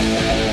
Yeah. 0.00 0.47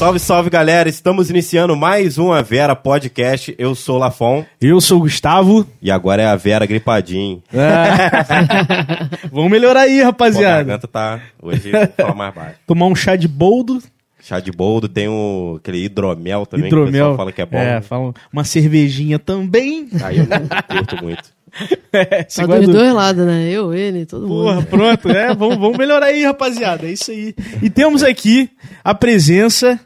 Salve, 0.00 0.18
salve 0.18 0.48
galera! 0.48 0.88
Estamos 0.88 1.28
iniciando 1.28 1.76
mais 1.76 2.16
um 2.16 2.32
A 2.32 2.40
Vera 2.40 2.74
Podcast. 2.74 3.54
Eu 3.58 3.74
sou 3.74 3.96
o 3.96 3.98
Lafon 3.98 4.46
Eu 4.58 4.80
sou 4.80 4.96
o 4.96 5.00
Gustavo. 5.02 5.66
e 5.82 5.90
agora 5.90 6.22
é 6.22 6.26
a 6.26 6.36
Vera 6.36 6.64
gripadinho. 6.64 7.42
Vamos 9.30 9.50
melhorar 9.50 9.82
aí, 9.82 9.96
Pô, 9.98 10.02
a 10.02 10.06
rapaziada. 10.06 10.56
garganta 10.56 10.88
tá. 10.88 11.20
Hoje 11.42 11.70
vou 11.70 11.86
falar 11.94 12.14
mais 12.14 12.34
baixo. 12.34 12.54
Tomar 12.66 12.86
um 12.86 12.94
chá 12.94 13.14
de 13.14 13.28
boldo. 13.28 13.78
Chá 14.22 14.40
de 14.40 14.50
boldo, 14.50 14.88
tem 14.88 15.06
o, 15.06 15.56
aquele 15.60 15.84
hidromel 15.84 16.46
também, 16.46 16.70
que 16.70 16.74
o 16.74 16.78
hidromel. 16.78 16.92
pessoal 16.92 17.16
fala 17.18 17.32
que 17.32 17.42
é 17.42 17.46
bom. 17.46 17.58
É, 17.58 17.80
fala 17.82 18.14
uma 18.32 18.44
cervejinha 18.44 19.18
também. 19.18 19.86
Aí 20.02 20.16
eu 20.18 20.26
não 20.26 20.48
curto 20.78 21.04
muito. 21.04 21.24
É, 21.92 22.22
Tá 22.22 22.46
dos 22.46 22.66
do- 22.66 22.72
dois 22.74 22.94
lados, 22.94 23.26
né? 23.26 23.50
Eu, 23.50 23.74
ele, 23.74 24.06
todo 24.06 24.28
Porra, 24.28 24.54
mundo. 24.54 24.66
pronto, 24.68 25.08
é, 25.10 25.34
vamos, 25.34 25.56
vamos 25.58 25.76
melhorar 25.76 26.06
aí, 26.06 26.22
rapaziada, 26.22 26.86
é 26.86 26.92
isso 26.92 27.10
aí. 27.10 27.34
E 27.60 27.68
temos 27.68 28.04
aqui 28.04 28.48
a 28.84 28.94
presença 28.94 29.80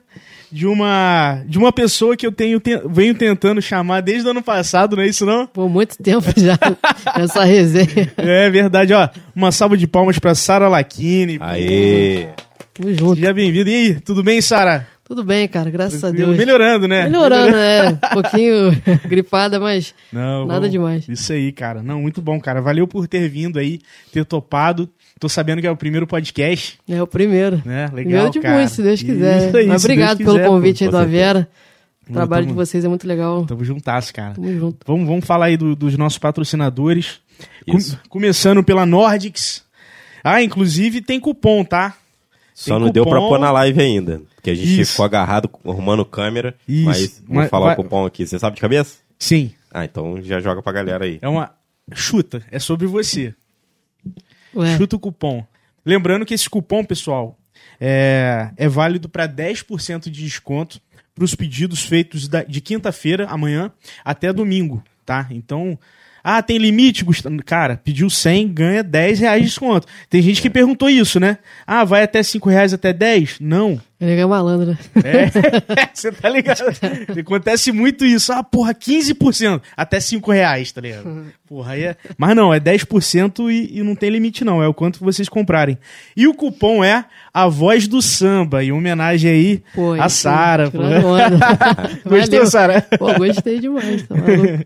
de 0.55 0.69
uma 0.69 1.43
de 1.49 1.59
uma 1.59 1.73
pessoa 1.73 2.17
que 2.17 2.25
eu 2.25 2.31
tenho 2.31 2.61
te- 2.61 2.81
venho 2.89 3.13
tentando 3.13 3.61
chamar 3.61 4.01
desde 4.03 4.25
o 4.29 4.31
ano 4.31 4.41
passado, 4.41 4.95
não 4.95 5.03
é 5.03 5.09
isso 5.09 5.27
não? 5.27 5.49
Por 5.49 5.69
muito 5.69 5.97
tempo 6.01 6.25
já 6.37 6.57
essa 7.21 7.43
resenha. 7.43 8.13
É 8.17 8.49
verdade, 8.49 8.93
ó. 8.95 9.09
Uma 9.35 9.51
salva 9.51 9.77
de 9.77 9.89
palmas 9.89 10.17
pra 10.21 10.33
Sara 10.35 10.69
Lachini. 10.69 11.39
Aê! 11.41 12.29
Tamo 12.73 12.95
junto. 12.95 13.17
Seja 13.17 13.35
bem-vindo. 13.35 13.69
E 13.69 13.75
aí, 13.75 13.95
tudo 14.01 14.23
bem, 14.23 14.41
Sara? 14.41 14.87
Tudo 15.05 15.23
bem, 15.25 15.47
cara, 15.49 15.69
graças 15.71 16.03
a 16.05 16.11
Deus. 16.11 16.37
Melhorando, 16.37 16.87
né? 16.89 17.05
Melhorando, 17.05 17.53
né? 17.53 17.89
Um 17.91 17.97
pouquinho 18.23 18.71
gripada, 19.07 19.59
mas 19.61 19.93
Não, 20.13 20.47
nada 20.47 20.61
vamos- 20.61 20.71
demais. 20.71 21.09
Isso 21.09 21.33
aí, 21.33 21.51
cara. 21.53 21.83
Não, 21.83 22.01
muito 22.01 22.23
bom, 22.23 22.41
cara. 22.41 22.63
Valeu 22.63 22.87
por 22.89 23.07
ter 23.09 23.29
vindo 23.29 23.59
aí, 23.59 23.81
ter 24.13 24.25
topado. 24.25 24.89
Tô 25.25 25.29
sabendo 25.31 25.63
que 25.63 25.67
é 25.67 25.71
o 25.71 25.77
primeiro 25.77 26.07
podcast, 26.07 26.79
É 26.87 27.03
o 27.03 27.07
primeiro. 27.07 27.63
né? 27.65 27.85
Legal, 27.87 27.95
primeiro 27.95 28.31
de 28.31 28.41
cara. 28.41 28.57
muitos, 28.57 28.75
se 28.75 28.83
Deus 28.83 29.03
quiser. 29.03 29.47
Isso 29.49 29.57
aí, 29.57 29.67
mas 29.67 29.83
obrigado 29.83 30.19
Deus 30.19 30.27
pelo 30.29 30.37
quiser, 30.37 30.49
convite 30.51 30.85
aí 30.85 30.91
certeza. 30.91 31.03
Avera. 31.03 31.49
O 32.07 32.13
trabalho 32.13 32.43
tamo- 32.45 32.55
de 32.55 32.57
vocês 32.67 32.85
é 32.85 32.89
muito 32.89 33.09
legal. 33.09 33.47
Tamo 33.47 33.65
juntas, 33.65 34.11
cara. 34.11 34.35
Tamo 34.35 34.53
junto. 34.53 34.77
Vamos, 34.87 35.07
vamos 35.09 35.25
falar 35.25 35.47
aí 35.47 35.57
do- 35.57 35.75
dos 35.75 35.97
nossos 35.97 36.19
patrocinadores. 36.19 37.21
Com- 37.67 37.79
Isso. 37.79 37.99
começando 38.11 38.63
pela 38.63 38.85
Nordics. 38.85 39.65
Ah, 40.23 40.43
inclusive 40.43 41.01
tem 41.01 41.19
cupom, 41.19 41.65
tá? 41.65 41.97
Só 42.53 42.75
Tem 42.75 42.85
não 42.85 42.91
deu 42.93 43.05
pra 43.05 43.15
cupom. 43.17 43.29
pôr 43.31 43.39
na 43.39 43.51
live 43.51 43.81
ainda. 43.81 44.21
Porque 44.35 44.51
a 44.51 44.55
gente 44.55 44.79
Isso. 44.83 44.91
ficou 44.91 45.07
agarrado 45.07 45.49
arrumando 45.65 46.05
câmera. 46.05 46.55
Isso. 46.69 46.85
Mas 46.85 47.23
vou 47.27 47.37
Mas 47.37 47.49
falar 47.49 47.65
vai- 47.69 47.75
o 47.77 47.83
cupom 47.83 48.05
aqui. 48.05 48.27
Você 48.27 48.39
sabe 48.39 48.57
de 48.57 48.61
cabeça? 48.61 48.99
Sim. 49.19 49.53
Ah, 49.73 49.87
então 49.87 50.21
já 50.21 50.39
joga 50.39 50.61
pra 50.63 50.71
galera 50.71 51.07
aí. 51.07 51.19
É 51.23 51.29
uma. 51.31 51.51
Chuta, 51.95 52.43
é 52.51 52.59
sobre 52.59 52.87
você. 52.87 53.35
Ué, 54.57 54.77
Chuta 54.77 54.97
o 54.97 54.99
cupom. 54.99 55.45
Lembrando 55.85 56.25
que 56.25 56.35
esse 56.35 56.49
cupom, 56.49 56.85
pessoal, 56.85 57.39
é, 57.81 58.51
é 58.57 58.69
válido 58.69 59.09
para 59.09 59.27
10% 59.29 60.11
de 60.11 60.23
desconto 60.25 60.81
para 61.15 61.25
os 61.25 61.35
pedidos 61.35 61.83
feitos 61.85 62.27
da- 62.27 62.43
de 62.43 62.61
quinta-feira, 62.61 63.27
amanhã, 63.29 63.71
até 64.05 64.33
domingo, 64.33 64.83
tá? 65.07 65.27
Então, 65.31 65.79
ah, 66.25 66.43
tem 66.43 66.59
limite, 66.59 67.05
Gustavo? 67.05 67.37
Cara, 67.45 67.77
pediu 67.77 68.09
100, 68.11 68.49
ganha 68.49 68.83
10 68.83 69.21
reais 69.21 69.43
de 69.43 69.49
desconto. 69.49 69.87
Tem 70.09 70.21
gente 70.23 70.41
que 70.43 70.51
perguntou 70.51 70.89
isso, 70.89 71.21
né? 71.21 71.39
Ah, 71.67 71.85
vai 71.85 72.03
até 72.03 72.23
5 72.23 72.49
reais 72.49 72.73
até 72.73 72.93
10? 72.93 73.39
Não. 73.41 73.81
Ele 74.13 74.21
é 74.21 74.27
malandro, 74.27 74.71
né? 74.71 74.79
É, 75.05 75.89
você 75.93 76.13
tá 76.13 76.29
ligado? 76.29 76.63
Acontece 77.19 77.73
muito 77.73 78.05
isso. 78.05 78.33
Ah, 78.33 78.43
porra, 78.43 78.75
15%. 78.75 79.61
Até 79.77 80.01
5 80.01 80.31
reais, 80.31 80.73
tá 80.73 80.81
ligado? 80.81 81.27
Porra, 81.47 81.73
aí 81.73 81.85
é... 81.85 81.97
Mas 82.17 82.35
não, 82.35 82.53
é 82.53 82.59
10% 82.59 83.51
e, 83.51 83.79
e 83.79 83.83
não 83.83 83.95
tem 83.95 84.11
limite 84.11 84.45
não, 84.45 84.63
é 84.63 84.69
o 84.69 84.75
quanto 84.75 85.05
vocês 85.05 85.29
comprarem. 85.29 85.79
E 86.17 86.27
o 86.27 86.35
cupom 86.35 86.83
é 86.83 87.05
a 87.33 87.49
voz 87.49 87.87
do 87.87 88.01
samba, 88.01 88.63
em 88.63 88.73
homenagem 88.73 89.31
aí 89.31 89.63
Pô, 89.75 89.93
a 89.93 90.07
isso, 90.07 90.17
Sara. 90.17 90.71
Gostou. 92.05 92.47
Sara? 92.47 92.87
Pô, 92.99 93.13
gostei 93.15 93.61
demais, 93.61 94.03
tá? 94.03 94.15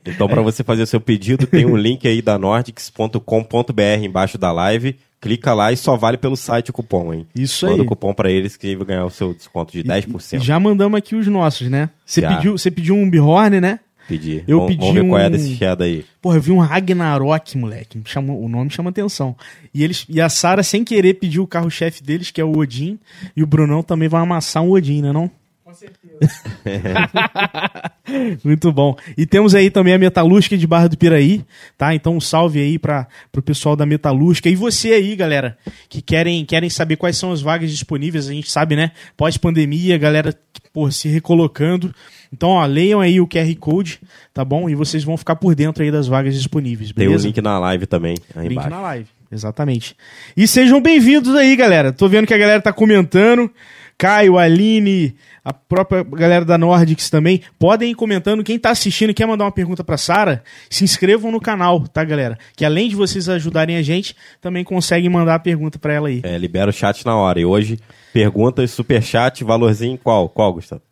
Então, 0.04 0.28
pra 0.28 0.42
você 0.42 0.62
fazer 0.62 0.82
o 0.82 0.86
seu 0.86 1.00
pedido, 1.00 1.46
tem 1.46 1.66
um 1.66 1.76
link 1.76 2.06
aí 2.06 2.20
da 2.22 2.38
nordics.com.br 2.38 4.04
embaixo 4.04 4.38
da 4.38 4.52
live. 4.52 4.96
Clica 5.20 5.52
lá 5.52 5.72
e 5.72 5.76
só 5.76 5.96
vale 5.96 6.16
pelo 6.16 6.36
site 6.36 6.70
o 6.70 6.72
cupom, 6.72 7.12
hein? 7.12 7.26
Isso 7.34 7.66
Manda 7.66 7.82
aí. 7.82 7.86
o 7.86 7.86
cupom 7.86 8.14
pra 8.14 8.30
eles 8.30 8.56
que 8.56 8.76
vai 8.76 8.86
ganhar 8.86 9.04
o 9.04 9.10
seu 9.10 9.34
desconto 9.34 9.72
de 9.72 9.82
10%. 9.82 10.40
Já 10.40 10.60
mandamos 10.60 10.96
aqui 10.96 11.16
os 11.16 11.26
nossos, 11.26 11.68
né? 11.68 11.90
Você 12.06 12.22
pediu, 12.22 12.54
pediu 12.74 12.94
um 12.94 13.10
bihorn, 13.10 13.60
né? 13.60 13.80
Pedir. 14.08 14.42
Eu 14.48 14.60
vamos, 14.60 14.72
pedi 14.72 14.80
vamos 14.86 14.94
ver 15.02 15.08
qual 15.08 15.20
é 15.20 15.28
desse 15.28 15.54
cheddar 15.54 15.86
aí. 15.86 16.02
Porra, 16.22 16.38
eu 16.38 16.40
vi 16.40 16.50
um 16.50 16.58
Ragnarok, 16.58 17.58
moleque. 17.58 18.00
Chamou, 18.06 18.42
o 18.42 18.48
nome 18.48 18.70
chama 18.70 18.88
atenção. 18.88 19.36
E 19.74 19.84
eles 19.84 20.06
e 20.08 20.18
a 20.18 20.30
Sara, 20.30 20.62
sem 20.62 20.82
querer, 20.82 21.14
pediu 21.14 21.42
o 21.42 21.46
carro-chefe 21.46 22.02
deles, 22.02 22.30
que 22.30 22.40
é 22.40 22.44
o 22.44 22.56
Odin. 22.56 22.98
E 23.36 23.42
o 23.42 23.46
Brunão 23.46 23.82
também 23.82 24.08
vai 24.08 24.22
amassar 24.22 24.62
um 24.62 24.70
Odin, 24.70 25.02
né 25.02 25.12
não? 25.12 25.30
Com 25.78 25.86
certeza. 25.86 26.42
Muito 28.42 28.72
bom. 28.72 28.96
E 29.16 29.26
temos 29.26 29.54
aí 29.54 29.70
também 29.70 29.94
a 29.94 29.98
Metalúrgica 29.98 30.56
de 30.56 30.66
Barra 30.66 30.88
do 30.88 30.96
Piraí, 30.98 31.44
tá? 31.76 31.94
Então 31.94 32.16
um 32.16 32.20
salve 32.20 32.60
aí 32.60 32.78
para 32.78 33.06
pro 33.30 33.42
pessoal 33.42 33.76
da 33.76 33.86
Metalúrgica. 33.86 34.48
E 34.48 34.56
você 34.56 34.92
aí, 34.92 35.14
galera, 35.14 35.56
que 35.88 36.02
querem, 36.02 36.44
querem 36.44 36.68
saber 36.70 36.96
quais 36.96 37.16
são 37.16 37.30
as 37.30 37.40
vagas 37.40 37.70
disponíveis. 37.70 38.28
A 38.28 38.32
gente 38.32 38.50
sabe, 38.50 38.74
né? 38.74 38.92
Pós-pandemia, 39.16 39.96
galera 39.98 40.34
pô, 40.72 40.90
se 40.90 41.08
recolocando. 41.08 41.94
Então, 42.32 42.50
ó, 42.50 42.64
leiam 42.66 43.00
aí 43.00 43.20
o 43.20 43.26
QR 43.26 43.54
Code, 43.56 44.00
tá 44.34 44.44
bom? 44.44 44.68
E 44.68 44.74
vocês 44.74 45.04
vão 45.04 45.16
ficar 45.16 45.36
por 45.36 45.54
dentro 45.54 45.82
aí 45.82 45.90
das 45.90 46.06
vagas 46.06 46.34
disponíveis, 46.34 46.92
Tem 46.92 47.06
o 47.06 47.10
beleza? 47.10 47.26
link 47.26 47.40
na 47.40 47.58
live 47.58 47.86
também, 47.86 48.16
aí 48.34 48.42
Link 48.44 48.52
embaixo. 48.52 48.70
na 48.70 48.80
live. 48.80 49.06
Exatamente. 49.30 49.94
E 50.36 50.46
sejam 50.48 50.80
bem-vindos 50.80 51.34
aí, 51.34 51.54
galera. 51.54 51.92
Tô 51.92 52.08
vendo 52.08 52.26
que 52.26 52.34
a 52.34 52.38
galera 52.38 52.60
tá 52.62 52.72
comentando. 52.72 53.50
Caio, 53.98 54.38
Aline, 54.38 55.16
a 55.44 55.52
própria 55.52 56.04
galera 56.04 56.44
da 56.44 56.56
Nordics 56.56 57.10
também. 57.10 57.42
Podem 57.58 57.90
ir 57.90 57.94
comentando. 57.96 58.44
Quem 58.44 58.56
tá 58.56 58.70
assistindo 58.70 59.10
e 59.10 59.14
quer 59.14 59.26
mandar 59.26 59.44
uma 59.44 59.50
pergunta 59.50 59.82
pra 59.82 59.98
Sara, 59.98 60.44
se 60.70 60.84
inscrevam 60.84 61.32
no 61.32 61.40
canal, 61.40 61.80
tá, 61.88 62.04
galera? 62.04 62.38
Que 62.56 62.64
além 62.64 62.88
de 62.88 62.94
vocês 62.94 63.28
ajudarem 63.28 63.76
a 63.76 63.82
gente, 63.82 64.14
também 64.40 64.62
conseguem 64.62 65.10
mandar 65.10 65.34
a 65.34 65.38
pergunta 65.40 65.80
pra 65.80 65.92
ela 65.92 66.06
aí. 66.06 66.20
É, 66.22 66.38
libera 66.38 66.70
o 66.70 66.72
chat 66.72 67.04
na 67.04 67.16
hora. 67.16 67.40
E 67.40 67.44
hoje, 67.44 67.80
perguntas, 68.12 68.70
superchat, 68.70 69.42
valorzinho 69.42 69.98
qual? 69.98 70.28
Qual, 70.28 70.52
Gustavo? 70.52 70.82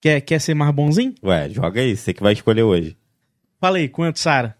Quer, 0.00 0.22
quer 0.22 0.40
ser 0.40 0.54
mais 0.54 0.74
bonzinho? 0.74 1.14
Ué, 1.22 1.50
joga 1.50 1.82
aí, 1.82 1.94
você 1.94 2.14
que 2.14 2.22
vai 2.22 2.32
escolher 2.32 2.62
hoje. 2.62 2.96
Fala 3.60 3.76
aí, 3.76 3.88
quanto, 3.90 4.18
Sara? 4.18 4.55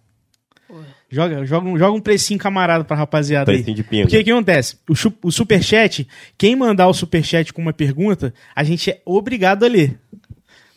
Joga, 1.09 1.47
joga, 1.47 1.69
um, 1.69 1.78
joga 1.78 1.97
um 1.97 2.00
precinho 2.00 2.39
camarada 2.39 2.83
pra 2.84 2.97
rapaziada 2.97 3.50
aí. 3.53 3.59
Precinho 3.59 3.77
de 3.77 3.83
pinga. 3.84 4.03
Porque 4.05 4.19
o 4.19 4.25
que 4.25 4.31
acontece? 4.31 4.77
O, 4.89 4.94
o 5.28 5.31
superchat, 5.33 6.06
quem 6.37 6.56
mandar 6.56 6.89
o 6.89 6.94
superchat 6.94 7.53
com 7.53 7.62
uma 7.62 7.72
pergunta, 7.72 8.34
a 8.55 8.65
gente 8.65 8.91
é 8.91 9.00
obrigado 9.05 9.65
a 9.65 9.69
ler. 9.69 9.99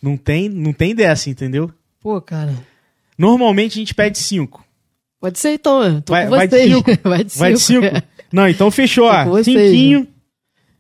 Não 0.02 0.16
tem, 0.16 0.48
não 0.48 0.72
tem 0.72 0.94
dessa, 0.94 1.30
entendeu? 1.30 1.72
Pô, 2.00 2.22
cara. 2.22 2.54
Normalmente 3.18 3.74
a 3.74 3.80
gente 3.80 3.94
pede 3.96 4.18
cinco. 4.20 4.64
Pode 5.20 5.38
ser 5.40 5.50
então, 5.54 5.84
eu 5.84 6.02
tô 6.02 6.14
Vai- 6.14 6.24
com 6.26 6.30
vai 6.30 6.48
de 6.48 6.58
cinco? 6.58 6.92
Vai 7.10 7.24
de 7.24 7.32
cinco. 7.32 7.40
Vai 7.40 7.54
de 7.54 7.60
cinco? 7.60 7.86
Não, 8.32 8.48
então 8.48 8.72
fechou, 8.72 9.06
ó. 9.06 9.26
vocês, 9.26 9.46
Cinquinho. 9.46 10.08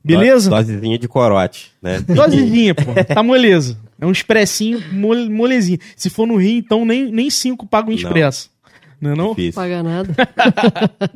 Beleza? 0.03 0.49
Do- 0.49 0.55
Dosezinha 0.55 0.97
de 0.97 1.07
corote, 1.07 1.71
né? 1.81 1.99
Dosezinha, 2.01 2.73
pô. 2.73 2.83
Tá 3.03 3.21
moleza. 3.21 3.77
É 3.99 4.05
um 4.05 4.11
expressinho 4.11 4.81
mole, 4.93 5.29
molezinho. 5.29 5.79
Se 5.97 6.09
for 6.09 6.25
no 6.25 6.37
Rio, 6.37 6.57
então 6.59 6.85
nem, 6.85 7.11
nem 7.11 7.29
cinco 7.29 7.65
paga 7.67 7.89
um 7.89 7.93
expresso. 7.93 8.49
Não 8.53 8.58
é 9.01 9.15
não? 9.15 9.29
Difícil. 9.29 9.53
Paga 9.61 9.83
nada. 9.83 10.13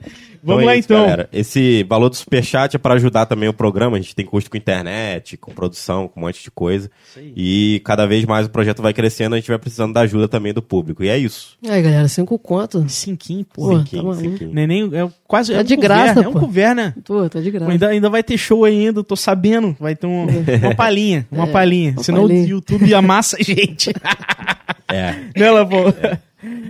Vamos 0.46 0.64
é 0.64 0.66
lá 0.66 0.76
isso, 0.76 0.88
então. 0.92 1.02
galera. 1.04 1.30
Esse 1.32 1.84
valor 1.84 2.10
do 2.10 2.18
superchat 2.18 2.76
é 2.76 2.80
para 2.80 2.96
ajudar 2.96 3.26
também 3.26 3.48
o 3.48 3.54
programa. 3.54 3.96
A 3.96 4.02
gente 4.02 4.14
tem 4.14 4.26
custo 4.26 4.52
com 4.52 4.58
internet, 4.58 5.38
com 5.38 5.54
produção, 5.54 6.10
com 6.10 6.20
um 6.20 6.24
monte 6.26 6.44
de 6.44 6.52
coisa. 6.52 6.92
E 7.34 7.82
cada 7.86 8.06
vez 8.06 8.26
mais 8.26 8.46
o 8.48 8.50
projeto 8.50 8.82
vai 8.82 8.94
crescendo, 8.94 9.36
a 9.36 9.38
gente 9.40 9.48
vai 9.48 9.58
precisando 9.58 9.94
da 9.94 10.02
ajuda 10.02 10.28
também 10.28 10.54
do 10.54 10.62
público. 10.62 11.02
E 11.02 11.08
é 11.08 11.18
isso. 11.18 11.58
Aí, 11.66 11.82
galera, 11.82 12.10
cinco 12.10 12.38
conto. 12.38 12.84
Cinquinho, 12.90 13.46
pô. 13.54 13.78
Cinquinho, 13.78 14.02
tá 14.02 14.08
maluco. 14.10 14.22
cinquinho. 14.32 14.54
Neném, 14.54 14.90
é 14.94 15.10
quase. 15.26 15.54
Tá 15.54 15.60
é 15.60 15.62
um 15.62 15.64
de 15.64 15.76
couvert, 15.78 15.90
graça, 15.94 16.20
É 16.20 16.28
um 16.28 16.34
pô. 16.34 16.40
couvert, 16.42 16.76
né? 16.76 16.94
Tô, 17.06 17.30
tá 17.30 17.40
de 17.40 17.50
graça. 17.50 17.72
Ainda, 17.72 17.88
ainda 17.88 18.10
vai 18.10 18.22
ter 18.22 18.38
show 18.38 18.66
ainda, 18.66 19.02
tô 19.02 19.16
sabendo. 19.16 19.78
Vai 19.80 19.96
ter 19.96 20.08
um- 20.08 20.28
uma 20.62 20.76
palhinha, 20.76 21.26
uma 21.32 21.46
É, 21.48 21.52
palhinha. 21.52 21.92
uma 21.94 22.04
Senão 22.04 22.24
palhinha. 22.24 22.44
o 22.46 22.50
YouTube 22.50 22.94
amassa 22.94 23.38
a 23.40 23.42
gente. 23.44 23.92
É. 24.90 25.16
Nela, 25.40 25.66
pô. 25.66 25.78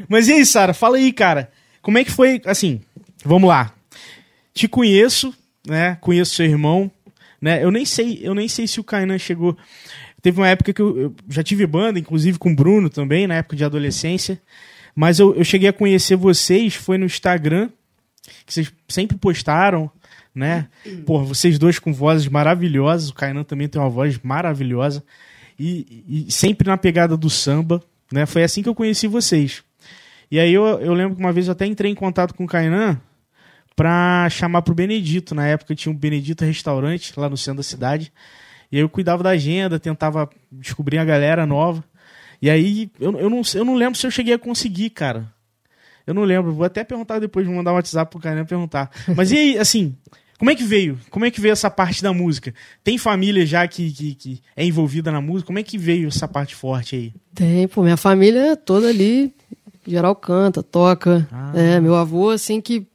Mas 0.07 0.27
e 0.27 0.33
aí, 0.33 0.45
Sara? 0.45 0.73
Fala 0.73 0.97
aí, 0.97 1.11
cara. 1.11 1.51
Como 1.81 1.97
é 1.97 2.03
que 2.03 2.11
foi, 2.11 2.41
assim, 2.45 2.81
vamos 3.23 3.49
lá. 3.49 3.73
Te 4.53 4.67
conheço, 4.67 5.33
né? 5.67 5.97
Conheço 5.99 6.35
seu 6.35 6.45
irmão, 6.45 6.91
né? 7.41 7.63
Eu 7.63 7.71
nem 7.71 7.85
sei, 7.85 8.19
eu 8.21 8.33
nem 8.33 8.47
sei 8.47 8.67
se 8.67 8.79
o 8.79 8.83
Kainan 8.83 9.17
chegou. 9.17 9.57
Teve 10.21 10.39
uma 10.39 10.47
época 10.47 10.71
que 10.71 10.81
eu, 10.81 10.97
eu 10.97 11.15
já 11.29 11.43
tive 11.43 11.67
banda, 11.67 11.99
inclusive 11.99 12.39
com 12.39 12.51
o 12.51 12.55
Bruno 12.55 12.89
também, 12.89 13.27
na 13.27 13.35
época 13.35 13.55
de 13.55 13.65
adolescência. 13.65 14.41
Mas 14.95 15.19
eu, 15.19 15.35
eu 15.35 15.43
cheguei 15.43 15.67
a 15.67 15.73
conhecer 15.73 16.15
vocês, 16.15 16.75
foi 16.75 16.97
no 16.97 17.05
Instagram, 17.05 17.69
que 18.45 18.53
vocês 18.53 18.71
sempre 18.87 19.17
postaram, 19.17 19.91
né? 20.33 20.67
Pô, 21.05 21.23
vocês 21.23 21.59
dois 21.59 21.79
com 21.79 21.93
vozes 21.93 22.27
maravilhosas, 22.27 23.09
o 23.09 23.13
Kainan 23.13 23.43
também 23.43 23.67
tem 23.67 23.81
uma 23.81 23.89
voz 23.89 24.19
maravilhosa. 24.23 25.03
E, 25.59 26.25
e 26.27 26.31
sempre 26.31 26.67
na 26.67 26.77
pegada 26.77 27.15
do 27.17 27.29
samba, 27.29 27.83
né? 28.11 28.25
Foi 28.25 28.43
assim 28.43 28.63
que 28.63 28.69
eu 28.69 28.75
conheci 28.75 29.07
vocês. 29.07 29.63
E 30.29 30.39
aí 30.39 30.53
eu, 30.53 30.63
eu 30.63 30.93
lembro 30.93 31.15
que 31.15 31.21
uma 31.21 31.31
vez 31.31 31.47
eu 31.47 31.51
até 31.51 31.65
entrei 31.65 31.91
em 31.91 31.95
contato 31.95 32.33
com 32.33 32.45
o 32.45 32.47
Kainan 32.47 32.99
pra 33.75 34.27
chamar 34.29 34.61
pro 34.61 34.73
Benedito. 34.73 35.35
Na 35.35 35.47
época 35.47 35.75
tinha 35.75 35.91
um 35.91 35.97
Benedito 35.97 36.45
Restaurante 36.45 37.13
lá 37.17 37.29
no 37.29 37.37
centro 37.37 37.57
da 37.57 37.63
cidade. 37.63 38.11
E 38.71 38.77
aí 38.77 38.81
eu 38.81 38.89
cuidava 38.89 39.23
da 39.23 39.29
agenda, 39.31 39.79
tentava 39.79 40.29
descobrir 40.51 40.97
a 40.97 41.05
galera 41.05 41.45
nova. 41.45 41.83
E 42.41 42.49
aí 42.49 42.91
eu, 42.99 43.17
eu, 43.17 43.29
não, 43.29 43.41
eu 43.53 43.65
não 43.65 43.75
lembro 43.75 43.97
se 43.97 44.05
eu 44.05 44.11
cheguei 44.11 44.33
a 44.33 44.39
conseguir, 44.39 44.89
cara. 44.89 45.31
Eu 46.05 46.13
não 46.13 46.23
lembro. 46.23 46.51
Vou 46.51 46.65
até 46.65 46.83
perguntar 46.83 47.19
depois, 47.19 47.45
vou 47.45 47.55
mandar 47.55 47.71
um 47.71 47.75
WhatsApp 47.75 48.11
pro 48.11 48.19
Kainan 48.19 48.45
perguntar. 48.45 48.89
Mas 49.15 49.31
e 49.31 49.37
aí, 49.37 49.57
assim, 49.59 49.95
como 50.37 50.51
é 50.51 50.55
que 50.55 50.63
veio? 50.63 50.99
Como 51.09 51.23
é 51.23 51.31
que 51.31 51.39
veio 51.39 51.53
essa 51.53 51.69
parte 51.71 52.03
da 52.03 52.11
música? 52.11 52.53
Tem 52.83 52.97
família 52.97 53.45
já 53.45 53.65
que, 53.65 53.91
que, 53.91 54.15
que 54.15 54.41
é 54.57 54.65
envolvida 54.65 55.11
na 55.11 55.21
música? 55.21 55.47
Como 55.47 55.59
é 55.59 55.63
que 55.63 55.77
veio 55.77 56.09
essa 56.09 56.27
parte 56.27 56.53
forte 56.53 56.95
aí? 56.95 57.13
Tem, 57.33 57.67
pô, 57.67 57.81
minha 57.81 57.95
família 57.95 58.57
toda 58.57 58.89
ali, 58.89 59.33
geral 59.85 60.15
canta, 60.15 60.61
toca. 60.63 61.27
Ah. 61.31 61.51
É, 61.55 61.79
meu 61.79 61.95
avô, 61.95 62.29
assim, 62.29 62.59
que 62.61 62.87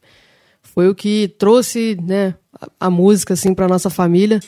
foi 0.62 0.88
o 0.88 0.94
que 0.94 1.28
trouxe, 1.38 1.96
né, 2.02 2.34
a, 2.60 2.86
a 2.86 2.90
música, 2.90 3.34
assim, 3.34 3.54
pra 3.54 3.68
nossa 3.68 3.90
família. 3.90 4.40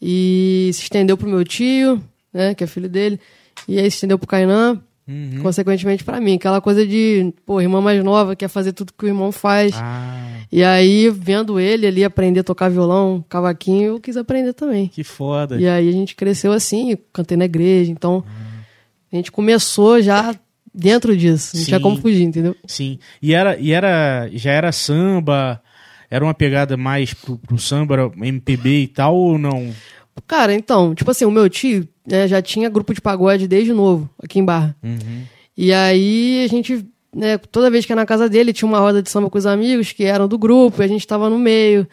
E 0.00 0.70
se 0.74 0.82
estendeu 0.82 1.16
pro 1.16 1.28
meu 1.28 1.44
tio, 1.44 2.02
né, 2.32 2.54
que 2.54 2.62
é 2.64 2.66
filho 2.66 2.88
dele. 2.88 3.18
E 3.66 3.78
aí 3.78 3.90
se 3.90 3.96
estendeu 3.96 4.18
pro 4.18 4.28
Kainan, 4.28 4.80
Uhum. 5.08 5.40
consequentemente 5.40 6.02
pra 6.02 6.20
mim. 6.20 6.34
Aquela 6.34 6.60
coisa 6.60 6.84
de, 6.84 7.32
pô, 7.46 7.60
irmã 7.60 7.80
mais 7.80 8.02
nova 8.02 8.34
quer 8.34 8.48
fazer 8.48 8.72
tudo 8.72 8.92
que 8.92 9.04
o 9.04 9.08
irmão 9.08 9.30
faz. 9.30 9.72
Ah, 9.76 10.40
E 10.50 10.64
aí, 10.64 11.08
vendo 11.10 11.60
ele 11.60 11.86
ali 11.86 12.02
aprender 12.04 12.40
a 12.40 12.44
tocar 12.44 12.68
violão, 12.68 13.24
cavaquinho, 13.28 13.84
eu 13.84 14.00
quis 14.00 14.16
aprender 14.16 14.52
também. 14.52 14.88
que 14.88 15.04
foda. 15.04 15.60
E 15.60 15.68
aí 15.68 15.88
a 15.88 15.92
gente 15.92 16.16
cresceu 16.16 16.50
assim, 16.52 16.98
cantei 17.12 17.36
na 17.36 17.44
igreja, 17.44 17.92
então 17.92 18.24
a 19.12 19.14
gente 19.14 19.30
começou 19.30 20.02
já 20.02 20.34
dentro 20.76 21.16
disso, 21.16 21.56
não 21.56 21.64
tinha 21.64 21.78
Sim. 21.78 21.82
como 21.82 21.96
fugir, 21.96 22.22
entendeu? 22.22 22.54
Sim. 22.66 22.98
E 23.22 23.32
era, 23.32 23.56
e 23.58 23.72
era. 23.72 24.28
Já 24.32 24.52
era 24.52 24.70
samba? 24.70 25.62
Era 26.10 26.24
uma 26.24 26.34
pegada 26.34 26.76
mais 26.76 27.14
pro, 27.14 27.38
pro 27.38 27.58
samba, 27.58 28.12
MPB 28.16 28.82
e 28.82 28.88
tal, 28.88 29.16
ou 29.16 29.38
não? 29.38 29.72
Cara, 30.26 30.54
então, 30.54 30.94
tipo 30.94 31.10
assim, 31.10 31.24
o 31.24 31.30
meu 31.30 31.48
tio 31.48 31.88
né, 32.06 32.28
já 32.28 32.40
tinha 32.40 32.68
grupo 32.68 32.94
de 32.94 33.00
pagode 33.00 33.48
desde 33.48 33.72
novo, 33.72 34.08
aqui 34.22 34.38
em 34.38 34.44
Barra. 34.44 34.76
Uhum. 34.82 35.22
E 35.56 35.72
aí 35.72 36.44
a 36.44 36.48
gente, 36.48 36.86
né, 37.14 37.38
toda 37.38 37.70
vez 37.70 37.84
que 37.84 37.92
ia 37.92 37.96
na 37.96 38.06
casa 38.06 38.28
dele, 38.28 38.52
tinha 38.52 38.68
uma 38.68 38.78
roda 38.78 39.02
de 39.02 39.10
samba 39.10 39.28
com 39.28 39.38
os 39.38 39.46
amigos 39.46 39.92
que 39.92 40.04
eram 40.04 40.28
do 40.28 40.38
grupo, 40.38 40.80
e 40.80 40.84
a 40.84 40.88
gente 40.88 41.06
tava 41.06 41.28
no 41.28 41.38
meio. 41.38 41.86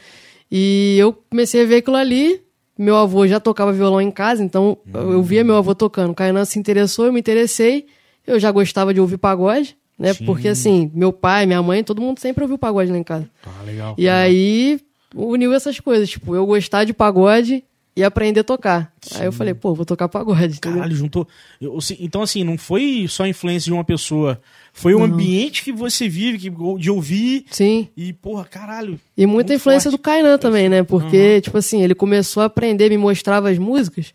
E 0.51 0.95
eu 1.00 1.13
comecei 1.13 1.63
a 1.63 1.65
ver 1.65 1.77
aquilo 1.77 1.97
ali. 1.97 2.41
Meu 2.77 2.95
avô 2.95 3.27
já 3.27 3.39
tocava 3.39 3.71
violão 3.71 4.01
em 4.01 4.12
casa, 4.12 4.44
então 4.44 4.77
eu 4.94 5.21
via 5.21 5.44
meu 5.44 5.56
avô 5.56 5.75
tocando. 5.75 6.12
O 6.12 6.15
Kainan 6.15 6.45
se 6.45 6.57
interessou, 6.57 7.06
eu 7.06 7.13
me 7.13 7.19
interessei. 7.19 7.86
Eu 8.25 8.40
já 8.40 8.52
gostava 8.52 8.94
de 8.94 9.00
ouvir 9.00 9.18
pagode, 9.18 9.75
né? 9.98 10.14
Sim. 10.14 10.25
Porque 10.25 10.48
assim, 10.48 10.92
meu 10.94 11.12
pai, 11.14 11.46
minha 11.46 11.62
mãe, 11.62 11.84
todo 11.84 12.02
mundo 12.02 12.20
sempre 12.20 12.44
ouviu 12.44 12.58
pagode 12.58 12.92
lá 12.92 12.98
em 12.98 13.04
casa. 13.04 13.30
Ah, 13.46 13.64
legal. 13.64 13.96
E 13.98 14.08
aí 14.10 14.80
uniu 15.16 15.54
essas 15.54 15.80
coisas, 15.80 16.10
tipo, 16.10 16.36
eu 16.36 16.46
gostar 16.46 16.84
de 16.86 16.94
pagode 16.94 17.64
e 17.96 18.04
aprender 18.04 18.40
a 18.40 18.44
tocar. 18.44 18.92
Aí 19.14 19.25
eu 19.25 19.31
falei, 19.31 19.54
pô, 19.54 19.75
vou 19.75 19.86
tocar 19.86 20.10
pagode. 20.10 20.56
entendeu? 20.58 20.78
Caralho, 20.80 20.96
juntou. 20.96 21.28
eu- 21.62 21.78
assim, 21.78 21.96
então, 22.00 22.24
assim, 22.24 22.44
não 22.44 22.58
foi 22.58 23.06
só 23.08 23.22
a 23.24 23.30
influência 23.30 23.66
de 23.70 23.74
uma 23.74 23.84
pessoa. 23.84 24.42
Foi 24.72 24.96
o 24.96 25.04
ambiente 25.04 25.64
que 25.64 25.72
você 25.72 26.10
vive, 26.10 26.40
que, 26.40 26.50
de 26.80 26.90
ouvir. 26.90 27.46
Sim. 27.52 27.88
E, 27.96 28.12
porra, 28.12 28.46
caralho. 28.46 29.00
E 29.16 29.28
muita 29.28 29.54
influência 29.54 29.92
forte. 29.92 30.02
do 30.02 30.04
Kainan 30.04 30.40
também, 30.40 30.68
né? 30.70 30.81
Porque, 30.81 31.40
tipo 31.42 31.56
assim, 31.56 31.84
ele 31.84 31.94
começou 31.94 32.42
a 32.42 32.48
aprender, 32.48 32.90
me 32.90 32.98
mostrava 32.98 33.52
as 33.52 33.60
músicas, 33.60 34.12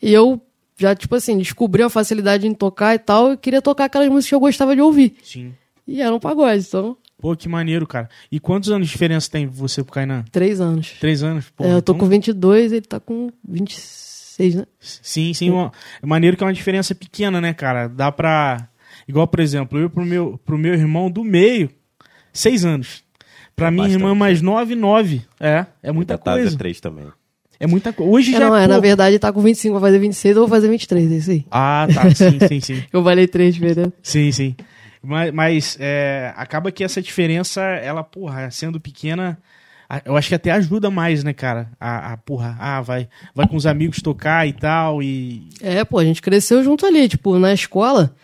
e 0.00 0.10
eu 0.10 0.40
já, 0.80 0.94
tipo 0.94 1.14
assim, 1.14 1.36
descobri 1.38 1.82
a 1.82 1.90
facilidade 1.90 2.46
em 2.46 2.54
tocar 2.54 2.94
e 2.94 2.98
tal, 2.98 3.32
e 3.32 3.36
queria 3.36 3.60
tocar 3.60 3.84
aquelas 3.84 4.08
músicas 4.08 4.28
que 4.30 4.34
eu 4.34 4.40
gostava 4.40 4.74
de 4.74 4.80
ouvir. 4.82 5.14
Sim. 5.22 5.52
E 5.86 6.00
era 6.00 6.14
um 6.14 6.18
pagode, 6.20 6.64
então, 6.66 6.96
Pô, 7.20 7.36
que 7.36 7.50
maneiro, 7.50 7.86
cara. 7.86 8.08
E 8.32 8.40
quantos 8.40 8.70
anos 8.70 8.86
de 8.88 8.92
diferença 8.94 9.30
tem 9.30 9.46
você 9.46 9.84
pro 9.84 9.92
Kainan? 9.92 10.24
três 10.32 10.58
anos. 10.58 10.92
Três 10.98 11.22
anos? 11.22 11.50
Pô, 11.50 11.64
É, 11.64 11.74
eu 11.74 11.82
tô 11.82 11.92
então- 11.92 11.98
com 11.98 12.06
22, 12.08 12.72
ele 12.72 12.80
tá 12.80 12.98
com 12.98 13.30
26, 13.46 14.54
né? 14.54 14.64
Sim, 14.80 15.34
sim. 15.34 15.50
Uma, 15.50 15.70
é 16.02 16.06
maneiro 16.06 16.34
que 16.34 16.42
é 16.42 16.46
uma 16.46 16.52
diferença 16.54 16.94
pequena, 16.94 17.38
né, 17.40 17.52
cara? 17.52 17.88
Dá 17.88 18.10
pra. 18.10 18.68
Igual, 19.06 19.26
por 19.28 19.40
exemplo, 19.40 19.78
eu 19.78 19.90
pro 19.90 20.02
meu, 20.06 20.40
pro 20.46 20.56
meu 20.56 20.72
irmão 20.72 21.10
do 21.10 21.22
meio, 21.22 21.68
seis 22.32 22.64
anos. 22.64 23.02
Pra 23.54 23.70
minha 23.70 23.82
bastante. 23.84 24.00
irmã 24.02 24.14
mais 24.14 24.40
nove, 24.40 24.74
nove. 24.74 25.22
É, 25.38 25.66
é 25.82 25.92
muita 25.92 26.16
tá 26.16 26.32
coisa. 26.32 26.56
3 26.56 26.80
também. 26.80 27.06
É 27.60 27.66
muita 27.66 27.92
coisa. 27.92 28.10
Hoje 28.10 28.30
É, 28.34 28.38
já 28.38 28.48
não, 28.48 28.56
é, 28.56 28.62
pô- 28.62 28.68
na 28.72 28.80
verdade, 28.80 29.18
tá 29.18 29.30
com 29.30 29.40
25, 29.42 29.78
vai 29.78 29.90
fazer 29.90 29.98
26, 29.98 30.34
eu 30.36 30.42
vou 30.42 30.48
fazer 30.48 30.68
23, 30.68 31.12
é 31.12 31.14
isso 31.16 31.30
aí. 31.30 31.44
Ah, 31.50 31.86
tá. 31.92 32.10
Sim, 32.14 32.38
sim, 32.48 32.60
sim. 32.60 32.82
Eu 32.90 33.02
valei 33.02 33.28
três 33.28 33.54
diferença. 33.54 33.92
Sim, 34.02 34.32
sim. 34.32 34.56
Mas, 35.02 35.32
mas, 35.32 35.76
é, 35.78 36.32
acaba 36.36 36.72
que 36.72 36.82
essa 36.82 37.00
diferença, 37.02 37.60
ela, 37.60 38.02
porra, 38.02 38.50
sendo 38.50 38.80
pequena, 38.80 39.38
eu 40.04 40.16
acho 40.16 40.28
que 40.28 40.34
até 40.34 40.50
ajuda 40.50 40.90
mais, 40.90 41.22
né, 41.22 41.32
cara? 41.34 41.70
A, 41.78 42.12
a 42.12 42.16
porra, 42.16 42.56
ah, 42.58 42.80
vai, 42.80 43.08
vai 43.34 43.46
com 43.46 43.56
os 43.56 43.66
amigos 43.66 44.00
tocar 44.00 44.46
e 44.48 44.52
tal, 44.54 45.02
e. 45.02 45.48
É, 45.60 45.84
pô, 45.84 45.98
a 45.98 46.04
gente 46.04 46.22
cresceu 46.22 46.62
junto 46.64 46.86
ali, 46.86 47.08
tipo, 47.08 47.38
na 47.38 47.52
escola. 47.52 48.14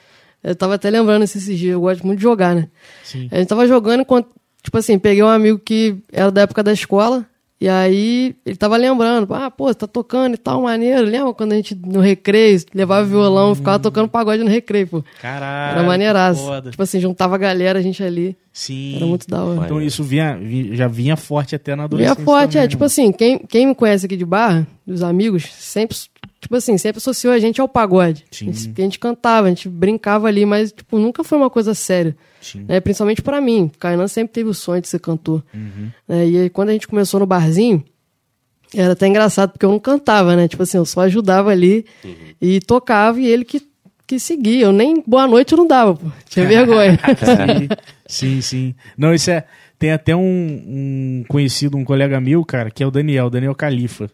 Eu 0.42 0.54
tava 0.54 0.74
até 0.76 0.88
lembrando 0.88 1.22
esses 1.24 1.44
dias, 1.44 1.72
eu 1.72 1.80
gosto 1.80 2.06
muito 2.06 2.18
de 2.18 2.22
jogar, 2.22 2.54
né? 2.54 2.68
Sim. 3.02 3.28
A 3.32 3.36
gente 3.38 3.48
tava 3.48 3.66
jogando 3.66 4.00
enquanto, 4.00 4.28
tipo 4.62 4.78
assim, 4.78 4.98
peguei 4.98 5.22
um 5.22 5.28
amigo 5.28 5.58
que 5.58 5.96
era 6.12 6.30
da 6.30 6.42
época 6.42 6.62
da 6.62 6.72
escola, 6.72 7.26
e 7.60 7.68
aí 7.68 8.34
ele 8.44 8.56
tava 8.56 8.76
lembrando, 8.76 9.32
ah, 9.34 9.50
pô, 9.50 9.68
você 9.68 9.74
tá 9.74 9.86
tocando 9.86 10.34
e 10.34 10.36
tal, 10.36 10.62
maneiro. 10.62 11.04
Lembra 11.04 11.32
quando 11.32 11.52
a 11.52 11.56
gente 11.56 11.74
no 11.74 12.00
recreio 12.00 12.60
levava 12.74 13.06
violão, 13.06 13.54
ficava 13.54 13.78
tocando 13.78 14.08
pagode 14.08 14.42
no 14.44 14.50
recreio, 14.50 14.86
pô. 14.86 15.04
Caralho. 15.22 15.78
Era 15.78 15.86
maneiraço. 15.86 16.44
foda. 16.44 16.70
Tipo 16.70 16.82
assim, 16.82 17.00
juntava 17.00 17.34
a 17.34 17.38
galera, 17.38 17.78
a 17.78 17.82
gente 17.82 18.02
ali. 18.02 18.36
Sim. 18.52 18.96
Era 18.96 19.06
muito 19.06 19.26
da 19.28 19.42
hora. 19.42 19.64
Então 19.64 19.80
isso 19.80 20.02
vinha, 20.02 20.36
vi- 20.36 20.74
já 20.76 20.86
vinha 20.88 21.16
forte 21.16 21.54
até 21.54 21.74
na 21.74 21.84
adolescência. 21.84 22.22
a 22.22 22.24
forte, 22.24 22.52
também, 22.52 22.58
é, 22.58 22.62
né, 22.64 22.68
tipo 22.68 22.80
mano? 22.80 22.86
assim, 22.86 23.12
quem, 23.12 23.38
quem 23.38 23.66
me 23.66 23.74
conhece 23.74 24.06
aqui 24.06 24.16
de 24.16 24.24
Barra, 24.24 24.66
dos 24.86 25.02
amigos, 25.02 25.44
sempre, 25.52 25.96
tipo 26.46 26.54
assim, 26.54 26.78
sempre 26.78 26.98
associou 26.98 27.34
a 27.34 27.40
gente 27.40 27.60
ao 27.60 27.69
pagode. 27.69 28.25
Sim. 28.31 28.48
A 28.48 28.52
gente, 28.52 28.81
a 28.81 28.84
gente 28.84 28.98
cantava, 29.00 29.48
a 29.48 29.50
gente 29.50 29.69
brincava 29.69 30.28
ali, 30.28 30.46
mas, 30.46 30.70
tipo, 30.70 30.96
nunca 30.96 31.25
foi 31.25 31.37
uma 31.37 31.50
coisa 31.50 31.75
séria. 31.75 32.16
Sim. 32.40 32.64
né? 32.69 32.78
Principalmente 32.78 33.20
pra 33.20 33.40
mim. 33.40 33.69
Kainan 33.81 34.06
sempre 34.06 34.32
teve 34.32 34.49
o 34.49 34.54
sonho 34.54 34.80
de 34.80 34.87
ser 34.87 35.00
cantor. 35.00 35.42
Uhum. 35.52 35.90
né? 36.06 36.28
E 36.28 36.38
aí, 36.38 36.50
quando 36.50 36.68
a 36.68 36.73
gente 36.73 36.87
começou 36.87 37.18
no 37.18 37.26
barzinho, 37.26 37.82
era 38.73 38.92
até 38.92 39.09
engraçado, 39.09 39.50
porque 39.50 39.64
eu 39.64 39.70
não 39.70 39.80
cantava, 39.80 40.37
né? 40.37 40.47
Tipo 40.47 40.62
assim, 40.62 40.76
eu 40.76 40.87
só 40.87 41.00
ajudava 41.00 41.50
ali 41.50 41.85
e 42.40 42.61
tocava 42.61 43.20
e 43.20 43.26
ele 43.26 43.44
que, 43.44 43.61
que 44.06 44.20
seguia. 44.20 44.66
Eu 44.66 44.73
nem 44.73 45.02
boa 45.04 45.26
noite 45.26 45.50
eu 45.52 45.59
não 45.59 45.66
dava, 45.66 45.94
pô. 45.94 46.06
Tinha 46.28 46.47
vergonha. 46.49 46.97
Sim, 48.06 48.37
sim, 48.37 48.40
sim. 48.40 48.75
Não, 48.97 49.12
isso 49.12 49.32
é. 49.32 49.44
Tem 49.78 49.90
até 49.90 50.14
um, 50.14 50.23
um 50.23 51.25
conhecido, 51.26 51.76
um 51.76 51.85
colega 51.85 52.20
meu, 52.20 52.44
cara, 52.44 52.70
que 52.70 52.85
é 52.85 52.87
o 52.87 52.90
Daniel, 52.90 53.28
Daniel 53.28 53.54
Califa. 53.54 54.09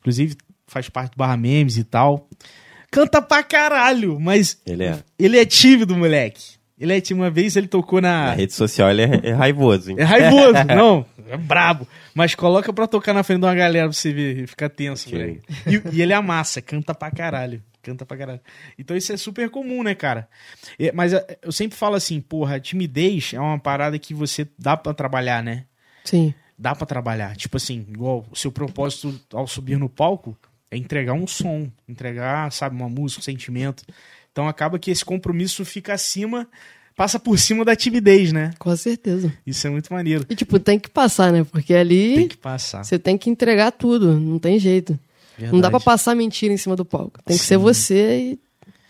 Inclusive, 0.00 0.36
faz 0.68 0.88
parte 0.88 1.12
do 1.12 1.16
Barra 1.16 1.36
Memes 1.36 1.76
e 1.76 1.84
tal. 1.84 2.28
Canta 2.90 3.20
pra 3.20 3.42
caralho, 3.42 4.18
mas 4.20 4.58
Ele 4.64 4.84
é. 4.84 4.98
ele 5.18 5.38
é 5.38 5.44
tímido, 5.44 5.96
moleque. 5.96 6.56
Ele 6.78 6.92
é 6.96 7.00
tímido. 7.00 7.24
Uma 7.24 7.30
vez 7.30 7.56
ele 7.56 7.66
tocou 7.66 8.00
na. 8.00 8.26
Na 8.26 8.32
rede 8.34 8.52
social 8.52 8.88
ele 8.90 9.02
é, 9.02 9.20
é 9.24 9.32
raivoso, 9.32 9.90
hein? 9.90 9.96
É 9.98 10.04
raivoso, 10.04 10.64
não, 10.74 11.04
é 11.28 11.36
brabo. 11.36 11.86
Mas 12.14 12.34
coloca 12.34 12.72
pra 12.72 12.86
tocar 12.86 13.12
na 13.12 13.22
frente 13.22 13.40
de 13.40 13.46
uma 13.46 13.54
galera 13.54 13.86
pra 13.88 13.92
você 13.92 14.12
ver, 14.12 14.46
fica 14.46 14.68
tenso, 14.70 15.08
Ok. 15.08 15.18
moleque. 15.18 15.42
E, 15.92 15.96
e 15.96 16.02
ele 16.02 16.12
amassa, 16.12 16.62
canta 16.62 16.94
pra 16.94 17.10
caralho. 17.10 17.62
Canta 17.82 18.04
pra 18.06 18.16
caralho. 18.16 18.40
Então 18.78 18.96
isso 18.96 19.12
é 19.12 19.16
super 19.16 19.48
comum, 19.50 19.82
né, 19.82 19.94
cara? 19.94 20.28
É, 20.78 20.92
mas 20.92 21.12
é, 21.12 21.38
eu 21.42 21.52
sempre 21.52 21.76
falo 21.76 21.94
assim, 21.94 22.20
porra, 22.20 22.58
timidez 22.60 23.32
é 23.34 23.40
uma 23.40 23.58
parada 23.58 23.98
que 23.98 24.12
você 24.14 24.46
dá 24.58 24.76
pra 24.76 24.92
trabalhar, 24.94 25.42
né? 25.42 25.64
Sim. 26.04 26.32
Dá 26.58 26.74
pra 26.74 26.86
trabalhar. 26.86 27.36
Tipo 27.36 27.56
assim, 27.56 27.86
igual 27.88 28.26
o 28.30 28.36
seu 28.36 28.50
propósito 28.52 29.18
ao 29.32 29.46
subir 29.46 29.78
no 29.78 29.88
palco 29.88 30.36
é 30.70 30.76
entregar 30.76 31.14
um 31.14 31.26
som, 31.26 31.70
entregar, 31.88 32.50
sabe, 32.52 32.76
uma 32.76 32.88
música, 32.88 33.20
um 33.20 33.24
sentimento. 33.24 33.84
Então 34.32 34.48
acaba 34.48 34.78
que 34.78 34.90
esse 34.90 35.04
compromisso 35.04 35.64
fica 35.64 35.94
acima, 35.94 36.46
passa 36.94 37.18
por 37.18 37.38
cima 37.38 37.64
da 37.64 37.74
timidez, 37.74 38.32
né? 38.32 38.52
Com 38.58 38.74
certeza. 38.76 39.32
Isso 39.46 39.66
é 39.66 39.70
muito 39.70 39.92
maneiro. 39.92 40.24
E, 40.28 40.34
tipo, 40.34 40.58
tem 40.58 40.78
que 40.78 40.90
passar, 40.90 41.32
né? 41.32 41.44
Porque 41.44 41.74
ali 41.74 42.14
Tem 42.14 42.28
que 42.28 42.36
passar. 42.36 42.84
você 42.84 42.98
tem 42.98 43.16
que 43.16 43.30
entregar 43.30 43.72
tudo. 43.72 44.18
Não 44.18 44.38
tem 44.38 44.58
jeito. 44.58 44.98
Não 45.38 45.60
dá 45.60 45.70
pra 45.70 45.78
passar 45.80 46.16
mentira 46.16 46.52
em 46.52 46.56
cima 46.56 46.74
do 46.74 46.84
palco. 46.84 47.22
Tem 47.24 47.36
que 47.36 47.44
ser 47.44 47.56
Sim. 47.56 47.62
você 47.62 48.18
e 48.18 48.38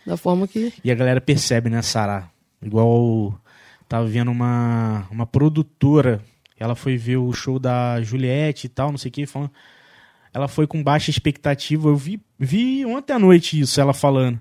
da 0.07 0.17
forma 0.17 0.49
que. 0.49 0.73
E 0.83 0.91
a 0.91 0.95
galera 0.95 1.21
percebe, 1.21 1.69
né, 1.69 1.83
Sara? 1.83 2.29
Igual 2.63 3.39
tava 3.87 4.07
vendo 4.07 4.31
uma, 4.31 5.07
uma 5.11 5.27
produtora, 5.27 6.23
ela 6.59 6.75
foi 6.75 6.97
ver 6.97 7.19
o 7.19 7.33
show 7.33 7.59
da 7.59 8.01
Juliette 8.03 8.67
e 8.67 8.71
tal, 8.71 8.91
não 8.91 8.99
sei 8.99 9.11
o 9.11 9.13
que, 9.13 9.27
falando. 9.27 9.51
Ela 10.33 10.49
foi 10.49 10.67
com 10.67 10.83
baixa 10.83 11.11
expectativa. 11.11 11.89
Eu 11.89 11.97
vi, 11.97 12.21
vi 12.39 12.85
ontem 12.85 13.13
à 13.13 13.19
noite 13.19 13.59
isso, 13.59 13.81
ela 13.81 13.93
falando. 13.93 14.41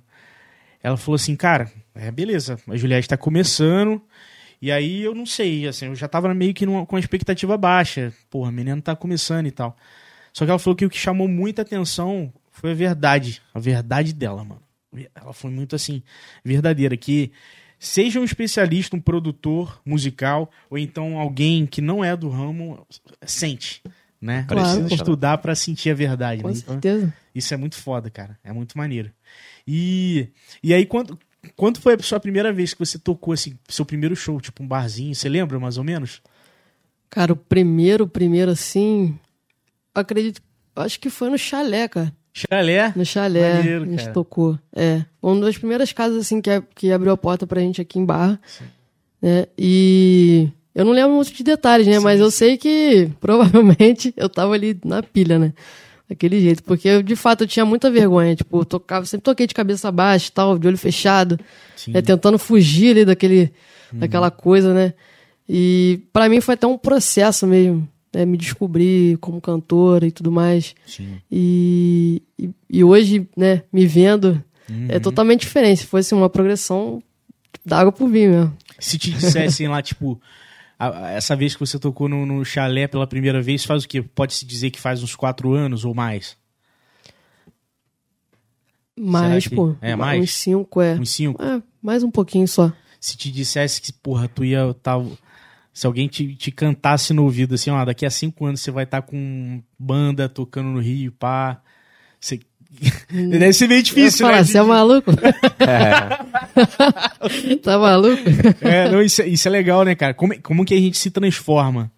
Ela 0.82 0.98
falou 0.98 1.15
assim, 1.15 1.36
cara, 1.36 1.72
é, 1.96 2.12
beleza, 2.12 2.60
a 2.67 2.75
Juliette 2.75 3.08
tá 3.08 3.17
começando. 3.17 4.01
E 4.62 4.72
aí 4.72 5.03
eu 5.03 5.13
não 5.13 5.25
sei, 5.25 5.67
assim, 5.67 5.86
eu 5.88 5.96
já 5.96 6.08
tava 6.08 6.34
meio 6.34 6.53
que 6.53 6.65
numa, 6.65 6.86
com 6.86 6.96
a 6.96 7.00
expectativa 7.00 7.58
baixa. 7.58 8.13
Porra, 8.29 8.50
a 8.50 8.51
menina 8.51 8.82
tá 8.82 8.96
começando 8.96 9.48
e 9.48 9.51
tal. 9.51 9.75
Só 10.34 10.46
que 10.46 10.51
ela 10.51 10.60
falou 10.60 10.75
que 10.75 10.86
o 10.86 10.89
que 10.89 10.98
chamou 10.98 11.27
muita 11.27 11.62
atenção 11.62 12.32
foi 12.51 12.72
a 12.72 12.75
verdade. 12.75 13.41
A 13.53 13.60
verdade 13.60 14.13
dela, 14.13 14.44
mano. 14.44 14.62
Ela 15.13 15.34
foi 15.34 15.51
muito 15.51 15.75
assim, 15.75 16.01
verdadeira. 16.44 16.98
Que 16.98 17.32
seja 17.79 18.20
um 18.20 18.24
especialista, 18.24 18.96
um 18.96 19.01
produtor 19.01 19.79
musical, 19.86 20.50
ou 20.70 20.77
então 20.77 21.20
alguém 21.20 21.65
que 21.65 21.82
não 21.82 22.03
é 22.03 22.15
do 22.15 22.29
ramo, 22.29 22.86
sente. 23.25 23.82
Né? 24.19 24.45
Claro. 24.47 24.63
Precisa 24.63 24.95
estudar 24.95 25.38
para 25.38 25.53
sentir 25.55 25.91
a 25.91 25.93
verdade. 25.93 26.41
Com 26.41 26.50
né? 26.50 26.55
Então, 26.57 26.74
certeza. 26.74 27.13
isso 27.36 27.53
é 27.53 27.57
muito 27.57 27.75
foda, 27.75 28.09
cara. 28.09 28.38
É 28.43 28.51
muito 28.51 28.77
maneiro. 28.77 29.12
E, 29.67 30.29
e 30.63 30.74
aí, 30.74 30.86
quando, 30.86 31.19
quando 31.55 31.79
foi 31.79 31.93
a 31.93 32.00
sua 32.00 32.19
primeira 32.19 32.51
vez 32.51 32.74
que 32.74 32.79
você 32.79 32.97
tocou, 32.97 33.33
assim, 33.33 33.57
seu 33.67 33.86
primeiro 33.86 34.15
show, 34.15 34.41
tipo 34.41 34.63
um 34.63 34.67
barzinho? 34.67 35.13
Você 35.13 35.29
lembra, 35.29 35.59
mais 35.59 35.77
ou 35.77 35.83
menos? 35.83 36.21
Cara, 37.09 37.33
o 37.33 37.36
primeiro, 37.36 38.05
o 38.05 38.07
primeiro 38.07 38.51
assim. 38.51 39.17
Acredito. 39.93 40.41
Acho 40.75 41.00
que 41.00 41.09
foi 41.09 41.29
no 41.29 41.38
chalé, 41.38 41.88
cara. 41.88 42.13
Chalé? 42.33 42.93
No 42.95 43.05
chalé. 43.05 43.55
Maneiro, 43.55 43.83
a 43.83 43.88
gente 43.88 44.00
cara. 44.01 44.13
tocou. 44.13 44.59
É. 44.75 45.03
Uma 45.21 45.45
das 45.45 45.57
primeiras 45.57 45.91
casas, 45.91 46.17
assim, 46.19 46.39
que, 46.41 46.62
que 46.75 46.91
abriu 46.91 47.12
a 47.12 47.17
porta 47.17 47.47
pra 47.47 47.62
gente 47.62 47.81
aqui 47.81 47.97
em 47.97 48.05
Barra. 48.05 48.39
Né? 49.21 49.47
E. 49.57 50.50
Eu 50.77 50.86
não 50.86 50.91
lembro 50.91 51.15
muito 51.15 51.34
de 51.34 51.43
detalhes, 51.43 51.88
né? 51.88 52.00
Mas 52.00 52.19
eu 52.19 52.29
sei 52.29 52.55
que 52.57 53.10
provavelmente 53.19 54.13
eu 54.15 54.29
tava 54.29 54.53
ali 54.53 54.77
na 54.86 55.01
pilha, 55.01 55.39
né? 55.39 55.53
Daquele 56.07 56.39
jeito. 56.39 56.63
Porque 56.63 56.88
eu, 56.88 57.01
de 57.01 57.15
fato, 57.15 57.43
eu 57.43 57.48
tinha 57.48 57.65
muita 57.65 57.89
vergonha. 57.89 58.36
Tipo, 58.36 58.60
eu 58.60 58.65
tocava, 58.65 59.05
sempre 59.05 59.24
toquei 59.24 59.48
de 59.48 59.53
cabeça 59.55 59.91
baixa 59.91 60.31
tal, 60.34 60.57
de 60.57 60.67
olho 60.67 60.77
fechado. 60.77 61.39
Sim. 61.75 61.91
né? 61.91 62.01
Tentando 62.01 62.38
fugir 62.38 62.91
ali 62.91 63.05
daquele, 63.05 63.51
daquela 63.91 64.29
coisa, 64.31 64.74
né? 64.74 64.93
E 65.50 66.00
pra 66.13 66.29
mim 66.29 66.39
foi 66.41 66.53
até 66.53 66.67
um 66.67 66.77
processo 66.77 67.48
mesmo. 67.48 67.88
Né? 68.13 68.25
Me 68.25 68.38
descobrir 68.38 69.17
como 69.17 69.41
cantora 69.41 70.05
e 70.05 70.12
tudo 70.12 70.31
mais. 70.31 70.75
Sim. 70.86 71.17
E, 71.31 72.22
e, 72.38 72.50
e 72.69 72.84
hoje, 72.84 73.27
né, 73.36 73.63
me 73.74 73.86
vendo, 73.88 74.41
Uhum. 74.69 74.86
é 74.89 75.00
totalmente 75.00 75.41
diferente. 75.41 75.79
Se 75.79 75.86
fosse 75.88 76.13
uma 76.13 76.29
progressão 76.29 77.01
da 77.65 77.79
água 77.79 77.91
pro 77.91 78.05
vinho 78.07 78.31
mesmo. 78.31 78.57
Se 78.79 78.98
te 78.98 79.12
dissessem 79.12 79.67
lá, 79.69 79.81
tipo, 79.81 80.19
a- 80.79 81.12
essa 81.12 81.36
vez 81.36 81.53
que 81.53 81.60
você 81.60 81.77
tocou 81.79 82.07
no, 82.10 82.25
no 82.25 82.43
chalé 82.46 82.88
pela 82.88 83.07
primeira 83.07 83.41
vez, 83.41 83.63
faz 83.65 83.84
o 83.84 83.88
quê? 83.88 84.01
Pode-se 84.01 84.46
dizer 84.46 84.72
que 84.72 84.79
faz 84.79 85.01
uns 85.03 85.15
quatro 85.15 85.53
anos 85.53 85.86
ou 85.86 85.93
mais? 85.93 86.38
Mais, 89.00 89.48
que- 89.48 89.55
pô. 89.55 89.75
é, 89.81 89.96
mais? 89.96 90.24
Uns 90.24 90.34
cinco, 90.34 90.81
é. 90.81 90.96
Uns 91.00 91.10
cinco? 91.12 91.41
É, 91.43 91.62
mais 91.81 92.03
um 92.03 92.10
pouquinho 92.10 92.48
só. 92.48 92.72
Se 93.00 93.15
te 93.15 93.31
dissesse 93.31 93.79
que, 93.81 93.93
porra, 93.93 94.27
tu 94.27 94.43
ia 94.43 94.74
tá, 94.81 94.93
Se 95.72 95.86
alguém 95.86 96.07
te, 96.07 96.36
te 96.36 96.50
cantasse 96.51 97.13
no 97.13 97.24
ouvido 97.24 97.53
assim, 97.53 97.69
ó, 97.69 97.86
daqui 97.86 98.05
a 98.05 98.10
cinco 98.10 98.46
anos 98.48 98.62
você 98.62 98.72
vai 98.72 98.84
estar 98.86 99.03
com 99.03 99.62
banda 99.77 100.27
tocando 100.27 100.69
no 100.69 100.79
Rio, 100.79 101.12
pá. 101.12 101.62
Você... 102.19 102.39
Deve 103.09 103.53
ser 103.53 103.67
meio 103.67 103.81
difícil, 103.81 104.25
Fala, 104.25 104.39
né? 104.39 104.43
você 104.43 104.57
é 104.57 104.62
maluco? 104.62 105.12
tá 107.63 107.77
maluco? 107.79 108.24
É, 108.62 108.89
não, 108.89 109.01
isso, 109.01 109.21
é- 109.21 109.27
isso 109.27 109.47
é 109.47 109.51
legal, 109.51 109.83
né, 109.83 109.95
cara? 109.95 110.13
Como, 110.13 110.39
como 110.41 110.65
que 110.65 110.74
a 110.74 110.79
gente 110.79 110.97
se 110.97 111.09
transforma? 111.09 111.91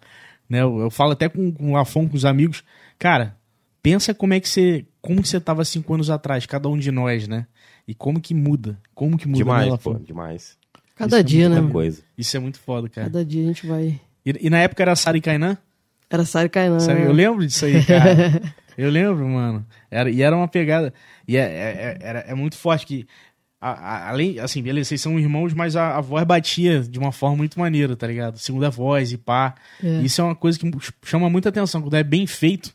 Né? 0.48 0.62
Eu, 0.62 0.78
eu 0.80 0.90
falo 0.90 1.12
até 1.12 1.28
com, 1.28 1.52
com 1.52 1.72
o 1.72 1.76
Afon, 1.76 2.08
com 2.08 2.16
os 2.16 2.24
amigos. 2.24 2.62
Cara, 2.98 3.36
pensa 3.82 4.14
como 4.14 4.34
é 4.34 4.40
que 4.40 4.48
você. 4.48 4.84
Como 5.00 5.22
que 5.22 5.28
você 5.28 5.40
tava 5.40 5.64
cinco 5.64 5.94
anos 5.94 6.10
atrás, 6.10 6.44
cada 6.44 6.68
um 6.68 6.78
de 6.78 6.90
nós, 6.90 7.26
né? 7.26 7.46
E 7.88 7.94
como 7.94 8.20
que 8.20 8.34
muda? 8.34 8.78
Como 8.94 9.16
que 9.16 9.26
muda 9.26 9.38
né, 9.38 9.62
Demais, 9.64 9.80
pô, 9.82 9.94
demais. 9.94 10.58
Cada 10.94 11.16
Isso 11.16 11.20
é 11.20 11.22
dia, 11.22 11.44
né? 11.48 11.54
Muita 11.54 11.62
mano? 11.62 11.72
coisa. 11.72 12.02
Isso 12.18 12.36
é 12.36 12.40
muito 12.40 12.58
foda, 12.60 12.88
cara. 12.88 13.06
Cada 13.06 13.24
dia 13.24 13.42
a 13.42 13.46
gente 13.46 13.66
vai. 13.66 13.98
E, 14.24 14.46
e 14.46 14.50
na 14.50 14.58
época 14.58 14.82
era 14.82 14.94
Sara 14.94 15.16
e 15.16 15.20
Kainan? 15.20 15.56
Era 16.10 16.24
Sari 16.24 16.48
Kainan. 16.48 16.80
Sabe, 16.80 17.02
Eu 17.02 17.12
lembro 17.12 17.46
disso 17.46 17.64
aí, 17.64 17.82
cara. 17.84 18.42
eu 18.82 18.90
lembro, 18.90 19.26
mano. 19.28 19.66
Era, 19.90 20.10
e 20.10 20.22
era 20.22 20.36
uma 20.36 20.48
pegada. 20.48 20.92
E 21.26 21.36
é, 21.36 21.40
é, 21.40 21.44
é- 21.44 21.98
era, 22.00 22.18
é 22.20 22.34
muito 22.34 22.56
forte 22.56 22.86
que. 22.86 23.06
a- 23.60 23.70
a- 23.72 24.08
além, 24.10 24.38
assim, 24.40 24.62
beleza, 24.62 24.88
vocês 24.88 25.00
são 25.02 25.18
irmãos, 25.18 25.52
mas 25.52 25.76
a, 25.76 25.96
a 25.98 26.00
voz 26.00 26.24
batia 26.24 26.80
de 26.80 26.98
uma 26.98 27.12
forma 27.12 27.36
muito 27.36 27.58
maneira, 27.60 27.94
tá 27.94 28.06
ligado? 28.06 28.38
Segunda 28.38 28.70
voz 28.70 29.12
e 29.12 29.18
pá. 29.18 29.54
É. 29.84 30.00
Isso 30.02 30.20
é 30.20 30.24
uma 30.24 30.34
coisa 30.34 30.58
que 30.58 30.66
chama 31.04 31.28
muita 31.28 31.50
atenção. 31.50 31.82
Quando 31.82 31.94
é 31.94 32.02
bem 32.02 32.26
feito, 32.26 32.72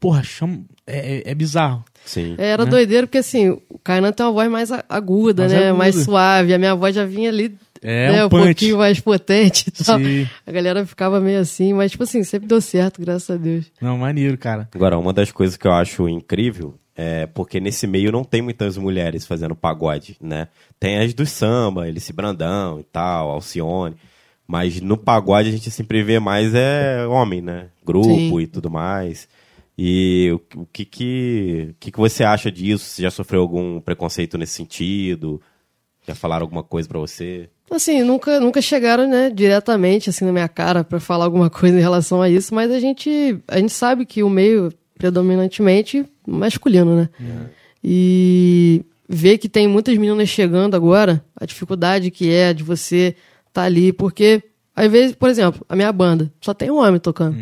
porra, 0.00 0.22
chama, 0.22 0.60
é, 0.86 1.18
é- 1.18 1.30
é 1.30 1.34
bizarro. 1.34 1.84
Sim. 2.04 2.34
É, 2.38 2.46
Era 2.48 2.64
né? 2.64 2.70
doideiro, 2.70 3.06
porque 3.06 3.18
assim, 3.18 3.50
o 3.68 3.78
Kainan 3.78 4.10
tem 4.10 4.24
uma 4.26 4.32
voz 4.32 4.50
mais 4.50 4.70
aguda, 4.88 5.42
Mais 5.42 5.52
né? 5.52 5.58
aguda. 5.68 5.74
Mais 5.74 5.94
suave. 5.96 6.54
A 6.54 6.58
minha 6.58 6.74
voz 6.74 6.94
já 6.94 7.04
vinha 7.04 7.28
ali, 7.28 7.54
É 7.82 8.12
né? 8.12 8.22
um 8.22 8.26
Um 8.26 8.28
pouquinho 8.28 8.78
mais 8.78 9.00
potente 9.00 9.68
e 9.68 9.84
tal. 9.84 9.98
Sim. 9.98 10.28
A 10.46 10.52
galera 10.52 10.86
ficava 10.86 11.20
meio 11.20 11.40
assim, 11.40 11.72
mas 11.72 11.90
tipo 11.90 12.04
assim, 12.04 12.22
sempre 12.22 12.48
deu 12.48 12.60
certo, 12.60 13.00
graças 13.00 13.28
a 13.28 13.36
Deus. 13.36 13.70
Não, 13.80 13.98
maneiro, 13.98 14.38
cara. 14.38 14.68
Agora, 14.74 14.98
uma 14.98 15.12
das 15.12 15.32
coisas 15.32 15.56
que 15.56 15.66
eu 15.66 15.72
acho 15.72 16.08
incrível 16.08 16.78
é 16.94 17.26
porque 17.26 17.58
nesse 17.60 17.86
meio 17.86 18.12
não 18.12 18.22
tem 18.22 18.40
muitas 18.42 18.76
mulheres 18.76 19.26
fazendo 19.26 19.56
pagode, 19.56 20.16
né? 20.20 20.48
Tem 20.78 20.98
as 20.98 21.12
do 21.12 21.26
samba, 21.26 21.88
Elice 21.88 22.12
Brandão 22.12 22.80
e 22.80 22.84
tal, 22.84 23.30
Alcione. 23.30 23.96
Mas 24.46 24.80
no 24.80 24.96
pagode 24.96 25.48
a 25.48 25.52
gente 25.52 25.70
sempre 25.70 26.02
vê 26.02 26.20
mais 26.20 26.54
é 26.54 27.06
homem, 27.06 27.40
né? 27.40 27.68
Grupo 27.84 28.08
Sim. 28.08 28.40
e 28.40 28.46
tudo 28.46 28.70
mais. 28.70 29.28
E 29.76 30.30
o, 30.32 30.60
o 30.60 30.66
que, 30.66 30.84
que, 30.84 31.68
o 31.70 31.74
que 31.80 31.90
que 31.90 31.98
você 31.98 32.22
acha 32.22 32.52
disso? 32.52 32.84
Você 32.84 33.02
já 33.02 33.10
sofreu 33.10 33.40
algum 33.40 33.80
preconceito 33.80 34.36
nesse 34.36 34.52
sentido? 34.52 35.40
Já 36.06 36.14
falaram 36.14 36.44
alguma 36.44 36.62
coisa 36.62 36.88
pra 36.88 36.98
você? 36.98 37.48
Assim, 37.74 38.02
nunca, 38.02 38.38
nunca 38.40 38.60
chegaram, 38.60 39.08
né, 39.08 39.30
diretamente 39.30 40.10
assim 40.10 40.24
na 40.24 40.32
minha 40.32 40.48
cara 40.48 40.84
pra 40.84 41.00
falar 41.00 41.24
alguma 41.24 41.48
coisa 41.50 41.76
em 41.76 41.80
relação 41.80 42.20
a 42.22 42.28
isso, 42.28 42.54
mas 42.54 42.70
a 42.70 42.78
gente, 42.80 43.38
a 43.48 43.58
gente 43.58 43.72
sabe 43.72 44.04
que 44.06 44.22
o 44.22 44.28
meio 44.30 44.68
é 44.68 44.70
predominantemente 44.98 46.04
masculino, 46.26 46.94
né? 46.96 47.08
E 47.84 48.84
ver 49.08 49.38
que 49.38 49.48
tem 49.48 49.66
muitas 49.66 49.96
meninas 49.96 50.28
chegando 50.28 50.74
agora, 50.74 51.24
a 51.36 51.44
dificuldade 51.44 52.10
que 52.10 52.30
é 52.30 52.52
de 52.52 52.62
você 52.62 53.14
estar 53.48 53.64
ali, 53.64 53.92
porque 53.92 54.42
às 54.74 54.90
vezes, 54.90 55.14
por 55.14 55.28
exemplo, 55.28 55.64
a 55.68 55.76
minha 55.76 55.92
banda 55.92 56.32
só 56.40 56.54
tem 56.54 56.70
um 56.70 56.78
homem 56.78 56.98
tocando. 57.00 57.36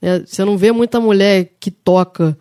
né? 0.00 0.22
Você 0.24 0.44
não 0.44 0.56
vê 0.56 0.70
muita 0.72 1.00
mulher 1.00 1.50
que 1.58 1.70
toca, 1.70 2.36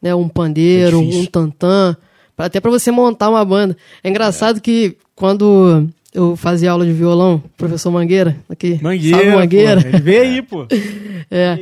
né, 0.00 0.14
um 0.14 0.28
pandeiro, 0.28 0.98
É 0.98 1.00
um 1.00 1.26
tantã, 1.26 1.96
até 2.36 2.60
pra 2.60 2.70
você 2.70 2.90
montar 2.90 3.28
uma 3.30 3.44
banda. 3.44 3.76
É 4.04 4.08
engraçado 4.08 4.60
que 4.60 4.96
quando 5.16 5.88
eu 6.14 6.36
fazia 6.36 6.70
aula 6.70 6.84
de 6.86 6.92
violão, 6.92 7.42
professor 7.56 7.90
Mangueira, 7.90 8.36
aqui, 8.48 8.78
Mangueira. 8.82 9.16
salve 9.18 9.30
Mangueira, 9.36 9.80
pô. 9.82 9.88
Ele 9.88 9.98
veio 10.00 10.22
aí, 10.22 10.42
pô. 10.42 10.66
é, 11.30 11.58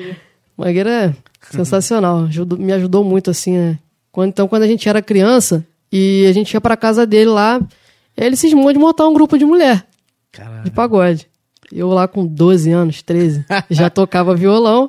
Mangueira 0.56 0.90
é 0.90 1.12
sensacional, 1.50 2.24
ajudou- 2.24 2.58
me 2.58 2.72
ajudou 2.72 3.04
muito 3.04 3.30
assim, 3.30 3.56
né? 3.56 3.78
Quando, 4.12 4.28
então, 4.30 4.48
quando 4.48 4.62
a 4.62 4.66
gente 4.66 4.88
era 4.88 5.02
criança 5.02 5.64
e 5.92 6.24
a 6.28 6.32
gente 6.32 6.52
ia 6.54 6.60
pra 6.60 6.76
casa 6.76 7.06
dele 7.06 7.30
lá, 7.30 7.60
ele 8.16 8.34
cismou 8.36 8.72
de 8.72 8.78
montar 8.78 9.06
um 9.06 9.12
grupo 9.14 9.36
de 9.38 9.44
mulher 9.44 9.84
de 10.32 10.38
Caralho. 10.40 10.70
pagode. 10.72 11.26
Eu 11.72 11.88
lá 11.88 12.06
com 12.08 12.24
12 12.26 12.70
anos, 12.70 13.02
13, 13.02 13.44
já 13.70 13.90
tocava 13.90 14.34
violão. 14.36 14.88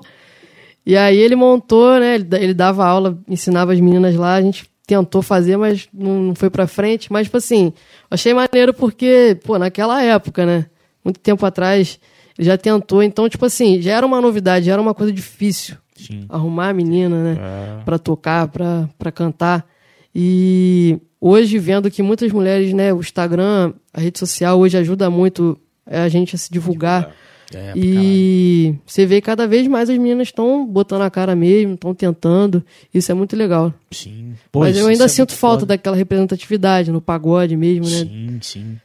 E 0.85 0.95
aí 0.95 1.17
ele 1.17 1.35
montou, 1.35 1.99
né? 1.99 2.15
Ele, 2.15 2.27
ele 2.39 2.53
dava 2.53 2.85
aula, 2.85 3.17
ensinava 3.27 3.73
as 3.73 3.79
meninas 3.79 4.15
lá, 4.15 4.35
a 4.35 4.41
gente 4.41 4.65
tentou 4.87 5.21
fazer, 5.21 5.57
mas 5.57 5.87
não, 5.93 6.33
foi 6.33 6.49
pra 6.49 6.65
frente. 6.65 7.11
Mas, 7.11 7.27
tipo 7.27 7.35
assim, 7.37 7.73
achei 8.09 8.33
maneiro 8.33 8.73
porque, 8.73 9.37
pô, 9.43 9.59
naquela 9.59 10.01
época, 10.01 10.45
né? 10.45 10.65
Muito 11.03 11.19
tempo 11.19 11.45
atrás, 11.45 11.99
ele 12.39 12.47
já 12.47 12.57
tentou. 12.57 13.03
Então, 13.03 13.27
tipo 13.27 13.45
assim, 13.45 13.81
já 13.81 13.93
era 13.97 14.05
uma 14.05 14.21
novidade, 14.21 14.65
já 14.65 14.73
era 14.73 14.81
uma 14.81 14.93
coisa 14.93 15.11
difícil. 15.11 15.75
Sim. 15.93 16.25
Arrumar 16.29 16.69
a 16.69 16.73
menina, 16.73 17.21
né? 17.23 17.37
Ah, 17.39 17.81
Pra 17.83 17.99
tocar, 17.99 18.47
pra 18.47 18.87
pra 18.97 19.11
cantar. 19.11 19.65
E 20.15 20.99
hoje, 21.19 21.59
vendo 21.59 21.91
que 21.91 22.01
muitas 22.01 22.31
mulheres, 22.31 22.73
né, 22.73 22.93
o 22.93 22.99
Instagram, 22.99 23.73
a 23.93 23.99
rede 23.99 24.17
social 24.17 24.57
hoje 24.57 24.77
ajuda 24.77 25.09
muito 25.09 25.59
é, 25.85 25.99
a 25.99 26.09
gente 26.09 26.35
a 26.35 26.37
se 26.39 26.51
divulgar. 26.51 27.13
É, 27.53 27.73
e 27.75 28.75
você 28.85 29.05
vê 29.05 29.21
cada 29.21 29.47
vez 29.47 29.67
mais 29.67 29.89
as 29.89 29.97
meninas 29.97 30.27
estão 30.27 30.65
botando 30.65 31.01
a 31.03 31.09
cara 31.09 31.35
mesmo, 31.35 31.75
estão 31.75 31.93
tentando. 31.95 32.63
Isso 32.93 33.11
é 33.11 33.15
muito 33.15 33.35
legal. 33.35 33.73
Sim. 33.91 34.33
Pô, 34.51 34.59
Mas 34.61 34.77
eu 34.77 34.87
ainda 34.87 35.05
é 35.05 35.07
sinto 35.07 35.33
falta 35.33 35.61
foda. 35.61 35.67
daquela 35.67 35.95
representatividade 35.95 36.91
no 36.91 36.99
pagode 37.01 37.55
mesmo, 37.55 37.85
né? 37.85 37.97
Sim, 38.05 38.39
sim. 38.41 38.77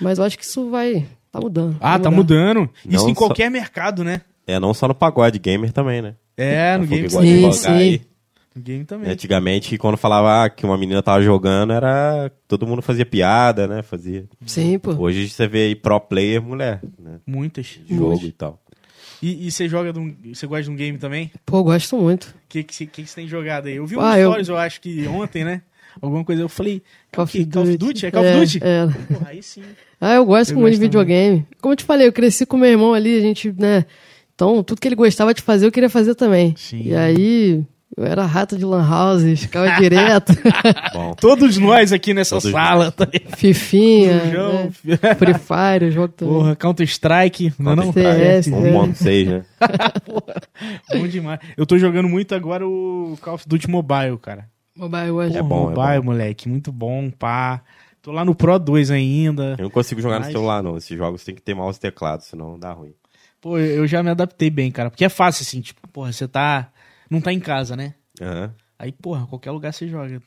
Mas 0.00 0.18
eu 0.18 0.24
acho 0.24 0.38
que 0.38 0.44
isso 0.44 0.70
vai. 0.70 1.06
Tá 1.30 1.40
mudando. 1.40 1.76
Ah, 1.80 1.92
vai 1.92 2.00
tá 2.00 2.10
mudando. 2.10 2.70
Isso 2.88 3.04
Não 3.04 3.10
em 3.10 3.14
só- 3.14 3.18
qualquer 3.26 3.50
mercado, 3.50 4.02
né? 4.02 4.22
É, 4.46 4.58
não 4.60 4.72
só 4.72 4.86
no 4.88 4.94
pagode, 4.94 5.38
gamer 5.38 5.72
também, 5.72 6.00
né? 6.00 6.14
É, 6.36 6.78
no 6.78 6.86
Tá 6.86 6.94
game, 6.94 7.10
Sim, 7.10 7.52
sim. 7.52 7.68
aí. 7.68 8.00
Game 8.60 8.84
também. 8.84 9.10
Antigamente, 9.10 9.76
quando 9.78 9.96
falava 9.96 10.44
ah, 10.44 10.50
que 10.50 10.64
uma 10.64 10.76
menina 10.78 11.02
tava 11.02 11.22
jogando, 11.22 11.72
era. 11.72 12.30
Todo 12.48 12.66
mundo 12.66 12.82
fazia 12.82 13.04
piada, 13.06 13.66
né? 13.66 13.82
Fazia. 13.82 14.24
Sim, 14.46 14.78
pô. 14.78 14.92
Hoje 14.94 15.28
você 15.28 15.46
vê 15.46 15.66
aí 15.66 15.74
pro 15.74 15.98
player 16.00 16.42
mulher, 16.42 16.80
né? 16.98 17.18
Muitas. 17.26 17.78
De 17.84 17.94
jogo 17.94 18.08
Muitas. 18.10 18.28
e 18.28 18.32
tal. 18.32 18.60
E, 19.22 19.46
e 19.46 19.50
você 19.50 19.68
joga 19.68 19.92
de 19.92 19.98
um, 19.98 20.14
Você 20.32 20.46
gosta 20.46 20.64
de 20.64 20.70
um 20.70 20.76
game 20.76 20.98
também? 20.98 21.30
Pô, 21.44 21.62
gosto 21.64 21.96
muito. 21.96 22.24
O 22.24 22.34
que, 22.48 22.62
que, 22.62 22.74
você- 22.74 22.86
que, 22.86 23.02
que 23.02 23.08
você 23.08 23.14
tem 23.16 23.26
jogado 23.28 23.66
aí? 23.66 23.76
Eu 23.76 23.86
vi 23.86 23.96
um 23.96 24.00
Ah, 24.00 24.18
eu- 24.18 24.28
stories, 24.30 24.48
eu 24.48 24.56
acho 24.58 24.80
que 24.80 25.06
ontem, 25.08 25.42
né? 25.44 25.62
alguma 26.02 26.22
coisa. 26.22 26.42
Eu 26.42 26.48
falei, 26.50 26.82
Call 27.10 27.24
of 27.24 27.46
Call 27.46 27.62
of 27.62 27.70
Duty. 27.78 27.86
Duty? 27.86 28.06
É 28.06 28.10
Call 28.10 28.20
of 28.22 28.30
É, 28.30 28.38
Duty? 28.40 28.60
é. 28.62 28.86
Porra, 29.14 29.28
aí 29.30 29.42
sim. 29.42 29.62
Ah, 29.98 30.14
eu 30.16 30.26
gosto 30.26 30.50
Eu 30.50 30.58
muito 30.58 30.72
de 30.74 30.78
gosto 30.80 30.82
videogame. 30.82 31.46
Como 31.62 31.72
eu 31.72 31.76
te 31.76 31.84
falei, 31.84 32.06
eu 32.06 32.12
cresci 32.12 32.44
com 32.44 32.58
meu 32.58 32.68
irmão 32.68 32.92
ali, 32.92 33.16
a 33.16 33.20
gente, 33.22 33.50
né? 33.58 33.86
Então, 34.34 34.62
tudo 34.62 34.78
que 34.78 34.86
ele 34.86 34.94
gostava 34.94 35.32
de 35.32 35.40
fazer, 35.40 35.64
eu 35.66 35.72
queria 35.72 35.88
fazer 35.88 36.14
também. 36.14 36.54
Sim. 36.58 36.82
E 36.82 36.94
aí, 36.94 37.64
eu 37.96 38.04
era 38.04 38.24
rato 38.24 38.56
de 38.56 38.64
lan 38.64 38.86
house, 38.88 39.22
ficava 39.38 39.70
direto. 39.80 40.32
Bom, 40.94 41.14
Todos 41.14 41.56
nós 41.58 41.92
aqui 41.92 42.14
nessa 42.14 42.36
Todos 42.36 42.50
sala, 42.50 42.90
tá? 42.90 43.06
Fifinha, 43.36 44.30
João, 44.32 44.64
né? 44.84 45.14
Free 45.14 45.34
Fire, 45.34 45.90
jogo 45.90 46.08
também. 46.08 46.34
Porra, 46.34 46.56
Counter-Strike, 46.56 47.52
não 47.58 47.72
é 47.72 47.76
não? 47.76 47.92
CS, 47.92 48.46
Tá, 48.50 48.56
é. 48.56 48.72
1.6, 48.72 49.26
né? 49.28 49.44
Bom 50.98 51.06
demais. 51.06 51.40
Eu 51.56 51.66
tô 51.66 51.78
jogando 51.78 52.08
muito 52.08 52.34
agora 52.34 52.66
o 52.66 53.16
Call 53.20 53.34
of 53.34 53.48
Duty 53.48 53.68
Mobile, 53.70 54.18
cara. 54.20 54.48
Mobile 54.76 55.10
Legends. 55.12 55.36
É 55.36 55.42
bom, 55.42 55.70
é 55.72 55.74
Mobile, 55.74 56.04
moleque, 56.04 56.48
muito 56.48 56.70
bom, 56.72 57.10
pá. 57.10 57.62
Tô 58.02 58.12
lá 58.12 58.24
no 58.24 58.34
Pro 58.34 58.58
2 58.58 58.90
ainda. 58.90 59.54
Eu 59.58 59.64
não 59.64 59.70
consigo 59.70 60.00
jogar 60.00 60.18
Mas- 60.18 60.26
no 60.28 60.32
celular, 60.32 60.62
não. 60.62 60.76
Esses 60.76 60.96
jogos 60.96 61.24
tem 61.24 61.34
que 61.34 61.42
ter 61.42 61.54
mouse 61.54 61.78
e 61.78 61.80
teclado, 61.80 62.20
senão 62.22 62.58
dá 62.58 62.72
ruim. 62.72 62.92
Pô, 63.40 63.58
eu 63.58 63.86
já 63.86 64.02
me 64.02 64.10
adaptei 64.10 64.50
bem, 64.50 64.70
cara. 64.70 64.90
Porque 64.90 65.04
é 65.04 65.08
fácil, 65.08 65.42
assim, 65.42 65.60
tipo, 65.60 65.86
porra, 65.88 66.12
você 66.12 66.28
tá. 66.28 66.68
Não 67.10 67.20
tá 67.20 67.32
em 67.32 67.40
casa, 67.40 67.76
né? 67.76 67.94
Aham. 68.20 68.52
Aí, 68.78 68.92
porra, 68.92 69.26
qualquer 69.26 69.50
lugar 69.50 69.72
você 69.72 69.88
joga. 69.88 70.20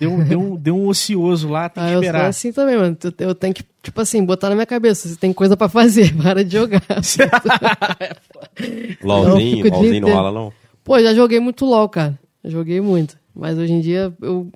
Deu, 0.00 0.24
deu, 0.24 0.58
deu 0.58 0.76
um 0.76 0.88
ocioso 0.88 1.48
lá, 1.48 1.68
tem 1.68 1.82
Ah, 1.82 1.86
que 1.88 1.92
eu 1.92 2.02
sou 2.02 2.08
esperar. 2.08 2.28
assim 2.28 2.52
também, 2.52 2.76
mano. 2.76 2.96
Eu, 3.04 3.12
eu 3.28 3.34
tenho 3.34 3.54
que, 3.54 3.62
tipo 3.82 4.00
assim, 4.00 4.24
botar 4.24 4.48
na 4.48 4.54
minha 4.54 4.66
cabeça. 4.66 5.08
Você 5.08 5.16
tem 5.16 5.32
coisa 5.32 5.56
pra 5.56 5.68
fazer, 5.68 6.14
para 6.20 6.44
de 6.44 6.52
jogar. 6.56 6.82
LOLzinho, 9.02 9.70
LOLzinho 9.70 10.00
não 10.00 10.12
rola, 10.12 10.32
não. 10.32 10.52
Pô, 10.82 10.98
já 11.00 11.14
joguei 11.14 11.40
muito 11.40 11.64
LOL, 11.64 11.88
cara. 11.88 12.18
Joguei 12.44 12.80
muito. 12.80 13.16
Mas 13.34 13.58
hoje 13.58 13.72
em 13.72 13.80
dia 13.80 14.12
eu 14.20 14.50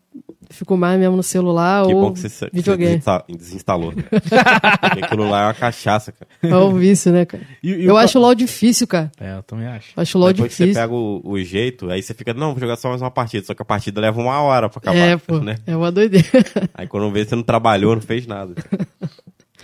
fico 0.51 0.77
mais 0.77 0.99
mesmo 0.99 1.17
no 1.17 1.23
celular 1.23 1.87
Que 1.87 1.95
ou 1.95 2.01
bom 2.03 2.13
que 2.13 2.21
você, 2.21 2.49
videogame. 2.53 2.91
desinsta- 2.93 3.25
desinstalou. 3.29 3.93
Porque 3.93 5.05
aquilo 5.05 5.29
lá 5.29 5.43
é 5.43 5.47
uma 5.47 5.55
cachaça, 5.55 6.13
cara. 6.13 6.29
É 6.43 6.57
o 6.57 6.73
vício, 6.73 7.13
né, 7.13 7.25
cara? 7.25 7.43
E- 7.63 7.71
e 7.71 7.85
eu 7.85 7.95
o 7.95 7.97
acho 7.97 8.19
o 8.19 8.23
LOL 8.23 8.35
difícil, 8.35 8.87
cara. 8.87 9.11
É, 9.21 9.37
eu 9.37 9.43
também 9.43 9.67
acho. 9.67 9.89
Acho 9.97 10.19
o 10.19 10.21
LOL 10.21 10.33
Depois 10.33 10.51
que 10.51 10.57
você 10.57 10.65
difícil. 10.65 10.83
pega 10.83 10.95
o, 10.95 11.21
o 11.25 11.39
jeito, 11.43 11.91
aí 11.91 12.03
você 12.03 12.15
fica, 12.15 12.33
não, 12.35 12.53
vou 12.53 12.61
jogar 12.61 12.77
só 12.77 12.89
mais 12.89 13.03
uma 13.03 13.11
partida. 13.11 13.45
Só 13.47 13.55
que 13.55 13.63
a 13.63 13.65
partida 13.65 14.01
leva 14.01 14.21
uma 14.21 14.41
hora 14.41 14.69
pra 14.69 14.79
acabar, 14.79 14.97
É, 14.97 15.17
pô. 15.17 15.39
né? 15.41 15.57
É 15.67 15.77
uma 15.77 15.93
doideira. 15.93 16.29
Aí 16.75 16.87
quando 16.87 17.11
vê, 17.11 17.25
você 17.25 17.37
não 17.37 17.43
trabalhou, 17.43 17.95
não 17.95 18.03
fez 18.03 18.27
nada. 18.27 18.55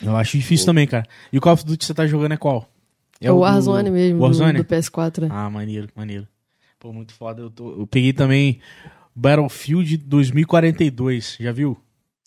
Eu 0.03 0.17
acho 0.17 0.37
difícil 0.37 0.67
também, 0.67 0.87
cara. 0.87 1.05
E 1.33 1.39
o 1.39 1.41
Call 1.41 1.53
of 1.55 1.65
Duty 1.65 1.79
que 1.79 1.85
você 1.85 1.95
tá 1.95 2.07
jogando 2.07 2.33
é 2.33 2.37
qual? 2.37 2.69
É 3.21 3.31
o 3.33 3.39
Warzone 3.39 3.89
do- 3.89 3.93
mesmo, 3.95 4.19
do- 4.19 4.23
Warzone? 4.25 4.59
Do, 4.59 4.65
PS4. 4.65 5.23
né? 5.23 5.29
Ah, 5.31 5.49
maneiro, 5.49 5.89
maneiro. 5.97 6.27
Pô, 6.79 6.93
muito 6.93 7.15
foda. 7.15 7.41
Eu, 7.43 7.49
tô- 7.51 7.71
eu 7.81 7.87
peguei 7.87 8.13
também 8.13 8.59
Battlefield 9.15 9.97
2042, 9.99 11.37
já 11.41 11.53
viu? 11.53 11.77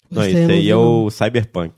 Não, 0.10 0.24
esse 0.24 0.38
aí 0.52 0.70
é 0.70 0.76
o 0.76 1.10
Cyberpunk. 1.10 1.74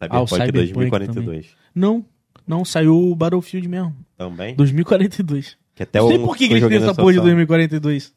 Ah, 0.00 0.20
o 0.20 0.26
Cyberpunk 0.26 0.66
Cyberpunk 0.68 0.72
2042. 0.90 1.46
Não, 1.74 2.04
não, 2.46 2.64
saiu 2.64 2.96
o 3.10 3.14
Battlefield 3.14 3.68
mesmo. 3.68 3.96
Também. 4.16 4.54
2042. 4.54 5.56
Que 5.74 5.82
até 5.82 5.98
não 6.00 6.08
sei 6.08 6.16
o- 6.16 6.24
por 6.24 6.36
que, 6.36 6.48
que 6.48 6.54
eles 6.54 6.82
essa 6.82 6.94
porra 6.94 7.12
de 7.12 7.18
sala. 7.18 7.26
2042. 7.34 8.14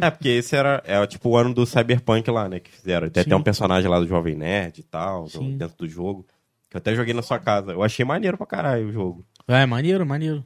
É, 0.00 0.10
porque 0.10 0.28
esse 0.28 0.54
era 0.56 0.82
é, 0.84 1.06
tipo 1.06 1.30
o 1.30 1.36
ano 1.36 1.54
do 1.54 1.64
Cyberpunk 1.64 2.28
lá, 2.30 2.48
né? 2.48 2.60
Que 2.60 2.70
fizeram. 2.70 3.08
Tem 3.08 3.22
até 3.22 3.34
um 3.36 3.42
personagem 3.42 3.88
lá 3.88 3.98
do 4.00 4.06
Jovem 4.06 4.34
Nerd 4.34 4.78
e 4.80 4.82
tal, 4.82 5.26
do- 5.28 5.56
dentro 5.56 5.76
do 5.78 5.88
jogo. 5.88 6.26
Que 6.68 6.76
eu 6.76 6.78
até 6.78 6.94
joguei 6.94 7.14
na 7.14 7.22
sua 7.22 7.38
casa. 7.38 7.72
Eu 7.72 7.82
achei 7.82 8.04
maneiro 8.04 8.36
pra 8.36 8.46
caralho 8.46 8.88
o 8.88 8.92
jogo. 8.92 9.24
É, 9.46 9.64
maneiro, 9.64 10.04
maneiro. 10.04 10.44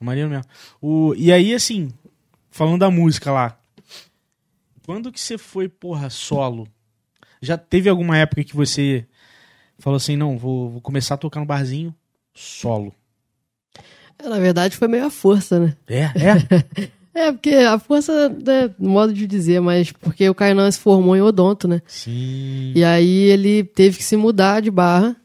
Maneiro 0.00 0.30
mesmo. 0.30 0.44
O, 0.80 1.12
e 1.18 1.30
aí, 1.30 1.52
assim, 1.52 1.90
falando 2.50 2.78
da 2.80 2.90
música 2.90 3.30
lá. 3.30 3.58
Quando 4.84 5.12
que 5.12 5.20
você 5.20 5.38
foi, 5.38 5.68
porra, 5.68 6.10
solo? 6.10 6.66
Já 7.40 7.56
teve 7.56 7.88
alguma 7.88 8.18
época 8.18 8.44
que 8.44 8.54
você 8.56 9.06
falou 9.78 9.96
assim, 9.96 10.16
não, 10.16 10.36
vou, 10.36 10.70
vou 10.70 10.80
começar 10.80 11.14
a 11.14 11.18
tocar 11.18 11.40
no 11.40 11.46
barzinho 11.46 11.94
solo? 12.34 12.92
É, 14.18 14.28
Na 14.28 14.38
verdade, 14.38 14.76
foi 14.76 14.88
meio 14.88 15.06
a 15.06 15.10
força, 15.10 15.58
né? 15.58 15.76
É, 15.88 16.02
é. 16.04 16.90
É, 17.12 17.32
porque 17.32 17.50
a 17.50 17.76
força, 17.76 18.28
né, 18.28 18.72
modo 18.78 19.12
de 19.12 19.26
dizer, 19.26 19.60
mas 19.60 19.90
porque 19.90 20.28
o 20.28 20.34
Kainan 20.34 20.70
se 20.70 20.78
formou 20.78 21.16
em 21.16 21.20
Odonto, 21.20 21.66
né? 21.66 21.82
Sim. 21.84 22.72
E 22.72 22.84
aí 22.84 23.24
ele 23.24 23.64
teve 23.64 23.96
que 23.96 24.04
se 24.04 24.16
mudar 24.16 24.62
de 24.62 24.70
barra. 24.70 25.16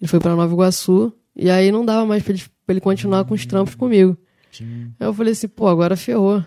Ele 0.00 0.06
foi 0.08 0.20
pra 0.20 0.36
Nova 0.36 0.52
Iguaçu. 0.52 1.12
E 1.34 1.50
aí 1.50 1.72
não 1.72 1.84
dava 1.84 2.06
mais 2.06 2.22
pra 2.22 2.32
ele, 2.32 2.42
pra 2.64 2.72
ele 2.72 2.80
continuar 2.80 3.24
com 3.24 3.34
os 3.34 3.44
trampos 3.44 3.74
comigo. 3.74 4.16
Aí 4.62 5.06
eu 5.06 5.14
falei 5.14 5.32
assim, 5.32 5.48
pô, 5.48 5.66
agora 5.66 5.96
ferrou. 5.96 6.44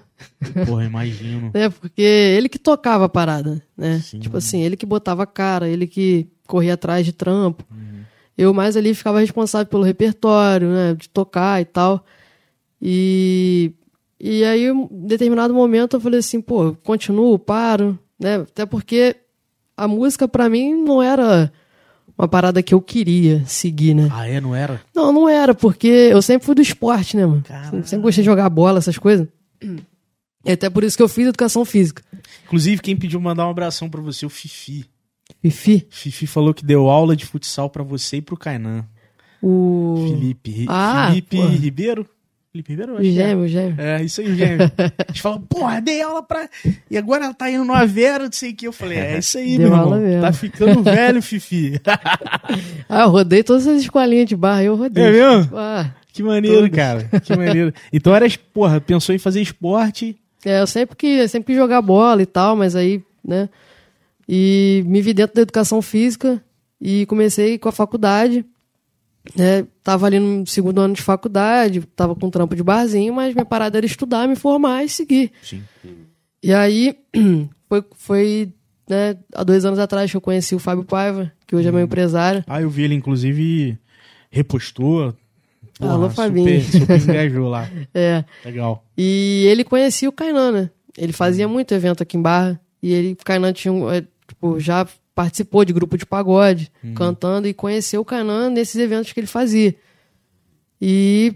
Porra, 0.66 0.86
imagino. 0.86 1.52
né? 1.54 1.70
Porque 1.70 2.02
ele 2.02 2.48
que 2.48 2.60
tocava 2.60 3.06
a 3.06 3.10
parada, 3.10 3.62
né? 3.76 4.00
Sim. 4.00 4.20
Tipo 4.20 4.38
assim, 4.38 4.62
ele 4.62 4.78
que 4.78 4.86
botava 4.86 5.24
a 5.24 5.28
cara, 5.28 5.68
ele 5.68 5.88
que 5.88 6.28
corria 6.48 6.76
atrás 6.76 7.06
de 7.06 7.12
trampo. 7.12 7.64
Eu 8.38 8.54
mais 8.54 8.78
ali 8.78 8.94
ficava 8.94 9.20
responsável 9.20 9.66
pelo 9.68 9.84
repertório, 9.84 10.70
né? 10.70 10.94
De 10.94 11.10
tocar 11.10 11.60
e 11.60 11.66
tal. 11.66 12.06
E, 12.82 13.74
e 14.20 14.44
aí, 14.44 14.68
em 14.68 14.88
determinado 14.92 15.54
momento, 15.54 15.96
eu 15.96 16.00
falei 16.00 16.20
assim, 16.20 16.40
pô, 16.40 16.76
continuo, 16.84 17.38
paro, 17.40 17.98
né? 18.20 18.36
Até 18.36 18.66
porque 18.66 19.16
a 19.76 19.88
música, 19.88 20.28
pra 20.28 20.50
mim, 20.50 20.74
não 20.76 21.02
era 21.02 21.52
uma 22.18 22.28
parada 22.28 22.64
que 22.64 22.74
eu 22.74 22.82
queria 22.82 23.44
seguir, 23.46 23.94
né? 23.94 24.10
Ah, 24.12 24.28
é? 24.28 24.42
Não 24.42 24.56
era? 24.56 24.82
Não, 24.96 25.12
não 25.14 25.30
era, 25.30 25.54
porque 25.54 25.88
eu 25.88 26.22
sempre 26.22 26.46
fui 26.46 26.56
do 26.56 26.62
esporte, 26.62 27.16
né, 27.16 27.26
mano? 27.26 27.44
Caralho. 27.44 27.86
Sempre 27.86 28.04
gostei 28.04 28.24
de 28.24 28.26
jogar 28.30 28.50
bola, 28.50 28.80
essas 28.80 28.98
coisas. 28.98 29.28
E 30.44 30.52
até 30.52 30.70
por 30.70 30.84
isso 30.84 30.98
que 30.98 31.04
eu 31.04 31.08
fiz 31.10 31.28
educação 31.28 31.64
física. 31.66 32.02
Inclusive, 32.46 32.82
quem 32.82 32.96
pediu 32.96 33.20
mandar 33.20 33.46
um 33.48 33.52
abração 33.52 33.90
pra 33.90 34.02
você, 34.02 34.26
o 34.26 34.30
Fifi. 34.30 34.86
Fifi, 35.42 35.86
Fifi 35.90 36.26
falou 36.26 36.54
que 36.54 36.66
deu 36.66 36.90
aula 36.90 37.16
de 37.16 37.26
futsal 37.26 37.70
pra 37.70 37.84
você 37.84 38.18
e 38.18 38.22
pro 38.22 38.38
Kainan. 38.38 38.86
o. 39.42 40.08
Felipe. 40.10 40.66
Ah, 40.70 41.08
Felipe 41.10 41.38
porra. 41.38 41.50
Ribeiro? 41.50 42.10
Felipe 42.58 42.72
Ribeiro? 42.72 42.94
acho 42.98 43.08
é. 43.08 43.12
gêmeo, 43.12 43.44
o 43.44 43.48
gêmeo. 43.48 43.76
É, 43.78 44.04
isso 44.04 44.22
aí, 44.22 44.36
gêmeo. 44.36 44.72
A 44.78 45.12
gente 45.12 45.22
falou, 45.22 45.40
porra, 45.42 45.80
dei 45.82 46.02
aula 46.02 46.24
pra. 46.24 46.50
E 46.90 46.98
agora 46.98 47.26
ela 47.26 47.34
tá 47.34 47.50
indo 47.52 47.64
no 47.64 47.74
Avera, 47.74 48.26
não 48.26 48.32
sei 48.32 48.52
o 48.52 48.56
que. 48.56 48.68
Eu 48.68 48.74
falei, 48.74 48.98
é 48.98 49.20
isso 49.20 49.38
aí, 49.38 49.58
Deu 49.58 49.70
meu 49.70 49.80
irmão. 49.80 50.00
mesmo. 50.00 50.22
Tá 50.22 50.34
ficando 50.34 50.82
velho, 50.84 51.22
Fifi. 51.22 51.80
Ah, 52.90 53.02
eu 53.02 53.10
rodei 53.10 53.44
todas 53.44 53.68
as 53.68 53.82
escolinhas 53.82 54.28
de 54.28 54.36
barra, 54.36 54.64
eu 54.64 54.76
rodei. 54.76 55.04
É 55.04 55.12
mesmo? 55.12 55.58
Ah, 55.58 55.92
que 56.14 56.24
maneiro, 56.24 56.62
Todas. 56.70 56.76
cara. 56.76 57.10
Que 57.20 57.36
maneiro. 57.36 57.74
Então 57.92 58.16
era, 58.16 58.26
porra, 58.54 58.80
pensou 58.80 59.14
em 59.14 59.18
fazer 59.18 59.42
esporte. 59.42 60.16
é, 60.46 60.62
eu 60.62 60.68
sempre 60.68 60.96
que 60.96 61.28
sempre 61.28 61.48
quis 61.48 61.58
jogar 61.58 61.82
bola 61.82 62.22
e 62.22 62.26
tal, 62.26 62.56
mas 62.56 62.76
aí, 62.76 63.02
né? 63.24 63.50
E 64.28 64.84
me 64.88 65.02
vi 65.02 65.14
dentro 65.14 65.36
da 65.36 65.42
educação 65.42 65.82
física 65.82 66.42
e 66.80 67.06
comecei 67.08 67.58
com 67.58 67.68
a 67.70 67.74
faculdade. 67.74 68.46
Né, 69.36 69.66
tava 69.84 70.06
ali 70.06 70.20
no 70.20 70.46
segundo 70.48 70.80
ano 70.80 70.94
de 70.94 71.02
faculdade, 71.02 71.82
tava 71.96 72.16
com 72.16 72.30
trampo 72.30 72.56
de 72.56 72.64
barzinho, 72.64 73.14
mas 73.14 73.34
minha 73.34 73.46
parada 73.46 73.78
era 73.78 73.86
estudar, 73.86 74.28
me 74.28 74.36
formar 74.36 74.84
e 74.84 74.90
seguir. 74.90 75.32
Sim. 75.44 75.64
E 76.42 76.54
aí, 76.54 76.98
foi, 77.68 77.84
foi 77.96 78.54
né, 78.90 79.18
há 79.36 79.44
dois 79.44 79.66
anos 79.66 79.80
atrás 79.80 80.10
que 80.10 80.16
eu 80.16 80.22
conheci 80.22 80.56
o 80.56 80.60
Fábio 80.60 80.86
Paiva, 80.86 81.32
que 81.46 81.56
hoje 81.56 81.68
é 81.68 81.72
meu 81.72 81.82
empresário. 81.82 82.44
Ah, 82.48 82.62
eu 82.62 82.70
vi 82.70 82.84
ele, 82.84 82.96
inclusive, 82.96 83.78
repostou. 84.30 85.14
Porra, 85.78 85.94
Alô, 85.94 86.10
Fabinho. 86.10 86.62
Super, 86.64 87.00
super 87.00 87.02
engajou 87.14 87.50
lá. 87.50 87.70
É. 87.94 88.24
Legal. 88.44 88.84
E 88.98 89.46
ele 89.48 89.64
conhecia 89.64 90.10
o 90.10 90.12
Kainan, 90.12 90.52
né? 90.52 90.70
Ele 90.98 91.14
fazia 91.14 91.48
muito 91.48 91.74
evento 91.74 92.02
aqui 92.02 92.18
em 92.18 92.22
Barra. 92.22 92.60
E 92.82 92.94
ele, 92.94 93.12
o 93.14 93.26
Kainan 93.26 93.54
tinha, 93.54 93.72
um, 93.72 93.92
é, 93.92 94.04
tipo, 94.28 94.60
já 94.60 94.88
participou 95.18 95.66
de 95.66 95.74
grupo 95.74 95.98
de 95.98 96.06
pagode, 96.06 96.72
cantando, 96.94 97.48
e 97.48 97.54
conheceu 97.54 98.02
o 98.02 98.06
Kainan 98.06 98.52
nesses 98.52 98.76
eventos 98.76 99.12
que 99.12 99.20
ele 99.20 99.26
fazia. 99.26 99.76
E 100.80 101.34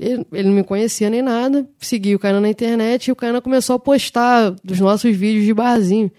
ele, 0.00 0.26
ele 0.32 0.48
não 0.48 0.54
me 0.54 0.64
conhecia 0.64 1.10
nem 1.10 1.20
nada, 1.20 1.68
segui 1.78 2.14
o 2.14 2.18
Kainan 2.18 2.40
na 2.40 2.48
internet 2.48 3.08
e 3.08 3.12
o 3.12 3.16
Kainan 3.16 3.42
começou 3.42 3.76
a 3.76 3.78
postar 3.78 4.52
dos 4.64 4.80
nossos 4.80 5.14
vídeos 5.14 5.44
de 5.44 5.52
barzinho. 5.52 6.10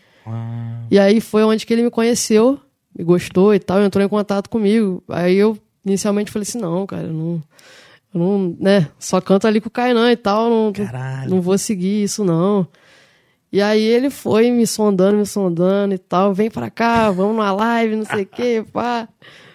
E 0.92 1.00
aí 1.00 1.20
foi 1.20 1.44
onde 1.44 1.66
que 1.66 1.74
ele 1.74 1.82
me 1.82 1.90
conheceu, 1.90 2.60
me 2.96 3.04
gostou 3.04 3.52
e 3.56 3.58
tal, 3.60 3.82
entrou 3.82 4.06
em 4.06 4.08
contato 4.08 4.48
comigo. 4.48 5.04
Aí 5.10 5.36
eu 5.36 5.58
inicialmente 5.84 6.30
falei 6.30 6.44
assim, 6.48 6.60
não, 6.60 6.86
cara, 6.86 7.08
eu 7.08 7.14
não, 7.14 7.44
não, 8.14 8.56
né, 8.60 8.90
só 9.00 9.20
canto 9.20 9.48
ali 9.48 9.60
com 9.60 9.70
o 9.70 9.72
Kainan 9.72 10.12
e 10.12 10.18
tal, 10.18 10.52
não, 10.52 10.72
Caralho. 10.72 11.32
não 11.32 11.42
vou 11.42 11.58
seguir 11.58 12.04
isso 12.04 12.24
não. 12.24 12.68
E 13.56 13.62
aí 13.62 13.82
ele 13.82 14.10
foi 14.10 14.52
me 14.52 14.68
sondando, 14.68 15.16
me 15.18 15.26
sondando 15.26 15.94
e 15.96 15.98
tal, 15.98 16.34
vem 16.34 16.50
pra 16.52 16.70
cá, 16.70 17.10
vamos 17.10 17.38
na 17.38 17.54
live, 17.54 17.96
não 17.96 18.04
sei 18.06 18.24
o 18.24 18.26
que, 18.26 18.64
pá, 18.74 19.08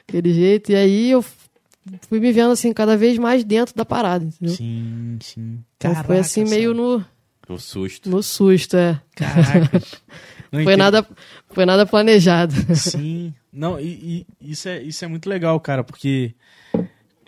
aquele 0.08 0.32
jeito. 0.32 0.72
E 0.72 0.74
aí 0.74 1.10
eu 1.10 1.22
fui 2.08 2.18
me 2.18 2.32
vendo 2.32 2.50
assim, 2.52 2.72
cada 2.72 2.96
vez 2.96 3.18
mais 3.18 3.44
dentro 3.44 3.74
da 3.74 3.84
parada, 3.84 4.24
entendeu? 4.24 4.54
sim, 4.56 5.18
sim. 5.20 5.58
Então 5.76 5.94
foi 6.04 6.18
assim 6.18 6.44
meio 6.44 6.72
no, 6.72 7.04
No 7.46 7.58
susto. 7.58 8.08
no 8.08 8.22
susto, 8.22 8.74
é. 8.78 8.98
Caraca. 9.14 9.82
Não 10.50 10.64
Foi 10.64 10.72
entendo. 10.72 10.78
nada, 10.78 11.06
foi 11.50 11.64
nada 11.66 11.86
planejado. 11.86 12.52
Sim. 12.74 13.32
Não, 13.52 13.78
e, 13.78 14.26
e 14.40 14.50
isso, 14.50 14.66
é, 14.68 14.82
isso 14.82 15.04
é 15.04 15.08
muito 15.08 15.28
legal, 15.28 15.60
cara, 15.60 15.84
porque 15.84 16.34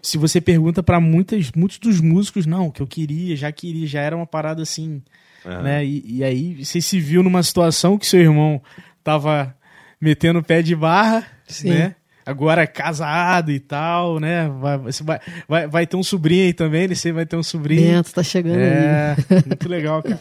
se 0.02 0.16
você 0.18 0.40
pergunta 0.40 0.82
pra 0.82 0.98
muitas, 0.98 1.52
muitos 1.54 1.78
dos 1.78 2.00
músicos, 2.00 2.46
não, 2.46 2.66
o 2.68 2.72
que 2.72 2.80
eu 2.82 2.86
queria, 2.86 3.36
já 3.36 3.52
queria, 3.52 3.86
já 3.86 4.00
era 4.00 4.16
uma 4.16 4.26
parada 4.26 4.62
assim, 4.62 5.00
Aham. 5.44 5.62
né? 5.62 5.84
E, 5.84 6.18
e 6.18 6.24
aí 6.24 6.64
você 6.64 6.80
se 6.80 7.00
viu 7.00 7.22
numa 7.22 7.42
situação 7.42 7.98
que 7.98 8.06
seu 8.06 8.20
irmão 8.20 8.62
tava 9.02 9.54
metendo 10.00 10.38
o 10.38 10.44
pé 10.44 10.62
de 10.62 10.74
barra, 10.74 11.26
Sim. 11.46 11.70
né? 11.70 11.94
Agora 12.24 12.66
casado 12.66 13.50
e 13.50 13.58
tal, 13.58 14.20
né? 14.20 14.48
Vai, 14.48 14.78
você 14.78 15.02
vai, 15.02 15.20
vai, 15.48 15.66
vai 15.66 15.86
ter 15.86 15.96
um 15.96 16.04
sobrinho 16.04 16.44
aí 16.44 16.52
também? 16.52 16.86
Você 16.88 17.10
vai 17.10 17.26
ter 17.26 17.36
um 17.36 17.42
sobrinho. 17.42 17.82
Bento 17.82 18.12
tá 18.12 18.22
chegando 18.22 18.58
aí. 18.58 18.62
É, 18.62 19.16
muito 19.46 19.68
legal, 19.68 20.02
cara. 20.02 20.20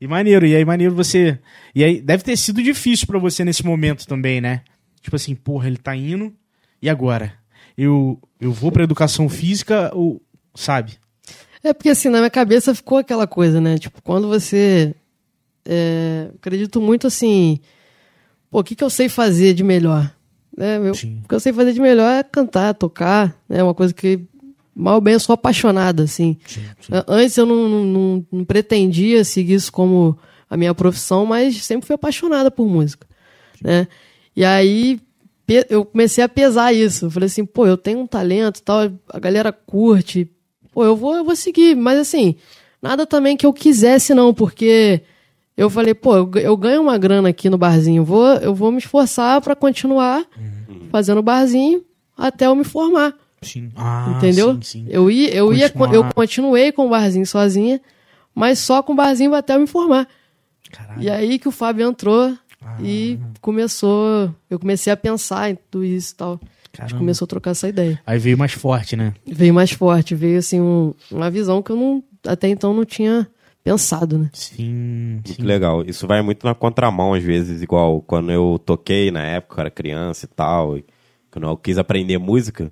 E 0.00 0.06
maneiro, 0.06 0.46
e 0.46 0.54
aí 0.54 0.64
maneiro 0.64 0.94
você. 0.94 1.38
E 1.74 1.82
aí 1.82 2.00
deve 2.00 2.22
ter 2.22 2.36
sido 2.36 2.62
difícil 2.62 3.06
pra 3.06 3.18
você 3.18 3.44
nesse 3.44 3.64
momento 3.64 4.06
também, 4.06 4.40
né? 4.40 4.60
Tipo 5.00 5.16
assim, 5.16 5.34
porra, 5.34 5.66
ele 5.66 5.78
tá 5.78 5.96
indo, 5.96 6.34
e 6.82 6.88
agora? 6.88 7.32
Eu, 7.76 8.20
eu 8.40 8.52
vou 8.52 8.70
pra 8.70 8.84
educação 8.84 9.28
física 9.28 9.90
ou. 9.94 10.22
Sabe? 10.54 10.98
É 11.62 11.72
porque 11.72 11.88
assim, 11.90 12.08
na 12.08 12.18
minha 12.18 12.30
cabeça 12.30 12.74
ficou 12.74 12.98
aquela 12.98 13.26
coisa, 13.26 13.60
né? 13.60 13.78
Tipo, 13.78 14.00
quando 14.02 14.28
você. 14.28 14.94
é, 15.66 16.30
acredito 16.36 16.80
muito 16.80 17.06
assim. 17.06 17.60
Pô, 18.50 18.60
o 18.60 18.64
que, 18.64 18.74
que 18.74 18.82
eu 18.84 18.90
sei 18.90 19.08
fazer 19.08 19.52
de 19.54 19.62
melhor? 19.62 20.10
Né? 20.56 20.78
Eu- 20.78 20.94
Sim. 20.94 21.20
o 21.24 21.28
que 21.28 21.34
eu 21.34 21.40
sei 21.40 21.52
fazer 21.52 21.72
de 21.72 21.80
melhor 21.80 22.10
é 22.10 22.22
cantar, 22.22 22.74
tocar. 22.74 23.36
É 23.48 23.62
uma 23.62 23.74
coisa 23.74 23.92
que, 23.92 24.20
mal 24.74 25.00
bem, 25.00 25.14
eu 25.14 25.20
sou 25.20 25.34
apaixonado, 25.34 26.02
assim. 26.02 26.38
A- 26.90 27.04
Antes 27.06 27.36
eu 27.36 27.44
não, 27.44 27.68
não- 27.68 28.26
não- 28.32 28.44
pretendia 28.44 29.22
seguir 29.24 29.54
isso 29.54 29.70
como 29.70 30.18
a 30.48 30.56
minha 30.56 30.74
profissão, 30.74 31.26
mas 31.26 31.62
sempre 31.64 31.86
fui 31.86 31.94
apaixonada 31.94 32.50
por 32.50 32.66
música, 32.66 33.06
né? 33.62 33.86
E 34.34 34.42
aí 34.44 34.98
eu 35.68 35.84
comecei 35.84 36.22
a 36.24 36.28
pesar 36.28 36.72
isso. 36.72 37.06
Eu 37.06 37.10
falei 37.10 37.26
assim, 37.26 37.44
pô, 37.44 37.66
eu 37.66 37.76
tenho 37.76 37.98
um 38.00 38.06
talento 38.06 38.62
tal, 38.62 38.90
a 39.10 39.18
galera 39.18 39.52
curte. 39.52 40.30
Pô, 40.78 40.84
eu 40.84 40.94
vou, 40.94 41.16
eu 41.16 41.24
vou 41.24 41.34
seguir. 41.34 41.74
Mas 41.74 41.98
assim, 41.98 42.36
nada 42.80 43.04
também 43.04 43.36
que 43.36 43.44
eu 43.44 43.52
quisesse 43.52 44.14
não, 44.14 44.32
porque 44.32 45.02
eu 45.56 45.68
falei, 45.68 45.92
pô, 45.92 46.16
eu, 46.16 46.24
ga- 46.24 46.40
eu 46.40 46.56
ganho 46.56 46.82
uma 46.82 46.96
grana 46.96 47.30
aqui 47.30 47.50
no 47.50 47.58
barzinho, 47.58 48.04
vou, 48.04 48.24
eu 48.34 48.54
vou 48.54 48.70
me 48.70 48.78
esforçar 48.78 49.40
pra 49.40 49.56
continuar 49.56 50.24
fazendo 50.92 51.20
barzinho 51.20 51.84
até 52.16 52.46
eu 52.46 52.54
me 52.54 52.62
formar. 52.62 53.12
Sim. 53.42 53.72
Ah, 53.74 54.14
Entendeu? 54.16 54.54
sim, 54.54 54.60
sim. 54.62 54.86
Eu 54.88 55.10
ia, 55.10 55.34
eu 55.34 55.52
ia, 55.52 55.68
Continuar. 55.68 55.94
eu 55.94 56.04
continuei 56.14 56.70
com 56.70 56.86
o 56.86 56.90
barzinho 56.90 57.26
sozinha, 57.26 57.80
mas 58.32 58.60
só 58.60 58.80
com 58.80 58.92
o 58.92 58.96
barzinho 58.96 59.34
até 59.34 59.56
eu 59.56 59.60
me 59.60 59.66
formar. 59.66 60.06
Caralho. 60.70 61.02
E 61.02 61.10
aí 61.10 61.40
que 61.40 61.48
o 61.48 61.50
Fábio 61.50 61.88
entrou 61.88 62.38
e 62.78 63.18
começou, 63.40 64.32
eu 64.48 64.60
comecei 64.60 64.92
a 64.92 64.96
pensar 64.96 65.50
em 65.50 65.58
tudo 65.72 65.84
isso 65.84 66.12
e 66.12 66.16
tal. 66.16 66.40
A 66.72 66.82
gente 66.82 66.90
Caramba. 66.90 66.98
começou 66.98 67.24
a 67.24 67.28
trocar 67.28 67.50
essa 67.52 67.68
ideia. 67.68 68.00
Aí 68.06 68.18
veio 68.18 68.36
mais 68.38 68.52
forte, 68.52 68.94
né? 68.96 69.14
Veio 69.26 69.52
mais 69.54 69.70
forte, 69.70 70.14
veio 70.14 70.38
assim 70.38 70.60
um- 70.60 70.94
uma 71.10 71.30
visão 71.30 71.62
que 71.62 71.72
eu 71.72 71.76
não 71.76 72.02
até 72.26 72.48
então 72.48 72.74
não 72.74 72.84
tinha 72.84 73.26
pensado, 73.64 74.18
né? 74.18 74.30
Sim. 74.32 75.20
Muito 75.24 75.32
sim. 75.34 75.42
legal. 75.42 75.82
Isso 75.84 76.06
vai 76.06 76.22
muito 76.22 76.44
na 76.46 76.54
contramão, 76.54 77.14
às 77.14 77.22
vezes, 77.22 77.62
igual 77.62 78.00
quando 78.02 78.30
eu 78.32 78.60
toquei 78.64 79.10
na 79.10 79.22
época, 79.24 79.56
eu 79.56 79.60
era 79.62 79.70
criança 79.70 80.24
e 80.24 80.28
tal, 80.28 80.76
e 80.78 80.84
quando 81.30 81.46
eu 81.46 81.56
quis 81.56 81.78
aprender 81.78 82.18
música. 82.18 82.70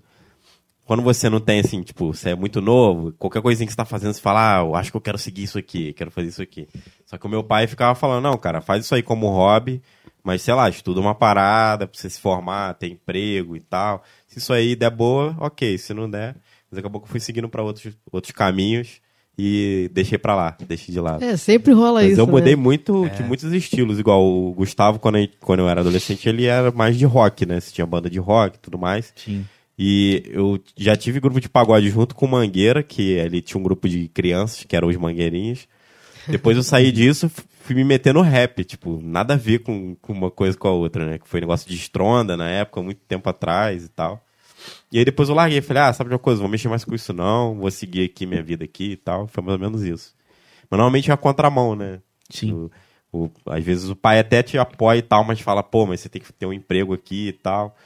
Quando 0.84 1.02
você 1.02 1.28
não 1.28 1.40
tem, 1.40 1.58
assim, 1.60 1.82
tipo, 1.82 2.14
você 2.14 2.30
é 2.30 2.34
muito 2.36 2.60
novo, 2.60 3.12
qualquer 3.18 3.42
coisinha 3.42 3.66
que 3.66 3.72
você 3.72 3.76
tá 3.76 3.84
fazendo, 3.84 4.12
você 4.12 4.20
fala, 4.20 4.58
ah, 4.58 4.62
eu 4.62 4.76
acho 4.76 4.92
que 4.92 4.96
eu 4.96 5.00
quero 5.00 5.18
seguir 5.18 5.42
isso 5.42 5.58
aqui, 5.58 5.92
quero 5.92 6.12
fazer 6.12 6.28
isso 6.28 6.40
aqui. 6.40 6.68
Só 7.04 7.18
que 7.18 7.26
o 7.26 7.28
meu 7.28 7.42
pai 7.42 7.66
ficava 7.66 7.94
falando, 7.96 8.22
não, 8.22 8.38
cara, 8.38 8.60
faz 8.60 8.84
isso 8.84 8.94
aí 8.94 9.02
como 9.02 9.26
hobby, 9.28 9.82
mas 10.26 10.42
sei 10.42 10.52
lá, 10.54 10.68
estuda 10.68 11.00
uma 11.00 11.14
parada 11.14 11.86
pra 11.86 11.96
você 11.98 12.10
se 12.10 12.20
formar, 12.20 12.74
ter 12.74 12.88
emprego 12.88 13.56
e 13.56 13.60
tal. 13.60 14.02
Se 14.26 14.38
isso 14.38 14.52
aí 14.52 14.74
der 14.76 14.90
boa, 14.90 15.34
ok. 15.38 15.78
Se 15.78 15.94
não 15.94 16.10
der, 16.10 16.34
mas 16.70 16.76
daqui 16.76 16.86
a 16.86 16.90
pouco 16.90 17.06
eu 17.06 17.10
fui 17.10 17.20
seguindo 17.20 17.48
pra 17.48 17.62
outros, 17.62 17.94
outros 18.12 18.32
caminhos 18.32 19.00
e 19.38 19.90
deixei 19.92 20.16
pra 20.18 20.34
lá, 20.34 20.56
deixei 20.66 20.92
de 20.94 21.00
lado. 21.00 21.22
É, 21.22 21.36
sempre 21.36 21.72
rola 21.72 22.00
Mas 22.02 22.12
isso. 22.12 22.20
eu 22.20 22.26
mudei 22.26 22.56
né? 22.56 22.62
muito 22.62 23.08
de 23.16 23.22
muitos 23.22 23.52
estilos, 23.52 23.98
igual 23.98 24.24
o 24.24 24.52
Gustavo, 24.54 24.98
quando, 24.98 25.18
eu- 25.18 25.28
quando 25.40 25.60
eu 25.60 25.68
era 25.68 25.80
adolescente, 25.82 26.28
ele 26.28 26.46
era 26.46 26.70
mais 26.72 26.96
de 26.98 27.04
rock, 27.04 27.44
né? 27.46 27.60
Você 27.60 27.70
tinha 27.72 27.86
banda 27.86 28.08
de 28.10 28.18
rock 28.18 28.56
e 28.56 28.60
tudo 28.60 28.78
mais. 28.78 29.12
Sim. 29.14 29.44
E 29.78 30.22
eu 30.32 30.58
já 30.76 30.96
tive 30.96 31.20
grupo 31.20 31.38
de 31.38 31.50
pagode 31.50 31.90
junto 31.90 32.14
com 32.14 32.24
o 32.24 32.28
Mangueira, 32.30 32.82
que 32.82 33.10
ele 33.12 33.42
tinha 33.42 33.60
um 33.60 33.62
grupo 33.62 33.86
de 33.88 34.08
crianças, 34.08 34.64
que 34.64 34.74
eram 34.74 34.88
os 34.88 34.96
Mangueirinhos. 34.96 35.68
Depois 36.26 36.56
eu 36.56 36.62
saí 36.62 36.90
disso, 36.90 37.30
fui 37.66 37.74
me 37.74 37.84
meter 37.84 38.14
no 38.14 38.20
rap, 38.22 38.64
tipo, 38.64 39.00
nada 39.02 39.34
a 39.34 39.36
ver 39.36 39.58
com, 39.60 39.94
com 39.96 40.12
uma 40.12 40.30
coisa 40.30 40.56
com 40.56 40.68
a 40.68 40.70
outra, 40.72 41.04
né? 41.04 41.18
Que 41.18 41.28
foi 41.28 41.40
negócio 41.40 41.68
de 41.68 41.74
estronda 41.76 42.36
na 42.36 42.48
época, 42.48 42.80
muito 42.82 43.00
tempo 43.08 43.28
atrás 43.28 43.84
e 43.84 43.88
tal. 43.88 44.24
E 44.90 44.98
aí 44.98 45.04
depois 45.04 45.28
eu 45.28 45.34
larguei, 45.34 45.60
falei, 45.60 45.82
ah, 45.82 45.92
sabe 45.92 46.08
de 46.08 46.14
uma 46.14 46.18
coisa, 46.20 46.40
vou 46.40 46.48
mexer 46.48 46.68
mais 46.68 46.84
com 46.84 46.94
isso 46.94 47.12
não, 47.12 47.56
vou 47.56 47.70
seguir 47.70 48.04
aqui 48.04 48.24
minha 48.26 48.42
vida 48.42 48.64
aqui 48.64 48.92
e 48.92 48.96
tal. 48.96 49.26
Foi 49.26 49.42
mais 49.42 49.54
ou 49.54 49.60
menos 49.60 49.82
isso. 49.82 50.14
Mas 50.70 50.78
normalmente 50.78 51.10
é 51.10 51.14
a 51.14 51.16
contramão, 51.16 51.74
né? 51.76 52.00
Sim. 52.30 52.52
O- 52.52 52.70
o- 53.12 53.30
às 53.46 53.64
vezes 53.64 53.88
o 53.88 53.96
pai 53.96 54.18
até 54.18 54.42
te 54.42 54.58
apoia 54.58 54.98
e 54.98 55.02
tal, 55.02 55.24
mas 55.24 55.40
fala, 55.40 55.62
pô, 55.62 55.86
mas 55.86 56.00
você 56.00 56.08
tem 56.08 56.20
que 56.22 56.32
ter 56.32 56.46
um 56.46 56.52
emprego 56.52 56.92
aqui 56.94 57.28
e 57.28 57.32
tal. 57.32 57.76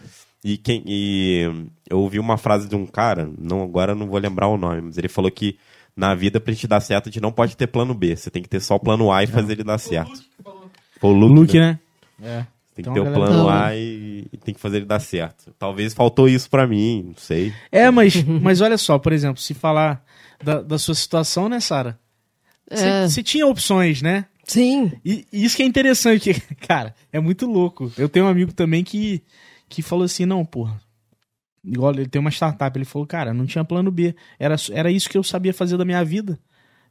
E, 0.43 0.57
quem, 0.57 0.83
e 0.87 1.43
eu 1.88 1.99
ouvi 2.01 2.19
uma 2.19 2.38
frase 2.38 2.66
de 2.69 2.75
um 2.75 2.87
cara, 2.87 3.31
não, 3.38 3.62
agora 3.62 3.93
eu 3.93 3.97
não 3.97 4.07
vou 4.07 4.19
lembrar 4.19 4.49
o 4.49 4.57
nome, 4.57 4.81
mas 4.81 4.97
ele 4.97 5.09
falou 5.09 5.31
que 5.31 5.59
na 6.01 6.15
vida, 6.15 6.41
pra 6.41 6.53
gente 6.53 6.67
dar 6.67 6.81
certo, 6.81 7.09
a 7.09 7.13
gente 7.13 7.21
não 7.23 7.31
pode 7.31 7.57
ter 7.57 7.67
plano 7.69 7.95
B. 7.95 8.17
Você 8.17 8.31
tem 8.31 8.43
que 8.43 8.49
ter 8.49 8.61
só 8.61 8.75
o 8.75 8.81
plano 8.81 9.13
A 9.13 9.23
e 9.23 9.27
fazer 9.29 9.53
ele 9.53 9.63
dar 9.65 9.79
certo. 9.79 10.21
Foi 10.99 11.11
o 11.11 11.13
O 11.13 11.17
Luke, 11.17 11.35
Luke, 11.41 11.59
né? 11.61 11.79
né? 12.19 12.29
É. 12.41 12.47
Tem 12.75 12.85
que 12.85 12.91
Então 12.91 12.95
ter 12.95 13.01
o 13.01 13.13
plano 13.13 13.37
Não. 13.45 13.49
A 13.49 13.77
e, 13.77 14.27
e 14.33 14.37
tem 14.37 14.55
que 14.55 14.61
fazer 14.61 14.79
ele 14.79 14.87
dar 14.87 15.01
certo. 15.01 15.53
Talvez 15.59 15.93
faltou 15.95 16.29
isso 16.29 16.49
pra 16.51 16.67
mim, 16.67 17.05
não 17.09 17.15
sei. 17.17 17.53
É, 17.71 17.91
mas, 17.91 18.15
mas 18.25 18.61
olha 18.61 18.79
só, 18.79 18.99
por 18.99 19.13
exemplo, 19.13 19.41
se 19.41 19.55
falar 19.55 20.03
da, 20.43 20.61
da 20.63 20.79
sua 20.79 20.95
situação, 20.95 21.49
né, 21.49 21.61
Sara? 21.61 21.99
Você 22.71 23.21
É. 23.21 23.23
tinha 23.23 23.47
opções, 23.47 24.01
né? 24.01 24.27
Sim. 24.45 24.93
E, 25.05 25.27
e 25.33 25.45
isso 25.45 25.57
que 25.57 25.63
é 25.63 25.67
interessante, 25.67 26.33
cara, 26.67 26.95
é 27.13 27.21
muito 27.21 27.47
louco. 27.47 27.93
Eu 27.99 28.09
tenho 28.09 28.25
um 28.27 28.29
amigo 28.29 28.53
também 28.53 28.83
que, 28.85 29.23
que 29.69 29.83
falou 29.83 30.05
assim, 30.05 30.25
não, 30.25 30.45
porra. 30.45 30.81
Igual 31.64 31.92
ele 31.92 32.07
tem 32.07 32.20
uma 32.20 32.31
startup, 32.31 32.77
ele 32.79 32.85
falou, 32.85 33.07
cara, 33.07 33.35
não 33.35 33.44
tinha 33.46 33.64
plano 33.64 33.90
B. 33.90 34.14
Era, 34.38 34.57
era 34.73 34.90
isso 34.90 35.09
que 35.11 35.18
eu 35.18 35.23
sabia 35.23 35.53
fazer 35.53 35.77
da 35.77 35.85
minha 35.85 36.03
vida. 36.05 36.38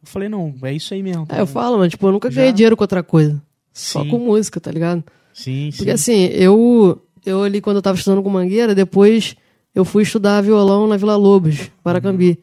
Eu 0.01 0.07
falei, 0.07 0.29
não, 0.29 0.53
é 0.63 0.71
isso 0.73 0.93
aí 0.93 1.01
mesmo. 1.03 1.25
tá 1.25 1.35
É, 1.37 1.41
eu 1.41 1.45
bom." 1.45 1.51
falo, 1.51 1.77
mas 1.79 1.89
tipo, 1.91 2.07
eu 2.07 2.11
nunca 2.11 2.29
Já. 2.29 2.41
ganhei 2.41 2.53
dinheiro 2.53 2.77
com 2.77 2.83
outra 2.83 3.01
coisa. 3.03 3.41
Só 3.73 4.03
Sim. 4.03 4.09
com 4.09 4.19
música, 4.19 4.59
tá 4.59 4.71
ligado? 4.71 5.03
Sim, 5.33 5.71
sim. 5.71 5.77
Porque 5.77 5.91
assim, 5.91 6.25
eu, 6.27 7.01
eu 7.25 7.43
ali 7.43 7.61
quando 7.61 7.77
eu 7.77 7.81
tava 7.81 7.97
estudando 7.97 8.21
com 8.23 8.29
Mangueira, 8.29 8.75
depois 8.75 9.35
eu 9.73 9.83
fui 9.85 10.03
estudar 10.03 10.41
violão 10.41 10.87
na 10.87 10.97
Vila 10.97 11.15
Lobos, 11.15 11.69
Paracambi. 11.83 12.39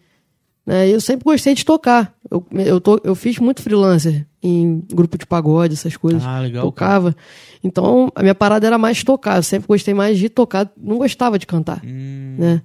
Né? 0.66 0.88
E 0.88 0.92
eu 0.92 1.00
sempre 1.00 1.24
gostei 1.24 1.54
de 1.54 1.64
tocar. 1.64 2.12
Eu, 2.28 2.44
eu, 2.52 2.80
to, 2.80 3.00
eu 3.04 3.14
fiz 3.14 3.38
muito 3.38 3.62
freelancer 3.62 4.26
em 4.42 4.82
grupo 4.92 5.16
de 5.16 5.24
pagode, 5.24 5.74
essas 5.74 5.96
coisas. 5.96 6.24
Ah, 6.24 6.40
legal, 6.40 6.64
Tocava. 6.64 7.14
Então, 7.62 8.10
a 8.14 8.20
minha 8.22 8.34
parada 8.34 8.66
era 8.66 8.76
mais 8.76 9.04
tocar. 9.04 9.36
Eu 9.36 9.42
sempre 9.44 9.68
gostei 9.68 9.94
mais 9.94 10.18
de 10.18 10.28
tocar, 10.28 10.68
não 10.76 10.98
gostava 10.98 11.38
de 11.38 11.46
cantar. 11.46 11.80
Hum, 11.84 12.34
Né? 12.38 12.62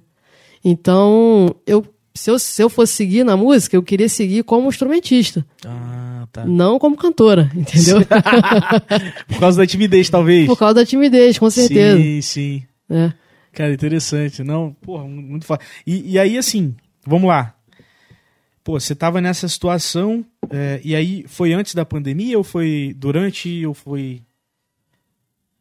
Então, 0.64 1.54
eu, 1.66 1.84
se, 2.14 2.30
eu, 2.30 2.38
se 2.38 2.62
eu 2.62 2.68
fosse 2.68 2.92
seguir 2.92 3.24
na 3.24 3.36
música, 3.36 3.76
eu 3.76 3.82
queria 3.82 4.08
seguir 4.08 4.44
como 4.44 4.68
instrumentista, 4.68 5.44
ah, 5.66 6.26
tá. 6.30 6.44
não 6.46 6.78
como 6.78 6.96
cantora, 6.96 7.50
entendeu? 7.56 7.98
Por 9.28 9.40
causa 9.40 9.58
da 9.58 9.66
timidez, 9.66 10.08
talvez. 10.08 10.46
Por 10.46 10.56
causa 10.58 10.74
da 10.74 10.86
timidez, 10.86 11.38
com 11.38 11.50
certeza. 11.50 11.98
Sim, 11.98 12.20
sim. 12.20 12.62
né? 12.88 13.12
Cara, 13.52 13.72
interessante. 13.72 14.42
Não, 14.44 14.72
porra, 14.80 15.04
mu- 15.04 15.20
muito 15.22 15.44
foda. 15.46 15.60
E, 15.86 16.12
e 16.12 16.18
aí, 16.18 16.38
assim, 16.38 16.74
vamos 17.06 17.28
lá. 17.28 17.54
Pô, 18.64 18.78
você 18.78 18.94
tava 18.94 19.20
nessa 19.20 19.48
situação, 19.48 20.24
é, 20.50 20.80
e 20.84 20.94
aí 20.94 21.24
foi 21.26 21.52
antes 21.52 21.74
da 21.74 21.84
pandemia 21.84 22.38
ou 22.38 22.44
foi 22.44 22.94
durante 22.96 23.66
ou 23.66 23.74
foi. 23.74 24.22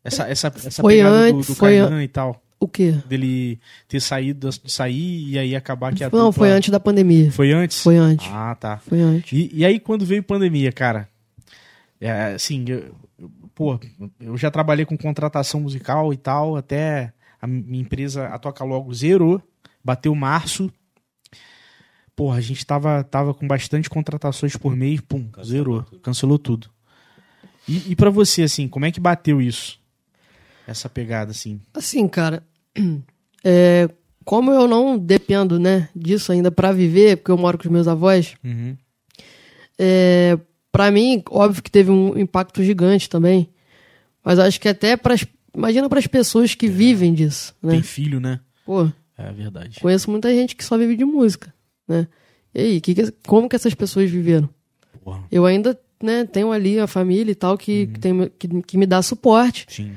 Essa, 0.03 0.27
essa, 0.27 0.47
essa 0.47 0.81
Foi 0.81 0.95
pegada 0.97 1.15
antes, 1.15 1.47
do, 1.47 1.53
do 1.53 1.55
foi 1.55 1.79
Kainan 1.79 2.03
e 2.03 2.07
tal. 2.07 2.41
O 2.59 2.67
quê? 2.67 2.93
Dele 3.07 3.59
ter 3.87 3.99
saído, 3.99 4.49
sair 4.69 5.29
e 5.31 5.39
aí 5.39 5.55
acabar 5.55 5.93
que 5.93 6.03
a 6.03 6.07
Não, 6.11 6.25
dupla- 6.27 6.33
foi 6.33 6.51
antes 6.51 6.69
da 6.69 6.79
pandemia. 6.79 7.31
Foi 7.31 7.51
antes? 7.51 7.81
Foi 7.81 7.97
antes. 7.97 8.27
Ah, 8.29 8.55
tá. 8.55 8.77
Foi 8.77 8.99
antes. 9.01 9.31
E, 9.31 9.49
e 9.51 9.65
aí, 9.65 9.79
quando 9.79 10.05
veio 10.05 10.21
pandemia, 10.21 10.71
cara, 10.71 11.09
é, 11.99 12.33
assim, 12.33 12.63
eu- 12.67 12.93
pô, 13.55 13.79
eu 14.19 14.37
já 14.37 14.51
trabalhei 14.51 14.85
com 14.85 14.95
contratação 14.95 15.59
musical 15.61 16.13
e 16.13 16.17
tal, 16.17 16.55
até 16.55 17.13
a 17.41 17.47
minha 17.47 17.81
empresa, 17.81 18.27
a 18.27 18.37
Toca 18.37 18.63
Logo, 18.63 18.93
zerou, 18.93 19.41
bateu 19.83 20.13
março. 20.13 20.71
Porra, 22.21 22.37
a 22.37 22.41
gente 22.41 22.63
tava, 22.63 23.03
tava 23.03 23.33
com 23.33 23.47
bastante 23.47 23.89
contratações 23.89 24.55
por 24.55 24.75
mês, 24.75 25.01
pum, 25.01 25.27
zerou, 25.43 25.81
cancelou 26.03 26.37
tudo. 26.37 26.69
E, 27.67 27.93
e 27.93 27.95
para 27.95 28.11
você, 28.11 28.43
assim, 28.43 28.67
como 28.67 28.85
é 28.85 28.91
que 28.91 28.99
bateu 28.99 29.41
isso? 29.41 29.79
Essa 30.67 30.87
pegada, 30.87 31.31
assim. 31.31 31.59
Assim, 31.73 32.07
cara, 32.07 32.43
é, 33.43 33.89
como 34.23 34.51
eu 34.51 34.67
não 34.67 34.99
dependo, 34.99 35.57
né, 35.59 35.89
disso 35.95 36.31
ainda 36.31 36.51
pra 36.51 36.71
viver, 36.71 37.17
porque 37.17 37.31
eu 37.31 37.37
moro 37.39 37.57
com 37.57 37.63
os 37.63 37.71
meus 37.71 37.87
avós, 37.87 38.35
Uhum. 38.43 38.77
é, 39.79 40.37
para 40.71 40.91
mim, 40.91 41.23
óbvio 41.27 41.63
que 41.63 41.71
teve 41.71 41.89
um 41.89 42.15
impacto 42.19 42.63
gigante 42.63 43.09
também. 43.09 43.49
Mas 44.23 44.37
acho 44.37 44.61
que 44.61 44.69
até 44.69 44.95
para 44.95 45.15
imagina 45.55 45.89
para 45.89 45.97
as 45.97 46.05
pessoas 46.05 46.53
que 46.53 46.67
vivem 46.67 47.15
disso, 47.15 47.55
né? 47.63 47.71
Tem 47.71 47.81
filho, 47.81 48.19
né? 48.19 48.39
Pô, 48.63 48.87
É 49.17 49.31
verdade. 49.33 49.79
conheço 49.79 50.11
muita 50.11 50.31
gente 50.31 50.55
que 50.55 50.63
só 50.63 50.77
vive 50.77 50.95
de 50.95 51.03
música, 51.03 51.51
né? 51.91 52.07
E 52.53 52.59
aí, 52.61 52.81
que 52.81 52.95
que- 52.95 53.11
como 53.27 53.47
que 53.47 53.55
essas 53.55 53.73
pessoas 53.75 54.09
viveram? 54.09 54.49
Porra. 55.03 55.23
Eu 55.31 55.45
ainda 55.45 55.79
né, 56.03 56.25
tenho 56.25 56.51
ali 56.51 56.79
a 56.79 56.87
família 56.87 57.31
e 57.31 57.35
tal 57.35 57.55
que, 57.57 57.83
Uhum. 57.85 57.93
que, 57.93 57.99
tem, 57.99 58.29
que, 58.39 58.61
que 58.63 58.77
me 58.77 58.87
dá 58.87 59.01
suporte. 59.03 59.65
Sim. 59.69 59.93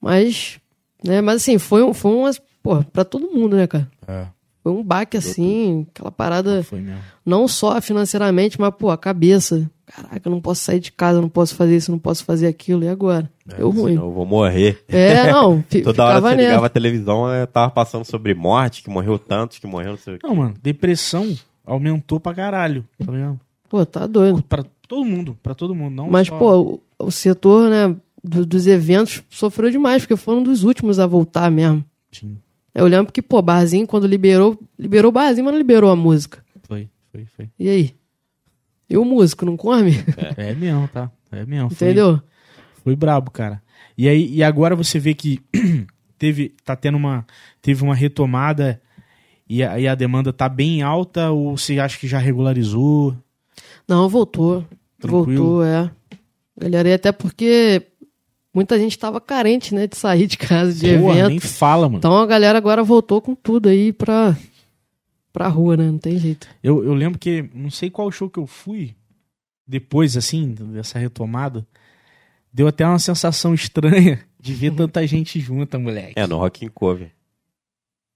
Mas, 0.00 0.58
né, 1.04 1.20
mas 1.20 1.36
assim, 1.36 1.58
foi, 1.58 1.82
um- 1.82 1.94
foi 1.94 2.12
umas, 2.12 2.40
pô, 2.62 2.82
pra 2.84 3.04
todo 3.04 3.30
mundo, 3.30 3.56
né, 3.56 3.66
cara? 3.66 3.88
É, 4.06 4.26
Foi 4.68 4.72
um 4.80 4.84
baque 4.84 5.16
assim, 5.16 5.86
aquela 5.90 6.10
parada, 6.12 6.62
foi 6.62 6.80
mesmo. 6.80 7.00
não 7.24 7.48
só 7.48 7.80
financeiramente, 7.80 8.60
mas, 8.60 8.72
pô, 8.78 8.90
a 8.90 8.98
cabeça. 8.98 9.70
Caraca, 9.86 10.20
eu 10.28 10.30
não 10.30 10.40
posso 10.42 10.60
sair 10.62 10.78
de 10.80 10.92
casa, 10.92 11.18
não 11.22 11.30
posso 11.30 11.54
fazer 11.54 11.74
isso, 11.74 11.90
não 11.90 11.98
posso 11.98 12.22
fazer 12.22 12.46
aquilo, 12.46 12.84
e 12.84 12.88
agora? 12.88 13.30
Deu 13.46 13.70
ruim. 13.70 13.92
Senão 13.94 14.08
eu 14.08 14.12
vou 14.12 14.26
morrer. 14.26 14.84
É, 14.86 15.32
não, 15.32 15.62
Toda 15.82 16.04
hora 16.04 16.20
você 16.20 16.36
nessa. 16.36 16.42
ligava 16.48 16.66
a 16.66 16.68
televisão, 16.68 17.32
eh, 17.32 17.46
tava 17.46 17.70
passando 17.70 18.04
sobre 18.04 18.34
morte, 18.34 18.82
que 18.82 18.90
morreu 18.90 19.18
tantos, 19.18 19.58
que 19.58 19.66
morreu 19.66 19.92
não 19.92 19.96
sei 19.98 20.16
o 20.16 20.18
quê. 20.18 20.26
Não, 20.26 20.34
mano, 20.36 20.54
depressão 20.62 21.34
aumentou 21.64 22.20
pra 22.20 22.34
caralho, 22.34 22.84
tá 23.02 23.10
ligado? 23.10 23.40
Pô, 23.70 23.86
tá 23.86 24.06
doido. 24.06 24.42
Pra 24.42 24.62
todo 24.86 25.04
mundo, 25.06 25.38
pra 25.42 25.54
todo 25.54 25.74
mundo, 25.74 25.94
não 25.94 26.10
Mas, 26.10 26.28
só- 26.28 26.38
pô, 26.38 26.80
o, 26.98 27.06
o 27.06 27.10
setor, 27.10 27.70
né, 27.70 27.96
do- 28.22 28.44
dos 28.44 28.66
eventos 28.66 29.22
sofreu 29.30 29.70
demais, 29.70 30.02
porque 30.02 30.16
foram 30.16 30.42
dos 30.42 30.64
últimos 30.64 30.98
a 30.98 31.06
voltar 31.06 31.50
mesmo. 31.50 31.82
Sim, 32.12 32.36
Eu 32.78 32.86
lembro 32.86 33.12
que, 33.12 33.22
pô, 33.22 33.40
Barzinho, 33.42 33.86
quando 33.86 34.06
liberou, 34.06 34.58
liberou 34.78 35.10
o 35.10 35.12
Barzinho, 35.12 35.44
mas 35.44 35.52
não 35.52 35.58
liberou 35.58 35.90
a 35.90 35.96
música. 35.96 36.44
foi, 36.66 36.88
foi, 37.10 37.26
foi. 37.36 37.50
E 37.58 37.68
aí? 37.68 37.94
E 38.88 38.96
o 38.96 39.04
músico, 39.04 39.44
não 39.44 39.56
come? 39.56 39.92
É, 40.36 40.54
mesmo, 40.54 40.88
tá? 40.88 41.10
É 41.30 41.44
mesmo. 41.44 41.70
Foi, 41.70 41.88
Entendeu? 41.88 42.20
Foi 42.82 42.96
brabo, 42.96 43.30
cara. 43.30 43.62
E 43.96 44.08
aí, 44.08 44.32
e 44.32 44.42
agora 44.42 44.74
você 44.74 44.98
vê 44.98 45.12
que 45.12 45.40
teve, 46.16 46.54
tá 46.64 46.74
tendo 46.74 46.96
uma, 46.96 47.26
teve 47.60 47.82
uma 47.82 47.94
retomada 47.94 48.80
e 49.48 49.62
a, 49.62 49.78
e 49.78 49.88
a 49.88 49.94
demanda 49.94 50.32
tá 50.32 50.48
bem 50.48 50.82
alta 50.82 51.30
ou 51.30 51.56
você 51.56 51.78
acha 51.78 51.98
que 51.98 52.06
já 52.06 52.18
regularizou? 52.18 53.16
Não, 53.86 54.08
voltou. 54.08 54.64
Tranquilo. 54.98 55.24
Voltou, 55.24 55.64
é. 55.64 55.90
Galera, 56.58 56.88
e 56.88 56.92
até 56.92 57.12
porque 57.12 57.86
muita 58.58 58.76
gente 58.76 58.98
tava 58.98 59.20
carente, 59.20 59.72
né, 59.72 59.86
de 59.86 59.96
sair 59.96 60.26
de 60.26 60.36
casa, 60.36 60.72
de 60.72 60.98
Porra, 60.98 61.18
evento. 61.18 61.28
nem 61.28 61.38
fala, 61.38 61.86
mano. 61.86 61.98
Então 61.98 62.16
a 62.16 62.26
galera 62.26 62.58
agora 62.58 62.82
voltou 62.82 63.22
com 63.22 63.32
tudo 63.32 63.68
aí 63.68 63.92
pra, 63.92 64.36
pra 65.32 65.46
rua, 65.46 65.76
né? 65.76 65.86
Não 65.86 65.98
tem 65.98 66.18
jeito. 66.18 66.48
Eu, 66.60 66.84
eu 66.84 66.92
lembro 66.92 67.20
que, 67.20 67.48
não 67.54 67.70
sei 67.70 67.88
qual 67.88 68.10
show 68.10 68.28
que 68.28 68.38
eu 68.40 68.48
fui, 68.48 68.96
depois, 69.64 70.16
assim, 70.16 70.54
dessa 70.72 70.98
retomada, 70.98 71.64
deu 72.52 72.66
até 72.66 72.84
uma 72.84 72.98
sensação 72.98 73.54
estranha 73.54 74.18
de 74.40 74.52
ver 74.54 74.74
tanta 74.74 75.06
gente 75.06 75.38
junta, 75.38 75.78
moleque. 75.78 76.14
É, 76.16 76.26
no 76.26 76.36
Rock 76.36 76.64
in 76.64 76.68
Cover. 76.68 77.12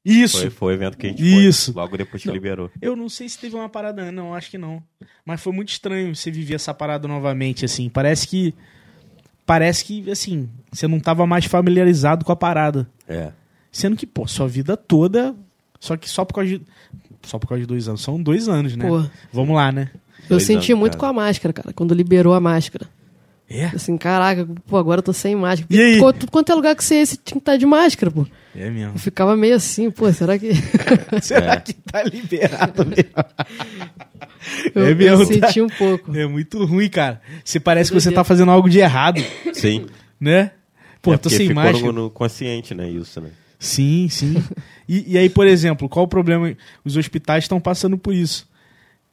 Isso! 0.04 0.40
Foi, 0.40 0.50
foi 0.50 0.72
o 0.72 0.76
evento 0.76 0.98
que 0.98 1.06
a 1.06 1.10
gente 1.10 1.22
Isso. 1.22 1.72
foi. 1.72 1.82
Logo 1.82 1.96
depois 1.96 2.20
que 2.20 2.26
Não. 2.26 2.34
liberou. 2.34 2.68
Eu 2.80 2.96
não 2.96 3.08
sei 3.08 3.28
se 3.28 3.38
teve 3.38 3.54
uma 3.54 3.68
parada, 3.68 4.10
não, 4.10 4.34
acho 4.34 4.50
que 4.50 4.58
não. 4.58 4.82
Mas 5.24 5.40
foi 5.40 5.52
muito 5.52 5.68
estranho 5.68 6.16
você 6.16 6.32
viver 6.32 6.54
essa 6.54 6.74
parada 6.74 7.06
novamente, 7.06 7.64
assim. 7.64 7.88
Parece 7.88 8.26
que. 8.26 8.52
Parece 9.44 9.84
que, 9.84 10.10
assim, 10.10 10.48
você 10.72 10.86
não 10.86 11.00
tava 11.00 11.26
mais 11.26 11.44
familiarizado 11.44 12.24
com 12.24 12.32
a 12.32 12.36
parada. 12.36 12.88
É. 13.08 13.30
Sendo 13.70 13.96
que, 13.96 14.06
pô, 14.06 14.26
sua 14.26 14.46
vida 14.48 14.76
toda. 14.76 15.34
Só 15.80 15.96
que 15.96 16.08
só 16.08 16.24
por 16.24 16.34
causa 16.34 16.50
de. 16.50 16.62
Só 17.22 17.38
por 17.38 17.48
causa 17.48 17.60
de 17.62 17.66
dois 17.66 17.88
anos. 17.88 18.02
São 18.02 18.22
dois 18.22 18.48
anos, 18.48 18.76
né? 18.76 18.86
Pô, 18.86 19.04
Vamos 19.32 19.54
lá, 19.56 19.72
né? 19.72 19.90
eu 20.24 20.28
Dois 20.30 20.44
senti 20.44 20.72
anos, 20.72 20.80
muito 20.80 20.96
cara. 20.96 21.12
com 21.12 21.18
a 21.18 21.24
máscara, 21.24 21.52
cara, 21.52 21.72
quando 21.72 21.92
liberou 21.94 22.34
a 22.34 22.40
máscara. 22.40 22.86
É? 23.50 23.66
Assim, 23.66 23.98
caraca, 23.98 24.48
pô, 24.66 24.78
agora 24.78 25.00
eu 25.00 25.02
tô 25.02 25.12
sem 25.12 25.34
máscara. 25.36 25.66
E 25.68 25.78
aí? 25.80 25.98
Tudo 25.98 26.30
quanto 26.30 26.50
é 26.52 26.54
lugar 26.54 26.74
que 26.74 26.82
você 26.82 27.00
ia, 27.00 27.06
você 27.06 27.16
tinha 27.16 27.34
que 27.34 27.38
estar 27.38 27.56
de 27.58 27.66
máscara, 27.66 28.10
pô. 28.10 28.26
É 28.56 28.70
mesmo. 28.70 28.94
Eu 28.94 28.98
ficava 28.98 29.36
meio 29.36 29.56
assim, 29.56 29.90
pô, 29.90 30.10
será 30.12 30.38
que. 30.38 30.52
Será 31.20 31.54
É. 31.54 31.60
que 31.60 31.74
tá 31.74 32.02
liberado 32.04 32.86
mesmo? 32.86 33.12
eu, 34.74 34.86
É 34.86 34.94
mesmo, 34.94 35.22
eu 35.22 35.40
tá? 35.40 35.46
senti 35.48 35.60
um 35.60 35.68
pouco. 35.68 36.16
É 36.16 36.26
muito 36.26 36.64
ruim, 36.64 36.88
cara. 36.88 37.20
Você 37.44 37.58
parece 37.60 37.90
que 37.90 38.00
você 38.00 38.10
tá 38.10 38.24
fazendo 38.24 38.50
algo 38.50 38.68
de 38.68 38.78
errado, 38.78 39.22
Sim. 39.52 39.86
né? 40.20 40.52
Pô, 41.00 41.12
é 41.14 41.16
tô 41.16 41.28
sem 41.28 41.48
ficou 41.48 41.92
no, 41.92 41.92
no 41.92 42.10
consciente, 42.10 42.74
né? 42.74 42.88
Isso, 42.88 43.20
né? 43.20 43.30
Sim, 43.58 44.08
sim. 44.08 44.42
E, 44.88 45.12
e 45.12 45.18
aí, 45.18 45.28
por 45.28 45.46
exemplo, 45.46 45.88
qual 45.88 46.04
o 46.04 46.08
problema? 46.08 46.54
Os 46.84 46.96
hospitais 46.96 47.44
estão 47.44 47.60
passando 47.60 47.96
por 47.96 48.12
isso. 48.12 48.48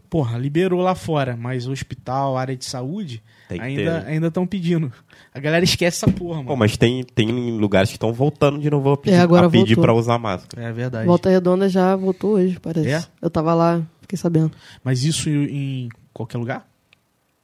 Porra, 0.09 0.37
liberou 0.37 0.81
lá 0.81 0.95
fora, 0.95 1.37
mas 1.37 1.67
o 1.67 1.71
hospital, 1.71 2.35
área 2.35 2.55
de 2.55 2.65
saúde, 2.65 3.21
Tem 3.47 3.61
ainda 3.61 4.27
estão 4.27 4.47
pedindo. 4.47 4.91
A 5.33 5.39
galera 5.39 5.63
esquece 5.63 6.03
essa 6.03 6.11
porra, 6.11 6.37
Pô, 6.39 6.43
mano. 6.45 6.57
mas 6.57 6.75
tem, 6.77 7.03
tem 7.03 7.29
lugares 7.59 7.89
que 7.89 7.95
estão 7.95 8.11
voltando 8.11 8.57
de 8.59 8.69
novo 8.71 8.91
a 8.91 8.97
pedir, 8.97 9.15
É, 9.15 9.19
agora 9.19 9.45
a 9.45 9.49
pedir 9.49 9.75
pra 9.77 9.93
usar 9.93 10.17
máscara. 10.17 10.63
É 10.63 10.71
verdade. 10.71 11.05
Volta 11.05 11.29
Redonda 11.29 11.69
já 11.69 11.95
voltou 11.95 12.31
hoje, 12.35 12.59
parece. 12.59 12.89
É? 12.89 13.03
Eu 13.21 13.29
tava 13.29 13.53
lá, 13.53 13.81
fiquei 14.01 14.17
sabendo. 14.17 14.51
Mas 14.83 15.03
isso 15.03 15.29
em 15.29 15.89
qualquer 16.11 16.39
lugar? 16.39 16.67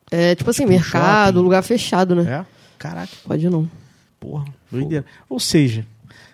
É 0.10 0.34
tipo 0.34 0.50
assim, 0.50 0.64
Tipo 0.64 0.74
um 0.74 0.76
mercado, 0.76 1.26
shopping. 1.36 1.44
lugar 1.44 1.62
fechado, 1.64 2.16
né? 2.16 2.32
É? 2.42 2.46
Caraca, 2.80 3.14
Pode 3.26 3.48
não. 3.50 3.70
porra, 4.20 4.46
doideira. 4.72 5.06
Ou 5.30 5.40
seja, 5.40 5.86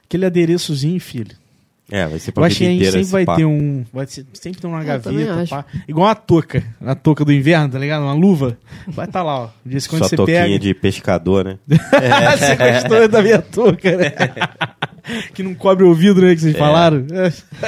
aquele 0.05 0.25
adereçozinho, 0.25 0.99
filho. 0.99 1.35
É, 1.91 2.07
vai 2.07 2.19
ser 2.19 2.29
Eu 2.29 2.33
pra 2.33 2.45
acho 2.45 2.57
que 2.57 2.65
a 2.65 2.69
gente 2.69 2.85
sempre 2.85 3.01
esse 3.01 3.11
vai 3.11 3.25
pá. 3.25 3.35
ter 3.35 3.45
um. 3.45 3.83
Vai 3.93 4.07
ser- 4.07 4.25
sempre 4.33 4.61
ter 4.61 4.67
uma 4.67 4.79
Eu 4.81 4.85
gaveta. 4.85 5.45
pá. 5.49 5.65
Igual 5.87 6.07
uma 6.07 6.15
touca. 6.15 6.63
A 6.85 6.95
touca 6.95 7.25
do 7.25 7.33
inverno, 7.33 7.69
tá 7.69 7.77
ligado? 7.77 8.03
Uma 8.03 8.13
luva. 8.13 8.57
Vai 8.87 9.05
estar 9.05 9.21
lá, 9.23 9.41
ó. 9.41 9.49
De 9.65 9.71
vez 9.71 9.85
em 9.85 9.89
quando 9.89 9.99
Sua 10.03 10.09
você 10.09 10.15
toquinha 10.15 10.43
pega. 10.43 10.59
de 10.59 10.73
pescador, 10.73 11.43
né? 11.45 11.57
você 11.67 12.55
gostou 12.55 13.07
da 13.09 13.21
minha 13.21 13.41
touca, 13.41 13.97
né? 13.97 14.11
que 15.35 15.43
não 15.43 15.53
cobre 15.53 15.83
o 15.83 15.89
ouvido, 15.89 16.21
né? 16.21 16.33
Que 16.33 16.41
vocês 16.41 16.57
falaram. 16.57 17.05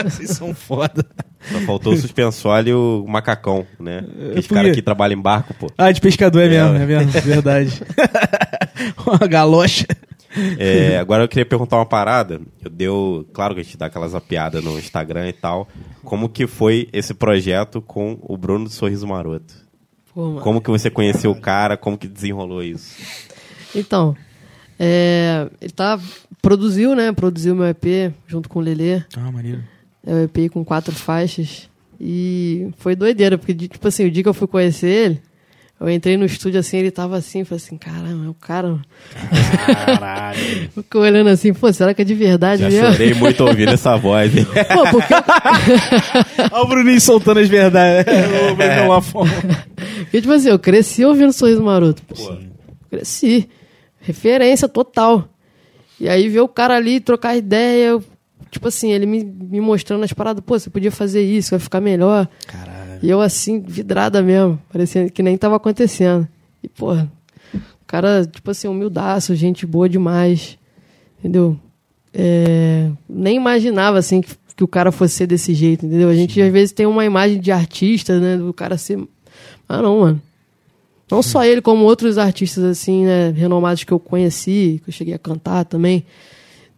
vocês 0.04 0.30
são 0.32 0.54
foda. 0.54 1.06
Só 1.52 1.60
faltou 1.66 1.92
o 1.92 1.98
suspensório 1.98 2.70
e 2.70 2.74
o 2.74 3.06
macacão, 3.06 3.68
né? 3.78 4.06
Caras 4.48 4.70
quê? 4.70 4.76
que 4.76 4.82
trabalham 4.82 5.20
em 5.20 5.22
barco, 5.22 5.54
pô. 5.54 5.68
Ah, 5.78 5.92
de 5.92 6.00
pescador 6.00 6.42
é 6.42 6.48
mesmo, 6.48 6.78
É, 6.78 6.84
é 6.84 6.86
mesmo, 6.86 7.12
verdade. 7.12 7.82
uma 9.06 9.28
galocha. 9.28 9.86
É, 10.58 10.98
agora 10.98 11.24
eu 11.24 11.28
queria 11.28 11.46
perguntar 11.46 11.78
uma 11.78 11.86
parada. 11.86 12.41
Eu 12.63 12.69
deu, 12.69 13.28
claro 13.34 13.54
que 13.54 13.62
a 13.62 13.63
gente 13.63 13.78
dá 13.78 13.86
aquelas 13.86 14.17
piadas 14.24 14.63
no 14.63 14.78
Instagram 14.78 15.30
e 15.30 15.34
tal. 15.34 15.67
Como 16.04 16.30
que 16.30 16.48
foi 16.48 16.89
esse 16.91 17.13
projeto 17.13 17.82
com 17.82 18.17
o 18.22 18.38
Bruno 18.38 18.65
do 18.65 18.72
Sorriso 18.72 19.08
Maroto? 19.08 19.54
Pô. 20.13 20.39
Como 20.41 20.62
que 20.62 20.69
você 20.69 20.89
conheceu 20.89 21.32
o 21.32 21.39
cara? 21.39 21.78
Como 21.78 21.98
que 21.98 22.08
desenrolou 22.08 22.63
isso? 22.63 22.96
Então, 23.76 24.15
é, 24.80 25.48
ele 25.62 25.72
tá. 25.72 26.00
Produziu, 26.41 26.93
né? 26.93 27.12
Produziu 27.13 27.56
meu 27.56 27.67
EP 27.67 28.13
junto 28.28 28.50
com 28.50 28.60
o 28.60 28.62
Lelê. 28.62 29.02
Ah, 29.15 29.32
maneiro. 29.32 29.63
É 30.06 30.13
o 30.13 30.19
EP 30.24 30.52
com 30.52 30.65
quatro 30.65 30.93
faixas. 30.93 31.69
E 32.00 32.69
foi 32.78 32.96
doideira, 32.96 33.38
porque, 33.38 33.54
tipo 33.54 33.88
assim, 33.88 34.06
o 34.06 34.12
dia 34.12 34.22
que 34.22 34.28
eu 34.28 34.34
fui 34.34 34.48
conhecer 34.48 34.88
ele, 34.88 35.22
eu 35.84 35.89
entrei 35.91 36.15
no 36.17 36.26
estúdio 36.26 36.60
assim, 36.60 36.78
ele 36.78 36.91
tava 36.91 37.17
assim, 37.17 37.43
falei 37.43 37.62
assim, 37.63 37.78
caramba, 37.78 38.26
é 38.26 38.30
o 38.30 38.34
cara. 38.34 38.80
Caralho. 39.76 40.39
Eu 40.76 40.84
fiquei 40.84 41.02
olhando 41.02 41.30
assim, 41.30 41.54
pô, 41.54 41.72
será 41.74 41.93
que 41.93 42.02
é 42.02 42.06
de 42.06 42.13
verdade 42.15 42.62
Já 42.63 42.69
mesmo? 42.69 42.91
chorei 42.93 43.13
muito 43.13 43.43
ouvindo 43.46 43.72
essa 43.72 43.96
voz. 43.98 44.36
hein? 44.36 44.46
Pô, 44.74 44.91
porque, 44.91 45.13
Olha 46.52 46.63
o 46.63 46.67
Bruninho 46.67 47.02
soltando 47.02 47.39
as 47.39 47.48
verdades. 47.50 48.06
Ô, 48.52 48.56
Bruninho 48.56 48.88
Lafon. 48.89 49.26
porque, 49.98 50.22
tipo 50.22 50.34
assim, 50.34 50.50
eu 50.50 50.60
cresci 50.60 51.04
ouvindo 51.06 51.34
Sorriso 51.34 51.62
Maroto. 51.63 52.02
Pô, 52.04 52.38
cresci. 52.89 53.50
Referência 54.00 54.67
total. 54.67 55.28
E 56.00 56.08
aí 56.10 56.28
ver 56.30 56.41
o 56.41 56.48
cara 56.48 56.76
ali 56.76 57.00
trocar 57.00 57.36
ideia, 57.36 57.88
eu, 57.89 58.04
tipo 58.52 58.67
assim, 58.67 58.91
ele 58.91 59.06
me, 59.06 59.24
me 59.24 59.62
mostrando 59.62 60.04
as 60.04 60.12
paradas, 60.13 60.43
pô, 60.46 60.58
você 60.60 60.69
podia 60.69 60.91
fazer 60.91 61.22
isso, 61.24 61.52
vai 61.52 61.60
ficar 61.60 61.80
melhor. 61.80 62.28
Caralho. 62.48 62.73
E 63.04 63.10
eu 63.10 63.20
assim, 63.20 63.60
vidrada 63.60 64.22
mesmo, 64.22 64.58
parecendo 64.72 65.12
que 65.12 65.22
nem 65.22 65.38
tava 65.38 65.58
acontecendo. 65.58 66.26
E, 66.63 66.70
porra, 66.70 67.12
o 67.54 67.86
cara, 67.86 68.26
tipo 68.26 68.50
assim, 68.50 68.70
humildaço, 68.70 69.36
gente 69.36 69.66
boa 69.66 69.89
demais. 69.89 70.58
Entendeu? 71.20 71.60
É, 72.13 72.89
nem 73.10 73.36
imaginava, 73.36 73.98
assim, 73.98 74.22
que, 74.22 74.34
que 74.56 74.63
o 74.63 74.68
cara 74.70 74.89
fosse 74.89 75.16
ser 75.16 75.28
desse 75.28 75.54
jeito, 75.54 75.86
entendeu? 75.86 76.08
A 76.08 76.16
gente, 76.16 76.42
às 76.42 76.50
vezes, 76.50 76.72
tem 76.72 76.86
uma 76.86 77.04
imagem 77.04 77.42
de 77.42 77.52
artista, 77.52 78.18
né? 78.18 78.38
Do 78.38 78.54
cara 78.54 78.78
ser... 78.78 78.98
Ah, 79.68 79.82
não, 79.82 80.00
mano. 80.00 80.22
Não 81.12 81.22
só 81.22 81.44
ele, 81.44 81.62
como 81.62 81.84
outros 81.84 82.18
artistas, 82.18 82.63
assim, 82.63 83.04
né? 83.04 83.32
Renomados 83.32 83.84
que 83.84 83.92
eu 83.92 84.00
conheci, 84.00 84.80
que 84.82 84.89
eu 84.89 84.94
cheguei 84.94 85.13
a 85.13 85.20
cantar 85.20 85.66
também. 85.66 86.06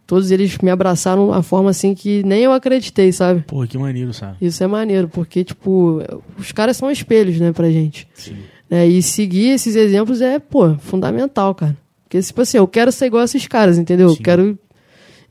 Todos 0.06 0.30
eles 0.30 0.56
me 0.58 0.70
abraçaram 0.70 1.24
de 1.24 1.30
uma 1.32 1.42
forma, 1.42 1.70
assim, 1.70 1.94
que 1.94 2.22
nem 2.22 2.42
eu 2.42 2.52
acreditei, 2.52 3.10
sabe? 3.12 3.42
Porra, 3.42 3.66
que 3.66 3.76
maneiro, 3.76 4.14
sabe? 4.14 4.36
Isso 4.40 4.62
é 4.62 4.66
maneiro, 4.66 5.08
porque, 5.08 5.42
tipo, 5.42 6.00
os 6.38 6.52
caras 6.52 6.76
são 6.76 6.90
espelhos, 6.90 7.40
né, 7.40 7.52
pra 7.52 7.68
gente. 7.70 8.06
Sim. 8.14 8.36
Né? 8.70 8.86
E 8.86 9.02
seguir 9.02 9.48
esses 9.50 9.74
exemplos 9.74 10.20
é, 10.20 10.38
pô, 10.38 10.76
fundamental, 10.78 11.54
cara. 11.56 11.76
Porque, 12.04 12.20
tipo 12.22 12.40
assim, 12.40 12.56
eu 12.56 12.68
quero 12.68 12.92
ser 12.92 13.06
igual 13.06 13.22
a 13.22 13.24
esses 13.24 13.46
caras, 13.48 13.78
entendeu? 13.78 14.10
Sim. 14.10 14.16
Eu 14.18 14.22
quero. 14.22 14.58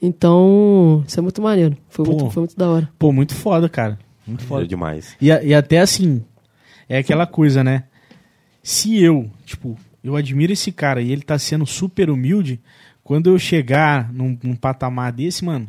Então, 0.02 1.04
isso 1.08 1.20
é 1.20 1.24
muito 1.24 1.42
maneiro. 1.42 1.78
Foi, 1.90 2.06
Pô. 2.06 2.12
muito, 2.12 2.30
foi 2.32 2.42
muito 2.42 2.58
da 2.58 2.70
hora. 2.70 2.90
Pô, 3.00 3.12
muito 3.12 3.34
foda, 3.34 3.68
cara. 3.70 3.98
Muito 4.28 4.44
foda. 4.44 4.68
demais. 4.68 5.16
E, 5.22 5.32
a- 5.32 5.44
e 5.44 5.54
até 5.54 5.80
assim, 5.80 6.24
é 6.90 6.98
aquela 6.98 7.26
coisa, 7.26 7.64
né? 7.64 7.84
Se 8.62 9.02
eu, 9.02 9.30
tipo, 9.46 9.78
eu 10.04 10.16
admiro 10.16 10.52
esse 10.54 10.72
cara 10.72 11.02
e 11.02 11.12
ele 11.12 11.22
tá 11.22 11.38
sendo 11.40 11.66
super 11.66 12.10
humilde, 12.10 12.60
quando 13.06 13.30
eu 13.30 13.38
chegar 13.38 14.12
num, 14.12 14.36
num 14.42 14.56
patamar 14.56 15.12
desse, 15.12 15.46
mano, 15.46 15.68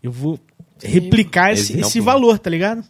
eu 0.00 0.12
vou 0.12 0.38
replicar 0.80 1.52
esse, 1.52 1.76
esse 1.80 1.98
valor, 1.98 2.38
tá 2.38 2.48
ligado? 2.48 2.84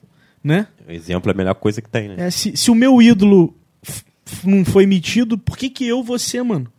Né? 0.45 0.69
O 0.87 0.93
exemplo 0.93 1.31
é 1.31 1.35
a 1.35 1.37
melhor 1.37 1.55
coisa 1.55 1.81
que 1.81 1.89
tem, 1.89 2.09
né? 2.09 2.17
É, 2.19 2.31
se, 2.31 2.55
se 2.55 2.71
o 2.71 2.75
meu 2.75 3.01
ídolo 3.01 3.57
não 4.45 4.63
foi 4.63 4.83
emitido, 4.83 5.39
por 5.39 5.57
que 5.57 5.71
que 5.71 5.89
eu 5.89 6.03
vou 6.05 6.19
ser, 6.19 6.43
mano? 6.43 6.71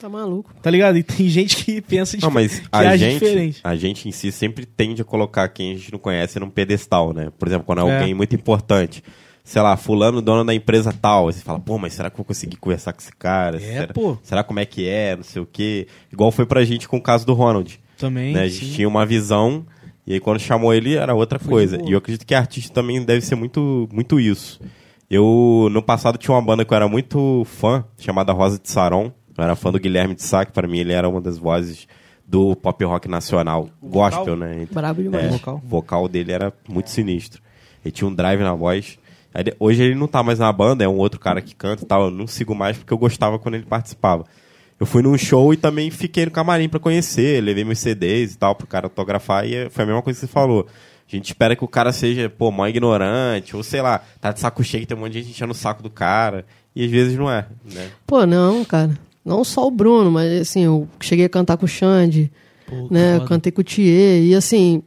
Tá 0.00 0.08
maluco. 0.08 0.52
Tá 0.60 0.68
ligado? 0.68 0.98
E 0.98 1.04
tem 1.04 1.26
gente 1.30 1.64
que 1.64 1.80
pensa 1.80 2.16
Não, 2.20 2.28
mas 2.30 2.58
que 2.58 2.66
a 2.72 2.78
age 2.78 2.98
gente, 3.04 3.20
diferente. 3.20 3.60
a 3.62 3.76
gente 3.76 4.08
em 4.08 4.12
si 4.12 4.32
sempre 4.32 4.66
tende 4.66 5.00
a 5.00 5.04
colocar 5.04 5.48
quem 5.50 5.72
a 5.72 5.76
gente 5.76 5.92
não 5.92 5.98
conhece 6.00 6.40
num 6.40 6.50
pedestal, 6.50 7.12
né? 7.12 7.30
Por 7.38 7.46
exemplo, 7.46 7.64
quando 7.66 7.82
é 7.86 7.88
É. 7.88 7.98
alguém 8.00 8.14
muito 8.14 8.34
importante. 8.34 9.02
Sei 9.48 9.62
lá, 9.62 9.78
fulano, 9.78 10.20
dono 10.20 10.44
da 10.44 10.52
empresa 10.52 10.92
tal. 10.92 11.28
Aí 11.28 11.32
você 11.32 11.40
fala, 11.40 11.58
pô, 11.58 11.78
mas 11.78 11.94
será 11.94 12.10
que 12.10 12.14
eu 12.14 12.18
vou 12.18 12.26
conseguir 12.26 12.58
conversar 12.58 12.92
com 12.92 13.00
esse 13.00 13.10
cara? 13.16 13.56
É, 13.56 13.60
será, 13.60 13.92
pô. 13.94 14.18
será 14.22 14.44
como 14.44 14.60
é 14.60 14.66
que 14.66 14.86
é? 14.86 15.16
Não 15.16 15.22
sei 15.24 15.40
o 15.40 15.46
quê. 15.50 15.86
Igual 16.12 16.30
foi 16.30 16.44
pra 16.44 16.62
gente 16.66 16.86
com 16.86 16.98
o 16.98 17.02
caso 17.02 17.24
do 17.24 17.32
Ronald. 17.32 17.80
Também. 17.96 18.34
né? 18.34 18.42
A 18.42 18.48
gente 18.48 18.66
sim. 18.66 18.72
tinha 18.74 18.86
uma 18.86 19.06
visão 19.06 19.64
e 20.06 20.12
aí 20.12 20.20
quando 20.20 20.38
chamou 20.38 20.74
ele 20.74 20.96
era 20.96 21.14
outra 21.14 21.38
coisa. 21.38 21.80
E 21.82 21.92
eu 21.92 21.98
acredito 21.98 22.26
que 22.26 22.34
artista 22.34 22.74
também 22.74 23.02
deve 23.02 23.22
ser 23.22 23.36
muito, 23.36 23.88
muito 23.90 24.20
isso. 24.20 24.60
Eu, 25.08 25.68
no 25.72 25.82
passado, 25.82 26.18
tinha 26.18 26.34
uma 26.34 26.42
banda 26.42 26.62
que 26.62 26.70
eu 26.70 26.76
era 26.76 26.86
muito 26.86 27.42
fã, 27.46 27.82
chamada 27.96 28.34
Rosa 28.34 28.58
de 28.58 28.68
Saron. 28.68 29.10
Eu 29.34 29.44
era 29.44 29.56
fã 29.56 29.72
do 29.72 29.80
Guilherme 29.80 30.14
de 30.14 30.22
Sá, 30.22 30.44
que 30.44 30.52
pra 30.52 30.68
mim 30.68 30.80
ele 30.80 30.92
era 30.92 31.08
uma 31.08 31.22
das 31.22 31.38
vozes 31.38 31.88
do 32.26 32.54
pop 32.54 32.84
rock 32.84 33.08
nacional. 33.08 33.70
vocal? 33.80 34.10
Gospel, 34.10 34.36
né? 34.36 34.68
Brabo 34.70 35.02
demais. 35.02 35.24
É, 35.24 35.28
Vocal? 35.30 35.62
o 35.64 35.66
vocal 35.66 36.06
dele 36.06 36.32
era 36.32 36.52
muito 36.68 36.90
sinistro. 36.90 37.40
Ele 37.82 37.90
tinha 37.90 38.06
um 38.06 38.14
drive 38.14 38.40
na 38.40 38.54
voz. 38.54 38.98
Aí 39.34 39.44
hoje 39.58 39.82
ele 39.82 39.94
não 39.94 40.06
tá 40.08 40.22
mais 40.22 40.38
na 40.38 40.52
banda, 40.52 40.82
é 40.84 40.88
um 40.88 40.96
outro 40.96 41.20
cara 41.20 41.40
que 41.40 41.54
canta 41.54 41.84
e 41.84 41.86
tal. 41.86 42.06
Eu 42.06 42.10
não 42.10 42.26
sigo 42.26 42.54
mais 42.54 42.76
porque 42.76 42.92
eu 42.92 42.98
gostava 42.98 43.38
quando 43.38 43.54
ele 43.56 43.64
participava. 43.66 44.24
Eu 44.80 44.86
fui 44.86 45.02
num 45.02 45.16
show 45.18 45.52
e 45.52 45.56
também 45.56 45.90
fiquei 45.90 46.24
no 46.24 46.30
camarim 46.30 46.68
pra 46.68 46.78
conhecer, 46.80 47.42
levei 47.42 47.64
meus 47.64 47.78
CDs 47.80 48.34
e 48.34 48.38
tal 48.38 48.54
pro 48.54 48.66
cara 48.66 48.86
autografar 48.86 49.44
e 49.46 49.54
é- 49.54 49.70
foi 49.70 49.84
a 49.84 49.86
mesma 49.86 50.02
coisa 50.02 50.18
que 50.20 50.26
você 50.26 50.32
falou. 50.32 50.66
A 51.10 51.16
gente 51.16 51.26
espera 51.26 51.56
que 51.56 51.64
o 51.64 51.68
cara 51.68 51.90
seja, 51.92 52.28
pô, 52.30 52.50
mó 52.50 52.66
ignorante, 52.66 53.56
ou 53.56 53.62
sei 53.62 53.80
lá, 53.82 54.02
tá 54.20 54.30
de 54.30 54.40
saco 54.40 54.62
cheio, 54.62 54.86
tem 54.86 54.96
um 54.96 55.00
monte 55.00 55.14
de 55.14 55.22
gente 55.22 55.30
enchendo 55.32 55.52
o 55.52 55.54
saco 55.54 55.82
do 55.82 55.90
cara. 55.90 56.44
E 56.76 56.84
às 56.84 56.90
vezes 56.90 57.16
não 57.18 57.30
é, 57.30 57.46
né? 57.64 57.90
Pô, 58.06 58.24
não, 58.26 58.64
cara. 58.64 58.96
Não 59.24 59.42
só 59.42 59.66
o 59.66 59.70
Bruno, 59.70 60.10
mas 60.10 60.40
assim, 60.42 60.64
eu 60.64 60.88
cheguei 61.00 61.24
a 61.24 61.28
cantar 61.28 61.56
com 61.56 61.64
o 61.64 61.68
Xande, 61.68 62.30
Pô, 62.66 62.88
né? 62.90 63.14
foda. 63.16 63.28
Cantei 63.28 63.50
com 63.50 63.60
o 63.62 63.64
Thier. 63.64 64.22
E 64.22 64.34
assim, 64.34 64.82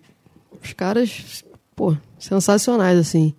os 0.64 0.72
caras, 0.74 1.44
pô, 1.76 1.96
sensacionais, 2.18 2.98
assim. 2.98 3.34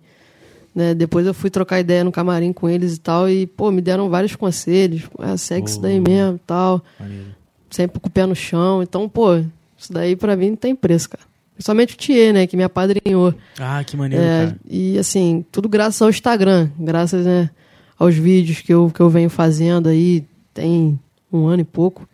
Né? 0.75 0.93
Depois 0.93 1.25
eu 1.27 1.33
fui 1.33 1.49
trocar 1.49 1.79
ideia 1.79 2.03
no 2.03 2.11
camarim 2.11 2.51
com 2.51 2.67
eles 2.69 2.95
e 2.95 2.99
tal. 2.99 3.29
E, 3.29 3.45
pô, 3.45 3.69
me 3.71 3.81
deram 3.81 4.09
vários 4.09 4.35
conselhos. 4.35 5.03
Ah, 5.19 5.37
segue 5.37 5.69
isso 5.69 5.79
daí 5.81 5.99
mesmo 5.99 6.35
e 6.35 6.39
tal. 6.47 6.83
Maneiro. 6.99 7.25
Sempre 7.69 7.99
com 7.99 8.07
o 8.07 8.11
pé 8.11 8.25
no 8.25 8.35
chão. 8.35 8.81
Então, 8.81 9.07
pô, 9.07 9.35
isso 9.77 9.91
daí 9.91 10.15
pra 10.15 10.35
mim 10.35 10.49
não 10.51 10.55
tem 10.55 10.75
preço, 10.75 11.09
cara. 11.09 11.23
Principalmente 11.55 11.93
o 11.93 11.97
Thier, 11.97 12.33
né? 12.33 12.47
Que 12.47 12.57
me 12.57 12.63
apadrinhou. 12.63 13.33
Ah, 13.59 13.83
que 13.83 13.95
maneiro, 13.95 14.23
É, 14.23 14.45
cara. 14.47 14.57
e 14.67 14.97
assim, 14.97 15.45
tudo 15.51 15.69
graças 15.69 16.01
ao 16.01 16.09
Instagram, 16.09 16.69
graças 16.79 17.25
né, 17.27 17.51
aos 17.99 18.15
vídeos 18.15 18.61
que 18.61 18.73
eu, 18.73 18.89
que 18.91 18.99
eu 18.99 19.07
venho 19.09 19.29
fazendo 19.29 19.87
aí, 19.87 20.25
tem 20.53 20.99
um 21.31 21.45
ano 21.45 21.61
e 21.61 21.65
pouco. 21.65 22.07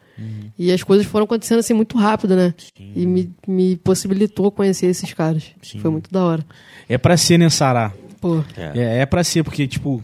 E 0.58 0.74
as 0.74 0.84
coisas 0.84 1.06
foram 1.08 1.24
acontecendo 1.24 1.60
assim 1.60 1.74
muito 1.74 1.98
rápido, 1.98 2.36
né? 2.36 2.54
Sim. 2.78 2.92
E 2.94 3.06
me, 3.06 3.32
me 3.48 3.78
possibilitou 3.78 4.52
conhecer 4.52 4.88
esses 4.88 5.14
caras. 5.14 5.44
Sim. 5.62 5.80
Foi 5.80 5.90
muito 5.90 6.12
da 6.12 6.22
hora. 6.26 6.46
É 6.90 6.98
pra 6.98 7.16
ser, 7.16 7.38
né, 7.38 7.50
Sará? 7.50 7.94
Pô, 8.20 8.44
É. 8.56 8.78
É, 8.78 8.98
é 9.00 9.06
pra 9.06 9.24
ser, 9.24 9.44
porque, 9.44 9.68
tipo, 9.68 10.04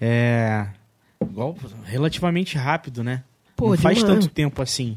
é. 0.00 0.66
Igual, 1.20 1.56
relativamente 1.84 2.56
rápido, 2.56 3.02
né? 3.02 3.22
Pô, 3.56 3.70
Não 3.70 3.76
faz 3.76 3.98
demais. 3.98 4.14
tanto 4.14 4.32
tempo 4.32 4.62
assim, 4.62 4.96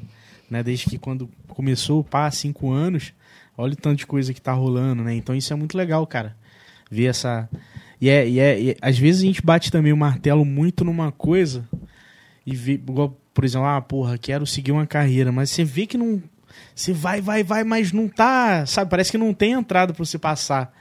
né? 0.49 0.61
Desde 0.61 0.85
que 0.85 0.97
quando 0.97 1.29
começou, 1.47 2.03
pá, 2.03 2.29
cinco 2.29 2.71
anos, 2.71 3.11
olha 3.57 3.73
o 3.73 3.75
tanto 3.75 3.97
de 3.97 4.05
coisa 4.07 4.33
que 4.33 4.41
tá 4.41 4.53
rolando, 4.53 5.03
né? 5.03 5.15
Então 5.15 5.33
isso 5.33 5.51
é 5.51 5.55
muito 5.55 5.75
legal, 5.75 6.05
cara. 6.05 6.35
Ver 6.89 7.05
essa. 7.07 7.49
E 7.99 8.09
é, 8.09 8.27
e 8.27 8.39
é, 8.39 8.61
e 8.61 8.77
às 8.81 8.97
vezes 8.97 9.21
a 9.21 9.25
gente 9.25 9.41
bate 9.41 9.71
também 9.71 9.91
o 9.91 9.97
martelo 9.97 10.45
muito 10.45 10.83
numa 10.85 11.11
coisa 11.11 11.67
e 12.45 12.55
vê, 12.55 12.73
igual, 12.73 13.17
por 13.33 13.43
exemplo, 13.43 13.67
ah, 13.67 13.81
porra, 13.81 14.17
quero 14.17 14.45
seguir 14.45 14.71
uma 14.71 14.85
carreira, 14.85 15.31
mas 15.31 15.49
você 15.49 15.63
vê 15.63 15.85
que 15.87 15.97
não. 15.97 16.21
Você 16.75 16.93
vai, 16.93 17.21
vai, 17.21 17.43
vai, 17.43 17.63
mas 17.63 17.91
não 17.91 18.07
tá. 18.07 18.65
Sabe, 18.65 18.91
parece 18.91 19.11
que 19.11 19.17
não 19.17 19.33
tem 19.33 19.53
entrada 19.53 19.93
pra 19.93 20.05
você 20.05 20.19
passar. 20.19 20.71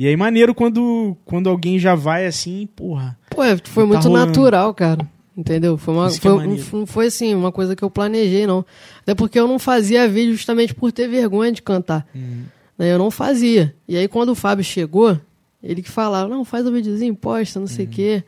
E 0.00 0.08
aí, 0.08 0.16
maneiro 0.16 0.54
quando, 0.54 1.14
quando 1.26 1.50
alguém 1.50 1.78
já 1.78 1.94
vai 1.94 2.24
assim, 2.24 2.66
porra. 2.74 3.18
pô, 3.28 3.44
é, 3.44 3.54
foi 3.58 3.82
Tá 3.82 3.86
muito 3.86 4.08
natural, 4.08 4.72
cara. 4.72 5.06
Entendeu? 5.36 5.76
Foi 5.76 5.92
uma, 5.92 6.06
é 6.06 6.10
foi, 6.12 6.36
maneiro. 6.36 6.64
não 6.72 6.86
foi 6.86 7.08
assim, 7.08 7.34
uma 7.34 7.52
coisa 7.52 7.76
que 7.76 7.82
eu 7.82 7.90
planejei, 7.90 8.46
não. 8.46 8.64
Até 9.02 9.14
porque 9.14 9.38
eu 9.38 9.46
não 9.46 9.58
fazia 9.58 10.08
vídeo 10.08 10.32
justamente 10.32 10.74
por 10.74 10.90
ter 10.90 11.06
vergonha 11.06 11.52
de 11.52 11.60
cantar. 11.60 12.06
né? 12.78 12.90
Eu 12.90 12.96
não 12.96 13.10
fazia. 13.10 13.74
E 13.86 13.94
aí, 13.94 14.08
quando 14.08 14.30
o 14.30 14.34
Fábio 14.34 14.64
chegou, 14.64 15.20
ele 15.62 15.82
que 15.82 15.90
falava, 15.90 16.30
não, 16.30 16.46
faz 16.46 16.66
o 16.66 16.72
videozinho, 16.72 17.14
posta, 17.14 17.60
não 17.60 17.66
sei 17.66 17.84
o 17.84 17.88
quê. 17.88 18.24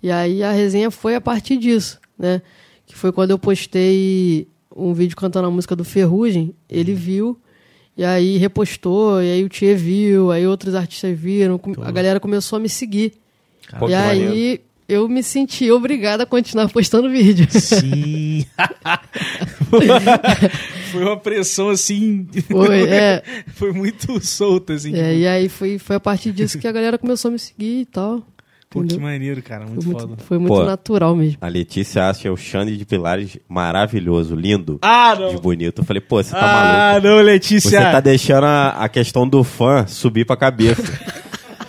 E 0.00 0.08
aí 0.08 0.40
a 0.44 0.52
resenha 0.52 0.88
foi 0.88 1.16
a 1.16 1.20
partir 1.20 1.56
disso, 1.56 1.98
né? 2.16 2.40
Que 2.86 2.94
foi 2.94 3.10
quando 3.10 3.32
eu 3.32 3.38
postei 3.40 4.46
um 4.76 4.94
vídeo 4.94 5.16
cantando 5.16 5.48
a 5.48 5.50
música 5.50 5.74
do 5.74 5.84
Ferrugem, 5.84 6.54
ele 6.68 6.94
viu, 6.94 7.36
e 7.96 8.04
aí 8.04 8.38
repostou, 8.38 9.22
e 9.22 9.30
aí 9.30 9.44
o 9.44 9.48
Tchê 9.48 9.74
viu, 9.74 10.30
aí 10.30 10.46
outros 10.46 10.74
artistas 10.74 11.18
viram, 11.18 11.60
a 11.82 11.90
galera 11.90 12.18
começou 12.18 12.56
a 12.56 12.60
me 12.60 12.68
seguir. 12.68 13.12
Pô, 13.78 13.88
e 13.88 13.94
aí 13.94 14.24
maneiro. 14.24 14.62
eu 14.88 15.08
me 15.08 15.22
senti 15.22 15.70
obrigada 15.70 16.22
a 16.22 16.26
continuar 16.26 16.68
postando 16.70 17.10
vídeo. 17.10 17.46
Sim. 17.50 18.46
Foi 20.90 21.04
uma 21.04 21.16
pressão 21.16 21.70
assim. 21.70 22.26
Foi, 22.50 22.82
é. 22.82 23.22
Foi 23.54 23.72
muito 23.72 24.24
solta, 24.24 24.74
assim. 24.74 24.94
É, 24.94 25.08
tipo, 25.08 25.20
e 25.20 25.26
aí 25.26 25.48
foi, 25.48 25.78
foi 25.78 25.96
a 25.96 26.00
partir 26.00 26.32
disso 26.32 26.58
que 26.58 26.68
a 26.68 26.72
galera 26.72 26.98
começou 26.98 27.30
a 27.30 27.32
me 27.32 27.38
seguir 27.38 27.80
e 27.80 27.86
tal. 27.86 28.22
Pô, 28.72 28.82
que 28.82 28.98
maneiro, 28.98 29.42
cara. 29.42 29.66
Muito, 29.66 29.82
Foi 29.82 29.92
foda. 29.92 30.06
muito, 30.06 30.22
foi 30.24 30.38
muito 30.38 30.54
Pô. 30.54 30.64
natural 30.64 31.14
mesmo. 31.14 31.36
A 31.40 31.48
Letícia 31.48 32.08
acha 32.08 32.32
o 32.32 32.36
Xande 32.36 32.76
de 32.76 32.84
Pilares 32.84 33.36
maravilhoso, 33.48 34.34
lindo, 34.34 34.78
Ah, 34.82 35.14
de 35.14 35.20
não. 35.22 35.34
bonito. 35.36 35.82
Eu 35.82 35.84
falei, 35.84 36.00
pô, 36.00 36.22
você 36.22 36.30
tá 36.32 36.38
Ah, 36.40 36.90
maluco. 36.94 37.06
não, 37.08 37.16
Você 37.16 37.22
Letícia. 37.22 37.80
tá 37.92 38.00
deixando 38.00 38.44
a, 38.44 38.68
a 38.70 38.88
questão 38.88 39.28
do 39.28 39.44
fã 39.44 39.86
subir 39.86 40.24
pra 40.24 40.36
cabeça. 40.36 40.82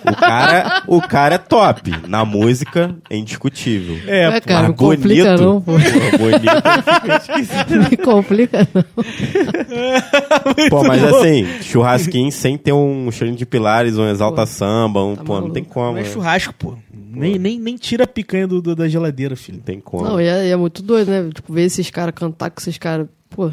O 0.06 0.14
cara, 0.18 0.84
o 0.86 1.02
cara 1.02 1.36
é 1.36 1.38
top. 1.38 1.90
Na 2.10 2.26
música, 2.26 2.94
é 3.10 3.16
indiscutível. 3.16 3.98
É, 4.06 4.38
pô. 4.42 4.46
cara, 4.48 4.60
Mas 4.60 4.68
não 4.68 4.76
complica 4.76 5.24
bonito, 5.38 5.42
não, 5.42 5.62
pô. 5.62 5.72
pô, 5.72 6.18
bonito. 6.18 7.72
Não 7.74 7.90
me 7.90 7.96
complica 7.98 8.68
não. 8.74 8.84
Pô, 10.70 10.84
mas 10.84 11.02
assim, 11.04 11.46
churrasquinho 11.62 12.30
sem 12.34 12.58
ter 12.58 12.74
um 12.74 13.10
cheirinho 13.12 13.38
de 13.38 13.46
pilares, 13.46 13.98
um 13.98 14.06
exalta 14.10 14.46
samba, 14.46 15.02
um, 15.04 15.16
tá 15.16 15.24
pô, 15.24 15.34
não 15.36 15.42
maluco. 15.42 15.54
tem 15.54 15.64
como. 15.64 15.94
Não 15.94 16.00
é 16.00 16.04
né? 16.04 16.10
churrasco, 16.10 16.54
pô. 16.54 16.76
Nem, 17.20 17.38
nem, 17.38 17.60
nem 17.60 17.76
tira 17.76 18.04
a 18.04 18.08
picanha 18.08 18.48
do, 18.48 18.62
do- 18.62 18.76
da 18.76 18.88
geladeira, 18.88 19.36
filho. 19.36 19.58
Não 19.58 19.64
tem 19.64 19.80
como. 19.80 20.04
Não, 20.04 20.20
e 20.22 20.26
é, 20.26 20.48
e 20.48 20.52
é 20.52 20.56
muito 20.56 20.82
doido, 20.82 21.10
né? 21.10 21.30
Tipo, 21.34 21.54
ver 21.54 21.64
esses 21.64 21.90
caras 21.90 22.14
cantar 22.16 22.50
com 22.52 22.60
esses 22.60 22.78
caras. 22.78 23.08
Pô, 23.30 23.48
é 23.50 23.52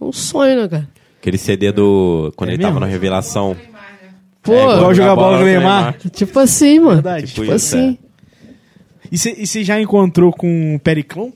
um 0.00 0.12
sonho, 0.12 0.60
né, 0.62 0.68
cara? 0.68 0.88
Aquele 1.20 1.38
CD 1.38 1.70
do. 1.72 2.32
Quando 2.36 2.50
É 2.50 2.54
ele 2.54 2.62
tava 2.62 2.74
mesmo? 2.74 2.86
na 2.86 2.90
revelação. 2.92 3.56
Pô, 4.42 4.52
É, 4.52 4.76
Igual 4.76 4.94
jogar 4.94 5.14
bola 5.14 5.36
com 5.38 5.42
o 5.44 5.46
Neymar. 5.46 5.96
tipo 6.10 6.38
assim, 6.40 6.80
mano. 6.80 6.94
Verdade. 6.94 7.26
Tipo, 7.28 7.42
Tipo 7.42 7.54
isso, 7.54 7.76
assim. 7.76 7.98
E 9.10 9.46
você 9.46 9.62
já 9.62 9.80
encontrou 9.80 10.32
com 10.32 10.74
o 10.74 10.80
Periclão? 10.80 11.32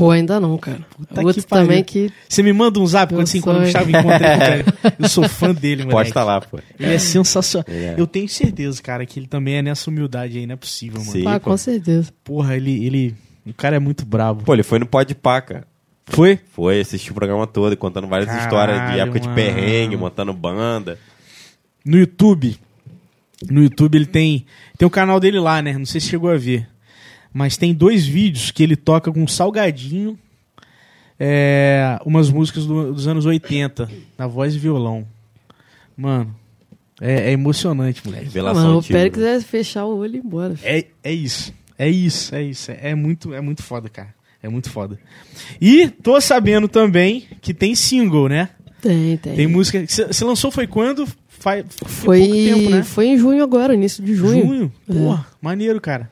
Pô, 0.00 0.10
ainda 0.10 0.40
não, 0.40 0.56
cara. 0.56 0.80
Puta 0.96 1.20
Outro 1.20 1.42
que 1.42 1.46
pariu. 1.46 1.66
também 1.66 1.84
que. 1.84 2.10
Você 2.26 2.42
me 2.42 2.54
manda 2.54 2.80
um 2.80 2.86
zap 2.86 3.12
Meu 3.12 3.20
quando, 3.20 3.28
assim, 3.28 3.40
quando 3.42 3.56
eu 3.56 3.70
sonho. 3.70 3.84
estava 3.84 3.90
encontrando 3.90 4.38
com 4.38 4.44
o 4.44 4.48
Periclão. 4.48 4.92
Eu 4.98 5.08
sou 5.10 5.28
fã 5.28 5.54
dele, 5.54 5.82
mano. 5.82 5.90
Posta 5.90 6.24
lá, 6.24 6.40
pô. 6.40 6.58
Ele 6.78 6.94
é 6.94 6.98
sensacional. 6.98 7.66
Ele 7.68 7.84
é. 7.84 7.94
Eu 7.98 8.06
tenho 8.06 8.26
certeza, 8.26 8.82
cara, 8.82 9.04
que 9.04 9.20
ele 9.20 9.26
também 9.26 9.56
é 9.56 9.62
nessa 9.62 9.90
humildade 9.90 10.38
aí, 10.38 10.46
não 10.46 10.54
é 10.54 10.56
possível, 10.56 11.00
mano. 11.00 11.12
Sim. 11.12 11.26
Ah, 11.26 11.38
pô. 11.38 11.50
com 11.50 11.56
certeza. 11.58 12.10
Porra, 12.24 12.56
ele, 12.56 12.86
ele. 12.86 13.14
O 13.44 13.52
cara 13.52 13.76
é 13.76 13.78
muito 13.78 14.06
brabo. 14.06 14.42
Pô, 14.42 14.54
ele 14.54 14.62
foi 14.62 14.78
no 14.78 14.86
Pode 14.86 15.14
Pá, 15.14 15.38
cara. 15.42 15.66
Foi? 16.06 16.38
Foi, 16.50 16.80
assistiu 16.80 17.12
o 17.12 17.14
programa 17.14 17.46
todo, 17.46 17.76
contando 17.76 18.06
várias 18.08 18.26
Caralho, 18.26 18.44
histórias 18.46 18.92
de 18.92 19.00
época 19.00 19.18
mano. 19.18 19.28
de 19.28 19.34
perrengue, 19.34 19.96
montando 19.98 20.32
banda. 20.32 20.98
No 21.84 21.98
YouTube. 21.98 22.58
No 23.50 23.62
YouTube 23.62 23.96
ele 23.96 24.06
tem. 24.06 24.46
Tem 24.78 24.88
o 24.88 24.90
canal 24.90 25.20
dele 25.20 25.38
lá, 25.38 25.60
né? 25.60 25.76
Não 25.76 25.84
sei 25.84 26.00
se 26.00 26.08
chegou 26.08 26.30
a 26.30 26.38
ver. 26.38 26.66
Mas 27.32 27.56
tem 27.56 27.72
dois 27.74 28.06
vídeos 28.06 28.50
que 28.50 28.62
ele 28.62 28.76
toca 28.76 29.12
com 29.12 29.26
salgadinho. 29.26 30.18
é, 31.22 31.98
umas 32.06 32.30
músicas 32.30 32.64
do- 32.64 32.94
dos 32.94 33.06
anos 33.06 33.26
80, 33.26 33.90
na 34.16 34.26
voz 34.26 34.54
e 34.54 34.58
violão. 34.58 35.06
Mano, 35.96 36.34
é, 37.00 37.28
é 37.28 37.32
emocionante, 37.32 38.00
moleque. 38.04 38.24
Ah, 38.24 38.28
Revelação 38.28 38.64
mano, 38.64 38.78
o. 38.78 38.82
Pérez 38.82 39.12
quiser 39.12 39.42
fechar 39.42 39.84
o 39.84 39.98
olho 39.98 40.14
e 40.14 40.16
ir 40.18 40.24
embora. 40.24 40.54
É, 40.62 40.86
é 41.04 41.12
isso. 41.12 41.52
É 41.78 41.88
isso, 41.88 42.34
é 42.34 42.42
isso. 42.42 42.70
É, 42.70 42.78
é 42.90 42.94
muito, 42.94 43.34
é 43.34 43.40
muito 43.42 43.62
foda, 43.62 43.88
cara. 43.90 44.14
É 44.42 44.48
muito 44.48 44.70
foda. 44.70 44.98
E 45.60 45.88
tô 45.90 46.18
sabendo 46.22 46.66
também 46.68 47.26
que 47.42 47.52
tem 47.52 47.74
single, 47.74 48.26
né? 48.28 48.48
Tem, 48.80 49.18
tem. 49.18 49.36
Tem 49.36 49.46
música. 49.46 49.84
Você 49.86 50.24
lançou 50.24 50.50
foi 50.50 50.66
quando? 50.66 51.06
Faz 51.28 51.66
foi, 51.84 52.18
pouco 52.20 52.34
tempo, 52.34 52.70
né? 52.70 52.82
foi 52.82 53.06
em 53.08 53.18
junho 53.18 53.42
agora, 53.42 53.74
início 53.74 54.02
de 54.02 54.14
junho. 54.14 54.46
Junho? 54.46 54.72
É. 54.88 54.92
Porra, 54.94 55.26
maneiro, 55.40 55.78
cara. 55.82 56.10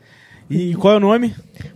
E 0.51 0.75
qual 0.75 0.95
é 0.95 0.97
o 0.97 1.01
nome? 1.01 1.35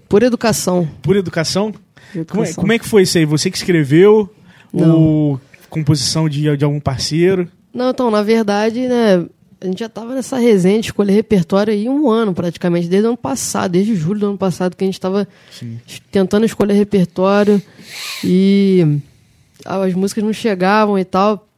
Por 0.09 0.23
educação. 0.23 0.89
Por 1.03 1.17
Educação? 1.17 1.73
Por 1.73 1.81
Como 2.27 2.43
é, 2.43 2.47
educação. 2.47 2.55
como 2.61 2.73
é 2.73 2.79
que 2.79 2.87
foi 2.87 3.03
isso 3.03 3.19
aí? 3.19 3.25
Você 3.25 3.51
que 3.51 3.57
escreveu? 3.57 4.33
Não. 4.73 4.99
Ou 4.99 5.41
composição 5.71 6.29
de, 6.29 6.55
de 6.57 6.65
algum 6.65 6.81
parceiro? 6.81 7.49
Não, 7.73 7.91
então, 7.91 8.11
na 8.11 8.23
verdade, 8.23 8.87
né, 8.87 9.25
a 9.61 9.67
gente 9.67 9.81
já 9.81 9.89
tava 9.89 10.15
nessa 10.15 10.37
resenha 10.37 10.81
de 10.81 10.87
escolher 10.87 11.13
repertório 11.13 11.73
aí 11.73 11.89
um 11.89 12.11
ano 12.11 12.35
praticamente, 12.35 12.89
desde 12.89 13.07
o 13.07 13.11
ano 13.11 13.17
passado, 13.17 13.73
desde 13.73 13.95
julho 13.95 14.21
do 14.21 14.27
ano 14.27 14.39
passado, 14.39 14.77
que 14.77 14.85
a 14.85 14.87
gente 14.87 15.01
tava 15.01 15.27
tentando 16.11 16.45
escolher 16.45 16.75
repertório 16.75 17.61
e 18.23 18.99
as 19.65 19.95
músicas 19.95 20.25
não 20.25 20.33
chegavam 20.33 20.99
e 20.99 21.05
tal. 21.05 21.49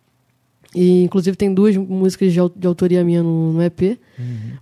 E 0.75 1.05
inclusive 1.05 1.37
tem 1.37 1.53
duas 1.55 1.77
músicas 1.77 2.33
de, 2.33 2.41
de 2.57 2.67
autoria 2.67 3.05
minha 3.05 3.23
no, 3.23 3.53
no 3.53 3.63
EP, 3.63 3.99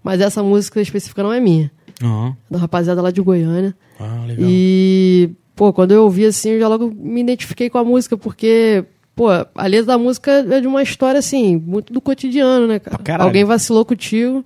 mas 0.02 0.20
essa 0.20 0.42
música 0.42 0.80
específica 0.80 1.22
não 1.22 1.32
é 1.32 1.40
minha, 1.40 1.70
é 2.02 2.32
da 2.50 2.58
rapaziada 2.58 3.00
lá 3.00 3.10
de 3.10 3.20
Goiânia. 3.22 3.74
Ah, 3.98 4.24
legal. 4.26 4.46
E, 4.48 5.30
pô, 5.56 5.72
quando 5.72 5.92
eu 5.92 6.02
ouvi 6.04 6.26
assim, 6.26 6.50
eu 6.50 6.60
já 6.60 6.68
logo 6.68 6.90
me 6.94 7.20
identifiquei 7.20 7.70
com 7.70 7.78
a 7.78 7.84
música, 7.84 8.16
porque, 8.18 8.84
pô, 9.14 9.28
a 9.30 9.66
letra 9.66 9.86
da 9.86 9.98
música 9.98 10.30
é 10.50 10.60
de 10.60 10.66
uma 10.66 10.82
história, 10.82 11.18
assim, 11.18 11.56
muito 11.56 11.92
do 11.92 12.00
cotidiano, 12.00 12.66
né, 12.66 12.78
cara? 12.78 12.98
Caralho. 12.98 13.28
Alguém 13.28 13.44
vacilou 13.44 13.84
contigo 13.84 14.44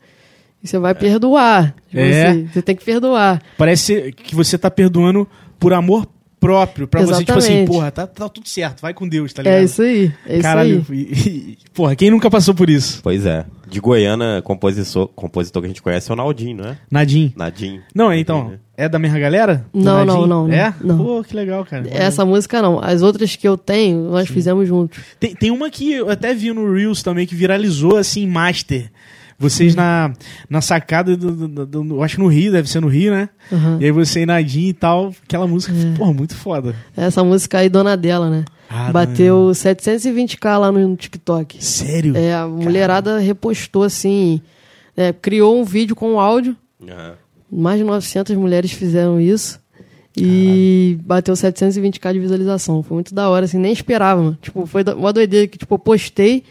e 0.63 0.69
você 0.69 0.79
vai 0.79 0.95
perdoar. 0.95 1.75
Tipo 1.89 1.99
É. 2.01 2.29
assim, 2.29 2.47
você 2.53 2.63
tem 2.63 2.77
que 2.77 2.85
perdoar. 2.85 3.43
Parece 3.59 4.13
que 4.13 4.35
você 4.35 4.57
tá 4.59 4.71
perdoando 4.71 5.27
por 5.59 5.73
amor 5.73 6.07
próprio. 6.41 6.87
Pra 6.87 7.03
você, 7.03 7.25
tipo 7.25 7.39
assim, 7.39 7.65
porra, 7.65 7.91
tá, 7.91 8.07
tá 8.07 8.29
tudo 8.29 8.49
certo, 8.49 8.81
vai 8.81 8.93
com 8.95 9.09
Deus, 9.09 9.33
tá 9.33 9.43
ligado? 9.43 9.59
É 9.61 9.65
isso 9.65 9.83
aí, 9.83 10.13
é 10.27 10.33
isso 10.35 10.43
Caralho, 10.43 10.87
aí. 10.89 10.97
e- 10.97 11.29
e- 11.29 11.59
porra, 11.75 11.97
quem 11.97 12.11
nunca 12.11 12.31
passou 12.31 12.55
por 12.55 12.69
isso? 12.71 13.01
Pois 13.03 13.25
é. 13.27 13.45
De 13.69 13.81
Goiânia, 13.81 14.41
compositor, 14.43 15.09
compositor 15.09 15.61
que 15.61 15.67
a 15.67 15.69
gente 15.71 15.83
conhece 15.83 16.09
é 16.11 16.15
o 16.15 16.17
Naldinho, 16.17 16.59
não 16.59 16.69
é? 16.71 16.79
Nadinho. 16.91 17.33
Nadinho. 17.37 17.83
Não, 17.93 18.13
então, 18.15 18.53
é 18.77 18.89
da 18.89 18.97
mesma 18.99 19.19
galera? 19.19 19.67
Não, 19.75 20.05
não, 20.05 20.25
não, 20.27 20.53
É? 20.53 20.73
não. 20.81 20.99
Pô, 20.99 21.25
que 21.25 21.35
legal, 21.35 21.65
cara. 21.65 21.85
Essa 21.91 22.25
música 22.25 22.63
não. 22.63 22.79
As 22.81 23.03
outras 23.03 23.35
que 23.35 23.47
eu 23.49 23.57
tenho, 23.59 24.09
nós 24.11 24.29
fizemos 24.29 24.69
juntos. 24.69 25.01
Tem, 25.19 25.35
tem 25.35 25.51
uma 25.51 25.69
que 25.69 25.93
eu 25.93 26.09
até 26.09 26.33
vi 26.33 26.53
no 26.53 26.73
Reels 26.73 27.03
também, 27.03 27.27
que 27.27 27.35
viralizou, 27.35 27.97
assim, 27.97 28.25
master. 28.27 28.89
Vocês 29.39 29.75
na, 29.75 30.13
na 30.49 30.61
sacada 30.63 31.15
do, 31.17 31.31
do- 31.31 31.49
do- 31.49 31.67
do- 31.67 31.95
eu 31.97 32.03
acho 32.03 32.19
no 32.21 32.27
Rio, 32.27 32.51
deve 32.53 32.71
ser 32.71 32.81
no 32.81 32.89
Rio, 32.89 33.13
né? 33.13 33.29
Aham. 33.53 33.79
E 33.81 33.85
aí 33.85 33.91
você 33.91 34.21
e 34.23 34.27
Nadinho 34.27 34.71
e 34.71 34.73
tal, 34.73 35.15
aquela 35.25 35.47
música, 35.47 35.75
porra, 35.97 36.13
muito 36.15 36.35
foda. 36.35 36.75
Essa 36.97 37.23
música 37.23 37.59
aí, 37.59 37.69
Dona 37.69 37.97
Dela, 37.99 38.31
né? 38.31 38.45
Ah, 38.71 38.91
Bateu 38.91 39.51
720k 39.53 40.59
lá 40.59 40.73
no 40.73 40.97
TikTok. 40.97 41.63
Sério? 41.63 42.17
É, 42.17 42.35
a 42.35 42.47
mulherada 42.49 43.19
repostou 43.19 43.83
assim, 43.83 44.41
é, 44.97 45.13
criou 45.13 45.61
um 45.61 45.65
vídeo 45.65 45.95
com 45.95 46.19
áudio, 46.19 46.57
Aham. 46.83 47.13
mais 47.53 47.79
de 47.79 47.85
900 47.85 48.35
mulheres 48.37 48.73
fizeram 48.73 49.21
isso 49.21 49.61
e 50.17 50.99
bateu 51.05 51.35
720k 51.35 52.11
de 52.15 52.19
visualização. 52.21 52.83
Foi 52.83 52.95
muito 52.95 53.15
da 53.15 53.29
hora, 53.29 53.45
assim, 53.45 53.59
nem 53.59 53.71
esperava, 53.73 54.23
mano. 54.23 54.39
Tipo, 54.41 54.65
foi 54.65 54.83
uma 54.97 55.13
doideira 55.13 55.47
que, 55.47 55.59
tipo, 55.59 55.75
eu 55.75 55.79
postei, 55.79 56.43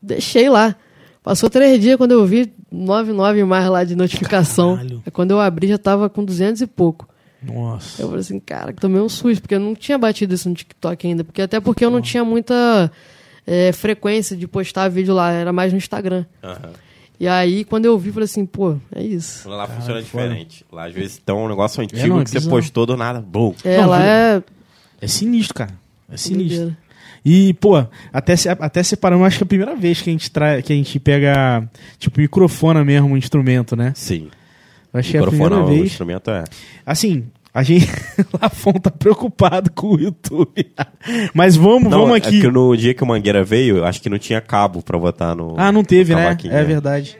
deixei 0.00 0.48
lá. 0.48 0.74
Passou 1.22 1.48
três 1.48 1.80
dias 1.80 1.96
quando 1.96 2.12
eu 2.12 2.26
vi 2.26 2.52
99 2.70 3.44
mais 3.44 3.68
lá 3.68 3.84
de 3.84 3.94
notificação. 3.94 4.76
Caralho. 4.76 5.02
Aí 5.06 5.10
quando 5.12 5.30
eu 5.30 5.40
abri 5.40 5.68
já 5.68 5.78
tava 5.78 6.10
com 6.10 6.24
200 6.24 6.60
e 6.62 6.66
pouco. 6.66 7.08
Nossa. 7.42 8.00
Eu 8.02 8.06
falei 8.08 8.20
assim, 8.20 8.38
cara, 8.40 8.72
tomei 8.72 9.00
um 9.00 9.08
susto, 9.08 9.40
porque 9.42 9.54
eu 9.54 9.60
não 9.60 9.74
tinha 9.74 9.98
batido 9.98 10.34
isso 10.34 10.48
no 10.48 10.54
TikTok 10.54 11.06
ainda. 11.06 11.24
Porque 11.24 11.42
até 11.42 11.60
porque 11.60 11.84
eu 11.84 11.90
não 11.90 12.00
tinha 12.00 12.24
muita 12.24 12.90
é, 13.46 13.72
frequência 13.72 14.36
de 14.36 14.46
postar 14.46 14.88
vídeo 14.88 15.14
lá, 15.14 15.30
era 15.32 15.52
mais 15.52 15.72
no 15.72 15.78
Instagram. 15.78 16.24
Aham. 16.42 16.70
E 17.20 17.28
aí, 17.28 17.64
quando 17.64 17.84
eu 17.84 17.96
vi, 17.96 18.10
falei 18.10 18.24
assim, 18.24 18.44
pô, 18.44 18.76
é 18.92 19.00
isso. 19.02 19.48
Lá 19.48 19.66
funciona 19.68 20.02
foda. 20.02 20.24
diferente. 20.28 20.64
Lá 20.72 20.86
às 20.86 20.92
vezes 20.92 21.18
tem 21.24 21.32
um 21.34 21.46
negócio 21.46 21.80
É, 21.80 21.84
antigo 21.84 22.08
não, 22.08 22.20
é 22.20 22.24
que 22.24 22.30
você 22.30 22.48
postou 22.48 22.84
do 22.84 22.96
nada. 22.96 23.20
Bum. 23.20 23.54
É, 23.64 23.76
Não, 23.76 23.84
Ela 23.84 23.98
vira- 23.98 24.08
é. 24.10 24.42
É 25.02 25.06
sinistro, 25.06 25.54
cara. 25.54 25.70
É 26.10 26.16
sinistro. 26.16 26.48
doideira. 26.58 26.78
E, 27.24 27.54
pô, 27.54 27.84
até, 28.12 28.34
até 28.60 28.82
separamos, 28.82 29.26
acho 29.26 29.38
que 29.38 29.44
é 29.44 29.46
a 29.46 29.48
primeira 29.48 29.76
vez 29.76 30.00
que 30.02 30.10
a 30.10 30.12
gente, 30.12 30.30
tra... 30.30 30.60
que 30.60 30.72
a 30.72 30.76
gente 30.76 30.98
pega, 30.98 31.68
tipo, 31.98 32.20
microfona 32.20 32.84
mesmo, 32.84 33.08
um 33.08 33.16
instrumento, 33.16 33.76
né? 33.76 33.92
Sim. 33.94 34.28
Eu 34.92 35.00
achei 35.00 35.18
a 35.18 35.22
Microfone 35.22 35.48
primeira 35.50 35.64
o 35.64 35.68
vez. 35.74 35.86
instrumento 35.92 36.30
é. 36.30 36.44
Assim, 36.84 37.24
a 37.54 37.62
gente. 37.62 37.86
Lafon 38.40 38.72
tá 38.72 38.90
preocupado 38.90 39.70
com 39.70 39.94
o 39.94 40.00
YouTube. 40.00 40.66
Mas 41.32 41.56
vamos, 41.56 41.90
Não, 41.90 42.00
vamos 42.00 42.14
é 42.14 42.18
aqui. 42.18 42.40
que 42.40 42.48
no 42.48 42.76
dia 42.76 42.92
que 42.94 43.02
o 43.02 43.06
Mangueira 43.06 43.44
veio, 43.44 43.78
eu 43.78 43.84
acho 43.84 44.00
que 44.02 44.10
não 44.10 44.18
tinha 44.18 44.40
cabo 44.40 44.82
pra 44.82 44.98
botar 44.98 45.34
no. 45.34 45.54
Ah, 45.58 45.70
não 45.70 45.84
teve, 45.84 46.14
né? 46.14 46.36
É 46.50 46.64
verdade. 46.64 47.18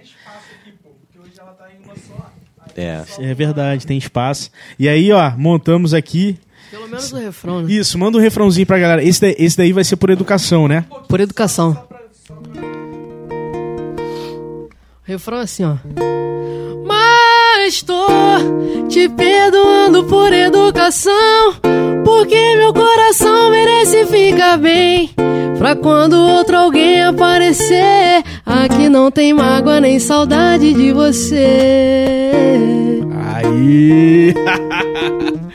É. 2.75 3.03
É 3.19 3.35
verdade, 3.35 3.87
tem 3.87 3.99
espaço. 3.99 4.51
E 4.79 4.89
aí, 4.89 5.13
ó, 5.13 5.31
montamos 5.37 5.93
aqui. 5.93 6.39
Pelo 6.73 6.89
menos 6.89 7.13
o 7.13 7.17
refrão, 7.17 7.61
né? 7.61 7.71
Isso, 7.71 7.99
manda 7.99 8.17
um 8.17 8.21
refrãozinho 8.21 8.67
pra 8.67 8.79
galera. 8.79 9.05
Esse 9.05 9.21
daí, 9.21 9.37
esse 9.39 9.59
daí 9.59 9.75
vai 9.75 9.85
ser 9.85 9.97
por 9.97 10.09
educação, 10.09 10.67
né? 10.67 10.87
Por 11.07 11.21
educação. 11.21 11.77
O 14.31 14.69
refrão 15.05 15.41
é 15.41 15.43
assim, 15.43 15.65
ó. 15.65 15.77
Mas 16.87 17.83
tô 17.83 18.07
te 18.89 19.07
perdoando 19.07 20.05
por 20.05 20.33
educação. 20.33 21.57
Porque 22.07 22.57
meu 22.57 22.73
coração 22.73 23.51
merece 23.51 24.07
ficar 24.07 24.57
bem. 24.57 25.11
Pra 25.59 25.77
quando 25.77 26.15
outro 26.15 26.57
alguém 26.57 27.03
aparecer, 27.03 28.25
aqui 28.47 28.89
não 28.89 29.11
tem 29.11 29.35
mágoa 29.35 29.79
nem 29.79 30.01
saudade 30.01 30.73
de 30.73 30.91
você. 30.91 32.31
Aí! 33.35 34.33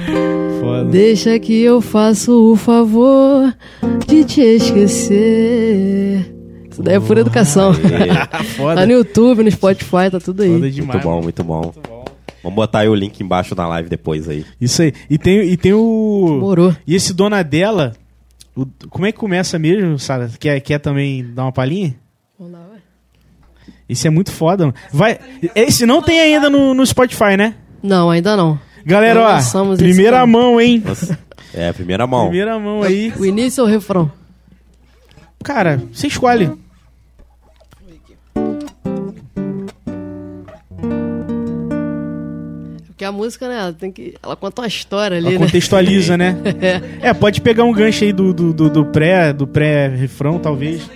Deixa 0.90 1.38
que 1.40 1.62
eu 1.62 1.82
faço 1.82 2.52
o 2.52 2.56
favor 2.56 3.54
de 4.08 4.24
te 4.24 4.42
esquecer. 4.42 6.34
Isso 6.72 6.82
daí 6.82 6.96
é 6.96 7.00
pura 7.00 7.20
educação. 7.22 7.72
Tá 8.76 8.86
no 8.86 8.92
YouTube, 8.94 9.44
no 9.44 9.52
Spotify, 9.52 10.10
tá 10.12 10.20
tudo 10.20 10.44
aí. 10.44 10.52
Foda 10.54 10.72
demais. 10.72 10.94
Muito 11.04 11.04
bom, 11.08 11.22
muito 11.22 11.44
bom. 11.44 11.74
Vamos 12.44 12.56
botar 12.56 12.80
aí 12.80 12.88
o 12.90 12.96
link 12.96 13.20
embaixo 13.22 13.54
da 13.54 13.68
live 13.68 13.90
depois 13.90 14.28
aí. 14.30 14.46
Isso 14.60 14.82
aí. 14.82 14.94
E 15.10 15.18
tem, 15.18 15.40
e 15.42 15.58
tem 15.58 15.74
o. 15.74 16.38
Morou. 16.40 16.74
E 16.86 16.96
esse 16.96 17.14
dona 17.14 17.44
dela. 17.44 17.94
o- 18.56 18.66
como 18.90 19.06
é 19.06 19.12
que 19.12 19.18
começa 19.20 19.60
mesmo, 19.60 20.00
Sara? 20.00 20.30
Quer, 20.40 20.60
quer 20.62 20.80
também 20.80 21.26
dar 21.34 21.44
uma 21.44 21.52
palhinha? 21.52 21.96
Vamos 22.40 22.54
lá, 22.54 22.60
vai. 22.70 22.80
Esse 23.90 24.08
é 24.08 24.10
muito 24.10 24.32
foda, 24.32 24.66
mano. 24.66 24.76
Vai. 24.94 25.20
Esse 25.56 25.86
não 25.86 26.02
tem 26.02 26.20
ainda 26.20 26.50
no, 26.50 26.74
no 26.74 26.86
Spotify, 26.86 27.36
né? 27.38 27.56
Não, 27.84 28.10
ainda 28.10 28.36
não. 28.38 28.60
Galera, 28.88 29.22
ó. 29.22 29.76
Primeira 29.76 30.26
mão, 30.26 30.62
hein? 30.62 30.82
Nossa, 30.86 31.20
é, 31.54 31.74
primeira 31.74 32.08
mão. 32.08 32.30
Primeira 32.30 32.58
mão 32.58 32.84
aí. 32.84 33.12
O 33.20 33.26
início 33.26 33.62
ou 33.62 33.70
o 33.70 33.72
refrão? 33.72 34.10
Cara, 35.44 35.84
você 35.92 36.08
escolhe. 36.08 36.50
Porque 42.86 43.04
a 43.04 43.12
música, 43.12 43.50
né, 43.50 43.60
ela 43.60 43.74
tem 43.74 43.92
que. 43.92 44.16
Ela 44.24 44.38
conta 44.38 44.62
uma 44.62 44.68
história 44.70 45.18
ali, 45.18 45.28
Ela 45.28 45.40
né? 45.40 45.46
contextualiza, 45.46 46.16
né? 46.18 46.38
É, 47.02 47.14
pode 47.14 47.42
pegar 47.42 47.66
um 47.66 47.74
gancho 47.74 48.06
aí 48.06 48.14
do, 48.14 48.34
do, 48.34 48.54
do, 48.54 48.70
do 48.70 48.86
pré, 48.86 49.34
do 49.34 49.46
pré-refrão, 49.46 50.40
talvez. 50.40 50.90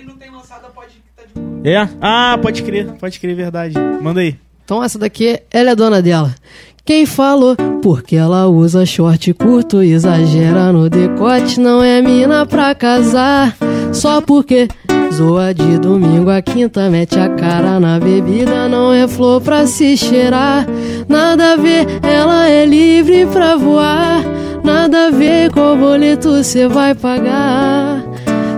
É? 1.62 1.86
Ah, 2.00 2.38
pode 2.40 2.62
crer, 2.62 2.86
pode 2.94 3.20
crer, 3.20 3.36
verdade. 3.36 3.74
Manda 4.00 4.22
aí. 4.22 4.38
Então 4.64 4.82
essa 4.82 4.98
daqui, 4.98 5.42
ela 5.50 5.72
é 5.72 5.76
dona 5.76 6.00
dela. 6.00 6.34
Quem 6.84 7.06
falou? 7.06 7.54
Porque 7.80 8.16
ela 8.16 8.48
usa 8.48 8.84
short 8.84 9.32
curto, 9.34 9.82
exagera 9.82 10.72
no 10.72 10.90
decote, 10.90 11.60
não 11.60 11.80
é 11.80 12.02
mina 12.02 12.44
pra 12.44 12.74
casar. 12.74 13.56
Só 13.92 14.20
porque 14.20 14.66
zoa 15.12 15.54
de 15.54 15.78
domingo 15.78 16.28
a 16.28 16.42
quinta, 16.42 16.90
mete 16.90 17.20
a 17.20 17.28
cara 17.28 17.78
na 17.78 18.00
bebida, 18.00 18.68
não 18.68 18.92
é 18.92 19.06
flor 19.06 19.40
pra 19.40 19.64
se 19.64 19.96
cheirar. 19.96 20.66
Nada 21.08 21.52
a 21.52 21.56
ver, 21.56 21.86
ela 22.02 22.48
é 22.48 22.66
livre 22.66 23.26
pra 23.26 23.56
voar. 23.56 24.20
Nada 24.64 25.06
a 25.06 25.10
ver 25.10 25.52
qual 25.52 25.76
boleto 25.76 26.42
cê 26.42 26.66
vai 26.66 26.96
pagar. 26.96 28.02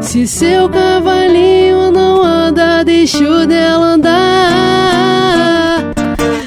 Se 0.01 0.27
seu 0.27 0.67
cavalinho 0.71 1.91
não 1.91 2.23
anda, 2.23 2.83
deixa 2.85 3.19
o 3.19 3.47
dela 3.47 3.95
andar. 3.95 5.94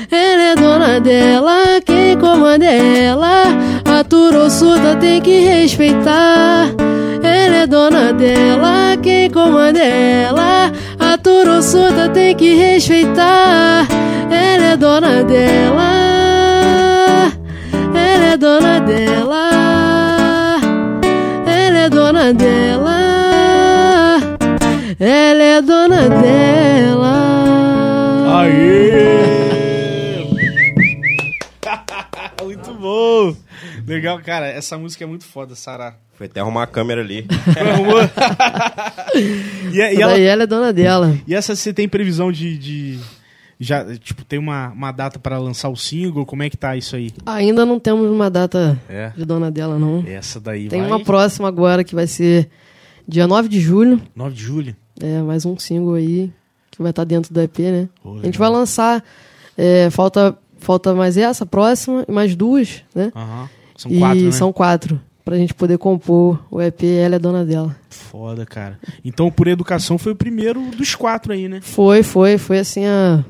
Ela 0.10 0.44
é 0.44 0.56
dona 0.56 1.00
dela, 1.02 1.82
quem 1.86 2.18
comanda 2.18 2.66
ela. 2.66 3.44
Aturou 4.00 4.50
surda, 4.50 4.96
tem 4.96 5.22
que 5.22 5.42
respeitar. 5.42 6.70
Ela 7.22 7.56
é 7.56 7.68
dona 7.68 8.14
dela, 8.14 8.96
quem 9.02 9.30
comanda 9.30 9.80
ela. 9.80 10.72
Aturou 10.98 11.62
surda, 11.62 12.08
tem 12.10 12.34
que 12.36 12.56
respeitar. 12.56 13.86
Ela 14.32 14.66
é 14.74 14.78
dona 14.78 15.24
dela. 15.24 15.67
Essa 34.58 34.78
música 34.78 35.04
é 35.04 35.08
muito 35.08 35.26
foda, 35.26 35.56
Sará. 35.56 35.96
Foi 36.16 36.28
até 36.28 36.40
arrumar 36.40 36.64
a 36.64 36.68
câmera 36.68 37.02
ali. 37.02 37.26
Arrumou? 37.60 38.00
e, 39.74 39.82
é, 39.82 39.94
e 39.96 40.02
ela- 40.02 40.18
ela 40.20 40.44
é 40.44 40.48
dona 40.48 40.74
dela. 40.74 41.18
e 41.28 41.34
essa 41.36 41.56
você 41.56 41.74
tem 41.74 41.88
previsão 41.88 42.32
de. 42.32 42.58
de- 42.58 43.00
já, 43.60 43.84
tipo, 43.98 44.24
tem 44.24 44.38
uma, 44.38 44.70
uma 44.70 44.92
data 44.92 45.18
pra 45.18 45.40
lançar 45.40 45.70
o 45.70 45.76
single? 45.76 46.26
Como 46.28 46.44
é 46.44 46.50
que 46.50 46.56
tá 46.58 46.76
isso 46.78 46.96
aí? 46.96 47.12
Ainda 47.26 47.66
não 47.66 47.80
temos 47.80 48.08
uma 48.12 48.30
data 48.30 48.80
É. 48.88 49.10
de 49.18 49.26
dona 49.26 49.50
dela, 49.50 49.80
não. 49.80 50.04
Essa 50.08 50.40
daí 50.40 50.68
Tem 50.68 50.82
vai. 50.82 50.90
uma 50.92 51.04
próxima 51.04 51.48
agora 51.48 51.84
que 51.84 51.96
vai 51.96 52.06
ser 52.06 52.50
dia 53.08 53.26
9 53.26 53.50
de 53.50 53.60
julho. 53.60 54.00
9 54.16 54.36
de 54.36 54.42
julho. 54.44 54.76
É, 55.02 55.22
mais 55.24 55.44
um 55.44 55.58
single 55.58 55.96
aí 55.96 56.32
que 56.70 56.82
vai 56.84 56.92
estar 56.92 57.04
dentro 57.04 57.34
do 57.34 57.42
EP, 57.42 57.58
né? 57.60 57.90
Pô, 58.04 58.20
A 58.20 58.26
gente 58.26 58.38
vai 58.38 58.50
lançar. 58.50 59.04
é, 59.58 59.90
falta, 59.90 60.38
falta 60.60 60.94
mais 60.94 61.18
essa 61.18 61.44
próxima 61.44 62.06
e 62.08 62.12
mais 62.12 62.36
duas, 62.36 62.84
né? 62.94 63.12
Aham. 63.16 63.50
São 63.78 63.90
e 63.92 64.00
quatro, 64.00 64.24
né? 64.26 64.32
são 64.32 64.52
quatro. 64.52 65.02
Pra 65.24 65.38
gente 65.38 65.54
poder 65.54 65.78
compor 65.78 66.42
o 66.50 66.62
EP, 66.62 66.84
ela 66.84 67.16
é 67.16 67.20
dona 67.20 67.46
dela. 67.46 67.76
Foda, 67.90 68.46
cara. 68.46 68.80
Então, 69.04 69.30
por 69.30 69.48
educação, 69.48 69.98
foi 69.98 70.14
o 70.14 70.16
primeiro 70.16 70.62
dos 70.72 70.96
quatro 70.96 71.32
aí, 71.34 71.48
né? 71.50 71.60
Foi, 71.62 72.02
foi, 72.04 72.38
foi 72.38 72.60
assim 72.60 72.86
a. 72.86 73.24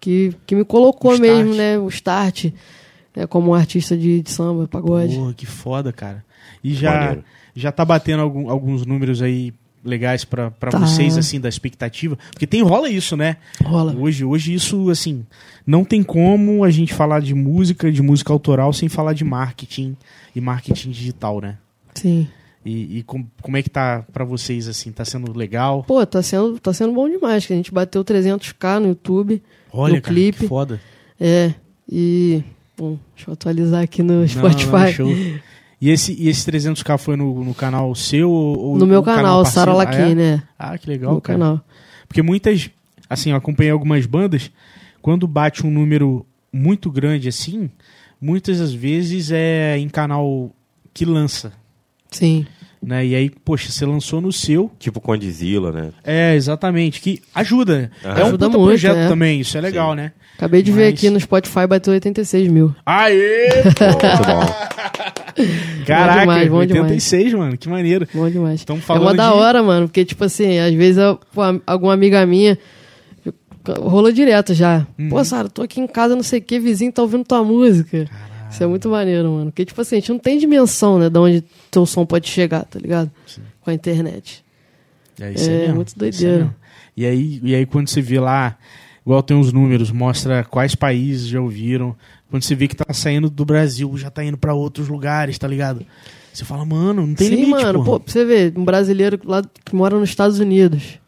Que, 0.00 0.32
que 0.46 0.54
me 0.54 0.64
colocou 0.64 1.12
O 1.12 1.14
start. 1.14 1.30
mesmo, 1.32 1.54
né? 1.54 1.78
O 1.78 1.88
start. 1.88 2.46
né, 3.16 3.26
como 3.26 3.50
um 3.50 3.54
artista 3.54 3.96
de, 3.96 4.20
de 4.22 4.30
samba, 4.30 4.66
pagode. 4.68 5.14
Porra, 5.16 5.32
que 5.34 5.46
foda, 5.46 5.92
cara. 5.92 6.24
E 6.62 6.74
já, 6.74 6.92
Maneiro. 6.92 7.24
já 7.54 7.70
tá 7.72 7.84
batendo 7.84 8.20
algum- 8.22 8.50
alguns 8.50 8.84
números 8.84 9.22
aí 9.22 9.52
legais 9.88 10.24
pra, 10.24 10.50
pra 10.50 10.70
Tá. 10.70 10.78
vocês, 10.78 11.16
assim, 11.18 11.40
da 11.40 11.48
expectativa? 11.48 12.16
Porque 12.30 12.46
tem, 12.46 12.62
rola 12.62 12.88
isso, 12.90 13.16
né? 13.16 13.38
Rola. 13.64 13.94
Hoje, 13.96 14.24
hoje 14.24 14.54
isso, 14.54 14.90
assim, 14.90 15.24
não 15.66 15.84
tem 15.84 16.02
como 16.02 16.62
a 16.62 16.70
gente 16.70 16.94
falar 16.94 17.20
de 17.20 17.34
música, 17.34 17.90
de 17.90 18.02
música 18.02 18.32
autoral, 18.32 18.72
sem 18.72 18.88
falar 18.88 19.12
de 19.14 19.24
marketing 19.24 19.96
e 20.36 20.40
marketing 20.40 20.90
digital, 20.90 21.40
né? 21.40 21.56
Sim. 21.94 22.28
E, 22.64 22.98
e 22.98 23.02
com- 23.02 23.24
como 23.40 23.56
é 23.56 23.62
que 23.62 23.70
tá 23.70 24.04
pra 24.12 24.24
vocês, 24.24 24.68
assim? 24.68 24.92
Tá 24.92 25.04
sendo 25.04 25.32
legal? 25.36 25.82
Pô, 25.84 26.04
tá 26.04 26.22
sendo, 26.22 26.58
tá 26.60 26.72
sendo 26.72 26.92
bom 26.92 27.08
demais, 27.08 27.46
que 27.46 27.52
a 27.52 27.56
gente 27.56 27.72
bateu 27.72 28.04
300k 28.04 28.78
no 28.80 28.88
YouTube. 28.88 29.42
Olha, 29.72 29.94
no 29.96 30.02
cara, 30.02 30.14
clipe. 30.14 30.38
que 30.40 30.48
foda. 30.48 30.80
É. 31.18 31.54
E. 31.90 32.42
Bom, 32.76 32.98
deixa 33.16 33.30
eu 33.30 33.32
atualizar 33.32 33.82
aqui 33.82 34.02
no 34.02 34.26
Spotify. 34.28 34.94
não. 35.02 35.40
E 35.80 35.90
esse, 35.90 36.12
e 36.12 36.28
esse 36.28 36.50
300k 36.50 36.98
foi 36.98 37.16
no, 37.16 37.44
no 37.44 37.54
canal 37.54 37.94
seu 37.94 38.30
ou 38.30 38.76
no 38.76 38.86
meu 38.86 38.98
no 38.98 39.02
canal, 39.04 39.44
Sara? 39.44 39.72
Laquim, 39.72 39.96
Ah, 39.98 40.10
é? 40.10 40.14
né? 40.14 40.42
Ah, 40.58 40.76
que 40.78 40.88
legal, 40.90 41.14
no 41.14 41.20
cara. 41.20 41.38
canal. 41.38 41.60
Porque 42.08 42.20
muitas, 42.22 42.68
assim, 43.08 43.30
eu 43.30 43.36
acompanhei 43.36 43.70
algumas 43.70 44.04
bandas, 44.06 44.50
quando 45.00 45.26
bate 45.28 45.64
um 45.64 45.70
número 45.70 46.26
muito 46.52 46.90
grande 46.90 47.28
assim, 47.28 47.70
muitas 48.20 48.58
das 48.58 48.72
vezes 48.74 49.30
é 49.30 49.78
em 49.78 49.88
canal 49.88 50.50
que 50.92 51.04
lança, 51.04 51.52
Sim. 52.10 52.44
né? 52.82 53.06
E 53.06 53.14
aí, 53.14 53.30
poxa, 53.30 53.70
você 53.70 53.86
lançou 53.86 54.20
no 54.20 54.32
seu, 54.32 54.72
tipo 54.80 55.00
Condizila, 55.00 55.70
né? 55.70 55.90
é, 56.02 56.34
exatamente, 56.34 57.00
que 57.00 57.22
ajuda. 57.32 57.92
Aham. 58.04 58.10
É 58.18 58.24
um 58.24 58.26
Ajuda 58.28 58.46
puta 58.46 58.58
muito, 58.58 58.68
projeto 58.70 58.96
é. 58.96 59.08
também, 59.08 59.40
isso 59.40 59.56
é 59.56 59.60
legal, 59.60 59.94
né? 59.94 60.10
Acabei 60.36 60.62
de 60.62 60.72
ver 60.72 60.86
Mas- 60.90 60.94
aqui 60.94 61.10
no 61.10 61.20
Spotify, 61.20 61.66
bateu 61.68 61.92
86 61.92 62.48
mil. 62.50 62.74
Aê! 62.84 63.48
Muito 63.64 64.24
bom. 64.26 64.68
Caraca, 65.86 66.20
demais, 66.20 66.48
bom 66.50 66.64
demais. 66.66 66.82
86, 66.84 67.34
mano, 67.34 67.56
que 67.56 67.68
maneiro. 67.68 68.06
Bom 68.14 68.28
demais. 68.28 68.64
É 68.68 68.76
falando 68.80 69.02
uma 69.02 69.14
da 69.14 69.30
de- 69.30 69.36
hora, 69.36 69.62
mano, 69.62 69.86
porque, 69.88 70.04
tipo 70.04 70.22
assim, 70.24 70.58
às 70.58 70.72
vezes 70.74 70.98
eu, 70.98 71.18
pô, 71.32 71.40
alguma 71.66 71.92
amiga 71.94 72.24
minha 72.26 72.58
rolou 73.80 74.10
direto 74.10 74.54
já. 74.54 74.86
Uhum. 74.98 75.08
Pô, 75.10 75.22
Sara, 75.24 75.48
tô 75.48 75.62
aqui 75.62 75.80
em 75.80 75.86
casa, 75.86 76.14
não 76.16 76.22
sei 76.22 76.38
o 76.38 76.42
que, 76.42 76.58
vizinho 76.58 76.90
tá 76.92 77.02
ouvindo 77.02 77.24
tua 77.24 77.44
música. 77.44 78.06
Isso 78.50 78.62
é 78.62 78.66
muito 78.66 78.88
maneiro, 78.88 79.30
mano. 79.30 79.46
Porque, 79.50 79.64
tipo 79.64 79.80
assim, 79.80 79.96
a 79.96 80.00
gente 80.00 80.10
não 80.10 80.18
tem 80.18 80.38
dimensão, 80.38 80.98
né, 80.98 81.10
de 81.10 81.18
onde 81.18 81.44
teu 81.70 81.84
som 81.84 82.06
pode 82.06 82.28
chegar, 82.28 82.64
tá 82.64 82.78
ligado? 82.78 83.10
Com 83.60 83.70
a 83.70 83.74
internet. 83.74 84.42
É, 85.20 85.32
isso 85.32 85.50
É, 85.50 85.58
mesmo, 85.58 85.74
muito 85.76 85.98
doideira. 85.98 86.36
mesmo. 86.38 86.54
E 86.96 87.04
aí, 87.04 87.40
e 87.42 87.54
aí 87.54 87.66
quando 87.66 87.88
você 87.88 88.00
vê 88.00 88.18
lá, 88.18 88.56
igual 89.04 89.22
tem 89.22 89.38
os 89.38 89.52
números, 89.52 89.90
mostra 89.90 90.42
quais 90.44 90.74
países 90.74 91.26
já 91.28 91.40
ouviram. 91.40 91.94
Quando 92.30 92.42
você 92.42 92.54
vê 92.54 92.68
que 92.68 92.76
tá 92.76 92.92
saindo 92.92 93.30
do 93.30 93.44
Brasil, 93.44 93.96
já 93.96 94.10
tá 94.10 94.22
indo 94.22 94.36
pra 94.36 94.52
outros 94.54 94.88
lugares, 94.88 95.38
tá 95.38 95.48
ligado? 95.48 95.84
Você 96.32 96.44
fala, 96.44 96.64
mano, 96.64 97.06
não 97.06 97.14
tem 97.14 97.28
Sim, 97.28 97.34
limite, 97.36 97.50
mano, 97.50 97.78
porra. 97.84 97.98
pô, 97.98 98.00
pra 98.00 98.12
você 98.12 98.24
ver, 98.24 98.52
um 98.56 98.64
brasileiro 98.64 99.18
lá 99.24 99.42
que 99.64 99.74
mora 99.74 99.98
nos 99.98 100.10
Estados 100.10 100.38
Unidos 100.38 100.98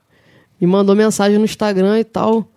me 0.60 0.66
mandou 0.66 0.94
mensagem 0.96 1.38
no 1.38 1.44
Instagram 1.44 1.98
e 2.00 2.04
tal. 2.04 2.48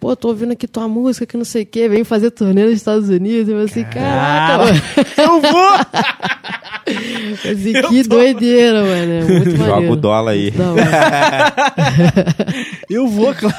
Pô, 0.00 0.14
tô 0.14 0.28
ouvindo 0.28 0.52
aqui 0.52 0.68
tua 0.68 0.86
música, 0.86 1.26
que 1.26 1.36
não 1.36 1.44
sei 1.44 1.62
o 1.64 1.66
quê, 1.66 1.88
vem 1.88 2.04
fazer 2.04 2.30
turnê 2.30 2.64
nos 2.64 2.74
Estados 2.74 3.08
Unidos. 3.08 3.48
Eu 3.48 3.54
falei 3.54 3.64
assim, 3.64 3.84
caraca. 3.84 4.72
Eu 5.20 5.40
vou! 5.40 5.78
Eu 6.88 7.36
falei, 7.56 7.82
que 7.82 8.02
doideira, 8.08 8.82
mano. 8.82 9.12
É 9.12 9.22
muito 9.24 9.50
Joga 9.56 9.70
maneiro. 9.72 9.92
o 9.92 9.96
dólar 9.96 10.30
aí. 10.32 10.52
Hora. 10.58 11.52
Eu 12.88 13.06
vou, 13.06 13.34
claro. 13.34 13.56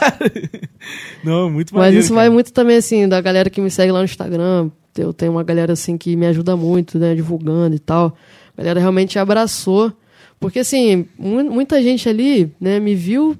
Não, 1.24 1.50
muito 1.50 1.74
Mas 1.76 1.80
maneiro, 1.84 2.00
isso 2.00 2.10
cara. 2.14 2.22
vai 2.22 2.30
muito 2.30 2.52
também, 2.52 2.78
assim, 2.78 3.08
da 3.08 3.22
galera 3.22 3.50
que 3.50 3.62
me 3.62 3.70
segue 3.70 3.92
lá 3.92 4.00
no 4.00 4.06
Instagram. 4.06 4.70
Eu 4.98 5.14
tenho 5.14 5.32
uma 5.34 5.44
galera, 5.44 5.74
assim, 5.74 5.98
que 5.98 6.16
me 6.16 6.26
ajuda 6.26 6.56
muito, 6.58 6.98
né, 6.98 7.14
divulgando 7.14 7.76
e 7.76 7.80
tal. 7.80 8.18
A 8.58 8.62
galera 8.62 8.80
realmente 8.80 9.20
abraçou. 9.20 9.94
Porque, 10.40 10.60
assim, 10.60 11.06
mu- 11.18 11.44
muita 11.52 11.82
gente 11.84 12.10
ali, 12.10 12.52
né, 12.60 12.80
me 12.80 12.96
viu 12.96 13.38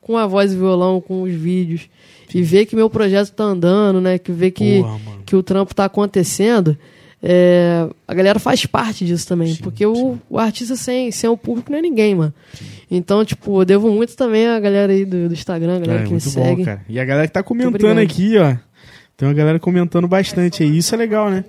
com 0.00 0.16
a 0.16 0.26
voz 0.26 0.52
e 0.52 0.56
violão, 0.56 1.00
com 1.00 1.22
os 1.22 1.32
vídeos. 1.34 1.88
E 2.34 2.42
vê 2.42 2.66
que 2.66 2.74
meu 2.76 2.90
projeto 2.90 3.30
tá 3.32 3.44
andando, 3.44 4.00
né, 4.00 4.18
que 4.18 4.32
vê 4.32 4.50
que, 4.50 4.80
Porra, 4.80 4.98
que 5.24 5.36
o 5.36 5.42
trampo 5.42 5.74
tá 5.74 5.84
acontecendo. 5.84 6.76
É, 7.22 7.88
a 8.06 8.14
galera 8.14 8.38
faz 8.38 8.66
parte 8.66 9.04
disso 9.04 9.26
também. 9.26 9.54
Sim, 9.54 9.62
porque 9.62 9.84
O, 9.86 10.18
o 10.28 10.38
artista 10.38 10.76
sem, 10.76 11.10
sem 11.10 11.28
o 11.30 11.36
público 11.36 11.72
não 11.72 11.78
é 11.78 11.82
ninguém, 11.82 12.14
mano. 12.14 12.32
Então, 12.90 13.24
tipo, 13.24 13.60
eu 13.60 13.64
devo 13.64 13.90
muito 13.90 14.14
também 14.16 14.46
a 14.46 14.60
galera 14.60 14.92
aí 14.92 15.04
do, 15.04 15.28
do 15.28 15.34
Instagram, 15.34 15.76
a 15.76 15.80
galera 15.80 16.00
É, 16.00 16.02
que 16.02 16.08
me 16.08 16.10
muito 16.12 16.28
segue. 16.30 16.56
bom, 16.56 16.64
cara. 16.64 16.82
E 16.88 17.00
a 17.00 17.04
galera 17.04 17.26
que 17.26 17.32
tá 17.32 17.42
comentando 17.42 17.98
aqui, 17.98 18.36
ó. 18.38 18.54
Tem 19.16 19.26
uma 19.26 19.34
galera 19.34 19.58
comentando 19.58 20.06
bastante 20.06 20.62
aí. 20.62 20.76
Isso 20.76 20.94
é 20.94 20.98
legal, 20.98 21.30
né? 21.30 21.44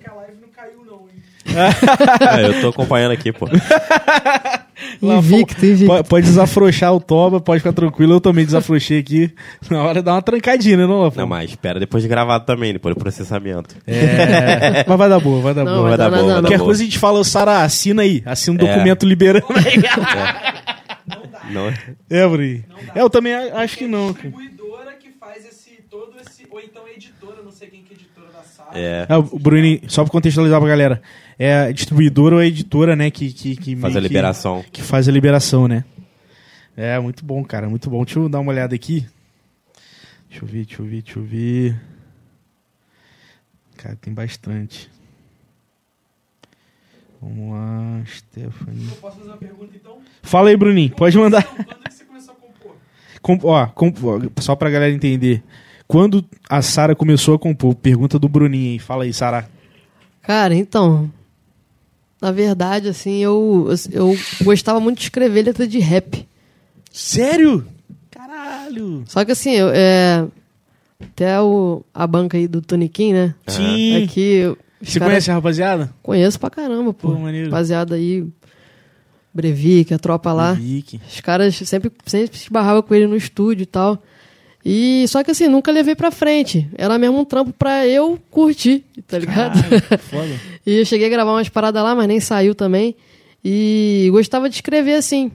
É, 1.55 2.47
eu 2.47 2.61
tô 2.61 2.69
acompanhando 2.69 3.11
aqui, 3.11 3.31
pô. 3.31 3.47
Invicto, 5.01 5.65
invicto. 5.65 5.85
Pode, 5.87 6.07
pode 6.07 6.25
desafrouxar 6.25 6.93
o 6.93 6.99
toba, 6.99 7.39
pode 7.39 7.59
ficar 7.59 7.73
tranquilo. 7.73 8.13
Eu 8.13 8.21
também 8.21 8.45
desafrouxei 8.45 8.99
aqui. 8.99 9.31
Na 9.69 9.83
hora 9.83 10.01
dá 10.01 10.13
uma 10.13 10.21
trancadinha, 10.21 10.77
né, 10.77 10.85
não, 10.87 11.01
Lafon? 11.03 11.19
Não, 11.21 11.27
mas 11.27 11.49
espera 11.49 11.79
depois 11.79 12.03
de 12.03 12.09
gravado 12.09 12.45
também, 12.45 12.73
depois 12.73 12.95
do 12.95 12.99
processamento. 12.99 13.75
É, 13.85 14.83
mas 14.87 14.97
vai 14.97 15.09
dar 15.09 15.19
boa, 15.19 15.41
vai 15.41 15.53
dar 15.53 15.63
Não, 15.65 15.75
boa. 15.77 15.89
vai 15.89 15.97
dar 15.97 16.09
boa, 16.09 16.21
não. 16.21 16.27
dar 16.27 16.41
Qualquer 16.41 16.57
boa. 16.57 16.67
coisa 16.67 16.81
a 16.81 16.85
gente 16.85 16.99
fala, 16.99 17.23
Sara, 17.23 17.61
assina 17.63 18.01
aí. 18.01 18.21
Assina 18.25 18.57
um 18.61 18.65
É. 18.65 18.71
documento 18.73 19.05
liberando. 19.05 19.45
Não, 21.51 21.71
é, 22.09 22.27
Bri. 22.27 22.65
É, 22.93 23.01
eu 23.01 23.09
também 23.09 23.33
acho 23.33 23.77
que 23.77 23.87
não. 23.87 24.13
cara. 24.13 24.29
distribuidora 24.29 24.91
que 24.99 25.09
faz 25.17 25.45
esse 25.45 25.81
todo 25.89 26.11
esse 26.19 26.45
ou 26.51 26.59
então 26.59 26.83
editora, 26.87 27.41
não 27.43 27.51
sei 27.51 27.69
quem 27.69 27.83
que 27.83 27.93
é 27.93 27.95
editora 27.95 28.27
da 28.33 28.41
sala. 28.43 28.71
é, 28.75 29.05
É, 29.07 29.15
o 29.15 29.39
Bruni, 29.39 29.81
só 29.87 30.03
pra 30.03 30.11
contextualizar 30.11 30.59
pra 30.59 30.67
galera. 30.69 31.01
É 31.39 31.59
a 31.65 31.71
distribuidora 31.71 32.35
ou 32.35 32.41
a 32.41 32.45
editora, 32.45 32.95
né, 32.95 33.11
que... 33.11 33.31
que, 33.31 33.55
que 33.55 33.75
faz 33.75 33.95
a 33.95 33.99
que- 34.01 34.07
liberação. 34.07 34.65
que 34.71 34.81
faz 34.81 35.07
a 35.07 35.11
liberação, 35.11 35.67
né? 35.67 35.83
É, 36.75 36.99
muito 36.99 37.23
bom, 37.25 37.43
cara, 37.43 37.69
muito 37.69 37.89
bom. 37.89 38.03
Deixa 38.03 38.19
eu 38.19 38.29
dar 38.29 38.39
uma 38.39 38.51
olhada 38.51 38.73
aqui. 38.75 39.05
Deixa 40.29 40.43
eu 40.43 40.47
ver, 40.47 40.65
deixa 40.65 40.81
eu 40.81 40.85
ver, 40.85 41.01
deixa 41.01 41.19
eu 41.19 41.23
ver. 41.23 41.81
Cara, 43.77 43.95
tem 43.95 44.13
bastante. 44.13 44.89
Vamos 47.21 47.51
lá, 47.51 48.01
Stephanie. 48.05 48.87
Posso 49.01 49.17
fazer 49.17 49.29
uma 49.29 49.37
pergunta 49.37 49.71
então? 49.75 49.97
Fala 50.21 50.49
aí, 50.49 50.57
Bruninho, 50.57 50.91
pode 50.95 51.17
mandar. 51.17 51.43
Quando 51.43 51.71
é 51.85 51.89
que 51.89 51.93
você 51.95 52.05
começou 52.05 52.33
a 52.33 52.37
compor? 52.37 52.75
Com- 53.21 53.39
ó, 53.43 53.65
com- 53.67 53.93
ó, 54.03 54.41
só 54.41 54.55
pra 54.55 54.69
galera 54.69 54.91
entender. 54.93 55.43
Quando 55.87 56.23
a 56.49 56.61
Sara 56.61 56.95
começou 56.95 57.33
a 57.35 57.39
compor? 57.39 57.73
Pergunta 57.75 58.19
do 58.19 58.27
Bruninho 58.29 58.73
aí. 58.73 58.79
Fala 58.79 59.03
aí, 59.05 59.13
Sara. 59.13 59.49
Cara, 60.21 60.53
então. 60.53 61.11
Na 62.21 62.31
verdade, 62.31 62.87
assim, 62.89 63.17
eu, 63.23 63.67
eu 63.91 64.17
gostava 64.43 64.79
muito 64.79 64.97
de 64.97 65.03
escrever 65.03 65.43
letra 65.45 65.67
de 65.67 65.79
rap. 65.79 66.27
Sério? 66.91 67.65
Caralho. 68.09 69.03
Só 69.05 69.23
que 69.23 69.31
assim, 69.31 69.51
eu, 69.51 69.69
é. 69.73 70.25
Até 70.99 71.39
o, 71.39 71.83
a 71.93 72.07
banca 72.07 72.37
aí 72.37 72.47
do 72.47 72.59
Toniquim, 72.59 73.13
né? 73.13 73.35
Sim. 73.47 74.03
Aqui. 74.03 74.21
eu- 74.37 74.57
os 74.81 74.89
Você 74.89 74.99
caras- 74.99 75.11
conhece 75.13 75.31
a 75.31 75.33
rapaziada? 75.35 75.93
Conheço 76.01 76.39
pra 76.39 76.49
caramba, 76.49 76.91
pô. 76.93 77.11
Pô, 77.13 77.19
maneiro. 77.19 77.49
Rapaziada 77.51 77.95
aí. 77.95 78.25
Brevic, 79.33 79.93
a 79.93 79.99
tropa 79.99 80.33
lá. 80.33 80.53
Vicky. 80.53 80.99
Os 81.07 81.21
caras 81.21 81.55
sempre, 81.55 81.91
sempre 82.05 82.37
se 82.37 82.49
barravam 82.51 82.81
com 82.81 82.95
ele 82.95 83.05
no 83.05 83.15
estúdio 83.15 83.63
e 83.63 83.67
tal. 83.67 84.01
E 84.65 85.05
só 85.07 85.23
que 85.23 85.31
assim, 85.31 85.47
nunca 85.47 85.71
levei 85.71 85.95
pra 85.95 86.11
frente. 86.11 86.67
Era 86.77 86.97
mesmo 86.97 87.19
um 87.19 87.25
trampo 87.25 87.53
pra 87.53 87.87
eu 87.87 88.19
curtir, 88.29 88.83
tá 89.07 89.17
ligado? 89.17 89.61
Caralho, 89.61 89.81
foda. 89.99 90.39
e 90.65 90.79
eu 90.79 90.85
cheguei 90.85 91.07
a 91.07 91.09
gravar 91.09 91.31
umas 91.31 91.47
paradas 91.49 91.81
lá, 91.81 91.95
mas 91.95 92.07
nem 92.07 92.19
saiu 92.19 92.53
também. 92.53 92.95
E 93.43 94.09
gostava 94.11 94.49
de 94.49 94.55
escrever 94.55 94.95
assim. 94.95 95.31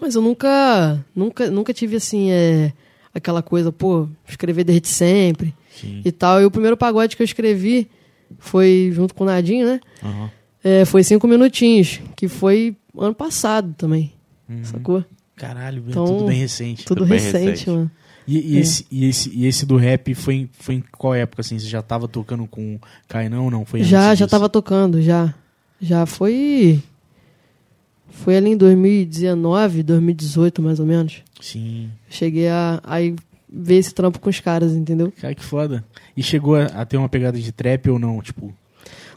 Mas 0.00 0.14
eu 0.14 0.22
nunca, 0.22 1.02
nunca, 1.14 1.50
nunca 1.50 1.72
tive 1.72 1.96
assim, 1.96 2.30
é, 2.30 2.72
aquela 3.14 3.42
coisa, 3.42 3.70
pô, 3.70 4.08
escrever 4.28 4.64
desde 4.64 4.88
sempre 4.88 5.54
Sim. 5.80 6.02
e 6.04 6.10
tal. 6.12 6.42
E 6.42 6.44
o 6.44 6.50
primeiro 6.50 6.76
pagode 6.76 7.16
que 7.16 7.22
eu 7.22 7.24
escrevi 7.24 7.88
foi 8.38 8.90
junto 8.92 9.14
com 9.14 9.24
o 9.24 9.26
Nadinho, 9.26 9.66
né? 9.66 9.80
Aham. 10.02 10.30
É, 10.64 10.84
foi 10.84 11.02
cinco 11.02 11.26
minutinhos, 11.26 12.00
que 12.16 12.28
foi 12.28 12.76
ano 12.98 13.14
passado 13.14 13.74
também. 13.78 14.12
Sacou? 14.62 15.04
Caralho, 15.34 15.82
Então, 15.88 16.04
tudo 16.04 16.24
bem 16.26 16.38
recente. 16.38 16.84
Tudo 16.84 16.98
Tudo 16.98 17.08
bem 17.08 17.18
recente, 17.18 17.46
recente. 17.50 17.70
mano. 17.70 17.90
E, 18.26 18.54
e 18.54 18.56
É. 18.56 18.60
esse, 18.60 18.86
e, 18.90 19.04
esse, 19.04 19.30
e 19.30 19.46
esse 19.46 19.66
do 19.66 19.76
rap 19.76 20.14
foi, 20.14 20.34
em- 20.34 20.50
foi 20.52 20.74
em 20.76 20.84
qual 20.96 21.14
época, 21.14 21.40
assim? 21.40 21.58
Você 21.58 21.66
já 21.66 21.82
tava 21.82 22.06
tocando 22.06 22.46
com 22.46 22.78
Cainão 23.08 23.44
ou 23.46 23.50
não? 23.50 23.64
Foi 23.64 23.82
Já, 23.82 24.08
já 24.14 24.24
disso? 24.24 24.28
tava 24.28 24.48
tocando, 24.48 25.00
já. 25.02 25.34
Já 25.80 26.06
foi. 26.06 26.80
Foi 28.08 28.36
ali 28.36 28.50
em 28.50 28.56
2019, 28.56 29.82
2018, 29.82 30.62
mais 30.62 30.78
ou 30.78 30.86
menos. 30.86 31.22
Sim. 31.40 31.90
Cheguei 32.08 32.48
a 32.48 32.80
aí 32.84 33.16
ver 33.50 33.76
esse 33.76 33.92
trampo 33.92 34.18
com 34.20 34.30
os 34.30 34.38
caras, 34.38 34.72
entendeu? 34.72 35.12
Cara, 35.20 35.34
que 35.34 35.42
foda. 35.44 35.84
E 36.16 36.22
chegou 36.22 36.54
a, 36.56 36.64
a 36.66 36.84
ter 36.84 36.96
uma 36.98 37.08
pegada 37.08 37.38
de 37.38 37.50
trap 37.52 37.88
ou 37.90 37.98
não? 37.98 38.20
Tipo. 38.20 38.52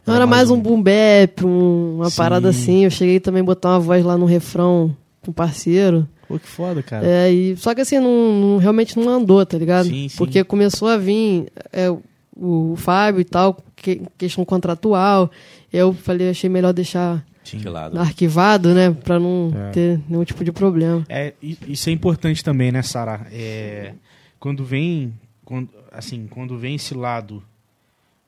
Não 0.05 0.13
era 0.15 0.25
mais 0.27 0.49
um 0.51 0.59
boom 0.59 0.81
bap, 0.81 1.43
um- 1.45 1.95
uma 1.97 2.09
Sim. 2.09 2.17
parada 2.17 2.49
assim. 2.49 2.83
Eu 2.85 2.89
cheguei 2.91 3.19
também 3.19 3.41
a 3.41 3.45
botar 3.45 3.69
uma 3.71 3.79
voz 3.79 4.03
lá 4.03 4.17
no 4.17 4.25
refrão 4.25 4.95
com 5.26 5.32
um 5.32 5.34
parceiro. 5.34 6.07
Pô, 6.28 6.39
que 6.39 6.47
foda, 6.47 6.82
cara. 6.82 7.05
É, 7.05 7.32
e, 7.32 7.55
só 7.57 7.73
que 7.76 7.82
assim, 7.82 7.99
não, 7.99 8.34
não- 8.41 8.57
realmente 8.57 8.97
não 8.97 9.09
andou, 9.09 9.45
tá 9.45 9.57
ligado? 9.57 9.86
Sim, 9.88 10.07
sim. 10.09 10.17
Porque 10.17 10.43
começou 10.43 10.88
a 10.88 10.97
vir 10.97 11.51
é, 11.71 11.89
o, 11.89 12.01
o 12.36 12.76
Fábio 12.78 13.21
e 13.21 13.26
tal, 13.26 13.57
que, 13.76 14.01
questão 14.17 14.43
contratual. 14.45 15.30
Eu 15.71 15.93
falei, 15.93 16.30
achei 16.30 16.49
melhor 16.49 16.73
deixar 16.73 17.23
Sim. 17.43 17.57
De 17.57 17.69
lado. 17.69 17.99
arquivado, 17.99 18.73
né? 18.73 18.89
Pra 18.91 19.19
não 19.19 19.51
É. 19.55 19.69
ter 19.71 19.99
nenhum 20.09 20.23
tipo 20.23 20.43
de 20.43 20.51
problema. 20.51 21.03
É, 21.07 21.34
isso 21.41 21.89
é 21.89 21.93
importante 21.93 22.43
também, 22.43 22.71
né, 22.71 22.82
Sara? 22.82 23.28
É, 23.32 23.93
quando 24.39 24.63
vem, 24.65 25.13
quando, 25.43 25.69
assim, 25.91 26.26
quando 26.28 26.57
vem 26.57 26.76
esse 26.76 26.95
lado 26.95 27.43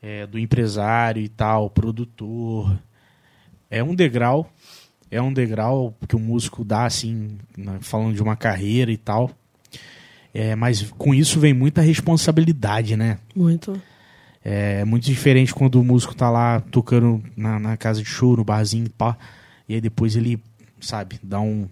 é, 0.03 0.27
do 0.27 0.37
empresário 0.37 1.21
e 1.23 1.27
tal, 1.29 1.69
produtor, 1.71 2.77
é 3.71 3.83
um 3.83 3.95
degrau, 3.95 4.51
é 5.09 5.21
um 5.21 5.31
degrau 5.31 5.95
que 6.07 6.15
o 6.15 6.19
músico 6.19 6.63
dá, 6.63 6.85
assim, 6.85 7.37
falando 7.81 8.13
de 8.15 8.21
uma 8.21 8.35
carreira 8.35 8.91
e 8.91 8.97
tal. 8.97 9.31
É, 10.33 10.55
mas 10.55 10.83
com 10.97 11.13
isso 11.13 11.39
vem 11.39 11.53
muita 11.53 11.81
responsabilidade, 11.81 12.95
né? 12.95 13.17
Muito. 13.35 13.81
É 14.43 14.85
muito 14.85 15.03
diferente 15.05 15.53
quando 15.53 15.75
o 15.79 15.83
músico 15.83 16.15
tá 16.15 16.29
lá 16.29 16.61
tocando 16.61 17.21
na, 17.35 17.59
na 17.59 17.75
casa 17.77 18.01
de 18.01 18.07
show, 18.07 18.37
no 18.37 18.43
barzinho, 18.43 18.89
pá, 18.89 19.17
e 19.67 19.75
aí 19.75 19.81
depois 19.81 20.15
ele, 20.15 20.39
sabe, 20.79 21.19
dá 21.23 21.39
um. 21.39 21.67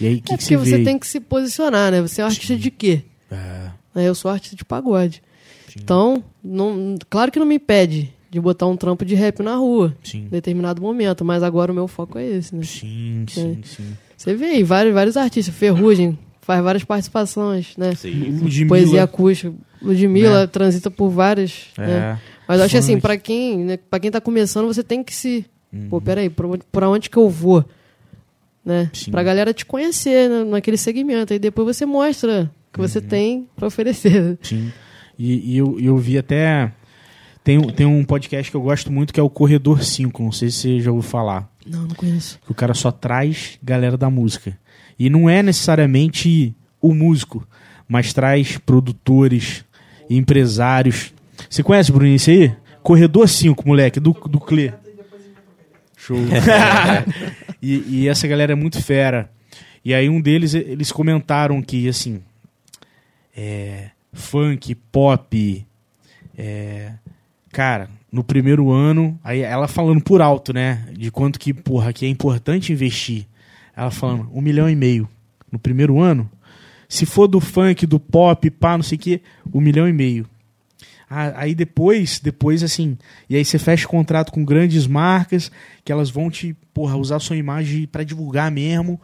E 0.00 0.06
aí, 0.06 0.20
que, 0.20 0.34
é 0.34 0.36
que 0.36 0.44
você 0.44 0.56
porque 0.56 0.70
vê? 0.70 0.76
você 0.78 0.84
tem 0.84 0.98
que 0.98 1.06
se 1.06 1.20
posicionar, 1.20 1.90
né? 1.90 2.02
Você 2.02 2.20
é 2.20 2.24
artista 2.24 2.56
de 2.56 2.70
quê? 2.70 3.04
É, 3.30 3.70
Né, 3.94 4.08
Eu 4.08 4.14
sou 4.14 4.30
artista 4.30 4.54
de 4.56 4.64
pagode. 4.64 5.22
sim, 5.68 5.80
Então, 5.82 6.22
não, 6.42 6.96
claro 7.08 7.32
que 7.32 7.38
não 7.38 7.46
me 7.46 7.56
impede 7.56 8.12
de 8.30 8.40
botar 8.40 8.66
um 8.66 8.76
trampo 8.76 9.04
de 9.04 9.14
rap 9.14 9.42
na 9.42 9.54
rua 9.56 9.94
sim, 10.02 10.24
em 10.26 10.28
determinado 10.28 10.82
momento, 10.82 11.24
mas 11.24 11.42
agora 11.42 11.72
o 11.72 11.74
meu 11.74 11.88
foco 11.88 12.18
é 12.18 12.26
esse, 12.26 12.54
né? 12.54 12.62
sim, 12.62 13.24
sim, 13.28 13.60
sim. 13.64 13.96
Você 14.16 14.34
vê 14.34 14.46
aí 14.46 14.62
vários, 14.62 14.92
vários 14.94 15.16
artistas, 15.16 15.54
Ferrugem 15.54 16.18
faz 16.42 16.62
várias 16.64 16.84
participações, 16.84 17.76
né? 17.76 17.94
Sim. 17.94 18.38
Ludmilla, 18.40 18.68
Poesia 18.68 19.02
acústica, 19.02 19.52
Ludmilla 19.80 20.40
Né? 20.40 20.46
transita 20.46 20.90
por 20.90 21.08
várias, 21.10 21.66
né? 21.76 22.16
é, 22.16 22.18
Mas 22.48 22.58
eu 22.58 22.64
acho 22.64 22.72
que 22.72 22.78
assim, 22.78 22.98
pra 23.00 23.16
quem, 23.16 23.58
né, 23.58 23.76
pra 23.76 24.00
quem 24.00 24.10
tá 24.10 24.20
começando, 24.20 24.66
você 24.66 24.82
tem 24.82 25.02
que 25.04 25.14
se, 25.14 25.44
uhum, 25.72 25.88
pô, 25.88 26.00
peraí, 26.00 26.28
pra 26.30 26.46
onde, 26.46 26.62
pra 26.72 26.88
onde 26.88 27.08
que 27.10 27.16
eu 27.16 27.28
vou? 27.28 27.64
Né? 28.64 28.90
Sim. 28.92 29.10
Pra 29.10 29.22
galera 29.22 29.52
te 29.54 29.64
conhecer 29.64 30.28
né, 30.28 30.44
naquele 30.44 30.76
segmento, 30.76 31.32
aí 31.32 31.38
depois 31.38 31.76
você 31.76 31.86
mostra 31.86 32.50
o 32.70 32.72
que 32.74 32.80
Uhum. 32.80 32.88
você 32.88 33.00
tem 33.00 33.46
pra 33.56 33.66
oferecer. 33.68 34.38
sim. 34.42 34.70
E, 35.18 35.52
e 35.54 35.58
eu, 35.58 35.78
eu 35.80 35.96
vi 35.96 36.16
até. 36.16 36.72
Tem, 37.48 37.56
um- 37.56 37.70
tem 37.70 37.86
um 37.86 38.04
podcast 38.04 38.50
que 38.50 38.54
eu 38.58 38.60
gosto 38.60 38.92
muito 38.92 39.10
que 39.10 39.18
é 39.18 39.22
o 39.22 39.30
Corredor 39.30 39.82
5, 39.82 40.22
não 40.22 40.30
sei 40.30 40.50
se 40.50 40.58
você 40.58 40.80
já 40.80 40.90
ouviu 40.92 41.10
falar. 41.10 41.50
Não, 41.64 41.86
não 41.86 41.94
conheço. 41.94 42.38
que 42.44 42.52
o 42.52 42.54
cara 42.54 42.74
só 42.74 42.92
traz 42.92 43.58
galera 43.62 43.96
da 43.96 44.10
música. 44.10 44.58
E 44.98 45.08
não 45.08 45.30
é 45.30 45.42
necessariamente 45.42 46.54
o 46.78 46.92
músico, 46.92 47.48
mas 47.88 48.12
traz 48.12 48.58
produtores, 48.58 49.64
empresários. 50.10 51.14
Você 51.48 51.62
conhece, 51.62 51.90
Bruninho, 51.90 52.16
isso 52.16 52.28
aí? 52.28 52.54
Corredor 52.82 53.26
5, 53.26 53.66
moleque, 53.66 53.98
do, 53.98 54.12
do 54.12 54.38
Clê. 54.38 54.70
Show. 55.96 56.18
e, 57.62 58.02
e 58.02 58.08
essa 58.08 58.28
galera 58.28 58.52
é 58.52 58.56
muito 58.56 58.82
fera. 58.82 59.30
E 59.82 59.94
aí 59.94 60.06
um 60.10 60.20
deles, 60.20 60.52
eles 60.52 60.92
comentaram 60.92 61.62
que, 61.62 61.88
assim, 61.88 62.20
é, 63.34 63.88
funk, 64.12 64.74
pop, 64.74 65.66
é, 66.36 66.92
cara, 67.52 67.88
no 68.10 68.24
primeiro 68.24 68.70
ano, 68.70 69.18
aí 69.22 69.40
ela 69.40 69.68
falando 69.68 70.02
por 70.02 70.20
alto, 70.22 70.52
né, 70.52 70.86
de 70.92 71.10
quanto 71.10 71.38
que, 71.38 71.52
porra, 71.52 71.92
que 71.92 72.06
é 72.06 72.08
importante 72.08 72.72
investir. 72.72 73.26
Ela 73.76 73.90
falando, 73.90 74.28
um 74.32 74.40
milhão 74.40 74.68
e 74.68 74.74
meio 74.74 75.08
no 75.52 75.58
primeiro 75.58 76.00
ano. 76.00 76.28
Se 76.88 77.04
for 77.04 77.28
do 77.28 77.40
funk, 77.40 77.86
do 77.86 78.00
pop, 78.00 78.50
pá, 78.50 78.76
não 78.76 78.82
sei 78.82 78.96
o 78.96 79.00
que, 79.00 79.22
um 79.52 79.60
milhão 79.60 79.88
e 79.88 79.92
meio. 79.92 80.26
Ah, 81.10 81.32
aí 81.36 81.54
depois, 81.54 82.20
depois 82.20 82.62
assim, 82.62 82.98
e 83.30 83.36
aí 83.36 83.44
você 83.44 83.58
fecha 83.58 83.88
contrato 83.88 84.30
com 84.30 84.44
grandes 84.44 84.86
marcas, 84.86 85.50
que 85.84 85.90
elas 85.90 86.10
vão 86.10 86.30
te, 86.30 86.54
porra, 86.74 86.96
usar 86.96 87.18
sua 87.18 87.36
imagem 87.36 87.86
pra 87.86 88.04
divulgar 88.04 88.50
mesmo. 88.50 89.00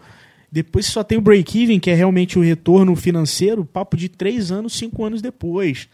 Depois 0.53 0.87
só 0.87 1.03
tem 1.03 1.19
o 1.19 1.23
break-even, 1.23 1.81
que 1.81 1.91
é 1.91 1.95
realmente 1.95 2.39
o 2.39 2.43
retorno 2.43 2.95
financeiro, 2.95 3.65
papo 3.65 3.97
de 3.97 4.09
três 4.09 4.51
anos, 4.53 4.75
cinco 4.75 5.05
anos 5.05 5.23
depois. 5.23 5.89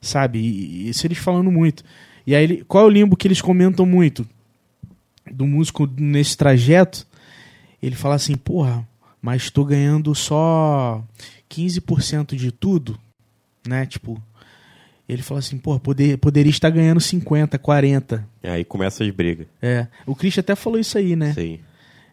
Sabe? 0.00 0.38
E, 0.38 0.88
isso 0.88 1.06
eles 1.06 1.18
falando 1.18 1.50
muito. 1.50 1.82
E 2.26 2.34
aí, 2.34 2.44
ele- 2.44 2.64
qual 2.66 2.84
é 2.84 2.86
o 2.86 2.90
limbo 2.90 3.16
que 3.16 3.26
eles 3.28 3.40
comentam 3.40 3.84
muito? 3.86 4.26
Do 5.30 5.46
músico 5.46 5.88
nesse 5.96 6.36
trajeto, 6.36 7.06
ele 7.82 7.96
fala 7.96 8.14
assim, 8.14 8.36
porra, 8.36 8.86
mas 9.20 9.42
estou 9.42 9.64
ganhando 9.64 10.14
só 10.14 11.02
15% 11.48 12.36
de 12.36 12.52
tudo, 12.52 12.98
né? 13.66 13.84
Tipo, 13.86 14.22
ele 15.08 15.22
fala 15.22 15.40
assim, 15.40 15.58
porra, 15.58 15.80
poder, 15.80 16.18
poderia 16.18 16.50
estar 16.50 16.70
ganhando 16.70 17.00
50, 17.00 17.58
40. 17.58 18.26
E 18.42 18.48
aí 18.48 18.64
começa 18.64 19.02
as 19.04 19.10
brigas. 19.10 19.46
É, 19.60 19.86
o 20.06 20.14
Christian 20.14 20.40
até 20.42 20.54
falou 20.54 20.78
isso 20.78 20.96
aí, 20.98 21.16
né? 21.16 21.32
Sim. 21.32 21.58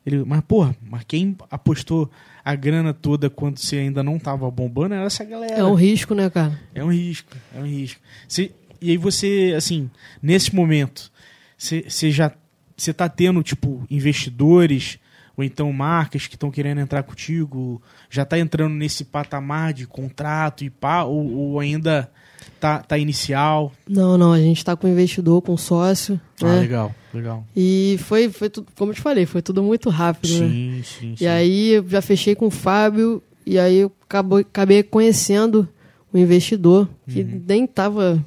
Ele, 0.06 0.24
mas, 0.26 0.42
porra, 0.42 0.76
mas 0.82 1.04
quem 1.08 1.36
apostou 1.50 2.10
a 2.44 2.56
grana 2.56 2.94
toda 2.94 3.30
quando 3.30 3.58
você 3.58 3.78
ainda 3.78 4.04
não 4.04 4.20
tava 4.20 4.50
bombando 4.52 4.94
era 4.96 5.06
essa 5.06 5.24
galera. 5.24 5.54
É 5.56 5.64
um 5.64 5.74
risco, 5.76 6.14
né, 6.14 6.30
cara? 6.30 6.60
É 6.76 6.84
um 6.84 6.92
risco, 6.92 7.36
é 7.56 7.60
um 7.60 7.66
risco. 7.66 8.02
Você- 8.28 8.52
e 8.82 8.92
aí 8.92 8.98
você, 8.98 9.54
assim, 9.56 9.90
nesse 10.22 10.54
momento, 10.54 11.12
você 11.58 11.86
você 11.88 12.12
já 12.12 12.32
você 12.76 12.92
tá 12.94 13.08
tendo, 13.08 13.42
tipo, 13.44 13.86
investidores 13.90 14.98
ou 15.38 15.44
então 15.44 15.72
marcas 15.72 16.28
que 16.28 16.36
estão 16.36 16.52
querendo 16.52 16.82
entrar 16.82 17.02
contigo, 17.04 17.82
já 18.10 18.26
tá 18.26 18.38
entrando 18.38 18.74
nesse 18.76 19.06
patamar 19.06 19.74
de 19.74 19.88
contrato 19.88 20.64
e 20.64 20.70
pá, 20.70 21.04
ou, 21.04 21.26
ou 21.34 21.60
ainda 21.60 22.12
tá, 22.60 22.80
tá 22.80 22.98
inicial? 22.98 23.72
Não, 23.88 24.18
não, 24.18 24.32
a 24.34 24.40
gente 24.40 24.64
tá 24.64 24.76
com 24.76 24.88
investidor, 24.88 25.42
com 25.42 25.56
sócio, 25.58 26.20
Ah, 26.42 26.46
né? 26.56 26.60
legal, 26.62 26.94
legal. 27.14 27.46
E 27.56 27.98
foi, 28.04 28.30
foi 28.30 28.50
tudo, 28.50 28.68
como 28.76 28.92
eu 28.92 28.96
te 28.96 29.02
falei, 29.02 29.26
foi 29.26 29.42
tudo 29.42 29.62
muito 29.64 29.90
rápido, 29.90 30.32
né? 30.40 30.48
Sim, 30.50 30.82
sim, 30.84 31.16
sim. 31.18 31.24
E 31.24 31.28
aí 31.28 31.70
eu 31.74 31.88
já 31.88 32.02
fechei 32.02 32.36
com 32.36 32.48
o 32.48 32.52
Fábio, 32.52 33.22
e 33.46 33.58
aí 33.60 33.78
eu 33.78 33.92
acabou, 34.08 34.40
acabei 34.40 34.82
conhecendo 34.84 35.68
o 36.14 36.18
investidor, 36.18 36.88
que 37.08 37.24
nem 37.24 37.66
tava, 37.68 38.24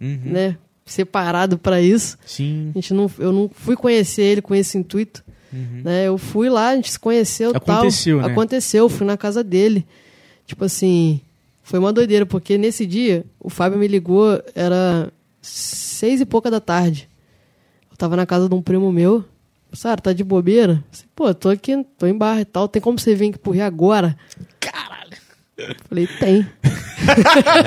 Uhum, 0.00 0.20
né, 0.24 0.56
separado 0.84 1.56
para 1.58 1.80
isso. 1.80 2.18
Sim. 2.26 2.70
A 2.74 2.78
gente 2.78 2.92
não, 2.94 3.10
eu 3.18 3.32
não 3.32 3.48
fui 3.52 3.74
conhecer 3.76 4.22
ele 4.22 4.42
com 4.42 4.54
esse 4.54 4.76
intuito, 4.78 5.24
Uhum. 5.52 5.80
né? 5.84 6.06
Eu 6.06 6.18
fui 6.18 6.48
lá, 6.50 6.68
a 6.70 6.76
gente 6.76 6.90
se 6.92 6.98
conheceu 6.98 7.50
Aconteceu, 7.54 8.18
tal. 8.18 8.26
né? 8.26 8.32
Aconteceu, 8.32 8.88
fui 8.88 9.06
na 9.06 9.16
casa 9.16 9.42
dele. 9.42 9.86
Tipo 10.46 10.64
assim, 10.64 11.20
foi 11.66 11.80
uma 11.80 11.92
doideira, 11.92 12.24
porque 12.24 12.56
nesse 12.56 12.86
dia 12.86 13.24
o 13.40 13.50
Fábio 13.50 13.76
me 13.76 13.88
ligou, 13.88 14.40
era 14.54 15.12
seis 15.42 16.20
e 16.20 16.24
pouca 16.24 16.48
da 16.48 16.60
tarde. 16.60 17.08
Eu 17.90 17.96
tava 17.96 18.14
na 18.14 18.24
casa 18.24 18.48
de 18.48 18.54
um 18.54 18.62
primo 18.62 18.92
meu. 18.92 19.24
Sara, 19.72 20.00
tá 20.00 20.12
de 20.12 20.22
bobeira? 20.22 20.84
Falei, 20.92 21.08
Pô, 21.16 21.34
tô 21.34 21.48
aqui, 21.48 21.84
tô 21.98 22.06
em 22.06 22.16
barra 22.16 22.42
e 22.42 22.44
tal. 22.44 22.68
Tem 22.68 22.80
como 22.80 22.96
você 22.96 23.16
vir 23.16 23.30
aqui 23.30 23.38
pro 23.40 23.50
Rio 23.50 23.64
agora? 23.64 24.16
Caralho. 24.60 25.16
Falei, 25.88 26.06
tem. 26.06 26.46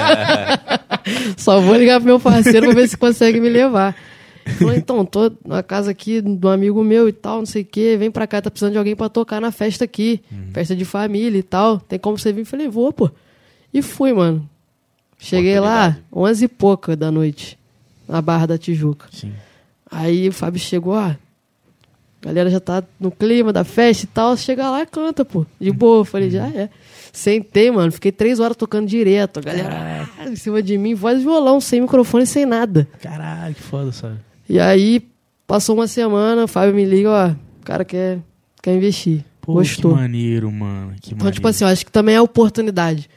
Só 1.38 1.60
vou 1.60 1.76
ligar 1.76 2.00
pro 2.00 2.08
meu 2.08 2.22
parceiro 2.22 2.68
pra 2.68 2.76
ver 2.76 2.88
se 2.88 2.96
consegue 2.96 3.42
me 3.42 3.50
levar. 3.50 3.98
Ele 4.46 4.56
Falou, 4.56 4.74
então, 4.76 5.06
tô 5.06 5.30
na 5.46 5.62
casa 5.62 5.92
aqui 5.92 6.22
de 6.22 6.48
um 6.48 6.50
amigo 6.50 6.82
meu 6.86 7.10
e 7.10 7.12
tal, 7.12 7.40
não 7.40 7.46
sei 7.46 7.64
o 7.64 7.66
quê. 7.66 7.98
Vem 8.00 8.10
pra 8.10 8.26
cá, 8.26 8.42
tá 8.42 8.50
precisando 8.50 8.72
de 8.72 8.78
alguém 8.78 8.96
pra 8.96 9.10
tocar 9.10 9.42
na 9.42 9.52
festa 9.52 9.84
aqui. 9.84 10.22
Festa 10.54 10.74
de 10.74 10.86
família 10.86 11.38
e 11.38 11.44
tal. 11.44 11.82
Tem 11.82 12.00
como 12.00 12.18
você 12.18 12.32
vir? 12.32 12.46
Falei, 12.46 12.70
vou, 12.70 12.94
pô. 12.94 13.12
E 13.74 13.82
fui, 13.82 14.14
mano. 14.14 14.48
Cheguei 15.18 15.60
lá, 15.60 15.88
Oportunidade. 15.90 16.06
onze 16.14 16.46
e 16.46 16.48
pouca 16.48 16.96
da 16.96 17.12
noite, 17.12 17.58
na 18.08 18.22
Barra 18.22 18.46
da 18.48 18.58
Tijuca. 18.58 19.08
Sim. 19.12 19.34
Aí 19.92 20.30
o 20.30 20.32
Fábio 20.34 20.60
chegou, 20.60 20.94
ó. 20.94 21.02
A 21.10 21.18
galera 22.22 22.50
já 22.50 22.60
tá 22.60 22.84
no 23.00 23.12
clima 23.12 23.52
da 23.54 23.64
festa 23.64 24.04
e 24.06 24.08
tal. 24.08 24.36
Chega 24.38 24.70
lá 24.70 24.82
e 24.82 24.86
canta, 24.86 25.24
pô. 25.24 25.46
De 25.60 25.72
boa. 25.72 26.02
Eu 26.02 26.06
Falei, 26.06 26.30
já 26.30 26.48
é. 26.48 26.70
Sentei, 27.14 27.72
mano. 27.72 27.92
Fiquei 27.92 28.12
três 28.12 28.40
horas 28.40 28.58
tocando 28.58 28.88
direto. 28.88 29.40
A 29.40 29.42
galera 29.42 30.08
ah, 30.20 30.28
em 30.28 30.36
cima 30.36 30.62
de 30.62 30.78
mim, 30.78 30.94
voz 30.96 31.20
e 31.20 31.24
violão, 31.24 31.62
sem 31.62 31.80
microfone, 31.82 32.26
sem 32.26 32.46
nada. 32.46 32.88
Caralho, 33.02 33.56
que 33.56 33.62
foda, 33.62 33.92
sabe? 33.92 34.18
E 34.50 34.60
aí, 34.60 35.08
Passou 35.48 35.74
uma 35.76 35.88
semana, 35.88 36.44
o 36.44 36.48
Fábio 36.48 36.76
me 36.76 36.86
liga, 36.86 37.10
ó, 37.10 37.30
o 37.32 37.66
cara 37.66 37.84
quer, 37.84 38.20
quer 38.62 38.76
investir. 38.76 39.26
Pô, 39.42 39.54
Gostou. 39.54 39.94
que 39.96 39.98
maneiro, 40.00 40.52
mano. 40.52 40.92
Que 41.02 41.08
Então, 41.08 41.18
maneiro. 41.18 41.34
tipo 41.34 41.48
assim, 41.48 41.64
eu 41.64 41.70
acho 41.72 41.84
que 41.84 41.92
também 41.92 42.14
é 42.14 42.22
oportunidade. 42.22 43.10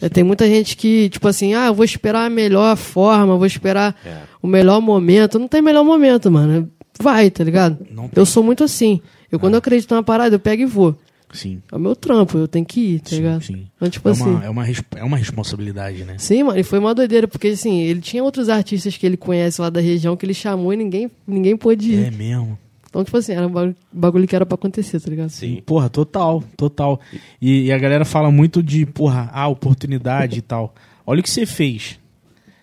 É, 0.00 0.08
Tem 0.08 0.22
muita 0.24 0.46
gente 0.46 0.76
que, 0.76 1.08
tipo 1.08 1.26
assim, 1.28 1.54
ah, 1.54 1.66
eu 1.66 1.74
vou 1.74 1.84
esperar 1.84 2.26
a 2.26 2.30
melhor 2.30 2.76
forma, 2.76 3.36
vou 3.36 3.46
esperar 3.46 3.96
É. 4.04 4.22
o 4.42 4.46
melhor 4.46 4.80
momento. 4.80 5.38
Não 5.38 5.48
tem 5.48 5.62
melhor 5.62 5.84
momento, 5.84 6.30
mano. 6.30 6.70
Vai, 7.00 7.30
tá 7.30 7.44
ligado? 7.44 7.78
Eu 8.14 8.24
sou 8.26 8.42
muito 8.42 8.64
assim. 8.64 9.00
Eu, 9.30 9.38
quando 9.38 9.54
eu 9.54 9.58
acredito 9.58 9.92
numa 9.94 10.02
parada, 10.02 10.34
eu 10.34 10.40
pego 10.40 10.62
e 10.62 10.66
vou. 10.66 10.96
Sim. 11.32 11.60
É 11.70 11.76
o 11.76 11.78
meu 11.78 11.94
trampo, 11.96 12.38
eu 12.38 12.46
tenho 12.48 12.64
que 12.64 12.80
ir, 12.80 13.00
tá 13.00 13.10
Sim, 13.10 13.16
ligado? 13.16 13.42
sim. 13.42 13.66
Então, 13.76 13.90
tipo 13.90 14.08
é, 14.08 14.12
assim. 14.12 14.22
uma, 14.24 14.44
é, 14.44 14.48
uma, 14.48 14.64
é 14.96 15.04
uma 15.04 15.16
responsabilidade, 15.16 16.04
né? 16.04 16.14
Sim, 16.18 16.44
mano, 16.44 16.58
e 16.58 16.62
foi 16.62 16.78
uma 16.78 16.94
doideira, 16.94 17.26
porque 17.28 17.48
assim, 17.48 17.80
ele 17.80 18.00
tinha 18.00 18.22
outros 18.22 18.48
artistas 18.48 18.96
que 18.96 19.04
ele 19.04 19.16
conhece 19.16 19.60
lá 19.60 19.68
da 19.68 19.80
região 19.80 20.16
que 20.16 20.24
ele 20.24 20.32
chamou 20.32 20.72
e 20.72 20.76
ninguém, 20.76 21.10
ninguém 21.26 21.56
pôde 21.56 21.92
ir. 21.92 22.04
É 22.06 22.10
mesmo. 22.10 22.56
Então, 22.96 23.04
tipo 23.04 23.16
assim, 23.18 23.32
era 23.34 23.46
um 23.46 23.74
bagulho- 23.92 24.26
que 24.26 24.34
era 24.34 24.46
pra 24.46 24.54
acontecer, 24.54 24.98
tá 24.98 25.10
ligado? 25.10 25.28
Sim. 25.28 25.62
Porra, 25.66 25.90
total, 25.90 26.42
total. 26.56 26.98
E, 27.40 27.64
e 27.66 27.72
a 27.72 27.76
galera 27.78 28.06
fala 28.06 28.30
muito 28.30 28.62
de, 28.62 28.86
porra, 28.86 29.28
ah, 29.34 29.46
oportunidade 29.48 30.38
e 30.38 30.40
tal. 30.40 30.74
Olha 31.06 31.20
o 31.20 31.22
que 31.22 31.28
você 31.28 31.44
fez. 31.44 31.98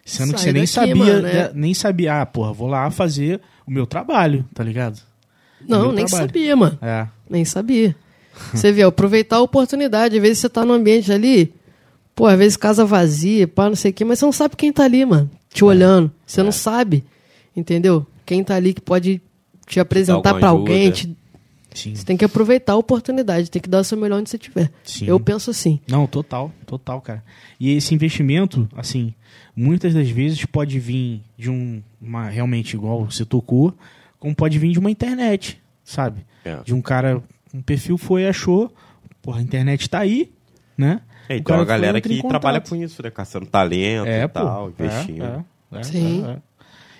Sendo 0.03 0.33
que 0.33 0.39
Sai 0.39 0.47
você 0.49 0.53
nem 0.53 0.61
daqui, 0.63 0.73
sabia, 0.73 0.95
mano, 0.95 1.27
é. 1.27 1.33
né, 1.33 1.51
nem 1.53 1.73
sabia, 1.75 2.19
ah, 2.21 2.25
porra, 2.25 2.51
vou 2.51 2.67
lá 2.67 2.89
fazer 2.89 3.39
o 3.67 3.69
meu 3.69 3.85
trabalho, 3.85 4.43
tá 4.55 4.63
ligado? 4.63 4.99
Não, 5.67 5.91
nem 5.91 6.03
trabalho. 6.05 6.29
sabia, 6.29 6.55
mano. 6.55 6.79
É. 6.81 7.07
Nem 7.29 7.45
sabia. 7.45 7.95
Você 8.51 8.71
vê, 8.71 8.81
aproveitar 8.81 9.35
a 9.35 9.41
oportunidade. 9.41 10.15
Às 10.15 10.21
vezes 10.23 10.39
você 10.39 10.49
tá 10.49 10.65
no 10.65 10.73
ambiente 10.73 11.11
ali, 11.11 11.53
pô, 12.15 12.25
às 12.25 12.37
vezes 12.39 12.57
casa 12.57 12.83
vazia, 12.83 13.47
pá, 13.47 13.69
não 13.69 13.75
sei 13.75 13.91
o 13.91 13.93
quê, 13.93 14.03
mas 14.03 14.17
você 14.17 14.25
não 14.25 14.31
sabe 14.31 14.55
quem 14.55 14.73
tá 14.73 14.83
ali, 14.83 15.05
mano, 15.05 15.29
É. 15.31 15.53
te 15.55 15.63
olhando. 15.63 16.11
Você 16.25 16.41
não 16.41 16.51
sabe, 16.51 17.03
entendeu? 17.55 18.03
Quem 18.25 18.43
tá 18.43 18.55
ali 18.55 18.73
que 18.73 18.81
pode 18.81 19.21
te 19.67 19.79
apresentar 19.79 20.31
ajuda. 20.31 20.47
alguém. 20.47 20.91
te- 20.91 21.17
Sim. 21.73 21.95
Você 21.95 22.05
tem 22.05 22.15
que 22.15 22.23
aproveitar 22.23 22.73
a 22.73 22.77
oportunidade, 22.77 23.49
tem 23.49 23.59
que 23.59 23.67
dar 23.67 23.79
o 23.79 23.83
seu 23.83 23.97
melhor 23.97 24.19
onde 24.19 24.29
você 24.29 24.37
estiver. 24.37 24.71
Sim. 24.83 25.05
Eu 25.07 25.19
penso 25.19 25.49
assim. 25.49 25.79
Não, 25.89 26.05
total, 26.05 26.51
total, 26.67 27.01
cara. 27.01 27.23
E 27.59 27.71
esse 27.71 27.95
investimento, 27.95 28.69
assim, 28.75 29.11
muitas 29.55 29.91
das 29.91 30.07
vezes 30.07 30.45
pode 30.45 30.77
vir 30.79 31.21
de 31.35 31.49
um, 31.49 31.81
uma, 31.99 32.29
realmente 32.29 32.75
igual 32.75 33.05
você 33.05 33.25
tocou, 33.25 33.73
como 34.19 34.35
pode 34.35 34.59
vir 34.59 34.71
de 34.71 34.77
uma 34.77 34.91
internet, 34.91 35.59
sabe? 35.83 36.23
É. 36.45 36.57
De 36.63 36.75
um 36.75 36.81
cara, 36.81 37.23
um 37.51 37.59
perfil 37.61 37.97
foi, 37.97 38.27
achou, 38.27 38.71
porra, 39.19 39.39
a 39.39 39.41
internet 39.41 39.89
tá 39.89 39.97
aí, 39.97 40.31
né? 40.77 41.01
É, 41.27 41.33
O 41.33 41.37
então 41.37 41.55
cara 41.55 41.61
a 41.63 41.65
galera 41.65 41.99
que 42.01 42.21
trabalha 42.27 42.61
com 42.61 42.75
isso, 42.75 43.01
né? 43.01 43.09
Caçando 43.09 43.47
talento 43.47 44.05
É, 44.07 44.23
e 44.25 44.27
pô. 44.27 44.33
tal, 44.41 44.69
investindo. 44.69 45.23
É, 45.23 45.43
é, 45.71 45.79
é, 45.79 45.83
Sim. 45.83 46.23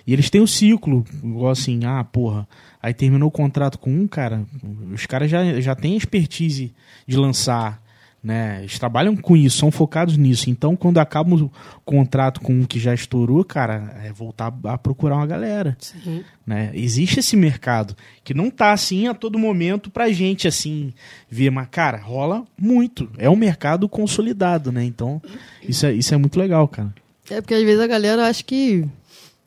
E 0.06 0.12
eles 0.12 0.28
têm 0.28 0.40
o 0.40 0.46
ciclo, 0.46 1.04
igual 1.22 1.50
assim, 1.50 1.80
ah, 1.84 2.04
porra, 2.04 2.46
aí 2.82 2.92
terminou 2.92 3.28
o 3.28 3.32
contrato 3.32 3.78
com 3.78 3.90
um 3.90 4.06
cara, 4.06 4.44
os 4.92 5.06
caras 5.06 5.30
já, 5.30 5.60
já 5.60 5.74
têm 5.74 5.96
expertise 5.96 6.74
de 7.06 7.16
lançar, 7.16 7.82
né? 8.24 8.60
Eles 8.60 8.78
trabalham 8.78 9.14
com 9.14 9.36
isso, 9.36 9.58
são 9.58 9.70
focados 9.70 10.16
nisso. 10.16 10.48
Então, 10.48 10.74
quando 10.74 10.96
acaba 10.96 11.34
o 11.34 11.52
contrato 11.84 12.40
com 12.40 12.54
um 12.54 12.64
que 12.64 12.80
já 12.80 12.94
estourou, 12.94 13.44
cara, 13.44 14.00
é 14.02 14.12
voltar 14.12 14.52
a 14.64 14.78
procurar 14.78 15.16
uma 15.16 15.26
galera, 15.26 15.76
Sim. 15.78 16.24
né? 16.46 16.70
Existe 16.72 17.20
esse 17.20 17.36
mercado 17.36 17.94
que 18.22 18.32
não 18.32 18.50
tá 18.50 18.72
assim 18.72 19.06
a 19.06 19.14
todo 19.14 19.38
momento 19.38 19.90
pra 19.90 20.10
gente 20.10 20.48
assim 20.48 20.94
ver, 21.28 21.50
mas 21.50 21.68
cara, 21.70 21.98
rola 21.98 22.46
muito. 22.58 23.10
É 23.18 23.28
um 23.28 23.36
mercado 23.36 23.86
consolidado, 23.88 24.72
né? 24.72 24.82
Então, 24.84 25.20
isso 25.68 25.84
é, 25.84 25.92
isso 25.92 26.14
é 26.14 26.16
muito 26.16 26.38
legal, 26.38 26.66
cara. 26.66 26.94
É 27.30 27.40
porque 27.42 27.54
às 27.54 27.62
vezes 27.62 27.80
a 27.80 27.86
galera 27.86 28.26
acha 28.26 28.42
que 28.42 28.86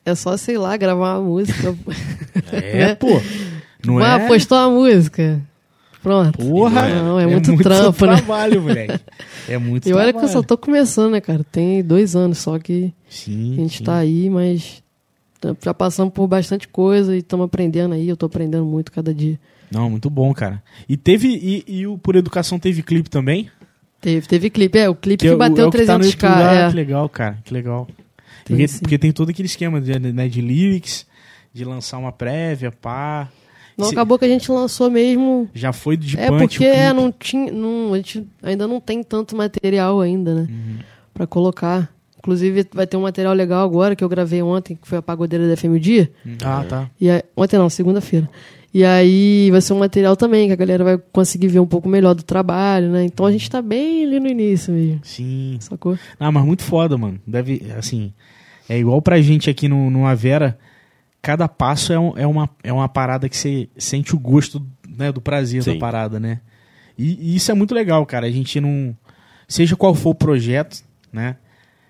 é 0.04 0.14
só, 0.14 0.36
sei 0.36 0.56
lá, 0.58 0.76
gravar 0.76 1.18
uma 1.18 1.28
música. 1.28 1.74
É, 2.52 2.94
pô. 2.94 3.08
Não 3.84 3.98
ah, 3.98 4.18
é? 4.20 4.26
postou 4.26 4.56
uma 4.58 4.70
música. 4.70 5.40
Pronto. 6.02 6.38
Porra, 6.38 6.88
Não, 6.88 7.20
é, 7.20 7.26
muito, 7.26 7.54
trampo, 7.58 8.06
né? 8.06 8.16
trabalho, 8.16 8.62
moleque. 8.62 9.00
É 9.48 9.58
muito 9.58 9.86
E 9.88 9.92
olha 9.92 10.04
trabalho. 10.04 10.18
que 10.18 10.24
eu 10.24 10.28
só 10.28 10.42
tô 10.42 10.56
começando, 10.56 11.12
né, 11.12 11.20
cara? 11.20 11.44
Tem 11.50 11.82
dois 11.82 12.16
anos 12.16 12.38
só 12.38 12.58
que 12.58 12.94
Sim, 13.10 13.54
a 13.54 13.56
gente 13.60 13.78
sim. 13.78 13.84
tá 13.84 13.96
aí, 13.96 14.30
mas 14.30 14.82
já 15.62 15.74
passamos 15.74 16.14
por 16.14 16.26
bastante 16.26 16.66
coisa 16.68 17.14
e 17.14 17.18
estamos 17.18 17.44
aprendendo 17.44 17.94
aí. 17.94 18.08
Eu 18.08 18.16
tô 18.16 18.26
aprendendo 18.26 18.64
muito 18.64 18.90
cada 18.92 19.12
dia. 19.12 19.38
Não, 19.70 19.90
muito 19.90 20.08
bom, 20.08 20.32
cara. 20.32 20.62
E 20.88 20.96
teve 20.96 21.28
e, 21.28 21.64
e 21.66 21.86
o 21.86 21.98
Por 21.98 22.16
Educação 22.16 22.58
teve 22.58 22.82
clipe 22.82 23.10
também? 23.10 23.50
Teve, 24.00 24.26
teve 24.26 24.48
clipe, 24.48 24.78
é, 24.78 24.88
o 24.88 24.94
clipe 24.94 25.22
que, 25.22 25.28
é 25.28 25.34
o- 25.34 25.38
bateu 25.38 25.64
é 25.64 25.68
o 25.68 25.70
que 25.70 25.84
tá 25.84 25.98
no 25.98 26.04
300k. 26.04 26.06
YouTube. 26.06 26.24
Ah, 26.32 26.54
é. 26.54 26.70
Que 26.70 26.76
legal, 26.76 27.08
cara. 27.08 27.38
Que 27.44 27.52
legal. 27.52 27.86
Tem 28.48 28.56
Porque, 28.56 28.68
sim. 28.68 28.78
porque 28.80 28.98
tem 28.98 29.12
todo 29.12 29.28
aquele 29.30 29.46
esquema 29.46 29.80
de, 29.80 29.98
né, 29.98 30.28
de 30.28 30.40
lyrics, 30.40 31.06
de 31.52 31.64
lançar 31.64 31.98
uma 31.98 32.10
prévia, 32.12 32.72
pá. 32.72 33.28
Não, 33.76 33.86
Se- 33.86 33.92
acabou 33.94 34.18
que 34.18 34.24
a 34.24 34.28
gente 34.28 34.50
lançou 34.50 34.90
mesmo. 34.90 35.48
Já 35.54 35.72
foi 35.72 35.96
de 35.96 36.18
é 36.18 36.26
punch 36.28 36.40
porque 36.58 36.64
é, 36.64 36.92
não 36.92 37.12
tinha, 37.12 37.52
não, 37.52 37.92
a 37.94 37.96
gente 37.98 38.26
ainda 38.42 38.66
não 38.66 38.80
tem 38.80 39.02
tanto 39.04 39.36
material 39.36 40.00
ainda, 40.00 40.34
né? 40.34 40.46
Uhum. 40.50 40.78
Pra 41.14 41.26
colocar. 41.26 41.88
Inclusive 42.18 42.66
vai 42.74 42.86
ter 42.86 42.96
um 42.96 43.02
material 43.02 43.32
legal 43.32 43.64
agora 43.64 43.94
que 43.94 44.02
eu 44.02 44.08
gravei 44.08 44.42
ontem, 44.42 44.74
que 44.74 44.88
foi 44.88 44.98
a 44.98 45.02
pagodeira 45.02 45.46
da 45.46 45.56
FM 45.56 45.78
Dia. 45.80 46.10
Ah, 46.44 46.64
tá. 46.68 46.90
E 47.00 47.08
aí, 47.08 47.22
ontem 47.36 47.56
não, 47.56 47.70
segunda-feira. 47.70 48.28
E 48.74 48.84
aí 48.84 49.48
vai 49.52 49.60
ser 49.60 49.72
um 49.72 49.78
material 49.78 50.16
também 50.16 50.48
que 50.48 50.52
a 50.52 50.56
galera 50.56 50.82
vai 50.84 50.98
conseguir 51.12 51.46
ver 51.48 51.60
um 51.60 51.66
pouco 51.66 51.88
melhor 51.88 52.14
do 52.14 52.22
trabalho, 52.24 52.90
né? 52.90 53.04
Então 53.04 53.24
a 53.24 53.30
gente 53.32 53.48
tá 53.48 53.62
bem 53.62 54.04
ali 54.04 54.18
no 54.20 54.26
início 54.26 54.74
mesmo. 54.74 55.00
Sim. 55.04 55.56
Sacou? 55.60 55.96
Ah, 56.18 56.30
mas 56.32 56.44
muito 56.44 56.62
foda, 56.64 56.98
mano. 56.98 57.18
Deve, 57.26 57.62
assim, 57.78 58.12
é 58.68 58.78
igual 58.78 59.00
pra 59.02 59.20
gente 59.20 59.48
aqui 59.50 59.68
no, 59.68 59.90
no 59.90 60.06
Avera, 60.06 60.58
cada 61.22 61.48
passo 61.48 61.92
é, 61.92 61.98
um- 61.98 62.16
é, 62.16 62.26
uma, 62.26 62.48
é 62.62 62.72
uma 62.72 62.88
parada 62.88 63.28
que 63.28 63.36
você 63.36 63.68
sente 63.76 64.14
o 64.14 64.18
gosto 64.18 64.64
né, 64.88 65.10
do 65.12 65.20
prazer 65.20 65.62
da 65.64 65.72
Sim. 65.72 65.78
parada, 65.78 66.18
né? 66.20 66.40
E, 66.96 67.32
e 67.32 67.36
isso 67.36 67.50
é 67.50 67.54
muito 67.54 67.74
legal, 67.74 68.04
cara. 68.06 68.26
A 68.26 68.30
gente 68.30 68.60
não. 68.60 68.96
Seja 69.46 69.76
qual 69.76 69.94
for 69.94 70.10
o 70.10 70.14
projeto, 70.14 70.82
né? 71.12 71.36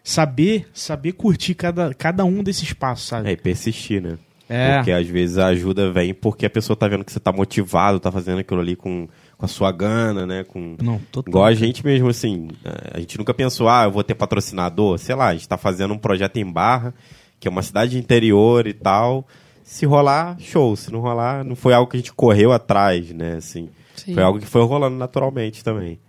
Saber, 0.05 0.69
saber 0.73 1.13
curtir 1.13 1.55
cada, 1.55 1.93
cada 1.93 2.25
um 2.25 2.43
desses 2.43 2.73
passos, 2.73 3.09
sabe? 3.09 3.29
É, 3.29 3.33
e 3.33 3.37
persistir, 3.37 4.01
né? 4.01 4.17
É. 4.49 4.77
Porque 4.77 4.93
às 4.93 5.07
vezes 5.07 5.37
a 5.37 5.49
ajuda 5.49 5.93
vem 5.93 6.15
porque 6.15 6.47
a 6.47 6.51
pessoa 6.51 6.75
tá 6.77 6.89
vendo 6.89 7.05
que 7.05 7.13
você 7.13 7.21
tá 7.21 7.31
motivado, 7.33 8.01
tá 8.01 8.11
fazendo 8.11 8.39
aquilo 8.39 8.61
ali 8.61 8.75
com, 8.77 9.07
com 9.39 9.47
a 9.47 9.49
sua 9.49 9.71
gana, 9.71 10.27
né? 10.27 10.43
Com... 10.43 10.77
Não, 10.83 10.99
total. 11.13 11.31
Igual 11.31 11.45
a 11.45 11.55
gente 11.55 11.87
mesmo, 11.87 12.09
assim, 12.09 12.49
eh, 12.65 12.91
a 12.95 12.99
gente 12.99 13.17
nunca 13.17 13.33
pensou, 13.33 13.69
ah, 13.69 13.85
eu 13.85 13.93
vou 13.93 14.03
ter 14.03 14.17
patrocinador. 14.17 14.99
Sei 14.99 15.15
lá, 15.15 15.29
a 15.29 15.33
gente 15.33 15.49
tá 15.49 15.57
fazendo 15.57 15.95
um 15.95 15.99
projeto 15.99 16.37
em 16.39 16.45
Barra, 16.45 16.93
que 17.39 17.47
é 17.47 17.51
uma 17.51 17.63
cidade 17.63 17.97
interior 17.97 18.67
e 18.67 18.75
tal. 18.75 19.27
Se 19.63 19.87
rolar, 19.87 20.37
show. 20.41 20.75
Se 20.75 20.93
não 20.93 20.99
rolar, 20.99 21.45
não 21.45 21.55
foi 21.55 21.73
algo 21.73 21.89
que 21.89 21.97
a 21.97 22.01
gente 22.01 22.13
correu 22.13 22.53
atrás, 22.53 23.11
né? 23.13 23.37
Assim, 23.37 23.69
Sim. 23.95 24.15
foi 24.15 24.23
algo 24.25 24.41
que 24.41 24.47
foi 24.47 24.65
rolando 24.65 24.97
naturalmente 24.97 25.63
também. 25.63 26.01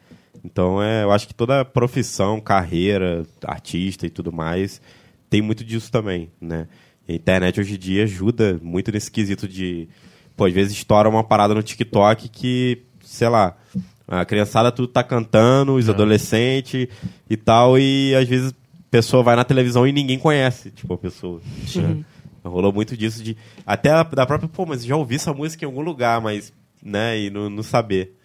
Então, 0.44 0.82
é, 0.82 1.04
eu 1.04 1.12
acho 1.12 1.28
que 1.28 1.34
toda 1.36 1.64
profissão, 1.64 2.40
carreira, 2.42 3.26
artista 3.46 4.08
e 4.08 4.10
tudo 4.10 4.32
mais, 4.32 4.82
tem 5.30 5.42
muito 5.42 5.64
disso 5.64 5.92
também, 5.92 6.32
né? 6.42 6.68
A 7.08 7.12
internet 7.12 7.60
hoje 7.60 7.76
em 7.76 7.80
dia 7.80 8.04
ajuda 8.04 8.60
muito 8.64 8.92
nesse 8.92 9.12
quesito 9.12 9.48
de... 9.48 9.88
Pô, 10.36 10.46
às 10.46 10.54
vezes 10.54 10.74
estoura 10.74 11.10
uma 11.10 11.24
parada 11.24 11.54
no 11.54 11.62
TikTok 11.62 12.30
que, 12.30 12.84
sei 13.10 13.28
lá, 13.30 13.56
a 14.08 14.24
criançada 14.26 14.72
tudo 14.72 14.88
tá 14.88 15.04
cantando, 15.04 15.74
os 15.76 15.90
adolescentes 15.90 16.88
e 17.30 17.38
tal, 17.38 17.78
e 17.78 18.14
às 18.16 18.28
vezes 18.28 18.52
a 18.52 18.56
pessoa 18.92 19.24
vai 19.24 19.36
na 19.36 19.44
televisão 19.44 19.88
e 19.88 19.92
ninguém 19.92 20.18
conhece, 20.20 20.72
tipo, 20.72 20.94
a 20.94 20.98
pessoa. 20.98 21.42
né? 21.76 22.04
Rolou 22.44 22.72
muito 22.72 22.96
disso 22.96 23.22
de... 23.24 23.36
Até 23.66 23.92
a- 23.92 24.04
da 24.04 24.26
própria, 24.26 24.48
pô, 24.50 24.66
mas 24.66 24.84
já 24.86 24.96
ouvi 24.96 25.16
essa 25.16 25.34
música 25.34 25.64
em 25.66 25.68
algum 25.68 25.82
lugar, 25.82 26.22
mas, 26.22 26.54
né, 26.84 27.20
e 27.20 27.30
não, 27.30 27.50
não 27.50 27.62
saber. 27.64 28.16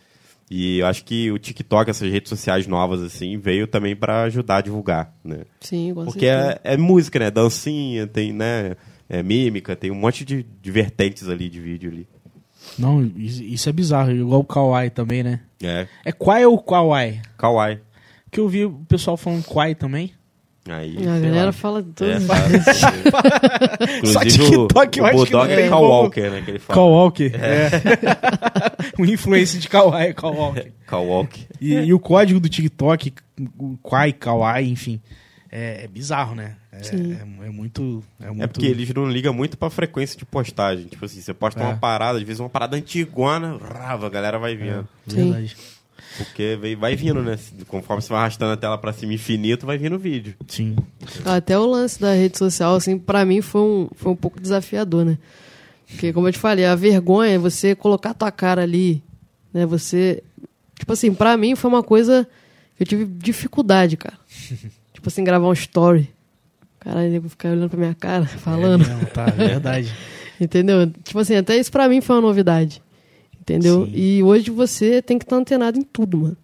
E 0.51 0.79
eu 0.79 0.87
acho 0.87 1.05
que 1.05 1.31
o 1.33 1.39
TikTok, 1.39 1.91
essas 1.91 2.11
redes 2.13 2.29
sociais 2.29 2.67
novas, 2.67 3.03
assim, 3.03 3.37
veio 3.39 3.67
também 3.67 3.97
pra 3.97 4.23
ajudar 4.25 4.59
a 4.59 4.61
divulgar, 4.61 5.13
né? 5.25 5.41
Sim, 5.61 5.93
com 5.95 6.05
Porque 6.05 6.27
é, 6.27 6.61
é 6.63 6.77
música, 6.77 7.19
né? 7.19 7.31
Dancinha, 7.31 8.07
tem, 8.07 8.33
né? 8.33 8.77
É 9.09 9.23
mímica, 9.23 9.75
tem 9.75 9.91
um 9.91 9.95
monte 9.95 10.25
de, 10.25 10.45
de 10.63 10.71
vertentes 10.71 11.29
ali 11.29 11.49
de 11.49 11.61
vídeo 11.61 11.91
ali. 11.91 12.07
Não, 12.79 13.03
isso 13.17 13.69
é 13.69 13.73
bizarro. 13.73 14.11
Igual 14.11 14.41
o 14.41 14.45
Kawaii 14.45 14.91
também, 14.91 15.23
né? 15.23 15.41
É, 15.63 15.87
É 16.05 16.13
Kwai 16.13 16.45
ou 16.45 16.59
Kawaii? 16.59 17.21
kawaii. 17.39 17.79
Que 18.31 18.41
eu 18.41 18.49
vi 18.49 18.65
o 18.65 18.73
pessoal 18.89 19.17
falando 19.17 19.45
Kwai 19.45 19.75
também. 19.75 20.13
Aí, 20.69 20.97
A 21.07 21.19
galera 21.21 21.45
lá. 21.47 21.53
fala 21.53 21.81
É, 21.81 21.83
todos. 21.83 22.27
tá. 22.27 22.35
Só 24.07 24.21
Inclusive 24.23 24.43
o, 24.57 24.67
TikTok 24.67 24.99
eu 24.99 25.05
o 25.05 25.07
acho 25.09 25.27
que 25.27 25.37
é 25.37 25.69
Cal. 25.69 25.83
Walker, 25.85 26.31
né? 26.31 26.43
Que 26.43 26.51
ele 26.53 26.59
fala. 26.59 26.75
Kawalker. 26.79 27.33
É. 27.35 27.71
o 28.99 29.05
influencer 29.05 29.61
de 29.61 29.69
Kawaii 29.69 30.09
é. 30.09 30.13
Cal 30.15 30.35
Walker. 30.35 31.41
E, 31.61 31.75
e 31.75 31.93
o 31.93 32.01
código 32.01 32.41
do 32.41 32.49
TikTok, 32.49 33.13
o 33.59 33.77
Kwai, 33.83 34.13
Kawaii, 34.15 34.71
enfim, 34.71 35.01
é, 35.53 35.85
é 35.85 35.89
bizarro, 35.89 36.35
né? 36.35 36.57
É, 36.81 36.97
é- 36.97 37.47
é 37.47 37.51
muito. 37.51 38.03
É, 38.21 38.27
muito... 38.29 38.43
É 38.43 38.47
porque 38.47 38.67
eles 38.67 38.93
não 38.95 39.09
ligam 39.11 39.33
muito 39.33 39.57
pra 39.57 39.71
frequência 39.71 40.19
de 40.19 40.25
postagem. 40.25 40.87
Tipo 40.87 41.05
assim, 41.05 41.21
você 41.21 41.33
posta 41.35 41.61
É. 41.61 41.65
uma 41.65 41.77
parada, 41.77 42.19
às 42.19 42.25
vezes 42.25 42.41
uma 42.41 42.49
parada 42.49 42.77
antigona, 42.77 43.57
rava, 43.59 44.07
a 44.07 44.11
galera 44.11 44.39
vai 44.39 44.57
vendo. 44.57 44.87
Sim. 45.07 45.31
Verdade. 45.33 45.57
Porque 46.17 46.57
vai 46.79 46.95
vindo, 46.95 47.23
né? 47.23 47.37
Conforme 47.67 48.01
você 48.03 48.09
vai 48.09 48.21
arrastando 48.21 48.53
a 48.53 48.57
tela 48.57 48.79
pra 48.79 48.93
cima 48.93 49.13
infinito, 49.15 49.67
vai 49.67 49.77
vindo 49.77 49.97
o 49.97 49.99
vídeo. 49.99 50.35
Sim. 50.47 50.77
Até 51.25 51.59
o 51.59 51.67
lance 51.67 52.01
da 52.01 52.13
rede 52.15 52.39
social, 52.39 52.77
assim, 52.77 52.97
pra 52.99 53.25
mim 53.25 53.41
foi 53.41 53.61
um, 53.61 53.89
foi 53.97 54.13
um 54.13 54.17
pouco 54.17 54.41
desafiador, 54.41 55.05
né? 55.05 55.19
Porque, 55.89 56.13
como 56.13 56.29
eu 56.29 56.33
te 56.33 56.39
falei, 56.39 56.65
a 56.65 56.75
vergonha 56.77 57.33
é 57.35 57.39
você 57.39 57.75
colocar 57.75 58.11
a 58.11 58.15
tua 58.15 58.31
cara 58.31 58.63
ali, 58.63 59.03
né? 59.53 59.67
Você... 59.67 60.23
Tipo 60.79 60.93
assim, 60.93 61.13
pra 61.13 61.37
mim 61.37 61.55
foi 61.57 61.69
uma 61.71 61.83
coisa 61.83 62.29
que 62.77 62.83
eu 62.83 62.87
tive 62.87 63.05
dificuldade, 63.07 63.97
cara. 63.97 64.17
tipo 64.95 65.09
assim, 65.09 65.25
gravar 65.25 65.49
um 65.49 65.53
story. 65.53 66.11
Caralho, 66.85 67.11
nego 67.11 67.29
ficar 67.29 67.49
olhando 67.51 67.71
pra 67.71 67.79
minha 67.79 67.95
cara, 67.95 68.27
falando. 68.39 68.85
É, 68.85 68.89
mesmo, 68.89 69.07
tá, 69.07 69.27
é 69.27 69.31
verdade. 69.33 69.93
Entendeu? 70.41 70.91
Tipo 71.03 71.19
assim, 71.21 71.35
até 71.37 71.57
isso 71.57 71.73
pra 71.73 71.89
mim 71.89 72.01
foi 72.01 72.17
uma 72.17 72.23
novidade. 72.23 72.83
Entendeu? 73.41 73.87
Sim. 73.87 73.93
E 73.95 74.23
hoje 74.23 74.51
você 74.51 75.01
tem 75.03 75.19
que 75.19 75.25
estar 75.25 75.37
antenado 75.37 75.79
em 75.79 75.83
tudo, 75.83 76.19
mano. 76.19 76.37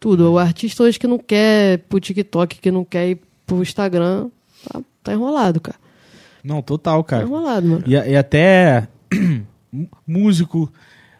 Tudo. 0.00 0.32
O 0.32 0.38
artista 0.38 0.82
hoje 0.82 0.98
que 0.98 1.06
não 1.06 1.18
quer 1.18 1.78
pro 1.88 2.00
TikTok, 2.00 2.58
que 2.58 2.70
não 2.70 2.84
quer 2.84 3.10
ir 3.10 3.20
pro 3.46 3.62
Instagram, 3.62 4.30
tá, 4.68 4.80
tá 5.02 5.12
enrolado, 5.12 5.60
cara. 5.60 5.78
Não, 6.42 6.60
total, 6.60 7.02
Tá 7.04 7.08
cara. 7.10 7.22
enrolado, 7.22 7.66
mano. 7.68 7.84
E, 7.86 7.92
e 7.92 8.16
até 8.16 8.88
músico, 10.06 10.72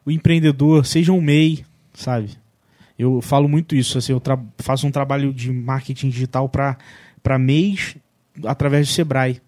o 0.05 0.11
empreendedor, 0.11 0.85
seja 0.85 1.13
um 1.13 1.21
MEI, 1.21 1.65
sabe? 1.95 2.31
Eu 2.99 3.21
falo 3.21 3.49
muito 3.49 3.75
isso, 3.75 3.99
assim, 3.99 4.13
eu 4.13 4.23
faço 4.59 4.87
um 4.87 4.91
trabalho 4.91 5.33
de 5.33 5.51
marketing 5.53 6.09
digital 6.09 6.49
para 6.49 6.77
para 7.23 7.39
MEIs 7.39 7.97
através 8.45 8.87
do 8.89 8.93
Sebrae. 8.93 9.41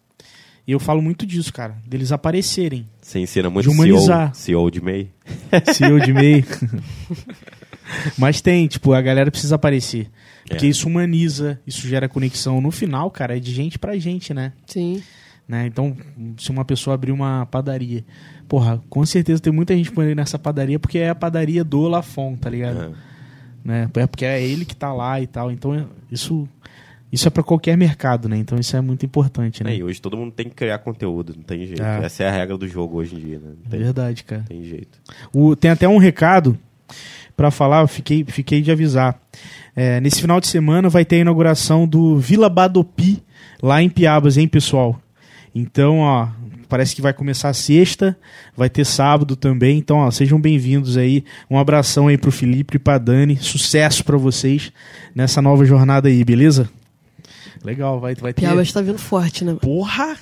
E 0.66 0.72
eu 0.72 0.80
falo 0.80 1.02
muito 1.02 1.26
disso, 1.26 1.52
cara, 1.52 1.76
deles 1.86 2.10
aparecerem. 2.10 2.88
Você 3.02 3.18
ensina 3.18 3.50
muito 3.50 3.68
De 3.68 3.74
humanizar. 3.74 4.34
CEO, 4.34 4.60
CEO 4.62 4.70
de 4.70 4.80
MEI. 4.82 5.10
CEO 5.74 6.00
de 6.00 6.12
MEI. 6.12 6.44
Mas 8.18 8.40
tem, 8.40 8.66
tipo, 8.66 8.92
a 8.92 9.00
galera 9.02 9.30
precisa 9.30 9.56
aparecer. 9.56 10.08
Porque 10.48 10.66
É. 10.66 10.68
isso 10.68 10.88
humaniza, 10.88 11.60
isso 11.66 11.86
gera 11.86 12.08
conexão. 12.08 12.60
No 12.60 12.70
final, 12.70 13.10
cara, 13.10 13.36
é 13.36 13.40
de 13.40 13.52
gente 13.52 13.78
pra 13.78 13.98
gente, 13.98 14.32
né? 14.32 14.52
Sim. 14.66 15.02
né? 15.46 15.66
Então, 15.66 15.94
se 16.38 16.50
uma 16.50 16.64
pessoa 16.64 16.94
abrir 16.94 17.12
uma 17.12 17.44
padaria, 17.46 18.02
porra, 18.48 18.82
com 18.88 19.04
certeza 19.04 19.42
tem 19.42 19.52
muita 19.52 19.76
gente 19.76 19.92
por 19.92 20.02
aí 20.04 20.14
nessa 20.14 20.38
padaria 20.38 20.78
porque 20.78 20.98
é 20.98 21.10
a 21.10 21.14
padaria 21.14 21.62
do 21.62 21.82
Lafon, 21.86 22.36
tá 22.36 22.48
ligado? 22.48 22.82
É. 22.82 22.90
Né? 23.62 23.90
É 23.94 24.06
porque 24.06 24.24
é 24.24 24.42
ele 24.42 24.64
que 24.64 24.74
tá 24.74 24.92
lá 24.94 25.20
e 25.20 25.26
tal. 25.26 25.50
Então, 25.52 25.86
isso 26.10 26.48
isso 27.14 27.26
é 27.28 27.30
pra 27.30 27.42
qualquer 27.42 27.76
mercado, 27.76 28.28
né? 28.28 28.36
Então, 28.36 28.58
isso 28.58 28.76
é 28.76 28.80
muito 28.80 29.06
importante, 29.06 29.62
né? 29.64 29.72
É, 29.72 29.76
e 29.76 29.82
hoje 29.84 30.00
todo 30.00 30.16
mundo 30.16 30.32
tem 30.32 30.48
que 30.48 30.54
criar 30.54 30.78
conteúdo, 30.78 31.32
não 31.36 31.42
tem 31.42 31.66
jeito. 31.66 31.82
É. 31.82 32.04
Essa 32.04 32.24
é 32.24 32.28
a 32.28 32.32
regra 32.32 32.58
do 32.58 32.68
jogo 32.68 32.96
hoje 32.98 33.14
em 33.16 33.18
dia, 33.18 33.38
né? 33.38 33.50
Não 33.50 33.66
É 33.66 33.70
tem, 33.70 33.80
verdade, 33.80 34.24
cara. 34.24 34.44
tem 34.48 34.62
jeito. 34.64 34.98
O- 35.32 35.54
tem 35.56 35.70
até 35.70 35.88
um 35.88 35.96
recado 35.98 36.58
pra 37.36 37.50
falar, 37.50 37.80
eu 37.82 37.88
fiquei, 37.88 38.24
fiquei 38.28 38.60
de 38.60 38.70
avisar. 38.70 39.18
É, 39.74 40.00
nesse 40.00 40.20
final 40.20 40.40
de 40.40 40.46
semana 40.46 40.88
vai 40.88 41.04
ter 41.04 41.16
a 41.16 41.20
inauguração 41.20 41.86
do 41.86 42.18
Vila 42.18 42.48
Badopi, 42.48 43.22
lá 43.62 43.82
em 43.82 43.88
Piabas, 43.88 44.36
hein, 44.36 44.46
pessoal? 44.46 45.00
Então, 45.54 45.98
ó, 46.00 46.28
parece 46.68 46.94
que 46.96 47.02
vai 47.02 47.12
começar 47.12 47.52
sexta, 47.54 48.16
vai 48.56 48.68
ter 48.68 48.84
sábado 48.84 49.36
também. 49.36 49.78
Então, 49.78 49.98
ó, 49.98 50.10
sejam 50.10 50.40
bem-vindos 50.40 50.96
aí. 50.96 51.24
Um 51.50 51.58
abração 51.58 52.08
aí 52.08 52.18
pro 52.18 52.30
Felipe 52.32 52.76
e 52.76 52.78
pra 52.78 52.98
Dani. 52.98 53.36
Sucesso 53.36 54.04
pra 54.04 54.16
vocês 54.16 54.72
nessa 55.14 55.40
nova 55.40 55.64
jornada 55.64 56.08
aí, 56.08 56.24
beleza? 56.24 56.68
Legal, 57.64 57.98
vai, 57.98 58.14
vai 58.14 58.32
ter. 58.32 58.42
Piabas 58.42 58.72
tá 58.72 58.82
vindo 58.82 58.98
forte, 58.98 59.44
né? 59.44 59.56
Porra! 59.60 60.16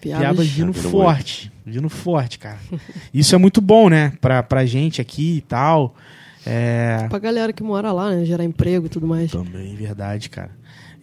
Piabas. 0.00 0.20
Piabas 0.20 0.46
vindo 0.48 0.72
Tá 0.72 0.88
forte. 0.88 1.52
Vindo 1.66 1.88
forte, 1.88 2.38
cara. 2.38 2.58
Isso 3.12 3.34
é 3.34 3.38
muito 3.38 3.60
bom, 3.60 3.88
né? 3.88 4.12
Pra, 4.20 4.42
pra 4.42 4.66
gente 4.66 5.00
aqui 5.00 5.38
e 5.38 5.40
tal. 5.40 5.96
É. 6.46 7.06
Pra 7.08 7.18
galera 7.18 7.52
que 7.52 7.62
mora 7.62 7.90
lá, 7.90 8.10
né? 8.14 8.24
Gerar 8.24 8.44
emprego 8.44 8.86
e 8.86 8.88
tudo 8.88 9.06
mais. 9.06 9.30
Também, 9.30 9.74
verdade, 9.74 10.28
cara. 10.28 10.50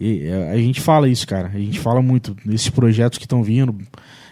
E 0.00 0.26
é, 0.26 0.52
a 0.52 0.56
gente 0.56 0.80
fala 0.80 1.08
isso, 1.08 1.26
cara. 1.26 1.48
A 1.52 1.58
gente 1.58 1.80
fala 1.80 2.00
muito 2.00 2.36
nesses 2.44 2.70
projetos 2.70 3.18
que 3.18 3.24
estão 3.24 3.42
vindo. 3.42 3.76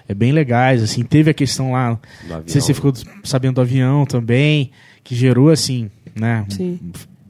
É 0.08 0.14
bem 0.14 0.32
legais, 0.32 0.82
assim. 0.82 1.02
Teve 1.02 1.30
a 1.30 1.34
questão 1.34 1.72
lá. 1.72 1.98
Não 2.28 2.42
sei 2.46 2.60
se 2.60 2.68
você 2.68 2.74
ficou 2.74 2.92
sabendo 3.24 3.56
do 3.56 3.60
avião 3.60 4.06
também, 4.06 4.70
que 5.02 5.14
gerou, 5.14 5.50
assim, 5.50 5.90
né? 6.14 6.44
Sim. 6.48 6.78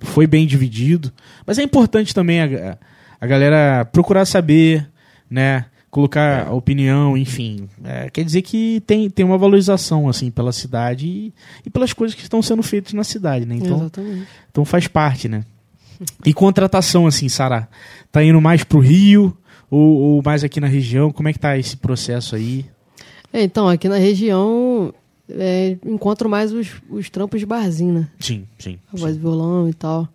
Foi 0.01 0.27
bem 0.27 0.47
dividido. 0.47 1.13
Mas 1.47 1.59
é 1.59 1.63
importante 1.63 2.15
também 2.15 2.41
a, 2.41 2.79
a 3.21 3.27
galera 3.27 3.85
procurar 3.85 4.25
saber, 4.25 4.89
né? 5.29 5.67
Colocar 5.91 6.47
a 6.47 6.53
opinião, 6.53 7.17
enfim. 7.17 7.69
É, 7.85 8.09
quer 8.11 8.25
dizer 8.25 8.43
que 8.43 8.81
tem, 8.87 9.11
tem 9.11 9.25
uma 9.25 9.37
valorização, 9.37 10.09
assim, 10.09 10.31
pela 10.31 10.53
cidade 10.53 11.07
e, 11.07 11.35
e 11.67 11.71
pelas 11.71 11.93
coisas 11.93 12.15
que 12.15 12.23
estão 12.23 12.41
sendo 12.41 12.63
feitas 12.63 12.93
na 12.93 13.03
cidade, 13.03 13.45
né? 13.45 13.57
Então, 13.57 13.77
Exatamente. 13.77 14.29
então 14.51 14.65
faz 14.65 14.87
parte, 14.87 15.29
né? 15.29 15.45
E 16.25 16.33
contratação, 16.33 17.07
assim, 17.07 17.29
Sara? 17.29 17.69
Tá 18.11 18.23
indo 18.23 18.41
mais 18.41 18.65
pro 18.65 18.79
Rio 18.79 19.37
ou, 19.71 19.99
ou 19.99 20.23
mais 20.25 20.45
aqui 20.45 20.61
na 20.61 20.69
região? 20.69 21.13
Como 21.13 21.29
é 21.29 21.33
que 21.33 21.39
tá 21.39 21.59
esse 21.59 21.77
processo 21.77 22.37
aí? 22.37 22.65
É, 23.33 23.43
então, 23.43 23.69
aqui 23.69 23.89
na 23.89 23.99
região 23.99 24.95
é, 25.29 25.77
encontro 25.85 26.29
mais 26.29 26.53
os, 26.53 26.69
os 26.89 27.11
trampos 27.11 27.41
de 27.41 27.47
barzinho, 27.47 27.95
né? 27.95 28.09
Sim, 28.19 28.47
sim. 28.59 28.79
A 28.93 28.97
voz 28.97 29.17
e 29.17 29.19
violão 29.19 29.69
e 29.69 29.75
tal. 29.75 30.09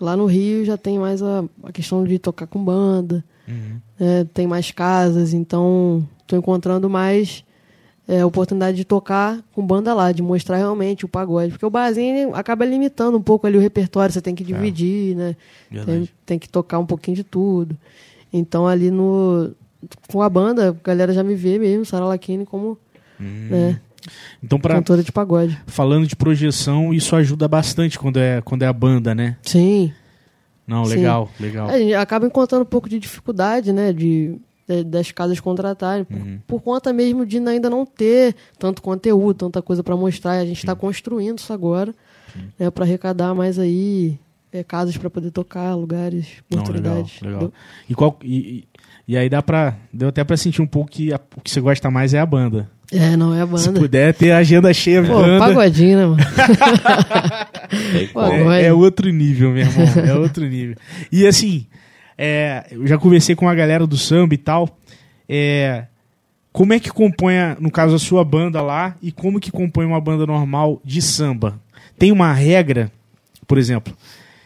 Lá 0.00 0.16
no 0.16 0.26
Rio 0.26 0.64
já 0.64 0.76
tem 0.76 0.98
mais 0.98 1.22
a, 1.22 1.44
a 1.62 1.72
questão 1.72 2.04
de 2.04 2.18
tocar 2.18 2.46
com 2.46 2.62
banda, 2.64 3.24
Uhum. 3.46 3.80
né? 4.00 4.26
tem 4.32 4.46
mais 4.46 4.70
casas, 4.70 5.32
então 5.34 6.06
tô 6.26 6.34
encontrando 6.36 6.88
mais 6.88 7.44
é, 8.08 8.24
oportunidade 8.24 8.76
de 8.76 8.84
tocar 8.84 9.42
com 9.52 9.64
banda 9.66 9.92
lá, 9.94 10.12
de 10.12 10.22
mostrar 10.22 10.56
realmente 10.56 11.04
o 11.04 11.08
pagode. 11.08 11.52
Porque 11.52 11.64
o 11.66 11.70
barzinho 11.70 12.34
acaba 12.34 12.64
limitando 12.64 13.16
um 13.18 13.22
pouco 13.22 13.46
ali 13.46 13.56
o 13.56 13.60
repertório, 13.60 14.12
você 14.12 14.20
tem 14.20 14.34
que 14.34 14.42
dividir, 14.44 15.14
né? 15.16 15.36
Tem, 15.86 16.08
tem 16.26 16.38
que 16.38 16.48
tocar 16.48 16.78
um 16.78 16.86
pouquinho 16.86 17.16
de 17.16 17.24
tudo. 17.24 17.76
Então 18.32 18.66
ali 18.66 18.90
no. 18.90 19.52
Com 20.10 20.22
a 20.22 20.28
banda, 20.30 20.70
a 20.70 20.72
galera 20.72 21.12
já 21.12 21.22
me 21.22 21.34
vê 21.34 21.58
mesmo, 21.58 21.84
Sara 21.84 22.04
Laquine, 22.06 22.44
como 22.46 22.78
Hum. 23.20 23.48
né, 23.50 23.80
Então, 24.42 24.58
pra, 24.58 24.74
cantora 24.74 25.02
de 25.02 25.10
pagode. 25.12 25.58
falando 25.66 26.06
de 26.06 26.14
projeção, 26.16 26.92
isso 26.92 27.14
ajuda 27.16 27.48
bastante 27.48 27.98
quando 27.98 28.18
é, 28.18 28.40
quando 28.42 28.62
é 28.62 28.66
a 28.66 28.72
banda, 28.72 29.14
né? 29.14 29.36
Sim. 29.42 29.92
Não, 30.66 30.84
Sim. 30.84 30.96
legal, 30.96 31.30
legal. 31.38 31.70
É, 31.70 31.74
a 31.74 31.78
gente 31.78 31.94
acaba 31.94 32.26
encontrando 32.26 32.62
um 32.62 32.66
pouco 32.66 32.88
de 32.88 32.98
dificuldade, 32.98 33.72
né? 33.72 33.92
De, 33.92 34.36
de- 34.66 34.84
das 34.84 35.10
casas 35.12 35.38
contratarem, 35.40 36.04
por, 36.04 36.16
Uhum. 36.16 36.38
por 36.46 36.60
conta 36.62 36.92
mesmo 36.92 37.26
de 37.26 37.38
ainda 37.38 37.68
não 37.68 37.84
ter 37.84 38.34
tanto 38.58 38.80
conteúdo, 38.80 39.34
tanta 39.36 39.60
coisa 39.60 39.82
para 39.82 39.96
mostrar. 39.96 40.32
A 40.32 40.44
gente 40.46 40.58
está 40.58 40.74
construindo 40.74 41.38
isso 41.38 41.52
agora, 41.52 41.94
né? 42.58 42.70
Para 42.70 42.84
arrecadar 42.84 43.34
mais 43.34 43.58
aí 43.58 44.18
é, 44.52 44.62
casas 44.64 44.96
para 44.96 45.10
poder 45.10 45.30
tocar, 45.30 45.74
lugares, 45.74 46.26
Não, 46.50 46.62
legal, 46.62 46.62
oportunidades. 46.62 47.20
legal. 47.20 47.52
E, 47.88 47.94
qual, 47.94 48.18
e, 48.22 48.64
e, 49.06 49.16
aí 49.18 49.28
dá 49.28 49.42
pra. 49.42 49.76
Deu 49.92 50.08
até 50.08 50.24
pra 50.24 50.36
sentir 50.36 50.62
um 50.62 50.66
pouco 50.66 50.90
que 50.90 51.12
a- 51.12 51.20
o 51.36 51.40
que 51.42 51.50
você 51.50 51.60
gosta 51.60 51.90
mais 51.90 52.14
é 52.14 52.20
a 52.20 52.26
banda. 52.26 52.70
É, 52.92 53.16
não 53.16 53.34
é 53.34 53.42
a 53.42 53.46
Se 53.58 53.66
banda. 53.68 53.80
puder 53.80 54.14
ter 54.14 54.30
a 54.32 54.38
agenda 54.38 54.72
cheia, 54.72 55.02
Pô, 55.02 55.14
banda. 55.14 55.38
pagodinho, 55.38 55.98
né, 55.98 56.06
mano? 56.06 56.22
É, 58.52 58.66
é 58.66 58.72
outro 58.72 59.10
nível, 59.10 59.50
meu 59.50 59.62
irmão. 59.66 59.86
É 60.06 60.14
outro 60.18 60.46
nível. 60.46 60.76
E 61.10 61.26
assim, 61.26 61.66
é, 62.16 62.66
eu 62.70 62.86
já 62.86 62.96
conversei 62.98 63.34
com 63.34 63.48
a 63.48 63.54
galera 63.54 63.86
do 63.86 63.96
samba 63.96 64.34
e 64.34 64.38
tal. 64.38 64.78
É, 65.28 65.84
como 66.52 66.72
é 66.72 66.78
que 66.78 66.90
compõe, 66.90 67.34
no 67.58 67.70
caso, 67.70 67.96
a 67.96 67.98
sua 67.98 68.24
banda 68.24 68.62
lá 68.62 68.94
e 69.02 69.10
como 69.10 69.40
que 69.40 69.50
compõe 69.50 69.84
uma 69.86 70.00
banda 70.00 70.24
normal 70.26 70.80
de 70.84 71.02
samba? 71.02 71.58
Tem 71.98 72.12
uma 72.12 72.32
regra, 72.32 72.92
por 73.46 73.58
exemplo, 73.58 73.92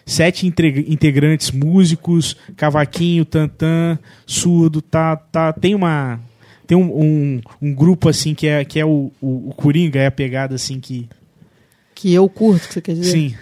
sete 0.07 0.47
integrantes, 0.47 1.51
músicos, 1.51 2.35
cavaquinho, 2.57 3.25
tantã, 3.25 3.99
surdo, 4.27 4.81
tá, 4.81 5.17
tá. 5.17 5.53
Tem 5.53 5.75
uma. 5.75 6.19
Tem 6.69 6.77
um, 6.77 7.01
um, 7.01 7.41
um 7.63 7.75
grupo 7.75 8.11
assim 8.11 8.35
que 8.35 8.47
é, 8.47 8.63
que 8.63 8.79
é 8.79 8.85
o, 8.85 9.11
o, 9.23 9.49
o 9.49 9.55
Coringa, 9.57 9.99
é 9.99 10.07
a 10.07 10.11
pegada 10.11 10.55
assim 10.55 10.79
que. 10.79 11.09
que 11.95 12.13
eu 12.13 12.29
curto, 12.29 12.69
que 12.69 12.75
você 12.75 12.83
quer 12.83 12.95
dizer? 12.95 13.11
Sim. 13.11 13.35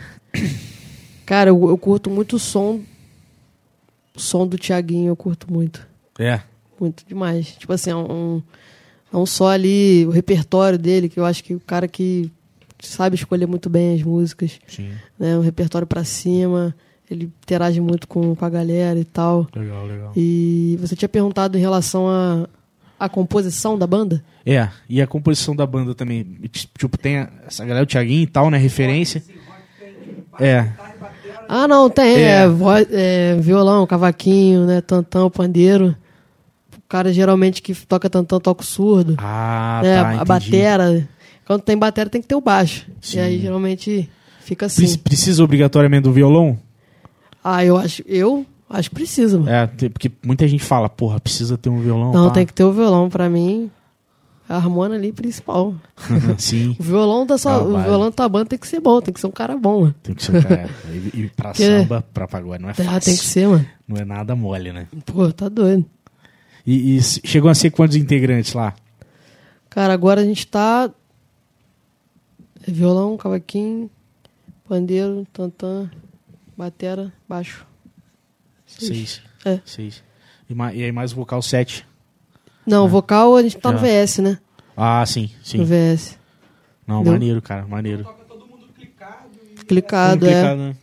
Cara, 1.26 1.50
eu, 1.50 1.68
eu 1.68 1.76
curto 1.76 2.08
muito 2.08 2.36
o 2.36 2.38
som. 2.38 2.80
O 4.14 4.20
som 4.20 4.46
do 4.46 4.56
Thiaguinho, 4.56 5.08
eu 5.08 5.16
curto 5.16 5.52
muito. 5.52 5.84
É. 6.20 6.40
Muito 6.80 7.04
demais. 7.04 7.48
Tipo 7.58 7.72
assim, 7.72 7.90
é 7.90 7.96
um, 7.96 8.40
é 9.12 9.16
um 9.16 9.26
só 9.26 9.48
ali, 9.48 10.06
o 10.06 10.10
repertório 10.10 10.78
dele, 10.78 11.08
que 11.08 11.18
eu 11.18 11.24
acho 11.24 11.42
que 11.42 11.52
o 11.52 11.58
cara 11.58 11.88
que 11.88 12.30
sabe 12.78 13.16
escolher 13.16 13.46
muito 13.48 13.68
bem 13.68 13.96
as 13.96 14.04
músicas, 14.04 14.60
Sim. 14.68 14.92
né? 15.18 15.36
Um 15.36 15.40
repertório 15.40 15.84
pra 15.84 16.04
cima, 16.04 16.72
ele 17.10 17.24
interage 17.24 17.80
muito 17.80 18.06
com, 18.06 18.36
com 18.36 18.44
a 18.44 18.48
galera 18.48 19.00
e 19.00 19.04
tal. 19.04 19.48
Legal, 19.52 19.84
legal. 19.84 20.12
E 20.14 20.78
você 20.80 20.94
tinha 20.94 21.08
perguntado 21.08 21.58
em 21.58 21.60
relação 21.60 22.06
à 22.08 22.48
a, 22.98 23.08
composição 23.08 23.78
da 23.78 23.86
banda? 23.86 24.22
É, 24.44 24.68
e 24.88 25.00
a 25.02 25.06
composição 25.06 25.54
da 25.56 25.66
banda 25.66 25.94
também. 25.94 26.24
Tipo, 26.76 26.96
tem 26.96 27.18
a- 27.18 27.28
essa 27.46 27.64
galera, 27.64 27.84
o 27.84 27.86
Thiaguinho 27.86 28.22
e 28.22 28.26
tal, 28.26 28.50
né? 28.50 28.58
Referência. 28.58 29.22
É. 30.38 30.66
Ah, 31.48 31.66
não, 31.68 31.88
tem. 31.88 32.16
É. 32.16 32.42
É. 32.42 32.48
voz- 32.48 32.88
é, 32.90 33.36
violão, 33.36 33.86
cavaquinho, 33.86 34.66
né? 34.66 34.80
Tantão, 34.80 35.30
pandeiro. 35.30 35.96
O 36.76 36.88
cara 36.88 37.12
geralmente 37.12 37.60
que 37.62 37.74
toca 37.74 38.08
tantão 38.08 38.38
toca 38.40 38.62
o 38.62 38.64
surdo. 38.66 39.14
Ah, 39.18 39.80
né? 39.82 39.94
tá. 40.02 40.08
a 40.08 40.14
entendi. 40.14 40.28
batera. 40.28 41.08
Quando 41.46 41.62
tem 41.62 41.76
batera 41.76 42.08
tem 42.10 42.20
que 42.20 42.28
ter 42.28 42.34
o 42.34 42.40
baixo. 42.40 42.86
Sim. 43.00 43.18
E 43.18 43.20
aí 43.20 43.38
geralmente 43.40 44.08
fica 44.40 44.66
assim. 44.66 44.82
Preci- 44.82 44.98
Precisa 44.98 45.42
obrigatoriamente 45.44 46.02
do 46.02 46.12
violão? 46.12 46.58
Ah, 47.42 47.64
eu 47.64 47.76
acho, 47.76 48.02
eu 48.06 48.44
acho 48.70 48.88
que 48.90 48.94
precisa, 48.96 49.38
mano. 49.38 49.50
É, 49.50 49.66
porque 49.88 50.10
muita 50.24 50.46
gente 50.48 50.62
fala, 50.64 50.88
porra, 50.88 51.20
precisa 51.20 51.56
ter 51.58 51.68
um 51.68 51.80
violão. 51.80 52.12
não, 52.12 52.28
pá. 52.28 52.34
tem 52.34 52.46
que 52.46 52.52
ter 52.52 52.64
o 52.64 52.72
violão 52.72 53.08
pra 53.08 53.28
mim. 53.28 53.70
É 54.48 54.52
a 54.52 54.56
harmona 54.56 54.94
ali 54.94 55.12
principal. 55.12 55.74
Sim. 56.38 56.76
O 56.78 56.82
violão 56.82 57.26
da 57.26 57.36
sua, 57.36 57.54
Ah, 57.54 57.62
o 57.62 57.72
vai. 57.72 57.82
violão 57.84 58.06
da 58.10 58.12
tua 58.12 58.28
banda 58.28 58.46
tem 58.46 58.58
que 58.58 58.68
ser 58.68 58.78
bom, 58.78 59.00
tem 59.00 59.12
que 59.12 59.18
ser 59.20 59.26
um 59.26 59.32
cara 59.32 59.56
bom, 59.56 59.80
mano. 59.80 59.94
Tem 60.02 60.14
que 60.14 60.22
ser 60.22 60.36
um 60.36 60.42
cara. 60.42 60.70
E, 60.88 61.20
e 61.22 61.28
pra 61.34 61.50
Que- 61.52 61.64
samba, 61.66 62.04
pra 62.14 62.28
pagode, 62.28 62.62
não 62.62 62.70
é 62.70 62.74
fácil. 62.74 62.92
Ah, 62.92 63.00
tem 63.00 63.16
que 63.16 63.24
ser, 63.24 63.48
mano. 63.48 63.66
Não 63.88 63.96
é 63.96 64.04
nada 64.04 64.36
mole, 64.36 64.72
né? 64.72 64.86
Pô, 65.04 65.32
tá 65.32 65.48
doido. 65.48 65.84
E, 66.64 66.96
e 66.96 67.02
chegou 67.02 67.50
a 67.50 67.54
ser 67.56 67.70
quantos 67.70 67.96
integrantes 67.96 68.52
lá? 68.52 68.72
Cara, 69.68 69.92
agora 69.92 70.20
a 70.20 70.24
gente 70.24 70.46
tá. 70.46 70.88
é 72.66 72.70
Violão, 72.70 73.16
cavaquinho, 73.16 73.90
pandeiro, 74.68 75.26
tantã, 75.32 75.90
batera, 76.56 77.12
baixo. 77.28 77.65
Seis. 78.78 79.20
É. 79.44 79.60
Seis. 79.64 80.02
E, 80.48 80.54
e 80.54 80.84
aí 80.84 80.92
mais 80.92 81.12
o 81.12 81.16
vocal 81.16 81.42
sete. 81.42 81.86
Não, 82.66 82.88
vocal 82.88 83.36
a 83.36 83.42
gente 83.42 83.56
tá 83.58 83.72
no. 83.72 83.78
VS, 83.78 84.18
né? 84.18 84.38
Ah, 84.76 85.04
sim, 85.06 85.30
sim. 85.42 85.58
No 85.58 85.64
VS. 85.64 86.18
Não, 86.86 87.02
Deu. 87.02 87.12
maneiro, 87.12 87.40
cara, 87.40 87.66
maneiro. 87.66 88.04
Toca 88.04 88.24
todo 88.24 88.46
mundo 88.46 88.66
clicado 88.76 89.30
e 89.52 89.64
Clicado, 89.64 90.26
é. 90.26 90.28
Complicado, 90.28 90.58
né? 90.58 90.76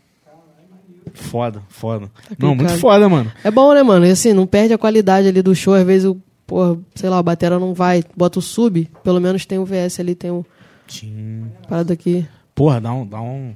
Foda, 1.14 1.62
foda. 1.70 2.12
Não, 2.40 2.50
muito 2.50 2.60
clicado. 2.62 2.80
foda, 2.80 3.10
mano. 3.10 3.32
É 3.44 3.52
bom, 3.52 3.74
né, 3.74 3.84
mano? 3.84 4.06
E 4.06 4.12
assim, 4.12 4.34
não 4.34 4.48
perde 4.48 4.74
a 4.74 4.78
qualidade 4.78 5.28
ali 5.28 5.42
do 5.42 5.54
show. 5.54 5.74
Às 5.74 5.84
vezes, 5.86 6.08
o, 6.08 6.18
porra, 6.48 6.78
sei 6.96 7.10
lá, 7.10 7.20
a 7.20 7.24
batera 7.24 7.60
não 7.60 7.74
vai, 7.74 8.04
bota 8.16 8.40
o 8.40 8.42
sub, 8.42 8.90
pelo 9.04 9.20
menos 9.20 9.46
tem 9.46 9.60
o 9.60 9.66
VS 9.66 10.00
ali, 10.00 10.16
tem 10.16 10.32
um 10.32 10.44
Sim. 10.88 11.52
parada 11.68 11.94
aqui. 11.94 12.28
Porra, 12.56 12.82
dá 12.82 12.94
um, 12.94 13.06
dá 13.06 13.22
um. 13.22 13.56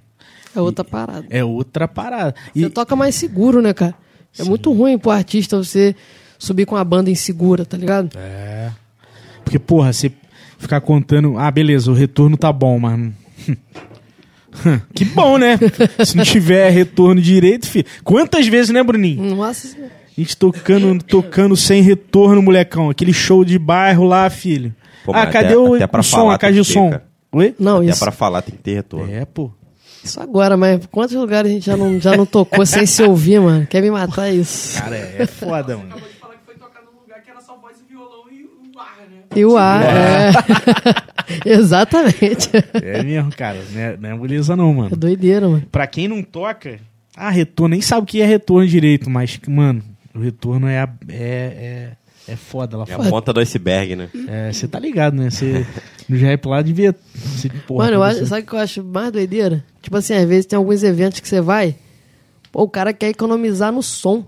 É 0.56 0.62
outra 0.62 0.84
parada. 0.84 1.26
É 1.30 1.44
outra 1.44 1.88
parada. 1.88 2.36
E, 2.56 2.62
Você 2.62 2.70
toca 2.70 2.96
mais 2.96 3.16
seguro, 3.16 3.62
né, 3.62 3.74
cara? 3.74 3.96
É 4.40 4.44
muito 4.44 4.72
ruim 4.72 4.98
pro 4.98 5.12
artista 5.12 5.58
você 5.58 5.96
subir 6.38 6.66
com 6.66 6.76
a 6.76 6.84
banda 6.84 7.10
insegura, 7.10 7.66
tá 7.66 7.78
ligado? 7.78 8.18
É. 8.18 8.70
Porque, 9.44 9.58
porra, 9.60 9.92
você 9.94 10.12
ficar 10.60 10.82
contando. 10.82 11.38
Ah, 11.38 11.50
beleza, 11.50 11.90
o 11.92 11.94
retorno 11.94 12.36
tá 12.38 12.52
bom, 12.52 12.78
mas. 12.80 13.12
que 14.94 15.06
bom, 15.06 15.38
né? 15.38 15.58
Se 16.06 16.16
não 16.18 16.24
tiver 16.24 16.70
retorno 16.70 17.22
direito, 17.22 17.68
filho. 17.68 17.86
Quantas 18.04 18.48
vezes, 18.48 18.70
né, 18.72 18.84
Bruninho? 18.84 19.36
Nossa, 19.36 19.68
A 19.78 20.20
gente 20.20 20.36
tocando, 20.36 21.04
tocando 21.04 21.56
sem 21.56 21.82
retorno, 21.82 22.42
molecão. 22.42 22.90
Aquele 22.90 23.14
show 23.14 23.46
de 23.46 23.58
bairro 23.60 24.04
lá, 24.06 24.30
filho. 24.30 24.74
Pô, 25.06 25.12
ah, 25.14 25.26
cadê 25.28 25.48
até- 25.50 25.58
o, 25.58 25.74
até 25.76 25.88
pra 25.88 26.02
o 26.02 26.04
som? 26.04 26.18
falar 26.18 26.34
A 26.36 26.38
caixa 26.38 26.62
de 26.62 26.74
som. 26.74 27.00
Oi? 27.32 27.56
não, 27.60 27.78
Até 27.78 27.86
isso, 27.90 28.00
pra 28.00 28.12
falar 28.12 28.42
tem 28.42 28.56
que 28.56 28.62
ter 28.62 28.74
retorno. 28.76 29.12
É, 29.14 29.26
pô. 29.26 29.52
Isso 30.08 30.22
agora, 30.22 30.56
mas 30.58 30.86
quantos 30.88 31.16
lugares 31.16 31.52
a 31.52 31.54
gente 31.54 31.66
já 31.66 31.78
não, 31.78 32.00
já 32.00 32.16
não 32.16 32.26
tocou 32.26 32.66
sem 32.66 32.86
se 32.86 33.04
ouvir, 33.04 33.40
mano? 33.42 33.66
Quer 33.68 33.82
me 33.82 33.92
matar 33.92 34.30
isso? 34.32 34.82
Cara, 34.82 34.96
é 34.98 35.26
foda, 35.26 35.78
mano. 35.78 35.90
acabou 35.90 36.08
de 36.10 36.16
falar 36.16 36.34
que 36.36 36.46
foi 36.46 36.56
tocar 36.56 36.82
num 36.84 37.00
lugar 37.02 37.22
que 37.22 37.30
era 37.30 37.42
só 37.42 37.56
voz 37.58 37.76
e 37.80 37.92
violão 37.92 38.24
e 38.32 38.44
o 38.46 38.80
ar, 38.80 38.98
né? 39.10 39.18
E 39.36 39.46
o 39.46 39.58
ar, 39.58 39.84
é. 39.84 40.32
Exatamente. 41.46 42.50
É 42.74 43.04
mesmo, 43.04 43.32
cara. 43.36 43.60
Não 43.72 43.80
é, 43.82 43.98
não 43.98 44.10
é 44.10 44.14
moleza, 44.14 44.56
não, 44.56 44.72
É 44.72 44.74
mano. 44.74 44.96
doideira, 44.96 45.48
mano. 45.48 45.64
Pra 45.72 45.88
quem 45.88 46.08
não 46.08 46.24
toca, 46.24 46.80
ah, 47.16 47.30
retorno, 47.30 47.70
nem 47.74 47.82
sabe 47.82 48.04
o 48.04 48.06
que 48.06 48.22
é 48.22 48.26
retorno 48.26 48.68
direito, 48.68 49.10
mas, 49.10 49.40
mano, 49.48 49.84
o 50.16 50.20
retorno 50.20 50.68
é, 50.68 50.80
a- 50.80 50.90
é, 51.10 51.16
é, 51.16 51.92
é 52.28 52.36
foda 52.36 52.78
lá 52.78 52.86
É 52.88 52.94
a 52.94 52.98
fora. 52.98 53.10
ponta 53.10 53.34
do 53.34 53.40
iceberg, 53.40 53.96
né? 53.96 54.10
Você 54.52 54.68
tá 54.68 54.80
ligado, 54.80 55.16
né? 55.16 55.30
Você 55.30 55.66
no 56.10 56.18
rap 56.18 56.46
lá 56.48 56.62
devia. 56.62 56.96
Cê, 57.16 57.50
porra, 57.68 57.86
Mano, 57.86 57.98
eu 57.98 58.04
acho, 58.04 58.26
sabe 58.26 58.42
o 58.42 58.46
que 58.46 58.54
eu 58.54 58.60
acho 58.60 58.84
mais 58.84 59.12
doideira? 59.12 59.64
Tipo 59.82 59.98
assim, 59.98 60.14
às 60.14 60.28
vezes 60.28 60.46
tem 60.46 60.58
alguns 60.58 60.84
eventos 60.84 61.20
que 61.20 61.28
você 61.28 61.40
vai, 61.42 61.76
pô, 62.52 62.64
o 62.64 62.70
cara 62.70 62.92
quer 62.94 63.10
economizar 63.10 63.72
no 63.72 63.82
som. 63.84 64.26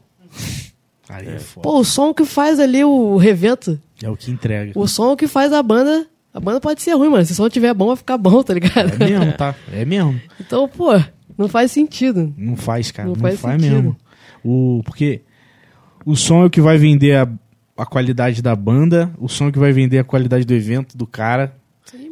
Aí 1.08 1.28
é 1.28 1.39
foda. 1.39 1.64
Pô, 1.64 1.80
o 1.80 1.84
som 1.84 2.14
que 2.14 2.24
faz 2.26 2.60
ali 2.60 2.84
o 2.84 3.18
revento, 3.18 3.80
É 4.02 4.10
o 4.10 4.16
que 4.16 4.30
entrega. 4.32 4.72
o 4.76 4.88
som 4.88 5.16
que 5.16 5.28
faz 5.28 5.52
a 5.54 5.62
banda. 5.64 6.06
A 6.32 6.39
banda 6.39 6.60
pode 6.62 6.82
ser 6.84 6.93
ruim, 6.93 7.10
mano. 7.10 7.26
Se 7.26 7.32
o 7.32 7.36
som 7.36 7.50
tiver 7.50 7.74
bom, 7.74 7.88
vai 7.88 7.95
ficar 7.95 8.16
bom, 8.18 8.43
tá 8.43 8.54
ligado? 8.54 8.91
É 9.02 9.10
mesmo, 9.10 9.34
tá? 9.34 9.56
É 9.74 9.84
mesmo. 9.84 10.22
Então, 10.39 10.68
pô, 10.70 10.91
não 11.36 11.47
faz 11.47 11.72
sentido. 11.72 12.32
Não 12.38 12.56
faz, 12.56 12.91
cara. 12.91 13.08
Não, 13.08 13.16
Não 13.16 13.22
faz, 13.22 13.39
faz 13.39 13.60
sentido. 13.60 13.76
mesmo. 13.76 13.97
O, 14.45 14.82
porque 14.86 15.22
o 16.06 16.16
som 16.16 16.43
é 16.43 16.45
o 16.45 16.50
que 16.50 16.62
vai 16.62 16.78
vender 16.78 17.16
a, 17.16 17.28
a 17.80 17.86
qualidade 17.86 18.41
da 18.41 18.55
banda, 18.55 19.11
o 19.17 19.27
som 19.27 19.47
é 19.47 19.51
que 19.51 19.59
vai 19.59 19.71
vender 19.71 19.99
a 19.99 20.03
qualidade 20.03 20.45
do 20.45 20.53
evento, 20.53 20.97
do 20.97 21.07
cara. 21.07 21.55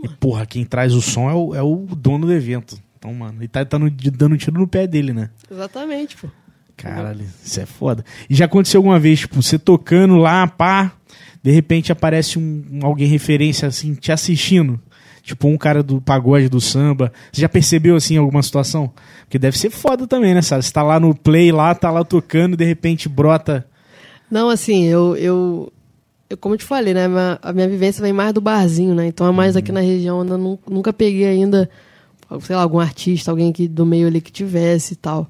E, 0.04 0.08
porra, 0.20 0.46
quem 0.46 0.66
traz 0.66 0.94
o 0.94 1.02
som 1.02 1.30
é 1.30 1.34
o, 1.34 1.56
é 1.56 1.62
o 1.62 1.86
dono 1.96 2.26
do 2.26 2.34
evento. 2.34 2.78
Então, 2.98 3.14
mano, 3.14 3.38
ele 3.40 3.48
tá, 3.48 3.64
tá 3.64 3.78
no- 3.78 3.90
dando 3.92 4.34
um 4.34 4.38
tiro 4.38 4.60
no 4.60 4.68
pé 4.68 4.88
dele, 4.88 5.14
né? 5.14 5.30
Exatamente, 5.52 6.18
pô. 6.18 6.28
Caralho, 6.76 7.26
isso 7.44 7.60
é 7.60 7.66
foda. 7.66 8.04
E 8.30 8.36
já 8.36 8.46
aconteceu 8.46 8.80
alguma 8.80 9.00
vez, 9.00 9.20
tipo, 9.20 9.42
você 9.42 9.58
tocando 9.58 10.16
lá, 10.18 10.48
pá, 10.48 10.92
de 11.44 11.52
repente 11.52 11.92
aparece 11.92 12.38
um, 12.38 12.80
alguém 12.84 13.08
referência, 13.08 13.68
assim, 13.68 13.94
te 13.96 14.12
assistindo. 14.12 14.80
Tipo, 15.24 15.48
um 15.48 15.58
cara 15.58 15.84
do 15.84 16.00
pagode, 16.00 16.48
do 16.50 16.62
samba. 16.62 17.12
Você 17.32 17.42
já 17.42 17.50
percebeu, 17.50 17.96
assim, 17.96 18.16
alguma 18.18 18.42
situação? 18.42 18.94
Porque 19.22 19.38
deve 19.38 19.58
ser 19.58 19.70
foda 19.70 20.08
também, 20.08 20.34
né, 20.34 20.42
sabe? 20.42 20.64
Você 20.64 20.72
tá 20.72 20.82
lá 20.84 21.00
no 21.00 21.14
play, 21.14 21.52
lá, 21.52 21.76
tá 21.76 21.92
lá 21.92 22.04
tocando, 22.04 22.54
e 22.54 22.58
de 22.58 22.66
repente 22.66 23.10
brota... 23.10 23.66
Não, 24.30 24.50
assim, 24.50 24.84
eu, 24.86 25.16
eu, 25.16 25.72
eu 26.30 26.38
como 26.38 26.56
eu 26.56 26.60
te 26.60 26.66
falei, 26.66 26.94
né? 26.94 27.06
A 27.42 27.54
minha, 27.54 27.68
vivência 27.68 28.02
vem 28.02 28.14
mais 28.14 28.34
do 28.34 28.42
barzinho, 28.42 28.94
né? 28.94 29.08
Então 29.08 29.28
é 29.28 29.32
mais 29.32 29.56
aqui 29.56 29.72
na 29.72 29.80
região, 29.80 30.18
eu 30.18 30.22
ainda 30.24 30.38
nu- 30.38 30.60
nunca 30.70 30.92
peguei 30.92 31.26
ainda, 31.26 31.70
sei 32.42 32.56
lá, 32.56 32.62
algum 32.62 32.80
artista, 32.80 33.32
alguém 33.32 33.52
que, 33.54 33.68
do 33.68 33.86
meio 33.86 34.08
ali 34.08 34.20
que 34.22 34.32
tivesse 34.32 34.94
e 34.94 34.98
tal. 34.98 35.30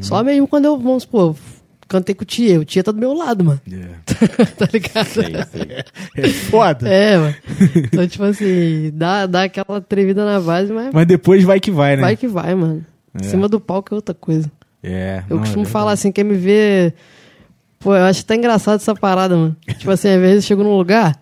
Só 0.00 0.22
mesmo 0.22 0.46
quando 0.46 0.66
eu, 0.66 0.78
vamos 0.78 1.02
supor, 1.02 1.34
cantei 1.88 2.14
com 2.14 2.22
o 2.22 2.26
Tia, 2.26 2.60
o 2.60 2.64
Tia 2.64 2.84
tá 2.84 2.92
do 2.92 2.98
meu 2.98 3.12
lado, 3.14 3.44
mano. 3.44 3.60
tá 4.56 4.68
ligado? 4.72 5.06
Sei, 5.06 5.24
sei. 5.50 5.84
É 6.16 6.28
foda. 6.28 6.88
É, 6.88 7.18
mano. 7.18 7.34
Então, 7.76 8.06
tipo 8.06 8.22
assim, 8.24 8.92
dá, 8.94 9.26
dá 9.26 9.42
aquela 9.44 9.80
trevida 9.80 10.24
na 10.24 10.40
base, 10.40 10.72
mas 10.72 10.92
Mas 10.92 11.06
depois 11.06 11.42
vai 11.42 11.58
que 11.58 11.70
vai, 11.72 11.96
né? 11.96 12.02
vai 12.02 12.16
que 12.16 12.28
vai, 12.28 12.54
mano. 12.54 12.84
Em 13.20 13.26
É. 13.26 13.28
cima 13.28 13.48
do 13.48 13.58
palco 13.58 13.92
é 13.92 13.96
outra 13.96 14.14
coisa. 14.14 14.48
É. 14.82 15.24
Eu 15.28 15.36
não, 15.36 15.42
costumo 15.42 15.64
é 15.64 15.68
falar 15.68 15.92
assim, 15.92 16.12
quem 16.12 16.22
me 16.22 16.36
vê. 16.36 16.92
Pô, 17.78 17.94
eu 17.94 18.04
acho 18.04 18.22
até 18.22 18.34
engraçado 18.34 18.76
essa 18.76 18.94
parada, 18.94 19.36
mano. 19.36 19.56
tipo 19.78 19.90
assim, 19.90 20.08
às 20.08 20.20
vezes 20.20 20.44
eu 20.44 20.48
chego 20.48 20.62
num 20.62 20.76
lugar, 20.76 21.16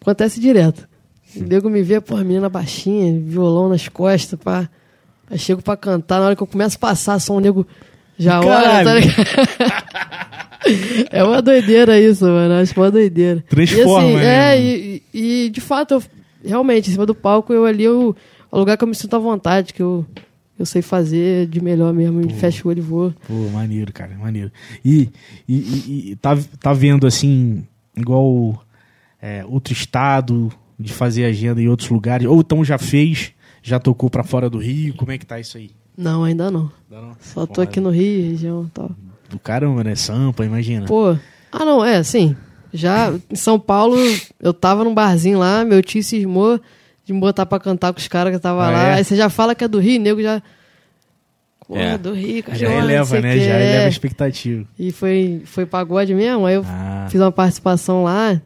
acontece 0.00 0.40
direto. 0.40 0.88
O 1.36 1.42
nego 1.42 1.70
me 1.70 1.82
vê, 1.82 2.00
pô, 2.00 2.16
menina 2.16 2.48
baixinha, 2.48 3.20
violão 3.20 3.68
nas 3.68 3.88
costas, 3.88 4.38
pá. 4.38 4.68
Aí 5.30 5.38
chego 5.38 5.62
pra 5.62 5.76
cantar, 5.76 6.18
na 6.18 6.26
hora 6.26 6.36
que 6.36 6.42
eu 6.42 6.46
começo 6.46 6.76
a 6.76 6.80
passar, 6.80 7.18
só 7.20 7.36
um 7.36 7.40
nego 7.40 7.66
já 8.18 8.40
olha, 8.40 8.84
tá 8.84 8.94
ligado? 8.94 10.20
é 11.10 11.24
uma 11.24 11.40
doideira 11.40 11.98
isso, 11.98 12.24
mano. 12.24 12.54
Acho 12.54 12.78
uma 12.78 12.90
doideira. 12.90 13.42
Transforma, 13.48 14.08
e, 14.08 14.14
assim, 14.14 14.16
né, 14.16 14.56
É, 14.56 14.60
e, 14.60 15.02
e, 15.14 15.44
e, 15.46 15.50
de 15.50 15.60
fato, 15.60 15.94
eu, 15.94 16.02
realmente, 16.44 16.90
em 16.90 16.92
cima 16.92 17.06
do 17.06 17.14
palco, 17.14 17.52
eu 17.52 17.64
ali, 17.64 17.84
eu, 17.84 18.14
é 18.52 18.56
o 18.56 18.58
lugar 18.58 18.76
que 18.76 18.84
eu 18.84 18.88
me 18.88 18.94
sinto 18.94 19.16
à 19.16 19.18
vontade, 19.18 19.72
que 19.72 19.80
eu, 19.82 20.04
eu 20.60 20.66
sei 20.66 20.82
fazer 20.82 21.46
de 21.46 21.60
melhor 21.60 21.92
mesmo. 21.92 22.20
E 22.20 22.32
fecho 22.34 22.68
o 22.68 22.70
olho 22.70 22.78
e 22.78 22.82
vou. 22.82 23.14
Pô, 23.26 23.34
maneiro, 23.50 23.92
cara, 23.92 24.16
maneiro. 24.16 24.52
E, 24.84 25.08
e, 25.48 25.54
e- 25.56 26.10
e 26.12 26.16
tá, 26.16 26.38
tá 26.60 26.72
vendo, 26.72 27.06
assim, 27.06 27.66
igual 27.96 28.62
é, 29.20 29.44
outro 29.46 29.72
estado 29.72 30.52
de 30.78 30.92
fazer 30.92 31.24
agenda 31.24 31.60
em 31.60 31.68
outros 31.68 31.88
lugares? 31.88 32.26
Ou 32.26 32.40
então 32.40 32.64
já 32.64 32.78
fez, 32.78 33.32
já 33.62 33.78
tocou 33.78 34.08
pra 34.10 34.22
fora 34.22 34.48
do 34.50 34.58
Rio? 34.58 34.94
Como 34.94 35.10
é 35.12 35.18
que 35.18 35.26
tá 35.26 35.40
isso 35.40 35.56
aí? 35.56 35.70
Não, 35.96 36.24
ainda 36.24 36.50
não. 36.50 36.70
Dá 36.90 37.00
não? 37.00 37.16
Só 37.20 37.46
tô 37.46 37.60
aqui 37.60 37.80
no 37.80 37.90
Rio, 37.90 38.30
região 38.30 38.70
tal. 38.72 38.90
Do 39.28 39.38
caramba, 39.38 39.82
né? 39.84 39.94
Sampa, 39.94 40.44
imagina. 40.44 40.86
Pô, 40.86 41.16
ah 41.52 41.64
não, 41.64 41.84
é, 41.84 41.96
assim, 41.96 42.34
já 42.72 43.12
em 43.30 43.34
São 43.36 43.58
Paulo, 43.60 43.96
eu 44.40 44.52
tava 44.54 44.82
num 44.84 44.94
barzinho 44.94 45.38
lá, 45.38 45.64
meu 45.64 45.82
tio 45.82 46.02
cismou 46.02 46.60
de 47.10 47.14
me 47.14 47.20
botar 47.20 47.44
pra 47.44 47.58
cantar 47.58 47.92
com 47.92 47.98
os 47.98 48.06
caras 48.08 48.32
que 48.32 48.38
tava 48.38 48.64
Ah, 48.66 48.70
lá. 48.70 48.82
é? 48.88 48.94
Aí 48.94 49.04
você 49.04 49.16
já 49.16 49.28
fala 49.28 49.54
que 49.54 49.64
é 49.64 49.68
do 49.68 49.78
Rio, 49.80 50.00
nego 50.00 50.22
já... 50.22 50.40
Pô, 51.66 51.76
É. 51.76 51.98
do 51.98 52.12
Rio, 52.12 52.42
cara. 52.42 52.56
já 52.58 52.68
não 52.68 52.78
eleva, 52.78 53.20
né? 53.20 53.38
Já 53.38 53.54
É. 53.54 53.68
eleva 53.70 53.84
a 53.84 53.88
expectativa. 53.88 54.64
E 54.78 54.90
foi, 54.92 55.42
foi 55.44 55.66
pagode 55.66 56.14
mesmo, 56.14 56.46
aí 56.46 56.54
eu 56.54 56.64
Ah, 56.66 57.06
fiz 57.10 57.20
uma 57.20 57.30
participação 57.32 58.02
lá, 58.04 58.40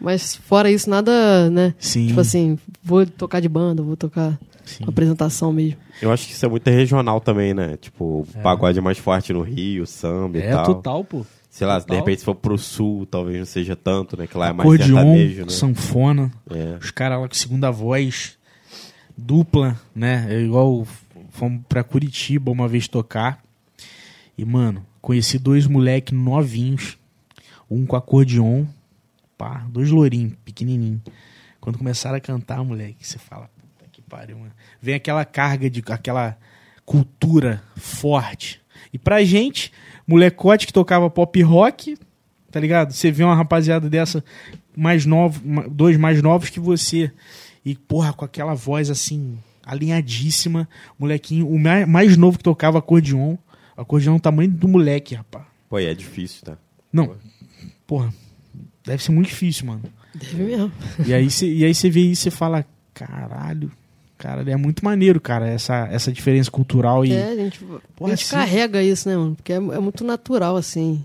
mas 0.00 0.36
fora 0.36 0.70
isso, 0.70 0.88
nada, 0.88 1.48
né? 1.50 1.74
sim. 1.78 2.06
Tipo 2.08 2.20
assim, 2.20 2.58
vou 2.82 3.04
tocar 3.06 3.40
de 3.40 3.48
banda, 3.48 3.82
vou 3.82 3.96
tocar 3.96 4.38
sim. 4.64 4.84
apresentação 4.86 5.52
mesmo. 5.52 5.76
Eu 6.00 6.10
acho 6.10 6.26
que 6.26 6.32
isso 6.32 6.44
é 6.46 6.48
muito 6.48 6.70
regional 6.70 7.20
também, 7.20 7.52
né? 7.52 7.76
Tipo, 7.78 8.20
o 8.22 8.26
pagode 8.42 8.78
é 8.78 8.82
mais 8.82 8.96
forte 8.96 9.32
no 9.32 9.42
Rio, 9.42 9.86
samba 9.86 10.38
e 10.38 10.42
É, 10.42 10.50
tal. 10.52 10.64
total, 10.66 11.04
pô. 11.04 11.26
Sei 11.50 11.66
lá, 11.66 11.80
de 11.80 11.94
repente 11.94 12.20
se 12.20 12.24
for 12.24 12.36
pro 12.36 12.56
sul, 12.56 13.04
talvez 13.06 13.38
não 13.38 13.44
seja 13.44 13.74
tanto, 13.74 14.16
né? 14.16 14.28
Que 14.28 14.38
lá 14.38 14.48
é 14.48 14.52
mais 14.52 14.60
Acordeon, 14.60 14.96
sertanejo, 14.96 15.42
né? 15.42 15.50
sanfona. 15.50 16.32
É. 16.48 16.78
Os 16.80 16.92
caras 16.92 17.20
lá 17.20 17.28
com 17.28 17.34
segunda 17.34 17.72
voz, 17.72 18.38
dupla, 19.18 19.78
né? 19.92 20.26
É 20.30 20.40
igual 20.40 20.86
fomos 21.30 21.62
pra 21.68 21.82
Curitiba 21.82 22.52
uma 22.52 22.68
vez 22.68 22.86
tocar. 22.86 23.42
E, 24.38 24.44
mano, 24.44 24.86
conheci 25.02 25.38
dois 25.38 25.66
moleques 25.66 26.16
novinhos. 26.16 26.96
Um 27.68 27.84
com 27.84 27.96
acordeon, 27.96 28.64
pá, 29.36 29.66
dois 29.68 29.90
lourinhos, 29.90 30.34
pequenininho. 30.44 31.02
Quando 31.60 31.78
começaram 31.78 32.16
a 32.16 32.20
cantar, 32.20 32.62
moleque, 32.64 33.06
você 33.06 33.18
fala, 33.18 33.50
puta 33.58 33.90
que 33.90 34.00
pariu, 34.02 34.38
mano. 34.38 34.52
Vem 34.80 34.94
aquela 34.94 35.24
carga 35.24 35.68
de 35.68 35.82
aquela 35.88 36.38
cultura 36.84 37.62
forte. 37.76 38.60
E 38.92 38.98
pra 38.98 39.22
gente, 39.24 39.72
molecote 40.10 40.66
que 40.66 40.72
tocava 40.72 41.08
pop 41.08 41.40
rock, 41.42 41.96
tá 42.50 42.58
ligado? 42.60 42.92
Você 42.92 43.10
vê 43.10 43.22
uma 43.24 43.34
rapaziada 43.34 43.88
dessa 43.88 44.24
mais 44.76 45.06
novos, 45.06 45.40
ma- 45.44 45.66
dois 45.68 45.96
mais 45.96 46.20
novos 46.22 46.50
que 46.50 46.58
você. 46.60 47.10
E, 47.64 47.74
porra, 47.76 48.12
com 48.12 48.24
aquela 48.24 48.54
voz 48.54 48.90
assim, 48.90 49.38
alinhadíssima. 49.64 50.68
Molequinho, 50.98 51.48
o 51.48 51.58
mais, 51.58 51.86
mais 51.88 52.16
novo 52.16 52.38
que 52.38 52.44
tocava 52.44 52.78
acordeon. 52.78 53.36
Acordeon 53.76 54.14
é 54.14 54.16
o 54.16 54.20
tamanho 54.20 54.50
do 54.50 54.68
moleque, 54.68 55.14
rapaz. 55.14 55.44
Pô, 55.68 55.78
e 55.78 55.86
é 55.86 55.94
difícil, 55.94 56.42
tá? 56.44 56.58
Não, 56.92 57.14
porra, 57.86 58.12
deve 58.84 59.02
ser 59.02 59.12
muito 59.12 59.28
difícil, 59.28 59.66
mano. 59.66 59.82
Deve 60.14 60.42
mesmo. 60.42 60.72
E 61.06 61.14
aí 61.14 61.30
você 61.30 61.46
e 61.52 61.64
aí 61.64 61.74
você 61.74 61.88
vê 61.88 62.00
isso 62.00 62.26
e 62.28 62.30
fala, 62.30 62.64
caralho, 62.92 63.70
cara, 64.20 64.48
é 64.48 64.56
muito 64.56 64.84
maneiro, 64.84 65.18
cara, 65.18 65.48
essa, 65.48 65.88
essa 65.90 66.12
diferença 66.12 66.50
cultural 66.50 67.04
e. 67.04 67.12
É, 67.12 67.30
a 67.30 67.34
gente, 67.34 67.58
Porra, 67.96 68.12
a 68.12 68.14
gente 68.14 68.26
sim. 68.26 68.34
carrega 68.36 68.82
isso, 68.82 69.08
né, 69.08 69.16
mano? 69.16 69.34
Porque 69.34 69.52
é, 69.52 69.56
é 69.56 69.78
muito 69.80 70.04
natural, 70.04 70.56
assim. 70.56 71.04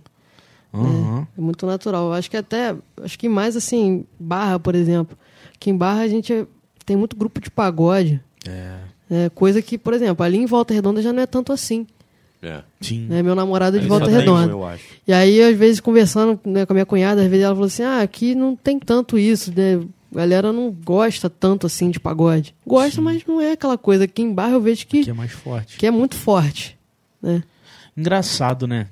Aham. 0.73 1.25
É 1.37 1.41
muito 1.41 1.65
natural. 1.65 2.11
Acho 2.11 2.29
que 2.29 2.35
até. 2.35 2.75
Acho 3.01 3.17
que 3.17 3.29
mais 3.29 3.55
assim, 3.55 4.05
Barra, 4.19 4.59
por 4.59 4.75
exemplo. 4.75 5.17
Aqui 5.53 5.69
em 5.69 5.77
Barra 5.77 6.01
a 6.01 6.07
gente 6.07 6.33
é- 6.33 6.45
tem 6.85 6.97
muito 6.97 7.15
grupo 7.15 7.39
de 7.39 7.49
pagode. 7.49 8.19
É. 8.45 8.75
É, 9.09 9.29
coisa 9.29 9.61
que, 9.61 9.77
por 9.77 9.93
exemplo, 9.93 10.25
ali 10.25 10.37
em 10.37 10.45
Volta 10.45 10.73
Redonda 10.73 11.01
já 11.01 11.13
não 11.13 11.23
é 11.23 11.25
tanto 11.25 11.53
assim. 11.53 11.87
É. 12.43 12.61
Sim. 12.81 13.07
Né? 13.07 13.23
Meu 13.23 13.33
namorado 13.33 13.77
é 13.77 13.79
de 13.79 13.87
Volta 13.87 14.09
Redonda. 14.09 14.51
eu 14.51 14.65
acho. 14.65 14.83
E 15.07 15.13
aí, 15.13 15.41
às 15.41 15.55
vezes, 15.55 15.79
conversando 15.79 16.39
né, 16.45 16.65
com 16.65 16.73
a 16.73 16.75
minha 16.75 16.85
cunhada, 16.85 17.21
às 17.21 17.27
vezes 17.27 17.45
ela 17.45 17.55
falou 17.55 17.67
assim: 17.67 17.83
ah, 17.83 18.01
aqui 18.01 18.35
não 18.35 18.55
tem 18.55 18.77
tanto 18.77 19.17
isso, 19.17 19.53
né? 19.55 19.79
A 20.15 20.19
galera 20.19 20.53
não 20.53 20.71
gosta 20.71 21.29
tanto 21.29 21.67
assim 21.67 21.91
de 21.91 21.99
pagode. 21.99 22.55
Gosta, 22.65 22.95
Sim. 22.95 23.01
mas 23.01 23.25
não 23.25 23.41
é 23.41 23.51
aquela 23.51 23.77
coisa. 23.77 24.05
Aqui 24.05 24.21
em 24.21 24.33
Barra 24.33 24.53
eu 24.53 24.61
vejo 24.61 24.87
que, 24.87 25.03
Que 25.03 25.09
é 25.09 25.13
mais 25.13 25.31
forte. 25.31 25.77
que 25.77 25.85
é 25.85 25.91
muito 25.91 26.15
forte. 26.15 26.77
Né? 27.21 27.43
Engraçado, 27.97 28.65
né? 28.65 28.87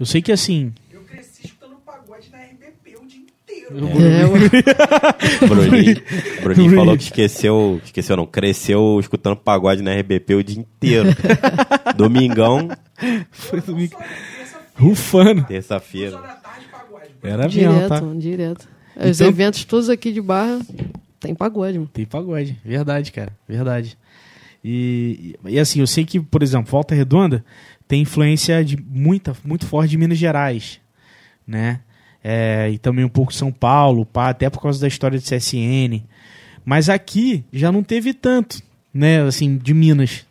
Eu 0.00 0.06
sei 0.06 0.22
que 0.22 0.32
assim. 0.32 0.72
Eu 0.90 1.02
cresci 1.02 1.46
escutando 1.46 1.76
pagode 1.84 2.30
na 2.30 2.38
RBP 2.38 2.96
o 2.98 3.06
dia 3.06 3.20
inteiro. 3.20 3.74
Né? 3.74 4.20
É, 4.20 4.24
ué. 4.26 4.40
Bruninho, 5.46 6.02
Bruninho 6.42 6.74
falou 6.74 6.96
que 6.96 7.02
esqueceu, 7.04 7.80
esqueceu 7.84 8.16
não, 8.16 8.26
cresceu 8.26 8.98
escutando 8.98 9.36
pagode 9.36 9.82
na 9.82 9.94
RBP 9.94 10.34
o 10.34 10.42
dia 10.42 10.60
inteiro. 10.60 11.10
Domingão, 11.94 12.68
Foi 13.30 13.60
domingo. 13.60 13.96
Rufando. 14.74 15.44
terça-feira. 15.44 16.18
Era 17.22 17.44
mesmo, 17.44 17.50
direto, 17.50 17.88
tá? 17.88 18.00
direto. 18.16 18.73
Os 18.96 19.20
Então- 19.20 19.28
eventos 19.28 19.64
todos 19.64 19.88
aqui 19.88 20.12
de 20.12 20.20
Barra 20.20 20.60
tem 21.20 21.34
pagode, 21.34 21.78
mano. 21.78 21.90
Tem 21.92 22.04
pagode. 22.04 22.56
Verdade, 22.64 23.10
cara. 23.12 23.32
Verdade. 23.48 23.96
E, 24.64 25.36
e 25.44 25.58
assim, 25.58 25.80
eu 25.80 25.86
sei 25.86 26.04
que, 26.04 26.20
por 26.20 26.42
exemplo, 26.42 26.70
Volta 26.70 26.94
Redonda 26.94 27.44
tem 27.86 28.02
influência 28.02 28.64
de 28.64 28.76
muita, 28.76 29.36
muito 29.44 29.66
forte 29.66 29.90
de 29.90 29.98
Minas 29.98 30.16
Gerais, 30.18 30.80
né? 31.46 31.80
É, 32.22 32.70
e 32.72 32.78
também 32.78 33.04
um 33.04 33.08
pouco 33.10 33.34
São 33.34 33.52
Paulo, 33.52 34.06
pá, 34.06 34.30
até 34.30 34.48
por 34.48 34.62
causa 34.62 34.80
da 34.80 34.88
história 34.88 35.18
de 35.18 35.24
CSN. 35.24 36.02
Mas 36.64 36.88
aqui 36.88 37.44
já 37.52 37.70
não 37.70 37.82
teve 37.82 38.14
tanto, 38.14 38.62
né? 38.92 39.20
Assim, 39.22 39.58
de 39.58 39.74
Minas. 39.74 40.24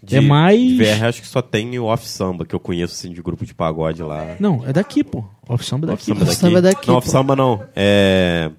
De, 0.00 0.16
É 0.16 0.20
mais- 0.20 0.60
de 0.60 0.76
VR, 0.76 1.04
acho 1.08 1.20
que 1.22 1.26
só 1.28 1.40
tem 1.42 1.76
o 1.78 1.84
Off 1.84 2.06
Samba, 2.08 2.44
que 2.44 2.54
eu 2.54 2.60
conheço 2.60 2.94
assim, 2.94 3.12
de 3.12 3.20
grupo 3.22 3.44
de 3.44 3.54
pagode 3.54 4.02
lá. 4.02 4.36
Não, 4.38 4.64
é 4.66 4.72
daqui, 4.72 5.02
pô. 5.02 5.24
Off 5.54 5.64
Samba 5.64 5.90
é 5.90 5.92
Off 5.94 6.06
daqui. 6.10 6.18
Samba. 6.20 6.22
Off 6.30 6.34
Samba 6.40 6.58
é 6.58 6.62
daqui, 6.62 6.88
Não, 6.88 6.96
Off. 6.96 7.10
Samba 7.10 7.36
não. 7.36 7.64
É. 7.76 8.50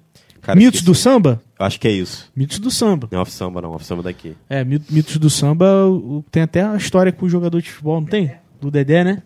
Cara, 0.42 0.58
Mitos 0.58 0.82
do 0.82 0.94
samba? 0.94 1.40
Eu 1.58 1.64
Acho 1.66 1.80
que 1.80 1.88
é 1.88 1.90
isso. 1.92 2.30
Mitos 2.36 2.58
do 2.58 2.70
samba. 2.70 3.08
Não 3.10 3.18
é 3.18 3.22
Off 3.22 3.30
Samba 3.32 3.62
não, 3.62 3.72
Off 3.72 3.84
Samba 3.86 4.02
daqui. 4.02 4.36
É, 4.48 4.62
mi- 4.64 4.80
mitos 4.90 5.16
do 5.16 5.30
samba 5.30 5.86
o- 5.86 6.22
tem 6.30 6.42
até 6.42 6.62
a 6.62 6.76
história 6.76 7.10
com 7.12 7.24
o 7.24 7.28
jogador 7.28 7.60
de 7.62 7.70
futebol, 7.70 8.00
não 8.00 8.06
tem? 8.08 8.32
Do 8.60 8.70
Dedé, 8.70 9.02
né? 9.04 9.22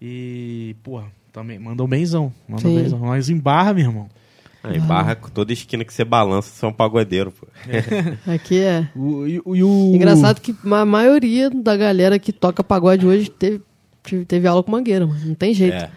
E, 0.00 0.74
porra, 0.82 1.06
também 1.32 1.58
mandou 1.58 1.86
benzão. 1.86 2.32
Mandou 2.48 2.70
Sim. 2.70 2.82
benzão. 2.82 2.98
Nós 2.98 3.28
em 3.28 3.38
barra, 3.38 3.74
meu 3.74 3.84
irmão. 3.84 4.08
Ah, 4.64 4.72
em 4.76 4.80
Barra, 4.80 5.16
toda 5.16 5.52
esquina 5.52 5.84
que 5.84 5.92
você 5.92 6.04
balança, 6.04 6.48
você 6.48 6.64
é 6.64 6.68
um 6.68 6.72
pagodeiro, 6.72 7.32
pô. 7.32 7.48
Aqui 8.32 8.60
é. 8.60 8.88
O, 8.94 9.26
e, 9.26 9.40
o- 9.44 9.56
e 9.56 9.64
o- 9.64 9.92
Engraçado 9.94 10.40
que 10.40 10.54
a 10.64 10.84
maioria 10.86 11.50
da 11.50 11.76
galera 11.76 12.16
que 12.16 12.32
toca 12.32 12.62
pagode 12.62 13.04
hoje 13.04 13.28
teve, 13.28 13.60
teve 14.28 14.46
aula 14.46 14.62
com 14.62 14.70
mangueira, 14.70 15.04
mano. 15.04 15.18
Não 15.24 15.34
tem 15.34 15.52
jeito. 15.52 15.74
É, 15.74 15.90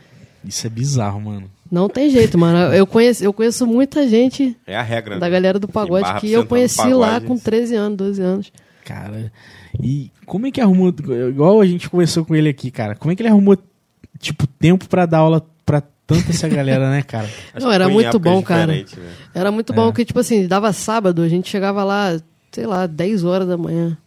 Isso 0.46 0.66
é 0.68 0.70
bizarro, 0.70 1.20
mano. 1.22 1.50
Não 1.72 1.90
tem 1.90 2.10
jeito, 2.10 2.38
mano. 2.38 2.74
Eu 2.74 2.86
conheço, 2.86 3.24
eu 3.24 3.34
conheço 3.34 3.66
muita 3.66 4.08
gente 4.08 4.56
é 4.68 4.76
a 4.76 4.82
regra. 4.82 5.16
da 5.20 5.26
né? 5.26 5.32
galera 5.32 5.60
do 5.60 5.68
pagode 5.68 6.20
que 6.20 6.32
eu 6.32 6.46
conheci 6.46 6.94
lá 6.94 7.14
pagode, 7.14 7.26
com 7.26 7.38
13 7.38 7.76
anos, 7.76 7.98
12 7.98 8.22
anos. 8.22 8.52
Cara, 8.84 9.32
e 9.82 10.12
como 10.26 10.46
é 10.48 10.52
que 10.52 10.62
arrumou. 10.62 10.94
Igual 11.30 11.60
a 11.60 11.66
gente 11.66 11.90
conversou 11.90 12.24
com 12.24 12.36
ele 12.36 12.48
aqui, 12.50 12.70
cara. 12.70 12.96
Como 12.96 13.12
é 13.12 13.16
que 13.16 13.22
ele 13.24 13.30
arrumou, 13.30 13.58
tipo, 14.20 14.46
tempo 14.46 14.88
pra 14.88 15.08
dar 15.08 15.20
aula 15.20 15.44
pra 15.66 15.82
tanta 16.06 16.30
essa 16.30 16.48
galera, 16.48 16.90
né, 16.92 17.02
cara? 17.02 17.28
Não, 17.60 17.70
que 17.70 17.74
era 17.76 17.90
muito 17.90 18.20
bom, 18.20 18.44
cara. 18.44 18.68
né? 18.68 18.86
Era 19.34 19.52
muito 19.52 19.74
É. 19.74 19.76
bom, 19.76 19.92
que, 19.92 20.06
tipo 20.06 20.20
assim, 20.20 20.46
dava 20.48 20.72
sábado, 20.72 21.24
a 21.24 21.28
gente 21.28 21.50
chegava 21.50 21.84
lá, 21.84 22.16
sei 22.52 22.68
lá, 22.68 22.86
10 22.86 23.24
horas 23.24 23.48
da 23.48 23.58
manhã 23.58 23.98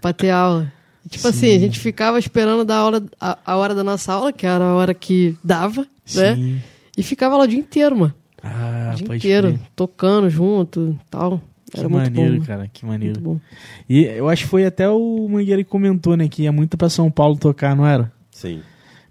pra 0.00 0.14
ter 0.14 0.30
aula. 0.30 0.72
E, 1.06 1.08
tipo 1.08 1.28
assim, 1.28 1.54
a 1.54 1.58
gente 1.58 1.78
ficava 1.78 2.18
esperando 2.18 2.64
dar 2.64 2.78
aula, 2.78 3.02
a, 3.20 3.38
a 3.46 3.56
hora 3.56 3.74
da 3.74 3.84
nossa 3.84 4.12
aula, 4.12 4.32
que 4.32 4.44
era 4.44 4.64
a 4.64 4.74
hora 4.74 4.92
que 4.92 5.36
dava, 5.42 5.82
né? 6.14 6.34
Sim. 6.34 6.60
E 6.98 7.02
ficava 7.02 7.36
lá 7.36 7.44
o 7.44 7.46
dia 7.46 7.58
inteiro, 7.60 7.96
mano. 7.96 8.14
Ah, 8.42 8.90
o 8.92 8.96
dia 8.96 9.06
pode 9.06 9.18
inteiro, 9.18 9.48
crer. 9.48 9.60
tocando 9.76 10.28
junto 10.28 10.98
tal. 11.10 11.40
Que 11.70 11.80
Era 11.80 11.88
muito 11.88 12.10
maneiro, 12.12 12.38
bom. 12.40 12.44
cara. 12.46 12.70
Que 12.72 12.84
maneiro. 12.86 13.20
Muito 13.20 13.34
bom. 13.34 13.40
E 13.88 14.04
eu 14.04 14.28
acho 14.28 14.44
que 14.44 14.48
foi 14.48 14.64
até 14.64 14.88
o 14.88 15.28
Mangueira 15.28 15.62
que 15.64 15.68
comentou, 15.70 16.16
né? 16.16 16.28
Que 16.28 16.42
ia 16.42 16.52
muito 16.52 16.76
pra 16.76 16.88
São 16.88 17.10
Paulo 17.10 17.36
tocar, 17.36 17.74
não 17.74 17.86
era? 17.86 18.12
Sim. 18.30 18.62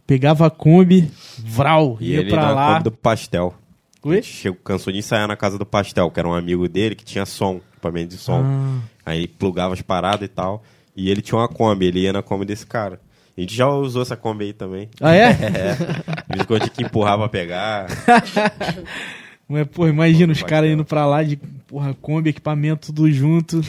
Pegava 0.07 0.45
a 0.47 0.49
Kombi, 0.49 1.09
vral, 1.39 1.97
E 1.99 2.11
ia 2.11 2.19
ele 2.21 2.29
pra 2.29 2.51
lá. 2.51 2.73
Kombi 2.73 2.83
do 2.85 2.91
Pastel. 2.91 3.53
Oi? 4.03 4.21
Chegou, 4.21 4.59
cansou 4.63 4.93
de 4.93 4.99
ensaiar 4.99 5.27
na 5.27 5.35
casa 5.35 5.57
do 5.57 5.65
Pastel, 5.65 6.09
que 6.11 6.19
era 6.19 6.29
um 6.29 6.33
amigo 6.33 6.67
dele 6.69 6.93
que 6.95 7.03
tinha 7.03 7.25
som, 7.25 7.59
equipamento 7.73 8.09
de 8.09 8.17
som. 8.17 8.41
Ah, 8.43 8.79
Aí 9.05 9.17
ele 9.19 9.27
plugava 9.27 9.73
as 9.73 9.81
paradas 9.81 10.21
e 10.23 10.27
tal. 10.27 10.63
E 10.95 11.09
ele 11.09 11.21
tinha 11.21 11.37
uma 11.37 11.47
Kombi, 11.47 11.85
ele 11.87 11.99
ia 12.01 12.13
na 12.13 12.21
Kombi 12.21 12.45
desse 12.45 12.65
cara. 12.65 12.99
A 13.37 13.41
gente 13.41 13.53
já 13.53 13.67
usou 13.67 14.01
essa 14.01 14.15
Kombi 14.15 14.45
aí 14.45 14.53
também. 14.53 14.89
Ah, 15.01 15.13
é? 15.13 15.31
Em 16.39 16.43
quando 16.45 16.61
tinha 16.61 16.69
que 16.73 16.83
empurrar 16.83 17.17
pra 17.17 17.27
pegar. 17.27 17.87
Mas, 19.47 19.67
pô, 19.67 19.87
imagina 19.87 20.33
os 20.33 20.41
caras 20.41 20.71
indo 20.71 20.83
pra 20.83 21.05
lá 21.05 21.21
de, 21.21 21.35
porra, 21.67 21.93
Kombi, 22.01 22.31
equipamento, 22.31 22.87
tudo 22.87 23.11
junto. 23.11 23.61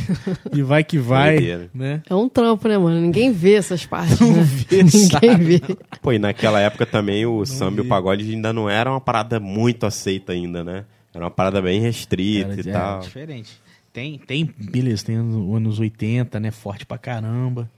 e 0.54 0.62
vai 0.62 0.82
que 0.82 0.96
vai, 0.98 1.68
né? 1.74 2.00
É 2.08 2.14
um 2.14 2.30
trampo, 2.30 2.66
né, 2.66 2.78
mano? 2.78 2.98
Ninguém 2.98 3.30
vê 3.30 3.54
essas 3.54 3.84
partes, 3.84 4.18
Não 4.18 4.32
né? 4.32 4.42
vê, 4.42 4.86
sabe? 4.88 5.26
Ninguém 5.28 5.36
vê. 5.58 5.60
Pô, 6.00 6.12
e 6.12 6.18
naquela 6.18 6.60
época 6.60 6.86
também 6.86 7.26
o 7.26 7.44
samba 7.44 7.82
e 7.82 7.84
o 7.84 7.88
pagode 7.88 8.24
ainda 8.32 8.54
não 8.54 8.70
era 8.70 8.90
uma 8.90 9.00
parada 9.02 9.38
muito 9.38 9.84
aceita 9.84 10.32
ainda, 10.32 10.64
né? 10.64 10.84
Era 11.14 11.24
uma 11.24 11.30
parada 11.30 11.60
bem 11.60 11.78
restrita 11.80 12.52
Era- 12.52 12.60
e 12.62 12.68
era 12.70 12.78
tal. 12.80 13.00
diferente. 13.00 13.60
Tem, 13.96 14.18
tem, 14.18 14.44
beleza, 14.58 15.06
tem 15.06 15.14
anos, 15.16 15.56
anos 15.56 15.80
80, 15.80 16.38
né? 16.38 16.50
Forte 16.50 16.84
pra 16.84 16.98
caramba 16.98 17.70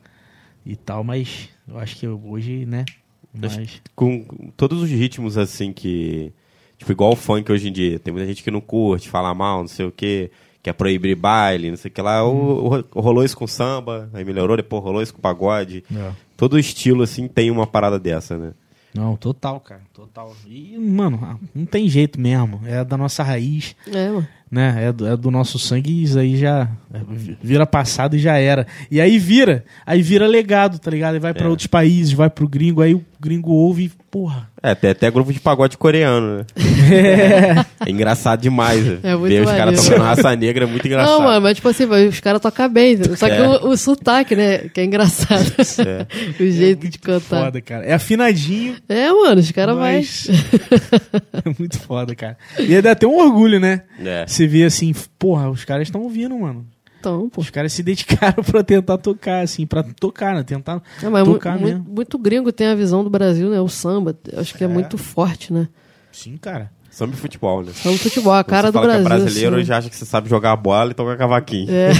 e 0.66 0.74
tal, 0.74 1.04
mas 1.04 1.48
eu 1.68 1.78
acho 1.78 1.94
que 1.96 2.08
hoje, 2.08 2.66
né? 2.66 2.84
Mas, 3.32 3.80
Com 3.94 4.24
todos 4.56 4.82
os 4.82 4.90
ritmos 4.90 5.38
assim 5.38 5.72
que. 5.72 6.32
Tipo, 6.76 6.90
igual 6.90 7.12
o 7.12 7.16
funk 7.16 7.52
hoje 7.52 7.68
em 7.68 7.72
dia. 7.72 8.00
Tem 8.00 8.12
muita 8.12 8.26
gente 8.26 8.42
que 8.42 8.50
não 8.50 8.60
curte, 8.60 9.08
fala 9.08 9.32
mal, 9.32 9.60
não 9.60 9.68
sei 9.68 9.86
o 9.86 9.92
quê, 9.92 10.32
quer 10.60 10.72
proibir 10.72 11.14
baile, 11.14 11.70
não 11.70 11.76
sei 11.76 11.88
o 11.88 11.94
que 11.94 12.02
lá. 12.02 12.24
O, 12.26 12.66
o- 12.94 13.00
rolou 13.00 13.22
isso 13.24 13.36
com 13.36 13.46
samba, 13.46 14.10
aí 14.12 14.24
melhorou, 14.24 14.56
depois 14.56 14.82
rolou 14.82 15.00
isso 15.00 15.14
com 15.14 15.20
pagode. 15.20 15.84
é. 15.94 16.12
Todo 16.36 16.58
estilo, 16.58 17.04
assim, 17.04 17.28
tem 17.28 17.48
uma 17.48 17.66
parada 17.66 17.96
dessa, 17.98 18.36
né? 18.36 18.54
não, 18.94 19.16
total, 19.16 19.60
cara, 19.60 19.82
total. 19.92 20.34
E, 20.48 20.76
mano, 20.78 21.20
ah, 21.22 21.36
não 21.54 21.64
tem 21.66 21.88
jeito 21.88 22.20
mesmo. 22.20 22.60
É 22.64 22.84
da 22.84 22.96
nossa 22.96 23.22
raiz, 23.22 23.76
É, 23.86 24.08
mano. 24.10 24.26
Né? 24.50 24.86
É 24.86 24.92
do, 24.92 25.06
é 25.06 25.16
do 25.16 25.30
nosso 25.30 25.58
sangue 25.58 25.90
e 25.90 26.02
isso 26.04 26.18
aí 26.18 26.36
já 26.36 26.68
é, 26.92 27.00
vi- 27.10 27.36
vira 27.42 27.66
passado 27.66 28.16
e 28.16 28.18
já 28.18 28.36
era. 28.38 28.66
E 28.90 29.00
aí 29.00 29.18
vira, 29.18 29.64
aí 29.86 30.00
vira 30.02 30.26
legado, 30.26 30.78
tá 30.78 30.90
ligado? 30.90 31.14
Aí 31.14 31.20
vai 31.20 31.34
pra 31.34 31.46
É. 31.46 31.48
outros 31.48 31.66
países, 31.66 32.12
vai 32.12 32.30
pro 32.30 32.48
gringo, 32.48 32.80
aí 32.82 32.94
o 32.94 33.04
gringo 33.20 33.50
ouve 33.50 33.84
e, 33.84 33.90
porra. 34.10 34.48
É, 34.62 34.74
tem 34.74 34.90
até 34.90 35.10
grupo 35.10 35.32
de 35.32 35.40
pagode 35.40 35.76
coreano, 35.76 36.38
né? 36.38 36.44
É 37.86 37.90
engraçado 37.90 38.40
demais. 38.40 38.84
né? 38.84 38.98
É 39.02 39.16
muito 39.16 39.30
Ver 39.32 39.42
os 39.46 39.50
caras 39.52 39.82
tocando 39.84 40.02
raça 40.02 40.36
negra 40.36 40.64
é 40.64 40.66
muito 40.66 40.86
engraçado. 40.86 41.12
Não, 41.18 41.22
mano, 41.22 41.40
mas 41.42 41.54
tipo 41.56 41.68
assim, 41.68 41.84
os 41.84 42.20
caras 42.20 42.40
tocam 42.40 42.68
bem. 42.68 42.98
Só 43.16 43.26
que 43.26 43.34
É. 43.34 43.48
o, 43.48 43.68
o 43.68 43.76
sotaque, 43.76 44.34
né? 44.34 44.58
Que 44.68 44.80
é 44.80 44.84
engraçado. 44.84 45.52
É. 45.86 46.06
o 46.42 46.50
jeito 46.50 46.88
de 46.88 46.98
cantar. 46.98 47.44
Foda, 47.44 47.60
cara. 47.60 47.84
É 47.84 47.94
afinadinho, 47.94 48.76
É, 48.88 49.10
mano, 49.10 49.40
os 49.40 49.50
caras 49.52 49.76
mas... 49.76 50.26
é 51.32 51.50
muito 51.58 51.78
foda, 51.78 52.14
cara. 52.14 52.36
E 52.58 52.74
aí 52.74 52.82
dá 52.82 52.92
até 52.92 53.06
um 53.06 53.16
orgulho, 53.18 53.60
né? 53.60 53.82
É. 54.04 54.26
Você 54.26 54.46
vê 54.46 54.64
assim, 54.64 54.92
porra, 55.18 55.48
os 55.50 55.64
caras 55.64 55.86
estão 55.86 56.02
ouvindo, 56.02 56.36
mano. 56.38 56.66
Então, 56.98 57.28
pô. 57.28 57.40
Os 57.40 57.50
caras 57.50 57.72
se 57.72 57.82
dedicaram 57.82 58.42
pra 58.44 58.62
tentar 58.62 58.98
tocar, 58.98 59.40
assim, 59.42 59.66
pra 59.66 59.82
tocar, 59.82 60.34
né? 60.34 60.42
Tentar 60.42 60.82
É, 61.02 61.24
tocar 61.24 61.58
mu- 61.58 61.64
mesmo. 61.66 61.86
muito 61.88 62.18
gringo 62.18 62.50
tem 62.52 62.66
a 62.66 62.74
visão 62.74 63.04
do 63.04 63.10
Brasil, 63.10 63.50
né? 63.50 63.60
O 63.60 63.68
samba. 63.68 64.16
Acho 64.36 64.54
que 64.54 64.64
é, 64.64 64.66
É. 64.66 64.68
muito 64.70 64.98
forte, 64.98 65.52
né? 65.52 65.68
Sim, 66.12 66.36
cara. 66.36 66.70
Samba 66.90 67.14
e 67.14 67.16
futebol, 67.16 67.62
né? 67.62 67.70
Samba 67.74 67.96
futebol, 67.98 68.32
a 68.32 68.42
cara 68.42 68.68
você 68.68 68.72
do 68.72 68.74
fala 68.74 68.86
Brasil. 68.86 69.06
que 69.06 69.12
é 69.12 69.18
brasileiro, 69.20 69.56
assim, 69.56 69.64
já 69.66 69.78
acha 69.78 69.88
que 69.90 69.94
você 69.94 70.04
sabe 70.04 70.28
jogar 70.28 70.56
bola 70.56 70.90
e 70.90 70.94
tocar 70.94 71.16
cavaquinho. 71.16 71.68
É. 71.70 71.92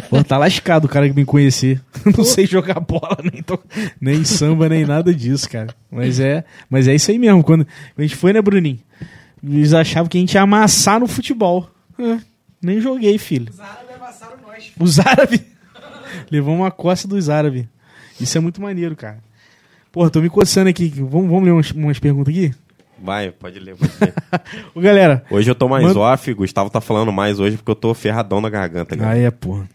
Pô, 0.08 0.24
tá 0.24 0.38
lascado 0.38 0.86
o 0.86 0.88
cara 0.88 1.06
que 1.06 1.14
me 1.14 1.26
conhecer. 1.26 1.82
Não 2.16 2.24
sei 2.24 2.46
jogar 2.46 2.80
bola, 2.80 3.18
nem, 3.30 3.42
to... 3.42 3.58
nem 4.00 4.24
samba, 4.24 4.66
nem 4.70 4.86
nada 4.86 5.12
disso, 5.12 5.50
cara. 5.50 5.74
Mas 5.90 6.18
é, 6.20 6.42
mas 6.70 6.88
é 6.88 6.94
isso 6.94 7.10
aí 7.10 7.18
mesmo. 7.18 7.44
Quando 7.44 7.66
a 7.98 8.00
gente 8.02 8.16
foi, 8.16 8.32
né, 8.32 8.40
Bruninho? 8.40 8.78
Eles 9.44 9.74
achavam 9.74 10.08
que 10.08 10.16
a 10.16 10.20
gente 10.20 10.32
ia 10.34 10.40
amassar 10.42 11.00
no 11.00 11.06
futebol. 11.06 11.68
É, 11.98 12.16
nem 12.62 12.80
joguei, 12.80 13.18
filho. 13.18 13.50
Os 13.52 13.60
árabes 13.60 13.94
amassaram 13.96 14.36
nós. 14.56 14.72
Os 14.78 14.98
árabes. 14.98 15.40
Levou 16.30 16.54
uma 16.54 16.70
costa 16.70 17.06
dos 17.06 17.28
árabes. 17.28 17.66
Isso 18.20 18.36
é 18.36 18.40
muito 18.40 18.60
maneiro, 18.60 18.96
cara. 18.96 19.18
Porra, 19.92 20.10
tô 20.10 20.20
me 20.20 20.28
coçando 20.28 20.68
aqui. 20.68 20.88
Vamos, 20.88 21.28
vamos 21.28 21.44
ler 21.44 21.52
umas, 21.52 21.70
umas 21.70 21.98
perguntas 21.98 22.32
aqui? 22.34 22.54
Vai, 22.98 23.30
pode 23.30 23.58
ler 23.58 23.74
você. 23.74 24.12
Ô, 24.74 24.80
galera. 24.80 25.24
Hoje 25.30 25.50
eu 25.50 25.54
tô 25.54 25.68
mais 25.68 25.84
Manda- 25.84 26.00
off, 26.00 26.32
Gustavo 26.32 26.70
tá 26.70 26.80
falando 26.80 27.12
mais 27.12 27.38
hoje 27.38 27.56
porque 27.56 27.70
eu 27.70 27.74
tô 27.76 27.92
ferradão 27.94 28.40
na 28.40 28.48
garganta, 28.48 28.96
cara. 28.96 29.10
Ah, 29.10 29.16
é, 29.18 29.30
porra. 29.30 29.68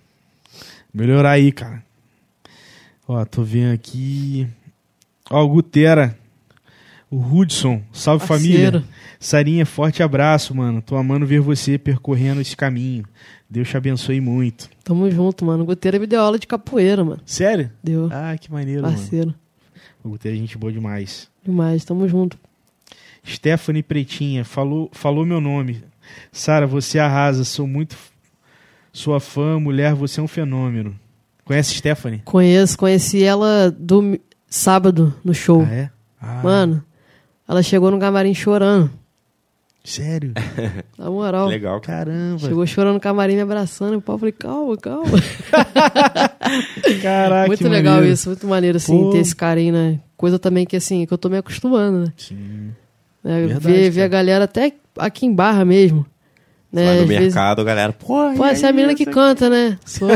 Melhorar 0.94 1.32
aí, 1.32 1.52
cara. 1.52 1.84
Ó, 3.08 3.24
tô 3.26 3.44
vendo 3.44 3.74
aqui. 3.74 4.48
Ó, 5.30 5.44
o 5.44 5.48
Gutera. 5.50 6.18
O 7.12 7.18
Hudson. 7.20 7.82
Salve 7.92 8.26
Parceiro. 8.26 8.80
família. 8.80 8.84
Sarinha, 9.20 9.66
forte 9.66 10.02
abraço, 10.02 10.56
mano. 10.56 10.82
Tô 10.82 10.96
amando 10.96 11.26
ver 11.28 11.42
você 11.42 11.78
percorrendo 11.78 12.40
esse 12.42 12.56
caminho. 12.56 13.04
Deus 13.50 13.68
te 13.70 13.76
abençoe 13.76 14.22
muito. 14.22 14.70
Tamo 14.84 15.12
junto, 15.12 15.44
mano. 15.46 15.64
O 15.64 15.66
Guteira 15.66 16.00
me 16.00 16.08
deu 16.08 16.22
aula 16.22 16.40
de 16.40 16.48
capoeira, 16.48 17.04
mano. 17.04 17.22
Sério? 17.26 17.70
Deu. 17.84 18.08
Ah, 18.12 18.36
que 18.40 18.50
maneiro, 18.52 18.82
mano. 18.82 18.96
Parceiro. 18.96 19.36
O 20.04 20.10
Gutera 20.10 20.34
é 20.36 20.38
gente 20.38 20.58
boa 20.58 20.72
demais. 20.72 21.30
Demais, 21.44 21.84
tamo 21.86 22.08
junto. 22.08 22.38
Stephanie 23.28 23.84
Pretinha, 23.84 24.44
falou, 24.44 24.90
falou 24.92 25.26
meu 25.26 25.40
nome. 25.40 25.84
Sara, 26.32 26.66
você 26.66 26.98
arrasa, 26.98 27.44
sou 27.44 27.68
muito 27.68 27.96
sua 28.92 29.20
fã, 29.20 29.60
mulher, 29.60 29.94
você 29.94 30.20
é 30.20 30.24
um 30.24 30.28
fenômeno. 30.28 30.98
Conhece 31.46 31.76
Stephanie? 31.76 32.22
Conheço, 32.26 32.78
conheci 32.78 33.24
ela 33.24 33.70
do 33.78 34.20
sábado 34.48 35.14
no 35.24 35.34
show. 35.34 35.62
Ah, 35.68 35.74
é? 35.74 35.90
Ah, 36.20 36.42
Mano, 36.44 36.84
ela 37.52 37.62
chegou 37.62 37.92
no 37.92 38.00
camarim 38.00 38.34
chorando. 38.34 38.90
Sério? 39.84 40.34
Na 40.98 41.10
moral. 41.10 41.48
Legal, 41.48 41.80
cara. 41.82 42.06
Caramba. 42.12 42.40
Chegou 42.40 42.66
chorando 42.68 42.94
no 42.96 43.00
camarim, 43.00 43.36
me 43.36 43.42
abraçando. 43.42 43.94
E 43.94 43.98
o 43.98 44.02
pau 44.02 44.18
falei, 44.18 44.32
calma, 44.32 44.78
calma. 44.78 45.10
Caraca, 47.02 47.48
muito 47.48 47.64
que 47.64 47.68
legal 47.70 47.96
maneiro. 47.96 48.14
isso, 48.14 48.30
muito 48.30 48.48
maneiro, 48.48 48.78
assim, 48.78 48.98
Pô. 48.98 49.10
ter 49.12 49.18
esse 49.20 49.36
carinho, 49.36 49.74
né? 49.74 50.00
Coisa 50.16 50.38
também 50.38 50.66
que, 50.66 50.76
assim, 50.76 51.06
que 51.06 51.14
eu 51.14 51.18
tô 51.18 51.30
me 51.30 51.38
acostumando, 51.38 52.06
né? 52.06 52.14
Sim. 52.18 52.72
É, 53.26 53.48
Verdade, 53.48 53.60
ver, 53.60 53.90
ver 53.90 54.02
a 54.04 54.08
galera 54.08 54.44
até 54.46 54.72
aqui 54.98 55.26
em 55.26 55.34
Barra 55.34 55.66
mesmo. 55.66 56.06
Né? 56.72 56.86
Lá 56.86 56.94
no 56.96 57.02
Às 57.02 57.08
vezes- 57.08 57.24
mercado, 57.26 57.64
galera. 57.66 57.92
Pô, 57.92 58.34
Pô, 58.36 58.46
essa 58.46 58.68
é 58.68 58.70
a 58.70 58.74
menina 58.74 58.96
que 58.96 59.06
canta, 59.06 59.50
né? 59.50 59.78
Sou. 59.86 60.08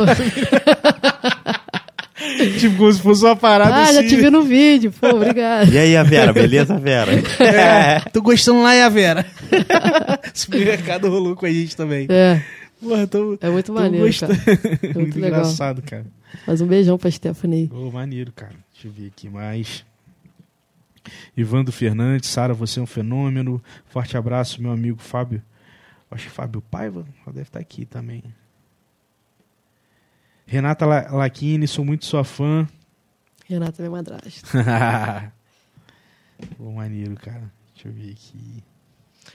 tipo, 2.59 2.77
como 2.77 2.91
se 2.91 3.01
fosse 3.01 3.23
uma 3.23 3.35
parada 3.35 3.75
ah, 3.75 3.83
assim. 3.83 3.93
já 3.93 4.03
te 4.03 4.15
vi 4.15 4.29
no 4.29 4.43
vídeo. 4.43 4.91
Pô, 4.91 5.09
obrigado. 5.09 5.71
E 5.71 5.77
aí, 5.77 5.95
a 5.95 6.03
Vera, 6.03 6.33
beleza, 6.33 6.77
Vera? 6.77 7.11
É, 7.39 7.99
tô 8.11 8.21
gostando 8.21 8.61
lá, 8.61 8.75
e 8.75 8.81
a 8.81 8.89
Vera. 8.89 9.25
Supermercado 10.33 11.09
rolou 11.09 11.35
com 11.35 11.45
a 11.45 11.51
gente 11.51 11.75
também. 11.75 12.07
É, 12.09 12.41
Porra, 12.81 13.07
tô, 13.07 13.37
é 13.41 13.49
muito 13.49 13.73
maneiro, 13.73 14.05
gostando. 14.05 14.35
cara. 14.37 14.57
muito, 14.83 14.99
muito 14.99 15.19
legal. 15.19 15.39
engraçado, 15.39 15.81
cara. 15.81 16.05
Mas 16.45 16.61
um 16.61 16.67
beijão 16.67 16.97
pra 16.97 17.09
Stephanie. 17.09 17.69
Ô, 17.73 17.89
maneiro, 17.89 18.31
cara. 18.31 18.55
Deixa 18.73 18.87
eu 18.87 18.91
ver 18.91 19.07
aqui 19.07 19.29
mais. 19.29 19.85
Ivando 21.37 21.71
Fernandes, 21.71 22.29
Sara, 22.29 22.53
você 22.53 22.79
é 22.79 22.83
um 22.83 22.87
fenômeno. 22.87 23.61
Forte 23.87 24.17
abraço, 24.17 24.61
meu 24.61 24.71
amigo 24.71 24.97
Fábio. 24.99 25.41
Acho 26.11 26.25
que 26.25 26.31
Fábio 26.31 26.61
Paiva 26.61 27.05
deve 27.27 27.41
estar 27.41 27.59
aqui 27.59 27.85
também. 27.85 28.23
Renata 30.45 30.85
La- 30.85 31.07
Lachini, 31.11 31.67
sou 31.67 31.83
muito 31.85 32.05
sua 32.05 32.23
fã. 32.23 32.67
Renata, 33.47 33.81
minha 33.81 33.91
madrasta. 33.91 35.31
Pô, 36.57 36.71
maneiro, 36.71 37.15
cara. 37.15 37.51
Deixa 37.73 37.87
eu 37.89 37.93
ver 37.93 38.11
aqui. 38.11 38.63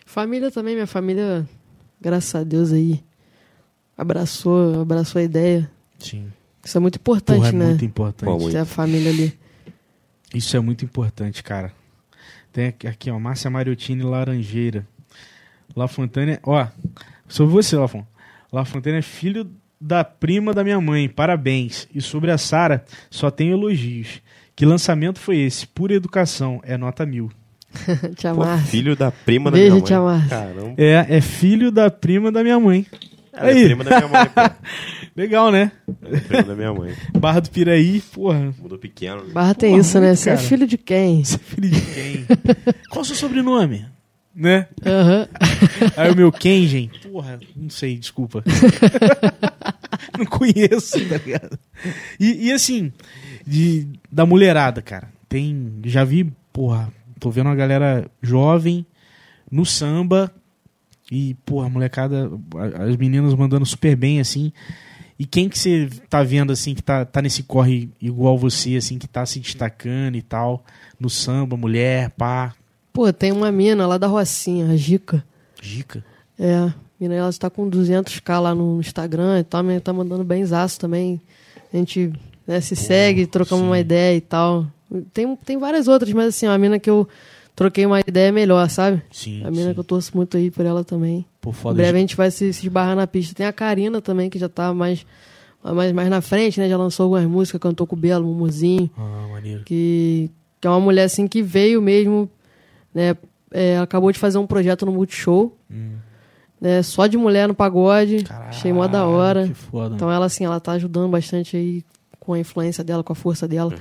Família 0.07 0.51
também, 0.51 0.75
minha 0.75 0.87
família, 0.87 1.49
graças 2.01 2.35
a 2.35 2.45
Deus 2.45 2.73
aí, 2.73 3.03
abraçou, 3.97 4.81
abraçou 4.83 5.21
a 5.21 5.23
ideia. 5.23 5.71
Sim. 5.99 6.33
Isso 6.65 6.77
é 6.77 6.81
muito 6.81 6.97
importante, 6.97 7.37
Porra, 7.39 7.49
é 7.49 7.53
né? 7.53 7.67
muito 7.69 7.85
importante. 7.85 8.29
Pô, 8.29 8.39
muito. 8.39 8.53
Ter 8.53 8.59
a 8.59 8.65
família 8.65 9.11
ali. 9.11 9.39
Isso 10.35 10.57
é 10.57 10.61
muito 10.61 10.85
importante, 10.85 11.43
cara. 11.43 11.73
Tem 12.53 12.67
aqui- 12.69 12.87
aqui, 12.87 13.11
ó, 13.11 13.19
Márcia 13.19 13.51
Mariottini 13.51 14.03
Laranjeira. 14.03 14.87
La 15.75 15.87
Fontana, 15.89 16.33
é- 16.33 16.41
ó, 16.43 16.67
sobre 17.29 17.53
você, 17.53 17.77
Lafon. 17.77 18.05
La 18.53 18.65
Fontana 18.65 18.99
é 18.99 19.03
filho 19.03 19.49
da 19.81 20.05
prima 20.05 20.53
da 20.53 20.63
minha 20.63 20.81
mãe, 20.81 21.09
parabéns. 21.09 21.89
E 21.95 22.01
sobre 22.01 22.31
a 22.31 22.39
Sara, 22.39 22.85
só 23.11 23.31
tenho 23.31 23.53
elogios. 23.55 24.21
Que 24.55 24.67
lançamento 24.67 25.19
foi 25.19 25.39
esse? 25.39 25.67
Pura 25.67 25.95
educação, 25.95 26.61
é 26.65 26.77
nota 26.77 27.07
mil. 27.07 27.31
Tia 28.17 28.35
Pô, 28.35 28.41
Márcia. 28.45 28.67
filho 28.67 28.95
da 28.97 29.11
prima 29.11 29.51
da 29.51 29.57
Beijo, 29.57 29.77
minha 29.77 29.81
mãe. 29.81 29.87
tia 29.87 30.01
Márcia. 30.01 30.29
Caramba. 30.29 30.75
É, 30.77 31.07
é 31.17 31.21
filho 31.21 31.71
da 31.71 31.91
prima 31.91 32.31
da 32.33 32.43
minha 32.43 32.59
mãe. 32.61 32.85
Ela 33.33 33.51
é 33.51 33.55
Aí. 33.55 33.65
prima 33.65 33.85
da 33.85 33.97
minha 33.97 34.09
mãe, 34.09 34.27
pô. 34.27 34.41
Legal, 35.17 35.51
né? 35.53 35.73
Ela 36.03 36.17
é 36.17 36.21
prima 36.21 36.43
da 36.43 36.55
minha 36.57 36.75
mãe. 36.75 36.95
Barra 37.19 37.41
do 37.41 37.51
Piraí, 37.51 38.01
porra. 38.13 38.53
Mudou 38.59 38.77
pequeno. 38.79 39.23
né? 39.25 39.33
Barra 39.33 39.55
tem 39.55 39.71
Porra, 39.71 39.81
isso, 39.81 40.01
né? 40.01 40.15
Você 40.15 40.31
é 40.31 40.37
filho 40.37 40.67
de 40.67 40.77
quem? 40.77 41.25
Você 41.25 41.37
é 41.37 41.39
filho 41.39 41.71
de 41.71 41.81
quem? 41.81 42.27
Qual 42.91 43.03
o 43.03 43.05
seu 43.05 43.15
sobrenome? 43.17 43.87
Né? 44.35 44.69
Aham. 44.87 45.29
Aí 45.97 46.11
o 46.11 46.17
meu 46.17 46.31
Kenjen, 46.31 46.91
porra, 47.11 47.39
não 47.57 47.69
sei, 47.69 47.99
desculpa. 47.99 48.45
não 50.17 50.25
conheço, 50.27 51.05
tá 51.09 51.17
ligado? 51.17 51.59
E, 52.19 52.47
e 52.47 52.53
assim, 52.53 52.93
de, 53.47 53.89
da 54.11 54.25
mulherada, 54.25 54.81
cara, 54.81 55.09
tem. 55.29 55.81
Já 55.85 56.05
vi, 56.05 56.33
porra, 56.53 56.93
tô 57.19 57.31
vendo 57.31 57.47
uma 57.47 57.57
galera 57.57 58.09
jovem 58.23 58.87
no 59.51 59.67
samba 59.67 60.33
e, 61.11 61.35
porra, 61.45 61.67
a 61.67 61.71
molecada, 61.71 62.31
as 62.79 62.97
meninas 62.97 63.35
mandando 63.35 63.67
super 63.67 63.97
bem, 63.97 64.21
assim. 64.21 64.53
E 65.19 65.27
quem 65.27 65.49
que 65.49 65.59
você 65.59 65.91
tá 66.09 66.23
vendo, 66.23 66.53
assim, 66.53 66.75
que 66.75 66.83
tá, 66.83 67.05
tá 67.05 67.21
nesse 67.21 67.43
corre 67.43 67.91
igual 68.01 68.39
você, 68.39 68.77
assim, 68.77 68.97
que 68.97 69.09
tá 69.09 69.27
se 69.27 69.41
destacando 69.41 70.17
e 70.17 70.23
tal, 70.23 70.65
no 70.99 71.11
samba, 71.11 71.57
mulher, 71.57 72.11
pá, 72.11 72.55
Pô, 72.93 73.13
tem 73.13 73.33
uma 73.33 73.51
mina 73.53 73.87
lá 73.87 73.99
da 73.99 74.07
Rocinha, 74.07 74.71
a 74.73 74.77
Gica. 74.77 75.25
dica. 75.63 76.05
É, 76.39 76.55
a 76.55 76.75
mina 76.99 77.15
ela 77.15 77.29
está 77.31 77.49
com 77.51 77.69
200k 77.71 78.41
lá 78.41 78.55
no 78.55 78.81
Instagram 78.81 79.41
e 79.41 79.45
tal, 79.45 79.63
mas 79.63 79.81
tá 79.83 79.93
mandando 79.93 80.25
benzaço 80.25 80.79
também. 80.81 81.21
A 81.73 81.77
gente 81.77 82.13
né, 82.47 82.61
se 82.61 82.75
segue, 82.75 83.27
trocamos 83.27 83.63
sim. 83.65 83.69
uma 83.71 83.79
ideia 83.79 84.17
e 84.17 84.21
tal. 84.21 84.67
Tem, 85.13 85.37
tem 85.37 85.57
várias 85.59 85.87
outras, 85.87 86.13
mas 86.13 86.29
assim, 86.29 86.47
a 86.47 86.59
mina 86.59 86.79
que 86.81 86.91
eu 86.91 87.07
troquei 87.55 87.87
uma 87.87 88.01
ideia 88.01 88.33
melhor, 88.33 88.69
sabe? 88.69 89.03
Sim, 89.13 89.43
A 89.45 89.51
mina 89.51 89.69
sim. 89.69 89.75
que 89.75 89.81
eu 89.81 89.85
torço 89.85 90.17
muito 90.17 90.37
aí 90.37 90.51
por 90.51 90.65
ela 90.67 90.83
também. 90.83 91.25
Pô, 91.41 91.51
Em 91.51 91.53
foda 91.53 91.77
breve 91.77 91.97
a 91.99 92.01
gente 92.01 92.17
vai 92.17 92.31
se, 92.31 92.53
se 92.53 92.67
esbarrar 92.67 92.97
na 92.97 93.07
pista. 93.07 93.35
Tem 93.35 93.47
a 93.47 93.53
Karina 93.53 94.01
também, 94.01 94.29
que 94.29 94.39
já 94.39 94.49
tá 94.49 94.75
mais, 94.75 95.07
mais, 95.63 95.93
mais 95.93 96.09
na 96.11 96.21
frente, 96.21 96.59
né? 96.59 96.69
Já 96.69 96.77
lançou 96.77 97.05
algumas 97.05 97.25
músicas, 97.27 97.61
cantou 97.61 97.87
com 97.87 97.95
o 97.95 97.99
Belo, 97.99 98.27
Mumuzinho 98.27 98.91
Ah, 98.97 99.29
maneiro. 99.31 99.63
que, 99.65 100.29
que 100.61 100.67
é 100.67 100.71
uma 100.71 100.81
mulher 100.81 101.05
assim 101.05 101.29
que 101.29 101.41
veio 101.43 101.81
mesmo, 101.81 102.29
né? 102.95 103.17
é, 103.53 103.79
acabou 103.79 104.13
de 104.13 104.19
fazer 104.19 104.39
um 104.39 104.47
projeto 104.47 104.87
no 104.87 104.93
Multishow, 104.93 105.57
Hum. 105.71 105.97
né? 106.61 106.83
Só 106.83 107.07
de 107.07 107.17
mulher 107.17 107.49
no 107.49 107.55
pagode. 107.55 108.25
Achei 108.49 108.73
mó 108.73 108.87
da 108.87 109.07
hora. 109.07 109.49
Que 109.49 109.55
foda. 109.55 109.95
Então 109.95 110.11
ela 110.11 110.27
assim, 110.27 110.45
ela 110.45 110.61
tá 110.61 110.73
ajudando 110.73 111.11
bastante 111.11 111.57
aí 111.57 111.85
com 112.19 112.33
a 112.35 112.39
influência 112.39 112.85
dela, 112.85 113.03
com 113.03 113.13
a 113.13 113.17
força 113.17 113.49
dela. 113.49 113.75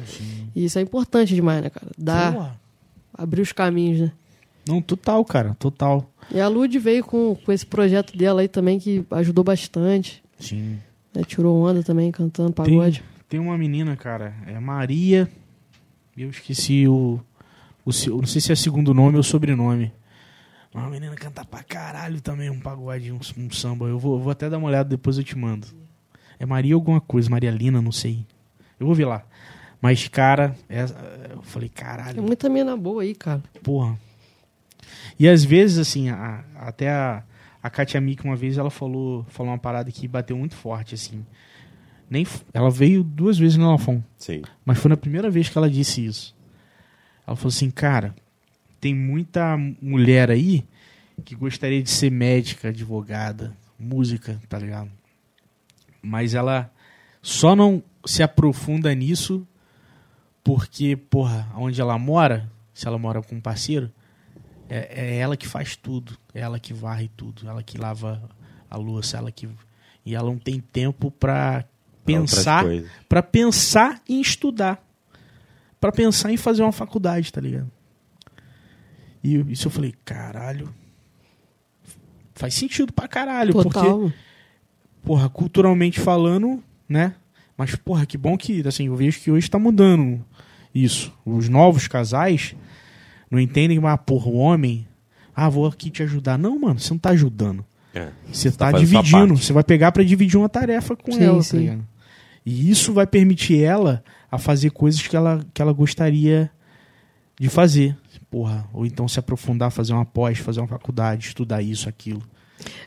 E 0.55 0.65
isso 0.65 0.79
é 0.79 0.81
importante 0.81 1.35
demais, 1.35 1.61
né, 1.61 1.69
cara? 1.69 1.87
Dar, 1.97 2.31
Boa. 2.31 2.55
abrir 3.13 3.41
os 3.41 3.51
caminhos, 3.51 3.99
né? 4.01 4.11
Não, 4.67 4.81
total, 4.81 5.23
cara, 5.25 5.55
total. 5.59 6.09
E 6.31 6.39
a 6.39 6.47
Lud 6.47 6.77
veio 6.79 7.03
com, 7.03 7.35
com 7.35 7.51
esse 7.51 7.65
projeto 7.65 8.15
dela 8.17 8.41
aí 8.41 8.47
também 8.47 8.79
que 8.79 9.03
ajudou 9.11 9.43
bastante. 9.43 10.23
Sim. 10.39 10.77
né? 11.13 11.23
Tirou 11.23 11.61
onda 11.63 11.83
também, 11.83 12.11
cantando 12.11 12.53
pagode. 12.53 13.03
Tem 13.27 13.39
uma 13.39 13.57
menina, 13.57 13.95
cara, 13.95 14.33
é 14.47 14.59
Maria. 14.59 15.29
Eu 16.17 16.29
esqueci 16.29 16.87
o. 16.87 17.19
o 17.89 18.17
não 18.17 18.25
sei 18.27 18.41
se 18.41 18.51
é 18.51 18.55
segundo 18.55 18.93
nome 18.93 19.17
ou 19.17 19.23
sobrenome. 19.23 19.91
Uma 20.73 20.89
menina 20.89 21.15
canta 21.15 21.43
pra 21.43 21.63
caralho 21.63 22.21
também, 22.21 22.49
um 22.49 22.59
pagode, 22.59 23.11
um, 23.11 23.19
um 23.37 23.49
samba. 23.51 23.85
Eu 23.87 23.97
vou, 23.97 24.19
vou 24.19 24.31
até 24.31 24.49
dar 24.49 24.57
uma 24.59 24.67
olhada, 24.67 24.87
depois 24.89 25.17
eu 25.17 25.23
te 25.23 25.35
mando. 25.37 25.65
É 26.39 26.45
Maria 26.45 26.75
alguma 26.75 27.01
coisa, 27.01 27.29
Maria 27.29 27.49
Lina, 27.51 27.81
não 27.81 27.91
sei. 27.91 28.25
Eu 28.79 28.85
vou 28.85 28.95
ver 28.95 29.05
lá. 29.05 29.23
Mas, 29.81 30.07
cara, 30.07 30.55
é- 30.69 30.83
eu 31.33 31.41
falei, 31.41 31.69
Tem 31.69 31.83
caralho, 31.83 32.21
muita 32.21 32.47
mina 32.49 32.77
boa 32.77 33.01
aí, 33.01 33.15
cara. 33.15 33.41
Porra. 33.63 33.97
E 35.19 35.27
às 35.27 35.43
vezes, 35.43 35.77
assim, 35.79 36.09
a- 36.09 36.43
até 36.57 36.89
a, 36.91 37.23
a 37.63 37.69
Katia 37.69 37.99
Mika 37.99 38.23
uma 38.23 38.35
vez 38.35 38.57
ela 38.57 38.69
falou, 38.69 39.25
falou 39.29 39.51
uma 39.51 39.57
parada 39.57 39.91
que 39.91 40.07
bateu 40.07 40.37
muito 40.37 40.55
forte, 40.55 40.93
assim. 40.95 41.25
Nem, 42.09 42.25
ela 42.53 42.69
veio 42.71 43.03
duas 43.03 43.37
vezes 43.37 43.57
no 43.57 43.69
Lafon, 43.71 44.01
Sim. 44.17 44.41
mas 44.65 44.77
foi 44.79 44.89
na 44.89 44.97
primeira 44.97 45.29
vez 45.29 45.47
que 45.49 45.57
ela 45.57 45.69
disse 45.69 46.03
isso. 46.05 46.35
Ela 47.29 47.35
falou 47.35 47.49
assim, 47.49 47.69
cara, 47.69 48.15
tem 48.81 48.95
muita 48.95 49.55
mulher 49.79 50.31
aí 50.31 50.65
que 51.23 51.35
gostaria 51.35 51.83
de 51.83 51.91
ser 51.91 52.09
médica, 52.09 52.69
advogada, 52.69 53.55
música, 53.77 54.41
tá 54.49 54.57
ligado? 54.57 54.89
Mas 56.01 56.33
ela 56.33 56.73
só 57.21 57.55
não 57.55 57.83
se 58.03 58.23
aprofunda 58.23 58.95
nisso 58.95 59.47
porque, 60.43 60.95
porra, 60.95 61.47
onde 61.55 61.79
ela 61.79 61.99
mora, 61.99 62.49
se 62.73 62.87
ela 62.87 62.97
mora 62.97 63.21
com 63.21 63.35
um 63.35 63.41
parceiro, 63.41 63.91
é, 64.67 64.87
é 64.89 65.17
ela 65.17 65.37
que 65.37 65.47
faz 65.47 65.75
tudo, 65.75 66.17
é 66.33 66.39
ela 66.39 66.59
que 66.59 66.73
varre 66.73 67.11
tudo, 67.15 67.47
ela 67.47 67.61
que 67.61 67.77
lava 67.77 68.27
a 68.67 68.75
louça, 68.75 69.17
ela 69.17 69.31
que 69.31 69.47
e 70.03 70.15
ela 70.15 70.31
não 70.31 70.39
tem 70.39 70.59
tempo 70.59 71.11
pra 71.11 71.63
pensar, 72.03 72.65
para 73.07 73.21
pensar 73.21 74.01
em 74.09 74.19
estudar, 74.19 74.83
Pra 75.79 75.91
pensar 75.91 76.31
em 76.31 76.37
fazer 76.37 76.61
uma 76.61 76.71
faculdade, 76.71 77.31
tá 77.31 77.39
ligado? 77.39 77.69
E 79.23 79.35
eu- 79.35 79.49
isso 79.49 79.67
eu 79.67 79.71
falei, 79.71 79.93
caralho. 80.03 80.73
Faz 82.33 82.53
sentido 82.53 82.93
pra 82.93 83.07
caralho, 83.07 83.51
porque 83.53 83.69
Total. 83.79 84.11
porra, 85.03 85.29
culturalmente 85.29 85.99
falando, 85.99 86.63
né? 86.87 87.15
Mas, 87.57 87.75
porra, 87.75 88.05
que 88.05 88.17
bom 88.17 88.37
que, 88.37 88.65
assim, 88.65 88.87
eu 88.87 88.95
vejo 88.95 89.19
que 89.19 89.29
hoje 89.29 89.49
tá 89.49 89.59
mudando 89.59 90.23
isso. 90.73 91.11
Os 91.25 91.49
novos 91.49 91.87
casais 91.87 92.55
não 93.29 93.39
entendem, 93.39 93.79
mas, 93.79 93.99
porra, 94.05 94.27
o 94.29 94.35
homem, 94.37 94.87
ah, 95.35 95.49
vou 95.49 95.65
aqui 95.67 95.89
te 95.89 96.01
ajudar. 96.03 96.37
Não, 96.37 96.57
mano, 96.57 96.79
você 96.79 96.91
não 96.93 96.97
tá 96.99 97.09
ajudando. 97.09 97.65
É. 97.93 98.09
Você 98.31 98.49
tá, 98.51 98.69
sua 98.69 98.79
dividindo. 98.79 99.35
Você 99.35 99.51
vai 99.51 99.63
pegar 99.63 99.91
pra 99.91 100.03
dividir 100.03 100.37
uma 100.37 100.47
tarefa 100.47 100.95
com 100.95 101.11
Sim, 101.11 101.23
ela, 101.23 101.37
tá 101.37 101.43
sim. 101.43 101.57
ligado? 101.57 101.87
E 102.45 102.69
isso 102.71 102.93
vai 102.93 103.05
permitir 103.05 103.61
ela 103.61 104.01
a 104.31 104.37
fazer 104.37 104.71
coisas 104.71 105.01
que 105.05 105.15
ela, 105.15 105.39
que 105.53 105.61
ela 105.61 105.73
gostaria 105.73 106.49
de 107.39 107.49
fazer. 107.49 107.95
Porra, 108.29 108.67
ou 108.73 108.85
então 108.85 109.07
se 109.07 109.17
aprofundar, 109.19 109.71
fazer 109.71 109.93
uma 109.93 110.05
pós, 110.05 110.37
fazer 110.37 110.59
uma 110.59 110.67
faculdade, 110.67 111.27
estudar 111.27 111.61
isso, 111.61 111.89
aquilo. 111.89 112.21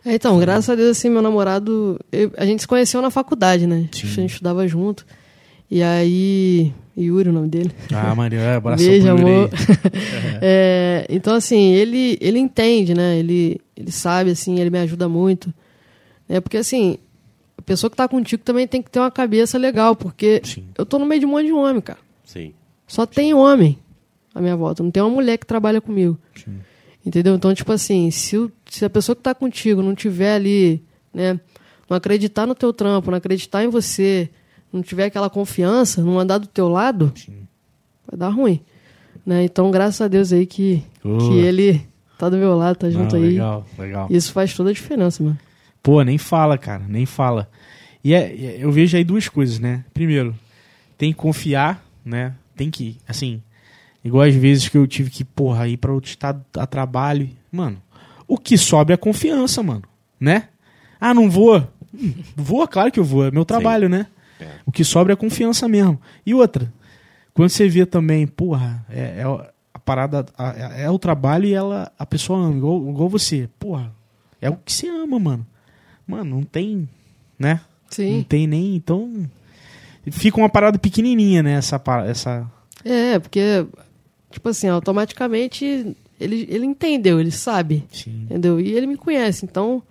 É, 0.04 0.14
então, 0.14 0.38
graças 0.38 0.68
a 0.70 0.74
Deus, 0.74 0.96
assim, 0.98 1.08
meu 1.08 1.22
namorado. 1.22 1.98
eu- 2.12 2.32
a 2.36 2.44
gente 2.44 2.60
se 2.60 2.68
conheceu 2.68 3.00
na 3.02 3.10
faculdade, 3.10 3.66
né? 3.66 3.88
Sim. 3.92 4.06
A 4.06 4.10
gente 4.10 4.32
estudava 4.32 4.66
junto. 4.68 5.04
E 5.70 5.82
aí. 5.82 6.72
Yuri, 6.96 7.30
o 7.30 7.32
nome 7.32 7.48
dele. 7.48 7.72
Ah, 7.90 8.14
Maria, 8.14 8.38
é, 8.40 8.56
abraço 8.56 8.84
Beijo, 8.84 9.08
amor. 9.08 9.48
É, 10.42 11.06
então, 11.08 11.34
assim, 11.34 11.72
ele, 11.72 12.18
ele 12.20 12.38
entende, 12.38 12.92
né? 12.94 13.18
Ele, 13.18 13.60
ele 13.76 13.90
sabe, 13.90 14.30
assim, 14.30 14.60
ele 14.60 14.68
me 14.70 14.78
ajuda 14.78 15.08
muito. 15.08 15.52
É 16.28 16.40
porque, 16.40 16.58
assim, 16.58 16.98
a 17.62 17.64
pessoa 17.64 17.88
que 17.90 17.96
tá 17.96 18.08
contigo 18.08 18.42
também 18.42 18.66
tem 18.66 18.82
que 18.82 18.90
ter 18.90 18.98
uma 18.98 19.10
cabeça 19.10 19.56
legal, 19.56 19.94
porque 19.94 20.40
Sim. 20.44 20.64
eu 20.76 20.84
tô 20.84 20.98
no 20.98 21.06
meio 21.06 21.20
de 21.20 21.26
um 21.26 21.30
monte 21.30 21.46
de 21.46 21.52
homem, 21.52 21.80
cara. 21.80 21.98
Sim. 22.24 22.52
Só 22.86 23.06
tem 23.06 23.32
homem 23.32 23.78
à 24.34 24.40
minha 24.40 24.56
volta. 24.56 24.82
Não 24.82 24.90
tem 24.90 25.02
uma 25.02 25.08
mulher 25.10 25.38
que 25.38 25.46
trabalha 25.46 25.80
comigo. 25.80 26.18
Sim. 26.34 26.58
Entendeu? 27.06 27.34
Então, 27.34 27.54
tipo 27.54 27.72
assim, 27.72 28.10
se, 28.10 28.36
o- 28.36 28.50
se 28.70 28.84
a 28.84 28.90
pessoa 28.90 29.14
que 29.16 29.22
tá 29.22 29.34
contigo 29.34 29.82
não 29.82 29.94
tiver 29.94 30.34
ali, 30.34 30.82
né? 31.14 31.38
Não 31.88 31.96
acreditar 31.96 32.46
no 32.46 32.54
teu 32.54 32.72
trampo, 32.72 33.10
não 33.10 33.18
acreditar 33.18 33.62
em 33.64 33.68
você, 33.68 34.28
não 34.72 34.82
tiver 34.82 35.04
aquela 35.06 35.28
confiança, 35.30 36.02
não 36.02 36.18
andar 36.18 36.38
do 36.38 36.46
teu 36.46 36.68
lado, 36.68 37.12
vai 38.10 38.18
dar 38.18 38.28
ruim. 38.30 38.60
Né? 39.26 39.44
Então, 39.44 39.70
graças 39.70 40.00
a 40.00 40.08
Deus 40.08 40.32
aí 40.32 40.46
que, 40.46 40.82
Oh. 41.04 41.18
que 41.18 41.34
ele 41.38 41.86
tá 42.18 42.28
do 42.28 42.36
meu 42.36 42.56
lado, 42.56 42.76
tá 42.76 42.88
junto 42.90 43.14
Não, 43.16 43.22
aí. 43.22 43.30
Legal, 43.32 43.66
legal. 43.78 44.06
Isso 44.10 44.32
faz 44.32 44.54
toda 44.54 44.70
a 44.70 44.72
diferença, 44.72 45.22
mano. 45.22 45.38
Pô, 45.82 46.02
nem 46.02 46.18
fala, 46.18 46.56
cara, 46.58 46.84
nem 46.88 47.04
fala. 47.06 47.48
E 48.04 48.14
é, 48.14 48.18
é- 48.32 48.56
eu 48.60 48.70
vejo 48.72 48.96
aí 48.96 49.04
duas 49.04 49.28
coisas, 49.28 49.58
né? 49.58 49.84
Primeiro, 49.92 50.34
tem 50.96 51.12
que 51.12 51.18
confiar, 51.18 51.84
né? 52.04 52.34
Tem 52.56 52.70
que, 52.70 52.98
assim, 53.08 53.42
igual 54.04 54.22
às 54.26 54.34
vezes 54.34 54.68
que 54.68 54.76
eu 54.78 54.86
tive 54.86 55.10
que, 55.10 55.24
porra, 55.24 55.66
ir 55.68 55.76
pra 55.76 55.92
outro 55.92 56.10
estado 56.10 56.44
a 56.56 56.66
trabalho. 56.66 57.28
Mano, 57.50 57.80
o 58.28 58.38
que 58.38 58.56
sobra 58.56 58.94
é 58.94 58.96
confiança, 58.96 59.62
mano, 59.62 59.82
né? 60.20 60.48
Ah, 61.00 61.12
não 61.14 61.28
vou. 61.30 61.66
Hum, 61.94 62.14
Vou, 62.36 62.66
claro 62.68 62.90
que 62.90 62.98
eu 63.00 63.04
vou, 63.04 63.26
é 63.26 63.30
meu 63.30 63.44
trabalho, 63.44 63.88
né? 63.88 64.06
É. 64.40 64.46
O 64.64 64.72
que 64.72 64.82
sobra 64.84 65.12
é 65.12 65.16
confiança 65.16 65.68
mesmo. 65.68 66.00
E 66.24 66.32
outra, 66.32 66.72
quando 67.34 67.50
você 67.50 67.68
vê 67.68 67.84
também, 67.84 68.26
porra, 68.26 68.84
é, 68.88 69.20
é 69.20 69.24
a 69.74 69.78
parada, 69.78 70.24
a- 70.38 70.54
é, 70.78 70.82
é 70.84 70.90
o 70.90 70.98
trabalho 70.98 71.44
e 71.46 71.52
ela, 71.54 71.92
a 71.98 72.06
pessoa 72.06 72.38
ama, 72.38 72.56
igual, 72.56 72.88
igual 72.88 73.08
você. 73.08 73.48
Porra, 73.58 73.92
é 74.40 74.48
o 74.48 74.56
que 74.56 74.72
você 74.72 74.88
ama, 74.88 75.18
mano. 75.18 75.46
Mano, 76.06 76.36
não 76.36 76.42
tem, 76.42 76.88
né? 77.38 77.54
Não 77.54 77.60
Sim. 77.90 78.26
tem 78.28 78.46
nem, 78.46 78.76
então... 78.76 79.28
Fica 80.10 80.38
uma 80.38 80.48
parada 80.48 80.78
pequenininha, 80.78 81.42
né? 81.42 81.52
Essa, 81.52 81.80
essa... 82.06 82.50
É, 82.84 83.18
porque, 83.20 83.64
tipo 84.30 84.48
assim, 84.48 84.66
automaticamente 84.66 85.94
ele, 86.22 86.46
ele 86.48 86.64
entendeu, 86.64 87.20
ele 87.20 87.30
sabe. 87.30 87.84
Sim. 87.92 88.22
Entendeu? 88.24 88.60
E 88.60 88.72
ele 88.72 88.86
me 88.86 88.96
conhece, 88.96 89.44
então. 89.44 89.82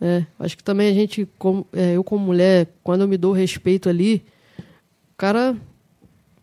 né, 0.00 0.26
acho 0.38 0.56
que 0.56 0.64
também 0.64 0.88
a 0.90 0.94
gente, 0.94 1.26
como, 1.38 1.66
é, 1.72 1.96
eu 1.96 2.04
como 2.04 2.24
mulher, 2.24 2.68
quando 2.82 3.02
eu 3.02 3.08
me 3.08 3.16
dou 3.16 3.32
respeito 3.32 3.88
ali, 3.88 4.22
o 4.58 5.16
cara 5.16 5.56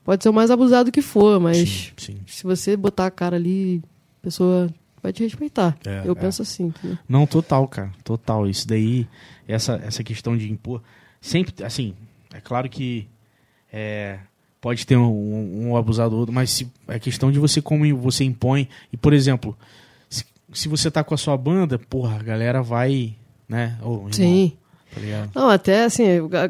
pode 0.04 0.24
ser 0.24 0.30
o 0.30 0.34
mais 0.34 0.52
abusado 0.52 0.92
que 0.92 1.02
for, 1.02 1.40
mas 1.40 1.58
Sim, 1.58 1.92
sim. 1.98 2.18
se 2.26 2.44
você 2.44 2.76
botar 2.76 3.06
a 3.06 3.12
cara 3.12 3.36
ali, 3.36 3.82
a 4.22 4.24
pessoa 4.24 4.70
vai 5.04 5.12
te 5.12 5.22
respeitar. 5.22 5.78
É, 5.86 6.02
eu 6.06 6.14
é. 6.14 6.16
penso 6.16 6.42
assim. 6.42 6.74
Não, 7.08 7.28
total, 7.28 7.68
cara. 7.68 7.92
Total. 8.06 8.48
Isso 8.48 8.66
daí, 8.66 9.06
essa, 9.46 9.74
essa 9.86 10.02
questão 10.02 10.38
de 10.38 10.50
impor. 10.50 10.82
Sempre, 11.20 11.64
assim, 11.64 11.94
é 12.34 12.40
claro 12.40 12.70
que 12.70 13.08
é, 13.72 14.20
pode 14.62 14.88
ter 14.88 14.96
um, 14.96 15.68
um, 15.68 15.76
abusador, 15.76 16.32
mas 16.32 16.52
se, 16.52 16.72
é 16.88 16.98
questão 16.98 17.32
de 17.32 17.38
você 17.38 17.62
como 17.62 17.86
você 17.98 18.24
impõe. 18.24 18.70
E, 18.94 18.98
por 18.98 19.12
exemplo, 19.12 19.58
se, 20.10 20.26
se 20.54 20.70
você 20.70 20.90
tá 20.90 21.04
com 21.04 21.14
a 21.14 21.18
sua 21.18 21.36
banda, 21.36 21.78
porra, 21.78 22.16
a 22.16 22.24
galera 22.24 22.64
vai, 22.64 23.14
né? 23.48 23.78
Irmão, 23.82 24.08
Sim. 24.12 24.54
Tá? 24.96 25.30
Não, 25.36 25.50
até 25.50 25.86
assim, 25.86 26.04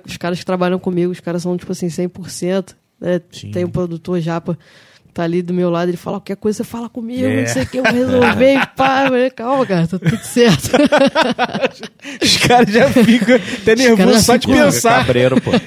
os 0.06 0.18
caras 0.18 0.38
que 0.38 0.46
trabalham 0.46 0.78
comigo, 0.78 1.12
os 1.12 1.20
caras 1.20 1.42
são 1.42 1.58
tipo 1.58 1.72
assim, 1.72 1.88
100%. 1.88 2.76
Né? 3.00 3.22
Sim. 3.32 3.52
Tem 3.52 3.66
um 3.66 3.70
produtor 3.70 4.20
japa 4.20 4.56
que 4.56 4.93
tá 5.14 5.24
ali 5.24 5.42
do 5.42 5.54
meu 5.54 5.70
lado, 5.70 5.90
ele 5.90 5.98
fala 5.98 6.18
qualquer 6.18 6.36
coisa, 6.38 6.58
você 6.58 6.64
fala 6.64 6.90
comigo, 6.90 7.24
É. 7.26 7.42
não 7.42 7.48
sei 7.48 7.64
o 7.64 7.68
que, 7.68 7.78
eu 7.78 7.84
vou 7.84 7.94
resolver, 7.94 8.54
e 8.56 8.66
pá. 8.76 9.04
Falei, 9.08 9.30
Calma, 9.32 9.66
cara, 9.66 9.88
tá 9.88 10.00
tudo 10.00 10.18
certo. 10.24 10.70
Os 12.22 12.38
caras 12.38 12.74
já 12.74 12.90
ficam 12.90 13.36
até 13.36 13.76
nervosos 13.76 14.06
caras 14.06 14.26
só 14.26 14.36
de 14.38 14.48
pensar. 14.48 15.06
Cabreiro, 15.06 15.42
pô. 15.42 15.52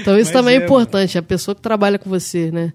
Então 0.00 0.18
isso 0.18 0.30
Mas 0.32 0.40
também 0.40 0.56
é, 0.56 0.60
é, 0.60 0.64
importante, 0.64 1.18
a 1.18 1.22
pessoa 1.22 1.54
que 1.54 1.60
trabalha 1.60 1.98
com 1.98 2.08
você, 2.08 2.50
né? 2.50 2.72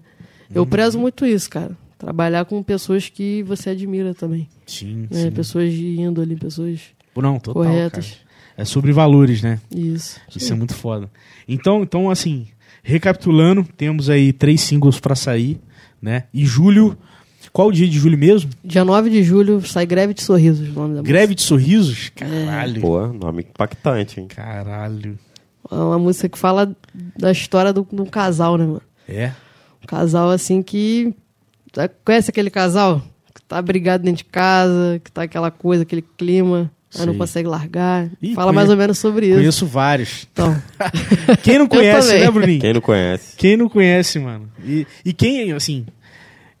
Eu 0.54 0.62
Uhum. 0.62 0.68
prezo 0.68 0.98
muito 0.98 1.26
isso, 1.26 1.50
cara. 1.50 1.72
Trabalhar 1.98 2.44
com 2.44 2.62
pessoas 2.62 3.08
que 3.08 3.42
você 3.42 3.70
admira 3.70 4.14
também. 4.14 4.48
Sim, 4.66 5.08
Né? 5.10 5.22
sim. 5.24 5.30
Pessoas 5.32 5.72
de 5.72 6.00
índole, 6.00 6.36
pessoas 6.36 6.78
Não, 7.16 7.38
total, 7.40 7.64
corretas. 7.64 8.06
cara. 8.06 8.18
É 8.58 8.64
sobre 8.64 8.92
valores, 8.92 9.42
né? 9.42 9.58
Isso. 9.74 10.20
Isso 10.34 10.52
é 10.52 10.56
muito 10.56 10.74
foda. 10.74 11.10
Então, 11.48 11.82
então 11.82 12.08
assim, 12.10 12.46
recapitulando, 12.82 13.64
temos 13.76 14.08
aí 14.10 14.32
três 14.32 14.60
singles 14.60 14.98
pra 15.00 15.14
sair, 15.14 15.60
né? 16.00 16.24
E 16.32 16.44
julho, 16.46 16.96
qual 17.52 17.68
o 17.68 17.72
dia 17.72 17.88
de 17.88 17.98
julho 17.98 18.16
mesmo? 18.18 18.50
Dia 18.64 18.84
9 18.84 19.10
de 19.10 19.22
julho 19.22 19.60
sai 19.66 19.86
Greve 19.86 20.14
de 20.14 20.22
Sorrisos, 20.22 20.68
o 20.68 20.72
nome 20.72 20.94
da 20.96 21.02
Greve 21.02 21.34
de 21.34 21.42
Sorrisos? 21.42 22.10
É. 22.16 22.20
Caralho. 22.46 22.80
Pô, 22.80 23.06
nome 23.08 23.42
impactante, 23.42 24.20
hein? 24.20 24.26
Caralho. 24.28 25.10
música. 25.10 25.28
É 25.70 25.74
uma 25.74 25.98
música 25.98 26.28
que 26.28 26.38
fala 26.38 26.74
da 27.18 27.30
história 27.30 27.72
do- 27.72 27.86
de 27.92 28.00
um 28.00 28.06
casal, 28.06 28.56
né, 28.56 28.64
mano? 28.64 28.82
É? 29.08 29.32
Um 29.82 29.86
casal 29.86 30.30
assim 30.30 30.62
que. 30.62 31.14
Tá- 31.72 31.88
Conhece 32.04 32.30
aquele 32.30 32.48
casal? 32.50 33.02
Que 33.34 33.42
tá 33.42 33.60
brigado 33.60 34.02
dentro 34.04 34.24
de 34.24 34.30
casa, 34.30 35.00
que 35.04 35.12
tá 35.12 35.22
aquela 35.24 35.50
coisa, 35.50 35.82
aquele 35.82 36.02
clima, 36.02 36.70
aí 36.94 37.04
não 37.06 37.12
Sei. 37.12 37.18
consegue 37.18 37.48
largar. 37.48 38.08
Ih, 38.22 38.34
fala 38.34 38.46
conhe- 38.48 38.56
mais 38.56 38.70
ou 38.70 38.76
menos 38.76 38.98
sobre 38.98 39.26
isso. 39.26 39.36
Conheço 39.36 39.66
vários. 39.66 40.26
Então, 40.32 40.56
Quem 41.42 41.58
não 41.58 41.66
conhece, 41.66 42.18
né, 42.18 42.30
Bruninho? 42.30 42.60
Quem 42.60 42.72
não 42.72 42.80
conhece? 42.80 43.36
Quem 43.36 43.56
não 43.56 43.68
conhece, 43.68 44.18
mano? 44.18 44.48
E, 44.64 44.86
e 45.04 45.12
quem, 45.12 45.52
assim, 45.52 45.84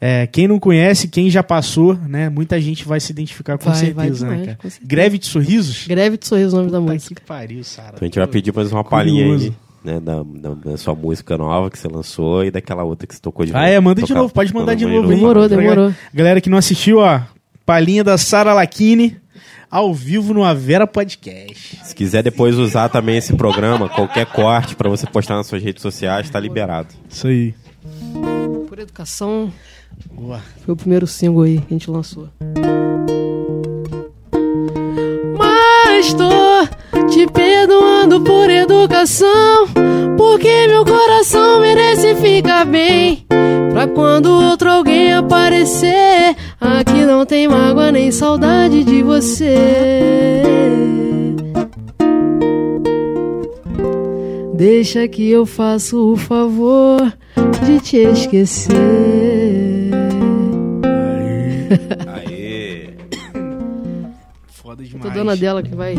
é, 0.00 0.26
quem 0.26 0.46
não 0.46 0.58
conhece, 0.60 1.08
quem 1.08 1.28
já 1.30 1.42
passou, 1.42 1.94
né? 1.94 2.28
Muita 2.28 2.60
gente 2.60 2.84
vai 2.86 3.00
se 3.00 3.10
identificar 3.12 3.58
com 3.58 3.64
Vai, 3.70 3.74
vai 3.92 4.06
certeza, 4.06 4.26
né, 4.26 4.30
demais, 4.32 4.46
cara? 4.46 4.58
com 4.62 4.70
certeza. 4.70 4.88
Greve 4.88 5.18
de 5.18 5.26
Sorrisos? 5.26 5.86
Greve 5.88 6.16
de 6.18 6.26
Sorrisos, 6.26 6.52
o 6.52 6.56
nome 6.58 6.70
da 6.70 6.78
Puta 6.80 6.92
música. 6.92 7.14
que 7.14 7.22
pariu, 7.22 7.64
Sara. 7.64 7.88
Então 7.94 8.00
a 8.02 8.04
gente 8.04 8.18
vai 8.18 8.28
pedir 8.28 8.54
mais 8.54 8.70
uma 8.70 8.84
palhinha 8.84 9.24
aí, 9.34 9.52
né? 9.84 9.98
Da, 10.00 10.22
da, 10.22 10.54
da 10.70 10.76
sua 10.76 10.94
música 10.94 11.36
nova 11.38 11.70
que 11.70 11.78
você 11.78 11.88
lançou 11.88 12.44
e 12.44 12.50
daquela 12.50 12.84
outra 12.84 13.06
que 13.06 13.14
você 13.14 13.20
tocou 13.20 13.46
de 13.46 13.52
novo. 13.52 13.64
Ah, 13.64 13.68
é, 13.68 13.80
manda 13.80 14.00
de 14.02 14.06
Tocar. 14.08 14.20
novo, 14.20 14.32
pode 14.34 14.52
mandar 14.54 14.74
de 14.74 14.84
novo 14.84 15.08
aí. 15.08 15.16
Demorou, 15.16 15.48
Pra 15.48 15.56
demorou. 15.56 15.94
Galera 16.12 16.40
que 16.40 16.50
não 16.50 16.58
assistiu, 16.58 16.98
ó, 16.98 17.20
palhinha 17.64 18.04
da 18.04 18.16
Sara 18.18 18.52
Lacchini, 18.54 19.16
ao 19.70 19.92
vivo 19.92 20.32
no 20.32 20.44
Avera 20.44 20.86
Podcast. 20.86 21.78
Se 21.84 21.94
quiser 21.94 22.22
depois 22.22 22.56
usar 22.56 22.88
também 22.88 23.16
esse 23.16 23.34
programa, 23.34 23.88
qualquer 23.88 24.26
corte 24.26 24.74
pra 24.74 24.88
você 24.88 25.06
postar 25.06 25.36
nas 25.36 25.46
suas 25.46 25.62
redes 25.62 25.82
sociais, 25.82 26.30
tá 26.30 26.40
liberado. 26.40 26.88
Isso 27.08 27.26
aí. 27.26 27.54
Por 28.68 28.78
Educação 28.78 29.52
Boa. 30.10 30.40
foi 30.64 30.74
o 30.74 30.76
primeiro 30.76 31.06
single 31.06 31.42
aí 31.42 31.58
que 31.58 31.66
a 31.74 31.78
gente 31.78 31.90
lançou. 31.90 32.28
Mas 35.36 36.14
tô 36.14 36.37
te 37.18 37.26
perdoando 37.26 38.20
por 38.20 38.48
educação, 38.48 39.66
porque 40.16 40.68
meu 40.68 40.84
coração 40.84 41.60
merece 41.60 42.14
ficar 42.14 42.64
bem. 42.64 43.26
Pra 43.72 43.88
quando 43.88 44.26
outro 44.26 44.70
alguém 44.70 45.12
aparecer, 45.12 46.36
aqui 46.60 47.04
não 47.04 47.26
tem 47.26 47.48
mágoa 47.48 47.90
nem 47.90 48.12
saudade 48.12 48.84
de 48.84 49.02
você. 49.02 50.44
Deixa 54.54 55.08
que 55.08 55.28
eu 55.28 55.44
faço 55.44 56.12
o 56.12 56.16
favor 56.16 57.12
de 57.66 57.80
te 57.80 57.96
esquecer. 57.96 58.76
Aê! 62.06 62.90
Foda 64.46 64.84
Tô 64.84 64.88
demais. 64.88 65.14
dona 65.14 65.36
dela 65.36 65.64
que 65.64 65.74
vai. 65.74 65.96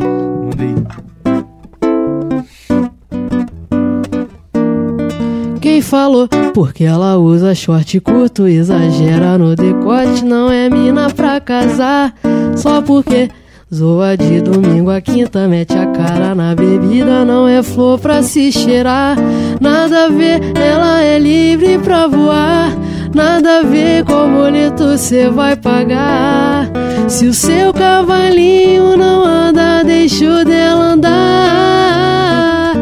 Quem 5.61 5.81
falou? 5.81 6.27
Porque 6.53 6.83
ela 6.83 7.17
usa 7.17 7.53
short 7.53 7.99
curto, 7.99 8.47
exagera 8.47 9.37
no 9.37 9.55
decote, 9.55 10.23
não 10.25 10.49
é 10.51 10.69
mina 10.69 11.09
pra 11.09 11.39
casar. 11.39 12.13
Só 12.55 12.81
porque 12.81 13.29
zoa 13.73 14.17
de 14.17 14.41
domingo 14.41 14.89
a 14.89 14.99
quinta, 14.99 15.47
mete 15.47 15.77
a 15.77 15.85
cara 15.87 16.33
na 16.33 16.55
bebida, 16.55 17.23
não 17.23 17.47
é 17.47 17.61
flor 17.61 17.99
pra 17.99 18.23
se 18.23 18.51
cheirar. 18.51 19.17
Nada 19.61 20.05
a 20.05 20.09
ver, 20.09 20.41
ela 20.57 21.01
é 21.01 21.19
livre 21.19 21.77
pra 21.77 22.07
voar. 22.07 22.75
Nada 23.13 23.59
a 23.59 23.63
ver 23.63 24.03
qual 24.05 24.29
boleto 24.29 24.97
cê 24.97 25.29
vai 25.29 25.55
pagar. 25.55 26.69
Se 27.07 27.25
o 27.25 27.33
seu 27.33 27.73
cavalinho 27.73 28.95
não 28.95 29.23
anda, 29.23 29.58
deixa 29.83 30.25
o 30.25 30.45
dela 30.45 30.93
andar. 30.93 32.73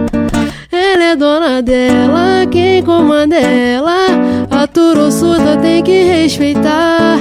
Ela 0.71 1.03
é 1.03 1.15
dona 1.15 1.61
dela, 1.61 2.45
quem 2.49 2.83
comanda 2.83 3.35
ela. 3.35 4.07
A 4.49 4.67
surda 5.11 5.57
tem 5.57 5.83
que 5.83 6.03
respeitar. 6.03 7.17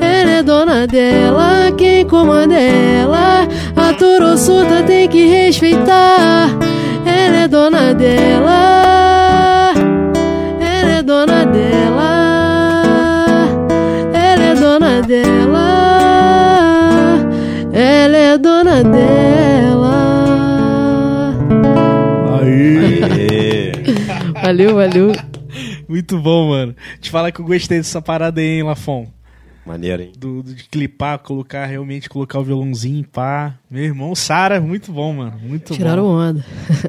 Ela 0.00 0.30
é 0.30 0.42
dona 0.42 0.86
dela, 0.86 1.72
quem 1.76 2.04
comanda 2.06 2.54
ela. 2.54 3.46
A 3.76 3.92
surda 4.36 4.82
tem 4.82 5.08
que 5.08 5.26
respeitar. 5.26 6.48
Ela 7.04 7.36
é 7.36 7.48
dona 7.48 7.94
dela. 7.94 8.91
Valeu, 24.42 24.74
valeu. 24.74 25.12
Muito 25.88 26.18
bom, 26.18 26.48
mano. 26.50 26.74
Te 27.00 27.10
falar 27.10 27.30
que 27.32 27.40
eu 27.40 27.44
gostei 27.44 27.78
dessa 27.78 28.00
parada 28.02 28.40
aí, 28.40 28.46
hein, 28.46 28.62
Lafon? 28.62 29.06
Maneiro, 29.64 30.02
hein? 30.02 30.12
Do, 30.18 30.42
do- 30.42 30.54
de 30.54 30.64
clipar, 30.64 31.20
colocar, 31.20 31.64
realmente 31.66 32.08
colocar 32.08 32.40
o 32.40 32.44
violãozinho, 32.44 33.04
pá. 33.04 33.54
Meu 33.70 33.84
irmão, 33.84 34.12
Sara, 34.14 34.60
muito 34.60 34.90
bom, 34.90 35.12
mano. 35.12 35.38
Muito 35.40 35.72
Tiraram 35.74 36.02
bom. 36.02 36.16
onda. 36.18 36.44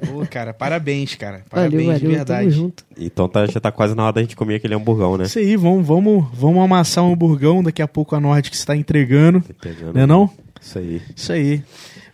Pô, 0.08 0.26
cara, 0.26 0.54
parabéns, 0.56 1.14
cara. 1.14 1.44
Parabéns, 1.50 1.84
Valeu, 1.86 1.94
de 2.00 2.06
valeu. 2.06 2.18
verdade. 2.18 2.40
Tamo 2.50 2.52
junto. 2.52 2.84
Então 2.98 3.30
tá, 3.30 3.46
já 3.46 3.60
tá 3.60 3.72
quase 3.72 3.94
na 3.94 4.04
hora 4.06 4.14
da 4.14 4.22
gente 4.22 4.36
comer 4.36 4.56
aquele 4.56 4.74
hamburgão, 4.74 5.18
né? 5.18 5.26
Isso 5.26 5.38
aí, 5.38 5.56
vamos, 5.56 5.86
vamos, 5.86 6.26
vamos 6.34 6.64
amassar 6.64 7.04
um 7.04 7.14
hamburgão. 7.14 7.62
Daqui 7.62 7.82
a 7.82 7.88
pouco 7.88 8.16
a 8.16 8.20
Nordic 8.20 8.56
está 8.56 8.76
entregando. 8.76 9.42
Pegando. 9.62 9.94
Não 9.94 10.02
é 10.02 10.08
não? 10.08 10.30
Isso 10.60 10.80
aí. 10.80 11.02
Isso 11.16 11.32
aí. 11.32 11.62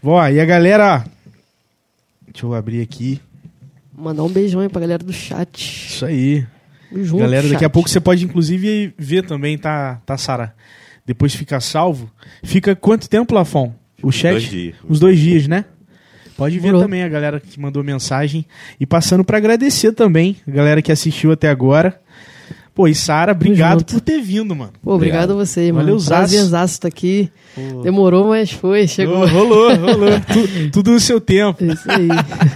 Ó, 0.03 0.27
e 0.27 0.41
a 0.41 0.45
galera... 0.45 1.05
Deixa 2.27 2.45
eu 2.45 2.53
abrir 2.53 2.81
aqui. 2.81 3.21
Mandar 3.99 4.23
um 4.23 4.29
beijão 4.29 4.61
aí 4.61 4.69
pra 4.69 4.81
galera 4.81 5.03
do 5.03 5.11
chat. 5.13 5.87
Isso 5.89 6.05
aí. 6.05 6.45
Junto, 6.91 7.19
Galera, 7.21 7.43
daqui 7.43 7.55
a 7.57 7.59
chat. 7.67 7.69
pouco 7.71 7.89
você 7.89 7.99
pode 7.99 8.25
inclusive 8.25 8.93
ver 8.97 9.23
também, 9.25 9.57
tá, 9.57 10.01
tá 10.05 10.17
Sara? 10.17 10.55
Depois 11.05 11.35
fica 11.35 11.59
salvo. 11.59 12.09
Fica 12.43 12.75
quanto 12.75 13.09
tempo, 13.09 13.33
Lafon? 13.35 13.73
O 14.01 14.11
chat? 14.11 14.31
Dois 14.31 14.43
dias. 14.49 14.75
Uns 14.89 14.99
dois 14.99 15.19
dias, 15.19 15.47
né? 15.47 15.65
Pode 16.37 16.55
ver 16.55 16.61
Demorou. 16.67 16.81
também 16.83 17.03
a 17.03 17.09
galera 17.09 17.39
que 17.39 17.59
mandou 17.59 17.83
mensagem. 17.83 18.45
E 18.79 18.85
passando 18.85 19.23
pra 19.23 19.37
agradecer 19.37 19.91
também 19.91 20.37
a 20.47 20.51
galera 20.51 20.81
que 20.81 20.91
assistiu 20.91 21.31
até 21.31 21.49
agora. 21.49 21.99
Pô, 22.73 22.87
e 22.87 22.95
Sara, 22.95 23.33
obrigado 23.33 23.83
por 23.83 23.99
ter 23.99 24.21
vindo, 24.21 24.55
mano. 24.55 24.71
Pô, 24.81 24.93
obrigado 24.95 25.31
a 25.31 25.35
você, 25.35 25.69
mano. 25.69 25.83
Valeu, 25.83 25.99
Zaço. 25.99 26.09
Prazerzaço 26.29 26.73
estar 26.75 26.87
aqui. 26.87 27.29
Pô. 27.53 27.81
Demorou, 27.81 28.29
mas 28.29 28.51
foi. 28.51 28.87
Chegou. 28.87 29.17
Ô, 29.17 29.27
Rolou, 29.27 29.75
rolou. 29.75 30.11
Tu- 30.21 30.69
tudo 30.71 30.91
no 30.91 30.99
seu 30.99 31.19
tempo. 31.19 31.61
Isso 31.65 31.91
aí. 31.91 32.07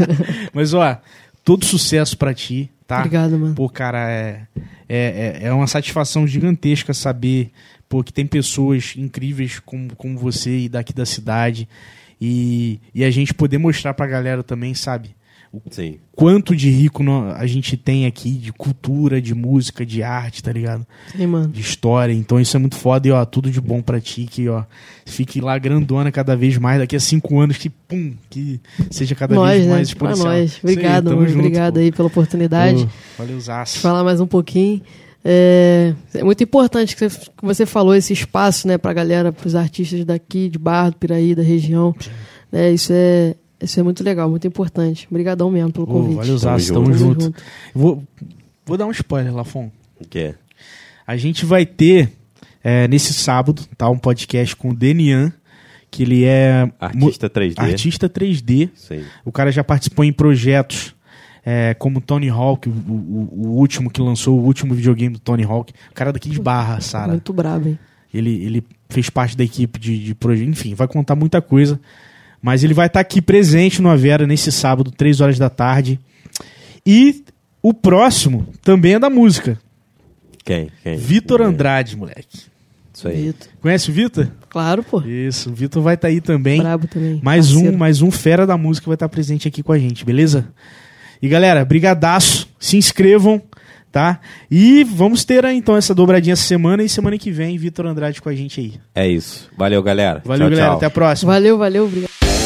Mas, 0.53 0.73
ó, 0.73 0.97
todo 1.43 1.65
sucesso 1.65 2.17
pra 2.17 2.33
ti, 2.33 2.69
tá? 2.87 2.97
Obrigado, 2.99 3.37
mano. 3.37 3.55
Pô, 3.55 3.69
cara, 3.69 4.09
é, 4.09 4.47
é, 4.87 5.39
é- 5.43 5.47
é 5.47 5.53
uma 5.53 5.67
satisfação 5.67 6.25
gigantesca 6.27 6.93
saber 6.93 7.51
pô, 7.89 8.03
que 8.03 8.11
tem 8.13 8.25
pessoas 8.25 8.93
incríveis 8.97 9.59
como, 9.59 9.95
como 9.95 10.17
você 10.17 10.61
e 10.61 10.69
daqui 10.69 10.93
da 10.93 11.05
cidade. 11.05 11.67
E, 12.19 12.79
e 12.95 13.03
a 13.03 13.11
gente 13.11 13.33
poder 13.33 13.57
mostrar 13.57 13.93
pra 13.93 14.07
galera 14.07 14.41
também, 14.41 14.73
sabe? 14.73 15.15
Sim. 15.69 15.97
Quanto 16.15 16.55
de 16.55 16.69
rico 16.69 17.03
a 17.35 17.45
gente 17.45 17.77
tem 17.77 18.05
aqui, 18.07 18.31
de 18.31 18.51
cultura, 18.51 19.21
de 19.21 19.35
música, 19.35 19.85
de 19.85 20.01
arte, 20.01 20.41
tá 20.41 20.51
ligado? 20.51 20.85
Sim, 21.15 21.27
mano. 21.27 21.47
De 21.49 21.61
história. 21.61 22.11
Então 22.13 22.39
isso 22.39 22.57
é 22.57 22.59
muito 22.59 22.75
foda 22.75 23.07
e, 23.07 23.11
ó, 23.11 23.23
tudo 23.23 23.51
de 23.51 23.61
bom 23.61 23.81
pra 23.81 23.99
ti, 24.01 24.25
que, 24.25 24.49
ó, 24.49 24.63
fique 25.05 25.39
lá 25.39 25.57
grandona 25.59 26.11
cada 26.11 26.35
vez 26.35 26.57
mais, 26.57 26.79
daqui 26.79 26.95
a 26.95 26.99
cinco 26.99 27.39
anos, 27.39 27.57
que, 27.57 27.69
pum, 27.69 28.13
que 28.29 28.59
seja 28.89 29.13
cada 29.13 29.35
nós, 29.35 29.51
vez 29.51 29.65
né? 29.67 29.73
mais 29.73 29.93
Pra 29.93 30.11
exponencial. 30.11 30.33
nós. 30.39 30.51
Isso 30.51 30.59
aí, 30.67 30.73
Obrigado, 30.73 31.03
tamo 31.05 31.15
mano. 31.17 31.29
junto, 31.29 31.39
Obrigado 31.39 31.73
pô. 31.75 31.79
aí 31.81 31.91
pela 31.91 32.07
oportunidade. 32.07 32.89
Valeu, 33.17 33.39
Zaço. 33.39 33.79
falar 33.79 34.03
mais 34.03 34.19
um 34.19 34.27
pouquinho. 34.27 34.81
É, 35.25 35.93
é 36.15 36.23
muito 36.23 36.43
importante 36.43 36.95
que 36.95 37.07
você, 37.09 37.19
que 37.19 37.43
você 37.45 37.65
falou 37.65 37.95
esse 37.95 38.11
espaço, 38.11 38.67
né, 38.67 38.77
pra 38.77 38.91
galera, 38.91 39.31
pros 39.31 39.55
artistas 39.55 40.03
daqui, 40.03 40.49
de 40.49 40.57
Barra 40.59 40.89
do 40.89 40.97
Piraí, 40.97 41.33
da 41.35 41.43
região. 41.43 41.95
Né, 42.51 42.71
isso 42.73 42.91
é 42.93 43.35
isso 43.63 43.79
é 43.79 43.83
muito 43.83 44.03
legal, 44.03 44.29
muito 44.29 44.45
importante. 44.47 45.07
Obrigadão 45.09 45.49
mesmo 45.51 45.71
pelo 45.71 45.87
convite. 45.87 46.15
valeu, 46.15 46.39
Tamo 46.39 46.59
Zaço. 46.59 46.73
Tamo 46.73 46.93
junto. 46.93 47.23
junto. 47.25 47.43
Vou, 47.73 48.03
vou 48.65 48.77
dar 48.77 48.85
um 48.85 48.91
spoiler, 48.91 49.33
Lafon. 49.33 49.71
O 49.99 50.07
que 50.07 50.19
é? 50.19 50.35
A 51.05 51.17
gente 51.17 51.45
vai 51.45 51.65
ter 51.65 52.09
é, 52.63 52.87
nesse 52.87 53.13
sábado, 53.13 53.61
tá? 53.77 53.89
Um 53.89 53.97
podcast 53.97 54.55
com 54.55 54.69
o 54.69 54.73
Denian, 54.75 55.33
que 55.91 56.03
ele 56.03 56.23
é 56.23 56.71
Artista 56.79 57.29
3D. 57.29 57.59
artista 57.59 58.09
3D. 58.09 58.69
Sim. 58.75 59.03
O 59.25 59.31
cara 59.31 59.51
já 59.51 59.63
participou 59.63 60.03
em 60.05 60.13
projetos 60.13 60.95
é, 61.45 61.73
como 61.73 61.99
Tony 61.99 62.29
Hawk, 62.29 62.69
o, 62.69 62.71
o- 62.71 63.29
o 63.33 63.47
último 63.57 63.89
que 63.91 64.01
lançou, 64.01 64.39
o 64.39 64.43
último 64.43 64.73
videogame 64.73 65.13
do 65.13 65.19
Tony 65.19 65.43
Hawk. 65.43 65.73
O 65.91 65.93
cara 65.93 66.13
daqui 66.13 66.29
de 66.29 66.39
Barra, 66.39 66.79
Sara. 66.79 67.09
Muito 67.11 67.33
brabo, 67.33 67.67
hein? 67.69 67.79
Ele, 68.13 68.43
ele 68.45 68.63
fez 68.89 69.09
parte 69.09 69.35
da 69.35 69.43
equipe 69.43 69.77
de, 69.79 70.01
de 70.03 70.15
projeto. 70.15 70.47
Enfim, 70.47 70.73
vai 70.73 70.87
contar 70.87 71.15
muita 71.15 71.41
coisa. 71.41 71.79
Mas 72.43 72.61
ele 72.61 72.73
vai 72.73 72.87
estar 72.87 72.99
aqui 72.99 73.21
presente 73.21 73.81
no 73.81 73.89
Avera 73.89 74.27
nesse 74.27 74.51
sábado, 74.51 74.91
3 74.91 75.21
horas 75.21 75.39
da 75.39 75.49
tarde. 75.49 75.97
E 76.85 77.23
o 77.61 77.73
próximo 77.73 78.45
também 78.61 78.95
é 78.95 78.99
da 78.99 79.09
música. 79.09 79.57
Quem? 80.43 80.69
Quem? 80.83 80.97
Vitor 80.97 81.39
É, 81.39 81.45
Andrade, 81.45 81.95
moleque. 81.95 82.41
Isso 82.93 83.07
aí. 83.07 83.27
Vitor. 83.27 83.47
Conhece 83.61 83.89
o 83.89 83.93
Vitor? 83.93 84.27
Claro, 84.49 84.83
pô. 84.83 85.01
Isso, 85.01 85.49
o 85.51 85.53
Vitor 85.53 85.81
vai 85.81 85.95
estar 85.95 86.09
aí 86.09 86.19
também. 86.19 86.59
Brabo 86.61 86.85
também. 86.85 87.21
Mais 87.23 87.51
um, 87.51 87.55
Parceiro. 87.55 87.77
mais 87.77 88.01
um 88.01 88.11
fera 88.11 88.45
da 88.45 88.57
música 88.57 88.87
vai 88.87 88.95
estar 88.95 89.07
presente 89.07 89.47
aqui 89.47 89.63
com 89.63 89.71
a 89.71 89.79
gente, 89.79 90.03
beleza? 90.03 90.45
E 91.21 91.29
galera, 91.29 91.63
brigadaço, 91.63 92.49
se 92.59 92.75
inscrevam, 92.75 93.41
tá? 93.93 94.19
E 94.49 94.83
vamos 94.83 95.23
ter 95.23 95.45
aí, 95.45 95.55
então 95.55 95.77
essa 95.77 95.93
dobradinha 95.93 96.33
essa 96.33 96.41
semana 96.41 96.81
e 96.81 96.89
semana 96.89 97.15
que 97.15 97.29
vem 97.29 97.55
Vitor 97.59 97.85
Andrade 97.85 98.19
com 98.23 98.27
a 98.27 98.33
gente 98.33 98.59
aí. 98.59 98.73
É 98.95 99.07
isso. 99.07 99.47
Valeu, 99.55 99.83
galera. 99.83 100.19
Valeu, 100.25 100.47
Tchau, 100.47 100.49
galera, 100.49 100.67
tchau. 100.69 100.77
até 100.77 100.85
a 100.87 100.89
próxima. 100.89 101.31
Valeu, 101.31 101.57
valeu, 101.59 101.85
obrigado. 101.85 102.42